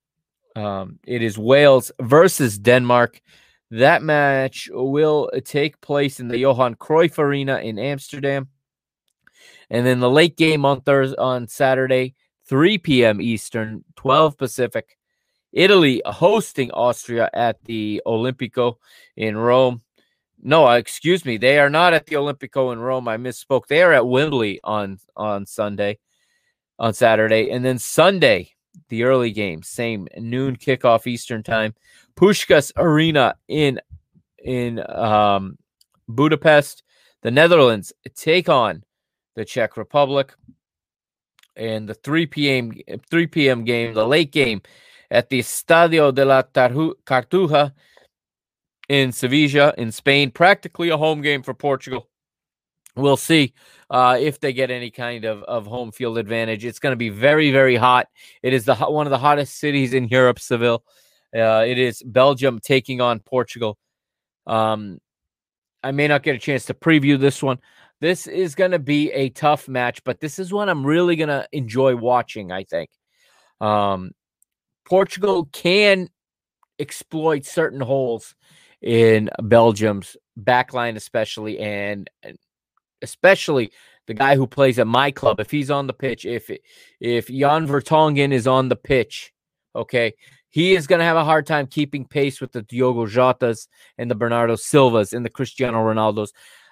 Um, 0.56 0.98
it 1.06 1.22
is 1.22 1.38
Wales 1.38 1.92
versus 2.02 2.58
Denmark. 2.58 3.22
That 3.70 4.02
match 4.02 4.68
will 4.74 5.30
take 5.46 5.80
place 5.80 6.20
in 6.20 6.28
the 6.28 6.40
Johan 6.40 6.74
Cruyff 6.74 7.20
Arena 7.20 7.60
in 7.60 7.78
Amsterdam. 7.78 8.48
And 9.70 9.86
then 9.86 10.00
the 10.00 10.10
late 10.10 10.38
game 10.38 10.66
on 10.66 10.82
Thursday 10.82 11.18
on 11.20 11.48
Saturday, 11.48 12.16
3 12.50 12.80
p.m. 12.80 13.22
Eastern, 13.22 13.86
12 13.96 14.40
Pacific. 14.40 14.98
Italy 15.54 16.02
hosting 16.06 16.72
Austria 16.72 17.30
at 17.34 17.64
the 17.64 18.02
Olimpico 18.06 18.78
in 19.16 19.38
Rome. 19.38 19.82
No, 20.42 20.68
uh, 20.68 20.76
excuse 20.76 21.24
me, 21.24 21.38
they 21.38 21.60
are 21.60 21.70
not 21.70 21.94
at 21.94 22.08
the 22.08 22.16
Olimpico 22.16 22.74
in 22.74 22.80
Rome. 22.80 23.08
I 23.08 23.18
misspoke. 23.18 23.68
They 23.68 23.82
are 23.82 23.94
at 23.94 24.08
Wembley 24.08 24.60
on 24.64 24.98
on 25.16 25.46
Sunday, 25.46 26.00
on 26.78 26.94
Saturday, 26.94 27.52
and 27.52 27.64
then 27.64 27.80
Sunday, 27.80 28.52
the 28.90 29.04
early 29.04 29.32
game, 29.32 29.64
same 29.64 30.08
noon 30.18 30.58
kickoff 30.58 31.08
Eastern 31.08 31.44
time, 31.44 31.76
Puskás 32.16 32.74
Arena 32.76 33.36
in 33.48 33.80
in 34.44 34.84
um, 34.90 35.58
Budapest. 36.10 36.84
The 37.22 37.32
Netherlands 37.32 37.94
take 38.16 38.50
on 38.50 38.84
the 39.36 39.46
Czech 39.46 39.78
Republic, 39.78 40.34
and 41.56 41.88
the 41.88 41.94
3 41.94 42.26
p.m. 42.26 42.74
3 43.10 43.28
p.m. 43.28 43.64
game, 43.64 43.94
the 43.94 44.06
late 44.06 44.32
game 44.32 44.62
at 45.14 45.30
the 45.30 45.40
Estadio 45.40 46.14
de 46.14 46.26
la 46.26 46.42
Cartuja 46.42 47.72
in 48.90 49.12
Sevilla 49.12 49.74
in 49.78 49.92
Spain, 49.92 50.32
practically 50.32 50.90
a 50.90 50.98
home 50.98 51.22
game 51.22 51.44
for 51.44 51.54
Portugal. 51.54 52.10
We'll 52.96 53.18
see 53.18 53.54
uh, 53.90 54.18
if 54.20 54.40
they 54.40 54.54
get 54.54 54.72
any 54.72 54.90
kind 54.90 55.24
of, 55.24 55.44
of 55.44 55.68
home 55.68 55.92
field 55.92 56.18
advantage. 56.18 56.66
It's 56.66 56.80
going 56.80 56.92
to 56.94 56.98
be 56.98 57.10
very, 57.10 57.52
very 57.52 57.76
hot. 57.76 58.08
It 58.42 58.54
is 58.54 58.66
the 58.66 58.76
one 58.76 59.06
of 59.08 59.12
the 59.12 59.18
hottest 59.18 59.60
cities 59.60 59.94
in 59.94 60.08
Europe, 60.08 60.40
Seville. 60.40 60.84
Uh, 61.36 61.64
it 61.66 61.78
is 61.78 62.04
Belgium 62.04 62.60
taking 62.60 63.00
on 63.00 63.20
Portugal. 63.20 63.78
Um, 64.46 65.00
I 65.84 65.92
may 65.92 66.08
not 66.08 66.24
get 66.24 66.36
a 66.36 66.40
chance 66.40 66.66
to 66.66 66.74
preview 66.74 67.20
this 67.20 67.42
one. 67.42 67.60
This 68.00 68.28
is 68.28 68.56
going 68.56 68.72
to 68.72 68.80
be 68.80 69.12
a 69.12 69.30
tough 69.30 69.68
match, 69.68 70.04
but 70.04 70.20
this 70.20 70.38
is 70.38 70.52
one 70.52 70.70
I'm 70.70 70.86
really 70.86 71.16
going 71.16 71.30
to 71.30 71.48
enjoy 71.52 71.96
watching, 71.96 72.52
I 72.52 72.64
think. 72.64 72.90
Um, 73.62 74.12
Portugal 74.86 75.50
can 75.52 76.10
exploit 76.80 77.46
certain 77.46 77.82
holes 77.82 78.36
in 78.82 79.30
Belgium's 79.42 80.18
backline, 80.40 80.96
especially, 80.96 81.60
and 81.60 82.10
especially 83.02 83.72
the 84.08 84.14
guy 84.14 84.36
who 84.36 84.48
plays 84.48 84.80
at 84.80 84.88
my 84.88 85.12
club. 85.12 85.40
If 85.40 85.52
he's 85.52 85.72
on 85.72 85.88
the 85.88 85.94
pitch, 85.94 86.26
if 86.26 86.52
if 87.00 87.28
Jan 87.28 87.68
Vertonghen 87.68 88.32
is 88.34 88.48
on 88.48 88.70
the 88.70 88.76
pitch, 88.76 89.34
okay, 89.76 90.14
he 90.50 90.76
is 90.76 90.88
going 90.88 91.00
to 91.00 91.06
have 91.06 91.18
a 91.18 91.24
hard 91.24 91.48
time 91.48 91.68
keeping 91.68 92.06
pace 92.06 92.42
with 92.42 92.52
the 92.52 92.62
Diogo 92.62 93.08
Jotas 93.08 93.68
and 93.98 94.12
the 94.12 94.16
Bernardo 94.16 94.56
Silvas 94.56 95.14
and 95.14 95.26
the 95.26 95.30
Cristiano 95.30 95.80
Ronaldos. 95.80 96.30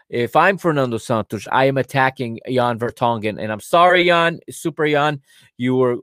If 0.10 0.36
I'm 0.36 0.58
Fernando 0.58 0.98
Santos, 0.98 1.48
I 1.52 1.66
am 1.66 1.78
attacking 1.78 2.40
Jan 2.46 2.78
Vertonghen, 2.78 3.42
and 3.42 3.52
I'm 3.52 3.62
sorry, 3.62 4.06
Jan, 4.06 4.42
Super 4.50 4.86
Jan, 4.88 5.22
you 5.58 5.78
were 5.78 5.98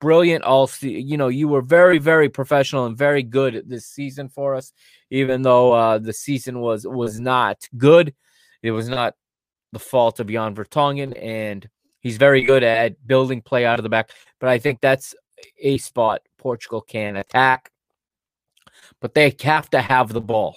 brilliant 0.00 0.44
all 0.44 0.70
you 0.80 1.16
know 1.16 1.28
you 1.28 1.48
were 1.48 1.62
very 1.62 1.98
very 1.98 2.28
professional 2.28 2.86
and 2.86 2.96
very 2.96 3.22
good 3.22 3.62
this 3.66 3.86
season 3.86 4.28
for 4.28 4.54
us 4.54 4.72
even 5.10 5.42
though 5.42 5.72
uh 5.72 5.98
the 5.98 6.12
season 6.12 6.60
was 6.60 6.86
was 6.86 7.20
not 7.20 7.68
good. 7.76 8.14
It 8.62 8.72
was 8.72 8.88
not 8.88 9.14
the 9.72 9.78
fault 9.78 10.18
of 10.20 10.28
Jan 10.28 10.54
Vertonghen 10.54 11.16
and 11.20 11.68
he's 12.00 12.16
very 12.16 12.42
good 12.42 12.62
at 12.62 13.06
building 13.06 13.40
play 13.40 13.64
out 13.64 13.78
of 13.78 13.82
the 13.82 13.88
back 13.88 14.10
but 14.40 14.48
I 14.48 14.58
think 14.58 14.80
that's 14.80 15.14
a 15.60 15.78
spot 15.78 16.22
Portugal 16.38 16.80
can 16.80 17.16
attack. 17.16 17.70
But 19.00 19.14
they 19.14 19.36
have 19.42 19.70
to 19.70 19.80
have 19.80 20.12
the 20.12 20.20
ball 20.20 20.56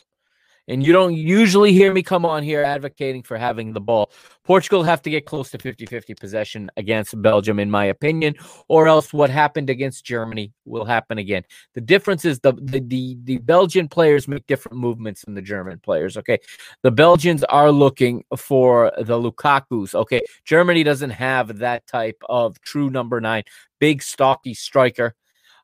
and 0.72 0.86
you 0.86 0.94
don't 0.94 1.16
usually 1.16 1.74
hear 1.74 1.94
me 1.94 2.02
come 2.02 2.26
on 2.26 2.44
here 2.44 2.64
advocating 2.64 3.24
for 3.24 3.38
having 3.38 3.74
the 3.74 3.82
ball. 3.82 4.10
Portugal 4.46 4.84
have 4.84 5.02
to 5.02 5.10
get 5.10 5.26
close 5.26 5.52
to 5.52 5.60
50 5.60 5.86
50 5.86 6.16
possession 6.16 6.72
against 6.78 7.22
Belgium, 7.22 7.60
in 7.60 7.70
my 7.70 7.86
opinion, 7.86 8.36
or 8.70 8.88
else 8.88 9.12
what 9.12 9.30
happened 9.30 9.70
against 9.70 10.06
Germany 10.06 10.54
will 10.64 10.86
happen 10.86 11.18
again. 11.18 11.44
The 11.74 11.82
difference 11.82 12.24
is 12.24 12.40
the, 12.40 12.54
the, 12.54 12.80
the, 12.80 13.18
the 13.26 13.38
Belgian 13.40 13.90
players 13.90 14.30
make 14.30 14.48
different 14.48 14.78
movements 14.78 15.26
than 15.26 15.34
the 15.34 15.42
German 15.42 15.80
players. 15.80 16.16
Okay. 16.16 16.40
The 16.84 16.92
Belgians 16.92 17.44
are 17.44 17.72
looking 17.72 18.24
for 18.38 18.94
the 18.98 19.20
Lukaku's. 19.20 19.94
Okay. 19.94 20.22
Germany 20.46 20.84
doesn't 20.84 21.10
have 21.10 21.58
that 21.60 21.86
type 21.86 22.22
of 22.30 22.60
true 22.62 22.90
number 22.90 23.20
nine, 23.20 23.44
big, 23.80 24.02
stocky 24.02 24.54
striker. 24.54 25.16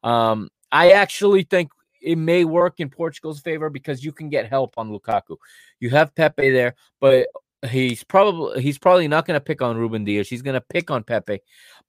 Um, 0.03 0.49
I 0.69 0.91
actually 0.91 1.43
think 1.43 1.71
it 2.01 2.17
may 2.17 2.45
work 2.45 2.79
in 2.79 2.89
Portugal's 2.89 3.39
favor 3.39 3.69
because 3.69 4.03
you 4.03 4.11
can 4.11 4.29
get 4.29 4.49
help 4.49 4.73
on 4.77 4.89
Lukaku. 4.89 5.37
You 5.79 5.89
have 5.91 6.15
Pepe 6.15 6.49
there, 6.49 6.75
but 6.99 7.27
he's 7.69 8.03
probably 8.03 8.61
he's 8.61 8.77
probably 8.77 9.07
not 9.07 9.25
going 9.25 9.39
to 9.39 9.43
pick 9.43 9.61
on 9.61 9.77
Ruben 9.77 10.03
Dias. 10.03 10.29
He's 10.29 10.41
going 10.41 10.55
to 10.55 10.61
pick 10.61 10.91
on 10.91 11.03
Pepe. 11.03 11.39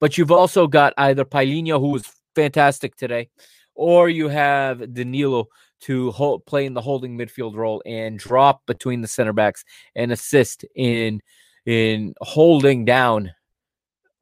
But 0.01 0.18
you've 0.18 0.32
also 0.32 0.66
got 0.66 0.94
either 0.97 1.24
Palhinha, 1.24 1.80
who 1.80 1.90
was 1.90 2.10
fantastic 2.35 2.97
today, 2.97 3.28
or 3.74 4.09
you 4.09 4.28
have 4.28 4.94
Danilo 4.94 5.48
to 5.80 6.10
hold, 6.10 6.44
play 6.47 6.66
in 6.66 6.74
the 6.74 6.80
holding 6.80 7.16
midfield 7.16 7.55
role 7.55 7.82
and 7.86 8.18
drop 8.18 8.66
between 8.66 9.01
the 9.01 9.09
center 9.09 9.32
backs 9.32 9.64
and 9.94 10.12
assist 10.12 10.64
in 10.74 11.20
in 11.66 12.14
holding 12.20 12.85
down 12.85 13.32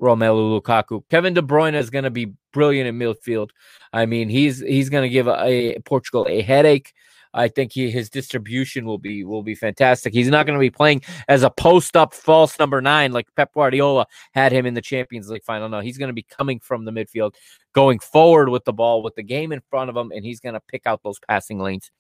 Romelu 0.01 0.61
Lukaku. 0.61 1.03
Kevin 1.11 1.35
De 1.35 1.43
Bruyne 1.43 1.75
is 1.75 1.91
going 1.91 2.05
to 2.05 2.11
be 2.11 2.35
brilliant 2.57 2.89
in 2.89 2.99
midfield. 2.99 3.51
I 3.93 4.07
mean, 4.07 4.31
he's 4.31 4.61
he's 4.61 4.89
going 4.89 5.03
to 5.03 5.11
give 5.11 5.29
a, 5.29 5.75
a, 5.77 5.79
Portugal 5.81 6.27
a 6.29 6.41
headache. 6.41 6.95
I 7.35 7.49
think 7.49 7.73
he, 7.73 7.91
his 7.91 8.09
distribution 8.09 8.87
will 8.87 8.97
be 8.97 9.23
will 9.25 9.43
be 9.43 9.55
fantastic. 9.55 10.15
He's 10.15 10.29
not 10.29 10.47
going 10.47 10.59
to 10.59 10.61
be 10.61 10.71
playing 10.71 11.03
as 11.29 11.43
a 11.43 11.51
post 11.51 11.95
up 11.97 12.15
false 12.15 12.59
number 12.59 12.81
nine 12.81 13.13
like 13.13 13.29
Pep 13.37 13.53
Guardiola 13.53 14.07
had 14.33 14.53
him 14.53 14.65
in 14.65 14.73
the 14.73 14.81
Champions 14.81 15.29
League 15.29 15.45
final. 15.45 15.69
No, 15.69 15.81
he's 15.81 15.99
going 15.99 16.09
to 16.09 16.15
be 16.15 16.23
coming 16.23 16.61
from 16.61 16.87
the 16.87 16.93
midfield, 16.93 17.35
going 17.75 17.99
forward 17.99 18.49
with 18.49 18.65
the 18.65 18.73
ball 18.73 19.03
with 19.03 19.17
the 19.17 19.23
game 19.23 19.53
in 19.53 19.61
front 19.69 19.91
of 19.91 19.97
him, 19.97 20.11
and 20.13 20.25
he's 20.25 20.41
going 20.41 20.55
to 20.55 20.61
pick 20.61 20.87
out 20.87 21.03
those 21.05 21.19
passing 21.29 21.59
lanes. 21.59 21.91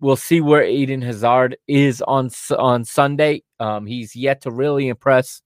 We'll 0.00 0.16
see 0.16 0.40
where 0.40 0.64
Eden 0.64 1.02
Hazard 1.02 1.56
is 1.68 2.02
on 2.02 2.30
on 2.58 2.84
Sunday. 2.84 3.44
Um, 3.60 3.86
he's 3.86 4.16
yet 4.16 4.40
to 4.40 4.50
really 4.50 4.88
impress. 4.88 5.40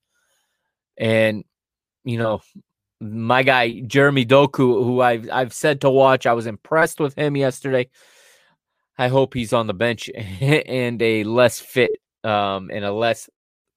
And 0.97 1.44
you 2.05 2.16
know, 2.16 2.40
my 3.01 3.43
guy 3.43 3.81
Jeremy 3.81 4.24
Doku, 4.24 4.85
who 4.85 5.01
I've 5.01 5.28
I've 5.31 5.52
said 5.52 5.81
to 5.82 5.90
watch, 5.90 6.27
I 6.27 6.32
was 6.32 6.47
impressed 6.47 7.01
with 7.01 7.14
him 7.14 7.36
yesterday. 7.36 7.89
I 8.98 9.09
hope 9.09 9.35
he's 9.35 9.52
on 9.52 9.66
the 9.66 9.74
bench 9.74 10.09
and 10.40 11.01
a 11.02 11.24
less 11.24 11.60
fit 11.60 11.90
um, 12.24 12.70
and 12.73 12.85
a 12.85 12.93
less 12.93 13.28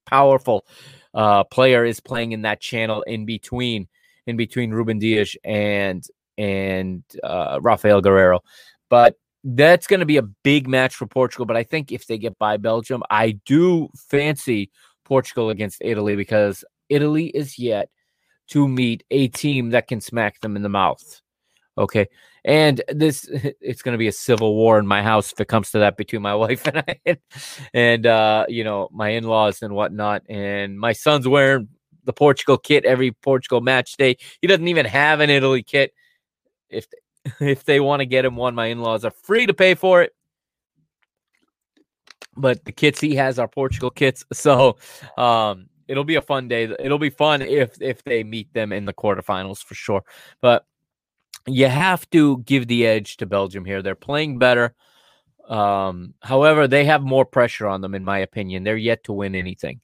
powerful 0.06 0.66
uh, 1.14 1.44
player 1.44 1.84
is 1.84 2.00
playing 2.00 2.32
in 2.32 2.42
that 2.42 2.60
channel 2.60 3.02
in 3.02 3.26
between 3.26 3.88
in 4.26 4.36
between 4.36 4.70
Ruben 4.70 4.98
Dias 4.98 5.36
and 5.44 6.04
and 6.38 7.02
uh, 7.22 7.58
Raphael 7.60 8.02
Guerreiro. 8.02 8.40
But 8.88 9.16
that's 9.44 9.86
going 9.86 10.00
to 10.00 10.06
be 10.06 10.16
a 10.16 10.22
big 10.22 10.68
match 10.68 10.94
for 10.94 11.06
Portugal. 11.06 11.46
But 11.46 11.56
I 11.56 11.62
think 11.62 11.92
if 11.92 12.06
they 12.06 12.18
get 12.18 12.38
by 12.38 12.56
Belgium, 12.56 13.02
I 13.10 13.32
do 13.46 13.88
fancy 13.96 14.70
Portugal 15.04 15.50
against 15.50 15.78
Italy 15.80 16.16
because 16.16 16.64
Italy 16.88 17.26
is 17.26 17.58
yet 17.58 17.88
to 18.50 18.68
meet 18.68 19.04
a 19.10 19.28
team 19.28 19.70
that 19.70 19.88
can 19.88 20.00
smack 20.00 20.40
them 20.40 20.56
in 20.56 20.62
the 20.62 20.68
mouth. 20.68 21.22
Okay. 21.78 22.08
And 22.44 22.82
this 22.88 23.28
it's 23.60 23.82
going 23.82 23.94
to 23.94 23.98
be 23.98 24.08
a 24.08 24.12
civil 24.12 24.54
war 24.54 24.78
in 24.78 24.86
my 24.86 25.02
house 25.02 25.32
if 25.32 25.40
it 25.40 25.48
comes 25.48 25.70
to 25.70 25.78
that 25.78 25.96
between 25.96 26.22
my 26.22 26.34
wife 26.44 26.66
and 26.66 26.78
I 26.86 27.16
and 27.72 28.06
uh 28.06 28.46
you 28.48 28.64
know 28.64 28.88
my 28.92 29.10
in-laws 29.10 29.62
and 29.62 29.74
whatnot 29.74 30.22
and 30.28 30.78
my 30.78 30.92
son's 30.92 31.26
wearing 31.26 31.68
the 32.04 32.12
Portugal 32.12 32.58
kit 32.58 32.84
every 32.84 33.12
Portugal 33.12 33.60
match 33.60 33.96
day. 33.96 34.16
He 34.40 34.48
doesn't 34.48 34.68
even 34.68 34.86
have 34.86 35.20
an 35.20 35.30
Italy 35.30 35.62
kit. 35.62 35.92
If 36.68 36.86
if 37.40 37.64
they 37.64 37.80
want 37.80 38.00
to 38.00 38.06
get 38.06 38.24
him 38.24 38.36
one, 38.36 38.54
my 38.54 38.66
in-laws 38.66 39.04
are 39.04 39.10
free 39.10 39.46
to 39.46 39.54
pay 39.54 39.74
for 39.74 40.02
it. 40.02 40.12
But 42.36 42.64
the 42.64 42.72
kits 42.72 43.00
he 43.00 43.14
has 43.16 43.38
are 43.38 43.48
Portugal 43.48 43.90
kits. 43.90 44.24
So 44.32 44.76
um 45.16 45.69
it'll 45.90 46.04
be 46.04 46.14
a 46.14 46.22
fun 46.22 46.48
day. 46.48 46.74
It'll 46.78 46.98
be 46.98 47.10
fun 47.10 47.42
if 47.42 47.80
if 47.80 48.04
they 48.04 48.22
meet 48.22 48.52
them 48.54 48.72
in 48.72 48.84
the 48.84 48.94
quarterfinals 48.94 49.62
for 49.62 49.74
sure. 49.74 50.02
But 50.40 50.64
you 51.46 51.66
have 51.66 52.08
to 52.10 52.38
give 52.38 52.68
the 52.68 52.86
edge 52.86 53.16
to 53.18 53.26
Belgium 53.26 53.64
here. 53.64 53.82
They're 53.82 53.94
playing 53.94 54.38
better. 54.38 54.74
Um, 55.48 56.14
however, 56.22 56.68
they 56.68 56.84
have 56.84 57.02
more 57.02 57.24
pressure 57.24 57.66
on 57.66 57.80
them, 57.80 57.94
in 57.94 58.04
my 58.04 58.18
opinion. 58.18 58.62
They're 58.62 58.76
yet 58.76 59.04
to 59.04 59.12
win 59.12 59.34
anything. 59.34 59.80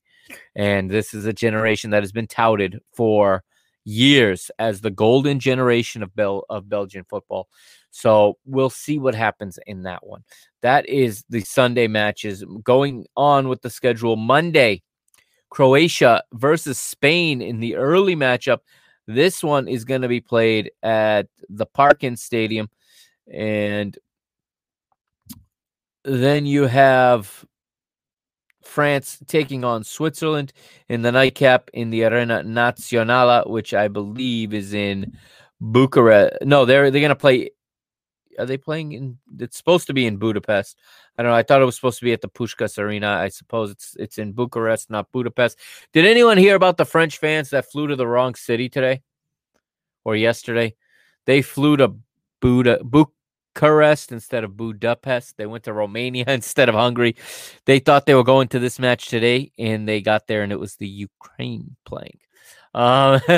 And 0.55 0.91
this 0.91 1.13
is 1.13 1.27
a 1.27 1.33
generation 1.33 1.91
that 1.91 2.03
has 2.03 2.13
been 2.13 2.29
touted 2.29 2.81
for 2.95 3.43
years 3.85 4.51
as 4.59 4.81
the 4.81 4.91
golden 4.91 5.41
generation 5.41 6.03
of 6.03 6.15
Bel 6.15 6.45
of 6.51 6.69
Belgian 6.69 7.05
football. 7.09 7.49
So 7.91 8.37
we'll 8.45 8.71
see 8.71 8.99
what 8.99 9.15
happens 9.15 9.59
in 9.67 9.85
that 9.85 10.07
one. 10.07 10.23
That 10.63 10.89
is 10.89 11.25
the 11.31 11.41
Sunday 11.41 11.89
matches 11.89 12.45
going 12.63 13.07
on 13.17 13.49
with 13.49 13.63
the 13.63 13.71
schedule. 13.71 14.17
Monday, 14.17 14.83
Croatia 15.51 16.23
versus 16.33 16.79
Spain 16.79 17.41
in 17.43 17.61
the 17.61 17.77
early 17.77 18.17
matchup. 18.17 18.59
This 19.07 19.43
one 19.43 19.69
is 19.69 19.85
going 19.85 20.03
to 20.03 20.09
be 20.09 20.21
played 20.21 20.73
at 20.83 21.29
the 21.49 21.67
Parken 21.67 22.17
Stadium. 22.17 22.69
And 23.33 23.97
then 26.05 26.47
you 26.47 26.65
have 26.65 27.45
France 28.63 29.19
taking 29.27 29.65
on 29.65 29.85
Switzerland 29.85 30.53
in 30.89 31.03
the 31.03 31.13
nightcap 31.13 31.71
in 31.73 31.91
the 31.91 32.05
Arena 32.05 32.43
Nazionale, 32.45 33.49
which 33.49 33.73
I 33.75 33.89
believe 33.89 34.53
is 34.53 34.75
in 34.75 35.17
Bucharest. 35.61 36.37
No, 36.43 36.65
they're 36.65 36.91
they're 36.91 37.01
gonna 37.01 37.17
play. 37.17 37.51
Are 38.39 38.47
they 38.47 38.57
playing 38.57 38.93
in? 38.93 39.19
It's 39.39 39.57
supposed 39.57 39.87
to 39.89 39.95
be 39.95 40.07
in 40.07 40.17
Budapest. 40.17 40.79
I 41.17 41.23
don't 41.23 41.31
know. 41.31 41.37
I 41.37 41.43
thought 41.43 41.63
it 41.63 41.67
was 41.67 41.77
supposed 41.77 41.99
to 42.01 42.05
be 42.05 42.13
at 42.13 42.21
the 42.21 42.29
Puskás 42.29 42.79
Arena. 42.79 43.09
I 43.09 43.29
suppose 43.29 43.71
it's 43.71 43.97
it's 43.99 44.19
in 44.19 44.33
Bucharest, 44.33 44.91
not 44.91 45.13
Budapest. 45.13 45.59
Did 45.93 46.07
anyone 46.07 46.39
hear 46.39 46.57
about 46.57 46.77
the 46.77 46.85
French 46.85 47.19
fans 47.19 47.51
that 47.51 47.71
flew 47.71 47.87
to 47.87 47.97
the 47.97 48.07
wrong 48.07 48.35
city 48.35 48.69
today 48.69 49.03
or 50.05 50.17
yesterday? 50.17 50.75
They 51.27 51.43
flew 51.43 51.77
to 51.79 51.97
Buda, 52.41 52.85
Bucharest 52.85 54.13
instead 54.13 54.45
of 54.45 54.57
Budapest. 54.57 55.37
They 55.37 55.47
went 55.47 55.65
to 55.65 55.73
Romania 55.73 56.25
instead 56.29 56.69
of 56.69 56.75
Hungary. 56.75 57.17
They 57.65 57.79
thought 57.79 58.07
they 58.07 58.15
were 58.15 58.25
going 58.25 58.49
to 58.49 58.59
this 58.59 58.79
match 58.79 59.09
today, 59.09 59.53
and 59.59 59.89
they 59.89 60.01
got 60.01 60.27
there, 60.27 60.43
and 60.43 60.53
it 60.53 60.61
was 60.61 60.77
the 60.77 60.89
Ukraine 60.89 61.77
playing. 61.85 62.19
Uh, 62.77 63.19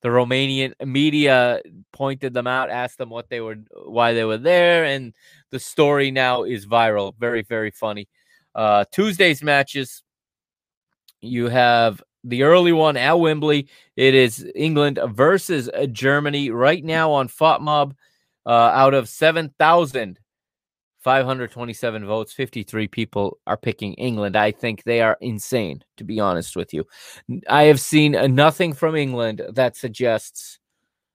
the 0.00 0.08
Romanian 0.08 0.72
media 0.84 1.60
pointed 1.92 2.32
them 2.32 2.46
out, 2.46 2.70
asked 2.70 2.96
them 2.96 3.10
what 3.10 3.28
they 3.28 3.40
were, 3.40 3.58
why 3.84 4.14
they 4.14 4.24
were 4.24 4.38
there, 4.38 4.84
and 4.86 5.12
the 5.50 5.60
story 5.60 6.10
now 6.10 6.44
is 6.44 6.66
viral. 6.66 7.14
Very, 7.18 7.42
very 7.42 7.70
funny. 7.70 8.08
Uh, 8.54 8.86
Tuesday's 8.90 9.42
matches, 9.42 10.02
you 11.20 11.48
have 11.48 12.02
the 12.24 12.42
early 12.42 12.72
one 12.72 12.96
at 12.96 13.20
Wembley. 13.20 13.68
It 13.96 14.14
is 14.14 14.50
England 14.54 14.98
versus 15.10 15.68
Germany 15.92 16.48
right 16.50 16.82
now 16.82 17.12
on 17.12 17.28
FotMob. 17.28 17.92
Uh, 18.46 18.70
out 18.72 18.94
of 18.94 19.08
7,527 21.06 22.04
votes, 22.04 22.32
53 22.32 22.88
people 22.88 23.38
are 23.46 23.56
picking 23.56 23.94
England. 23.94 24.34
I 24.34 24.50
think 24.50 24.82
they 24.82 25.02
are 25.02 25.16
insane, 25.20 25.84
to 25.98 26.04
be 26.04 26.18
honest 26.18 26.56
with 26.56 26.74
you. 26.74 26.84
I 27.48 27.64
have 27.64 27.80
seen 27.80 28.34
nothing 28.34 28.72
from 28.72 28.96
England 28.96 29.40
that 29.50 29.76
suggests 29.76 30.58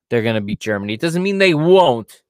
they're 0.10 0.22
going 0.22 0.36
to 0.36 0.42
beat 0.42 0.62
Germany. 0.62 0.94
It 0.94 1.02
doesn't 1.02 1.22
mean 1.22 1.40
they 1.40 1.54
won't, 1.54 2.24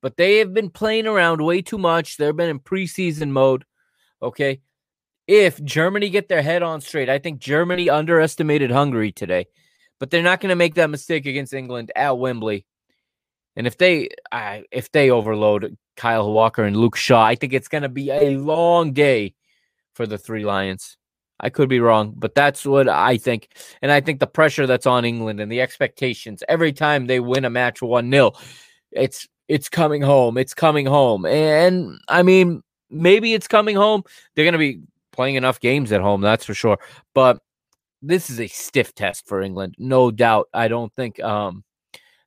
but 0.00 0.16
they 0.16 0.38
have 0.38 0.54
been 0.54 0.70
playing 0.70 1.06
around 1.06 1.42
way 1.42 1.60
too 1.60 1.76
much. 1.76 2.16
They've 2.16 2.34
been 2.34 2.48
in 2.48 2.58
preseason 2.58 3.28
mode. 3.28 3.66
Okay. 4.22 4.62
If 5.26 5.62
Germany 5.62 6.08
get 6.08 6.30
their 6.30 6.42
head 6.42 6.62
on 6.62 6.80
straight, 6.80 7.10
I 7.10 7.18
think 7.18 7.38
Germany 7.38 7.90
underestimated 7.90 8.70
Hungary 8.70 9.12
today, 9.12 9.44
but 10.00 10.08
they're 10.08 10.22
not 10.22 10.40
going 10.40 10.50
to 10.50 10.56
make 10.56 10.76
that 10.76 10.88
mistake 10.88 11.26
against 11.26 11.52
England 11.52 11.92
at 11.94 12.16
Wembley. 12.16 12.64
And 13.56 13.66
if 13.66 13.76
they 13.76 14.08
uh, 14.32 14.60
if 14.70 14.90
they 14.90 15.10
overload 15.10 15.76
Kyle 15.96 16.32
Walker 16.32 16.64
and 16.64 16.76
Luke 16.76 16.96
Shaw, 16.96 17.24
I 17.24 17.34
think 17.34 17.52
it's 17.52 17.68
going 17.68 17.82
to 17.82 17.88
be 17.88 18.10
a 18.10 18.36
long 18.36 18.92
day 18.92 19.34
for 19.94 20.06
the 20.06 20.18
three 20.18 20.44
Lions. 20.44 20.96
I 21.40 21.50
could 21.50 21.68
be 21.68 21.80
wrong, 21.80 22.14
but 22.16 22.34
that's 22.34 22.64
what 22.64 22.88
I 22.88 23.16
think. 23.16 23.48
And 23.82 23.90
I 23.90 24.00
think 24.00 24.20
the 24.20 24.26
pressure 24.26 24.66
that's 24.66 24.86
on 24.86 25.04
England 25.04 25.40
and 25.40 25.50
the 25.50 25.60
expectations 25.60 26.42
every 26.48 26.72
time 26.72 27.06
they 27.06 27.20
win 27.20 27.44
a 27.44 27.50
match 27.50 27.80
1-0, 27.80 28.34
it's 28.92 29.28
it's 29.46 29.68
coming 29.68 30.00
home. 30.00 30.38
It's 30.38 30.54
coming 30.54 30.86
home. 30.86 31.26
And 31.26 31.98
I 32.08 32.22
mean, 32.22 32.62
maybe 32.88 33.34
it's 33.34 33.48
coming 33.48 33.76
home. 33.76 34.02
They're 34.34 34.44
going 34.44 34.52
to 34.52 34.58
be 34.58 34.80
playing 35.12 35.34
enough 35.34 35.60
games 35.60 35.92
at 35.92 36.00
home, 36.00 36.20
that's 36.20 36.44
for 36.44 36.54
sure. 36.54 36.78
But 37.14 37.40
this 38.00 38.30
is 38.30 38.40
a 38.40 38.46
stiff 38.48 38.94
test 38.94 39.26
for 39.26 39.40
England, 39.40 39.74
no 39.78 40.10
doubt. 40.10 40.48
I 40.52 40.68
don't 40.68 40.92
think 40.94 41.20
um 41.22 41.64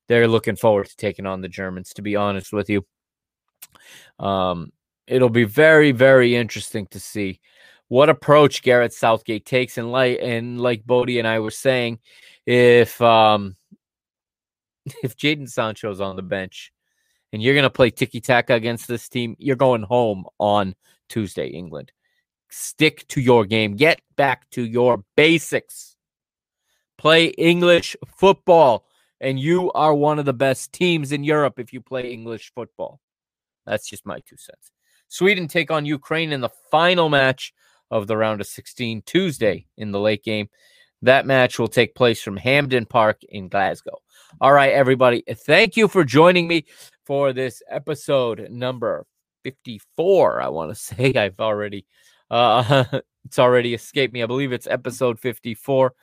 they're 0.08 0.28
looking 0.28 0.56
forward 0.56 0.88
to 0.88 0.96
taking 0.96 1.26
on 1.26 1.42
the 1.42 1.50
Germans, 1.50 1.94
to 1.96 2.02
be 2.02 2.16
honest 2.16 2.54
with 2.54 2.70
you. 2.70 2.86
Um, 4.20 4.72
it'll 5.08 5.30
be 5.30 5.46
very, 5.46 5.92
very 5.92 6.36
interesting 6.36 6.88
to 6.88 7.00
see 7.00 7.40
what 7.88 8.10
approach 8.10 8.62
Gareth 8.62 8.94
Southgate 8.94 9.46
takes. 9.46 9.78
And 9.78 9.92
like 9.92 10.20
and 10.22 10.60
like 10.60 10.86
Bodie 10.86 11.20
and 11.20 11.28
I 11.28 11.40
were 11.40 11.52
saying, 11.52 12.00
if 12.46 13.02
um 13.02 13.56
if 15.04 15.18
Jadon 15.18 15.50
Sancho's 15.50 16.02
on 16.02 16.16
the 16.16 16.22
bench 16.22 16.72
and 17.34 17.42
you're 17.42 17.56
gonna 17.56 17.70
play 17.70 17.90
tiki 17.90 18.22
taka 18.22 18.54
against 18.54 18.88
this 18.88 19.08
team, 19.10 19.36
you're 19.40 19.56
going 19.56 19.84
home 19.84 20.26
on 20.40 20.76
Tuesday, 21.10 21.48
England. 21.48 21.92
Stick 22.50 23.08
to 23.10 23.22
your 23.22 23.46
game. 23.46 23.76
Get 23.76 24.02
back 24.16 24.50
to 24.52 24.64
your 24.64 25.04
basics. 25.16 25.96
Play 26.98 27.28
English 27.28 27.96
football 28.08 28.86
and 29.20 29.40
you 29.40 29.72
are 29.74 29.94
one 29.94 30.20
of 30.20 30.26
the 30.26 30.34
best 30.34 30.72
teams 30.74 31.12
in 31.12 31.24
Europe 31.24 31.60
if 31.60 31.74
you 31.74 31.82
play 31.82 32.12
English 32.12 32.52
football. 32.54 33.00
That's 33.68 33.88
just 33.88 34.06
my 34.06 34.20
two 34.22 34.38
cents. 34.38 34.72
Sweden 35.10 35.48
take 35.48 35.72
on 35.72 35.86
Ukraine 35.86 36.32
in 36.32 36.42
the 36.42 36.50
final 36.72 37.10
match 37.10 37.54
of 37.92 38.08
the 38.08 38.18
round 38.18 38.42
of 38.42 38.48
16 38.48 39.04
Tuesday 39.06 39.68
in 39.78 39.92
the 39.92 40.00
late 40.00 40.24
game. 40.24 40.50
That 41.04 41.26
match 41.26 41.60
will 41.60 41.68
take 41.68 41.96
place 41.96 42.22
from 42.22 42.38
Hampden 42.38 42.86
Park 42.86 43.22
in 43.30 43.50
Glasgow. 43.50 44.00
All 44.42 44.52
right, 44.52 44.74
everybody. 44.74 45.24
Thank 45.30 45.78
you 45.78 45.88
for 45.88 46.04
joining 46.04 46.48
me 46.48 46.66
for 47.06 47.34
this 47.34 47.62
episode 47.70 48.48
number 48.50 49.06
54. 49.44 50.42
I 50.42 50.50
want 50.50 50.72
to 50.72 50.76
say 50.76 51.14
I've 51.14 51.40
already 51.40 51.86
uh 52.30 52.84
it's 53.26 53.40
already 53.40 53.74
escaped 53.74 54.14
me. 54.14 54.24
I 54.24 54.26
believe 54.26 54.52
it's 54.52 54.68
episode 54.68 55.20
54. 55.20 55.94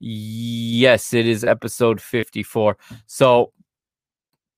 Yes, 0.00 1.14
it 1.14 1.26
is 1.26 1.44
episode 1.44 2.00
54. 2.00 2.76
So 3.06 3.52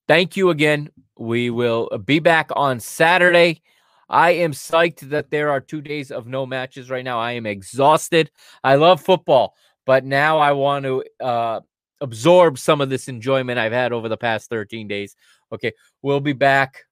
thank 0.07 0.37
you 0.37 0.51
again. 0.51 0.91
We 1.17 1.51
will 1.51 1.89
be 2.05 2.19
back 2.19 2.51
on 2.55 2.81
Saturday. 2.81 3.63
I 4.09 4.33
am 4.33 4.53
psyched 4.53 5.09
that 5.11 5.31
there 5.31 5.51
are 5.51 5.61
two 5.61 5.81
days 5.81 6.11
of 6.11 6.27
no 6.27 6.47
matches 6.47 6.91
right 6.91 7.05
now. 7.05 7.19
I 7.19 7.33
am 7.33 7.47
exhausted. 7.47 8.31
I 8.63 8.75
love 8.75 9.01
football, 9.01 9.55
but 9.87 10.05
now 10.05 10.39
I 10.39 10.53
want 10.53 10.85
to 10.85 11.05
uh, 11.21 11.61
absorb 12.01 12.59
some 12.59 12.81
of 12.81 12.91
this 12.91 13.09
enjoyment 13.09 13.59
I've 13.59 13.73
had 13.73 13.93
over 13.93 14.09
the 14.09 14.17
past 14.17 14.51
13 14.51 14.89
days. 14.89 15.17
Okay, 15.53 15.73
we'll 16.03 16.21
be 16.21 16.33
back 16.33 16.85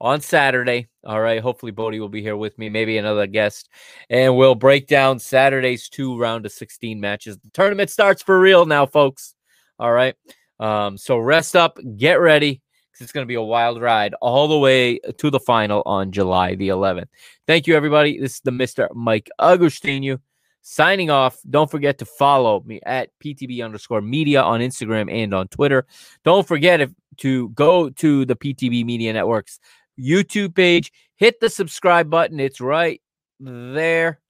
on 0.00 0.20
Saturday. 0.20 0.88
All 1.04 1.20
right. 1.20 1.40
Hopefully, 1.40 1.72
Bodie 1.72 2.00
will 2.00 2.08
be 2.08 2.22
here 2.22 2.36
with 2.36 2.58
me, 2.58 2.68
maybe 2.68 2.98
another 2.98 3.26
guest, 3.26 3.68
and 4.08 4.36
we'll 4.36 4.54
break 4.54 4.86
down 4.86 5.18
Saturday's 5.18 5.88
two 5.88 6.18
round 6.18 6.46
of 6.46 6.52
16 6.52 7.00
matches. 7.00 7.38
The 7.38 7.50
tournament 7.50 7.90
starts 7.90 8.22
for 8.22 8.38
real 8.38 8.66
now, 8.66 8.86
folks. 8.86 9.34
All 9.78 9.92
right. 9.92 10.14
Um, 10.58 10.98
so 10.98 11.18
rest 11.18 11.56
up, 11.56 11.78
get 11.96 12.20
ready, 12.20 12.60
it's 13.00 13.12
going 13.12 13.24
to 13.24 13.28
be 13.28 13.34
a 13.34 13.42
wild 13.42 13.80
ride 13.80 14.14
all 14.20 14.48
the 14.48 14.58
way 14.58 14.98
to 14.98 15.30
the 15.30 15.40
final 15.40 15.82
on 15.86 16.12
July 16.12 16.54
the 16.54 16.68
11th. 16.68 17.08
Thank 17.46 17.66
you, 17.66 17.76
everybody. 17.76 18.18
This 18.18 18.34
is 18.34 18.40
the 18.40 18.50
Mr. 18.50 18.88
Mike 18.94 19.28
Agustinu 19.40 20.18
signing 20.62 21.10
off. 21.10 21.38
Don't 21.48 21.70
forget 21.70 21.98
to 21.98 22.04
follow 22.04 22.62
me 22.66 22.80
at 22.84 23.10
PTB 23.24 23.64
underscore 23.64 24.00
media 24.00 24.42
on 24.42 24.60
Instagram 24.60 25.12
and 25.12 25.34
on 25.34 25.48
Twitter. 25.48 25.86
Don't 26.24 26.46
forget 26.46 26.80
if, 26.80 26.90
to 27.18 27.48
go 27.50 27.90
to 27.90 28.24
the 28.24 28.36
PTB 28.36 28.84
Media 28.84 29.12
Networks 29.12 29.58
YouTube 29.98 30.54
page. 30.54 30.92
Hit 31.16 31.40
the 31.40 31.50
subscribe 31.50 32.08
button, 32.10 32.40
it's 32.40 32.60
right 32.60 33.00
there. 33.38 34.20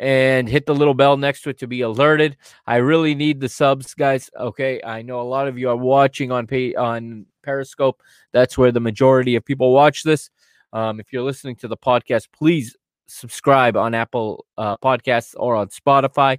And 0.00 0.48
hit 0.48 0.66
the 0.66 0.74
little 0.74 0.94
bell 0.94 1.16
next 1.16 1.42
to 1.42 1.50
it 1.50 1.58
to 1.58 1.66
be 1.66 1.80
alerted. 1.80 2.36
I 2.66 2.76
really 2.76 3.16
need 3.16 3.40
the 3.40 3.48
subs, 3.48 3.94
guys. 3.94 4.30
Okay, 4.38 4.80
I 4.84 5.02
know 5.02 5.20
a 5.20 5.22
lot 5.22 5.48
of 5.48 5.58
you 5.58 5.68
are 5.70 5.76
watching 5.76 6.30
on 6.30 6.46
pay 6.46 6.74
on 6.76 7.26
Periscope. 7.42 8.00
That's 8.32 8.56
where 8.56 8.70
the 8.70 8.78
majority 8.78 9.34
of 9.34 9.44
people 9.44 9.72
watch 9.72 10.04
this. 10.04 10.30
Um, 10.72 11.00
if 11.00 11.12
you're 11.12 11.22
listening 11.22 11.56
to 11.56 11.68
the 11.68 11.76
podcast, 11.76 12.28
please 12.32 12.76
subscribe 13.08 13.76
on 13.76 13.94
Apple 13.94 14.46
uh, 14.56 14.76
Podcasts 14.76 15.34
or 15.36 15.56
on 15.56 15.68
Spotify 15.68 16.38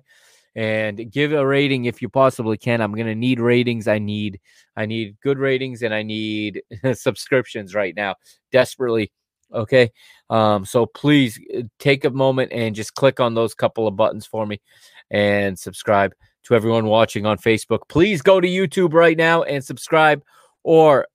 and 0.55 1.11
give 1.11 1.31
a 1.31 1.45
rating 1.45 1.85
if 1.85 2.01
you 2.01 2.09
possibly 2.09 2.57
can. 2.57 2.81
I'm 2.81 2.93
gonna 2.93 3.15
need 3.15 3.39
ratings. 3.39 3.87
I 3.87 3.99
need 3.99 4.39
I 4.75 4.85
need 4.85 5.17
good 5.21 5.37
ratings 5.37 5.83
and 5.83 5.93
I 5.93 6.03
need 6.03 6.61
subscriptions 6.93 7.75
right 7.75 7.95
now 7.95 8.15
desperately. 8.51 9.11
Okay. 9.53 9.91
Um, 10.29 10.65
so 10.65 10.85
please 10.85 11.39
uh, 11.57 11.61
take 11.79 12.05
a 12.05 12.09
moment 12.09 12.51
and 12.51 12.75
just 12.75 12.93
click 12.93 13.19
on 13.19 13.33
those 13.33 13.53
couple 13.53 13.87
of 13.87 13.95
buttons 13.95 14.25
for 14.25 14.45
me 14.45 14.61
and 15.09 15.57
subscribe 15.57 16.13
to 16.43 16.55
everyone 16.55 16.85
watching 16.85 17.25
on 17.25 17.37
Facebook. 17.37 17.79
Please 17.89 18.21
go 18.21 18.39
to 18.39 18.47
YouTube 18.47 18.93
right 18.93 19.17
now 19.17 19.43
and 19.43 19.63
subscribe 19.63 20.23
or 20.63 21.07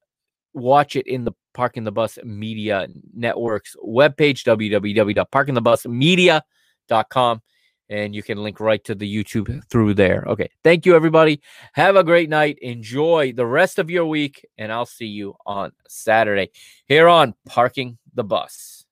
watch 0.52 0.96
it 0.96 1.06
in 1.06 1.24
the 1.24 1.32
Parking 1.52 1.84
the 1.84 1.92
Bus 1.92 2.18
Media 2.24 2.88
Network's 3.14 3.76
webpage, 3.84 4.42
www.parkingthebusmedia.com 4.44 7.42
and 7.88 8.14
you 8.14 8.22
can 8.22 8.42
link 8.42 8.60
right 8.60 8.82
to 8.84 8.94
the 8.94 9.24
YouTube 9.24 9.62
through 9.68 9.94
there. 9.94 10.24
Okay. 10.26 10.50
Thank 10.62 10.86
you, 10.86 10.96
everybody. 10.96 11.40
Have 11.74 11.96
a 11.96 12.04
great 12.04 12.30
night. 12.30 12.58
Enjoy 12.62 13.32
the 13.32 13.46
rest 13.46 13.78
of 13.78 13.90
your 13.90 14.06
week, 14.06 14.46
and 14.58 14.72
I'll 14.72 14.86
see 14.86 15.06
you 15.06 15.34
on 15.46 15.72
Saturday 15.88 16.50
here 16.86 17.08
on 17.08 17.34
Parking 17.46 17.98
the 18.14 18.24
Bus. 18.24 18.84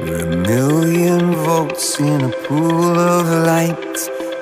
We're 0.00 0.24
a 0.24 0.36
million 0.36 1.34
volts 1.36 2.00
in 2.00 2.22
a 2.22 2.30
pool 2.48 2.98
of 2.98 3.26
light. 3.46 3.78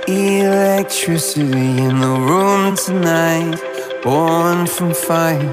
Electricity 0.08 1.42
in 1.86 2.00
the 2.00 2.08
room 2.08 2.74
tonight. 2.76 3.60
Born 4.02 4.66
from 4.66 4.94
fire, 4.94 5.52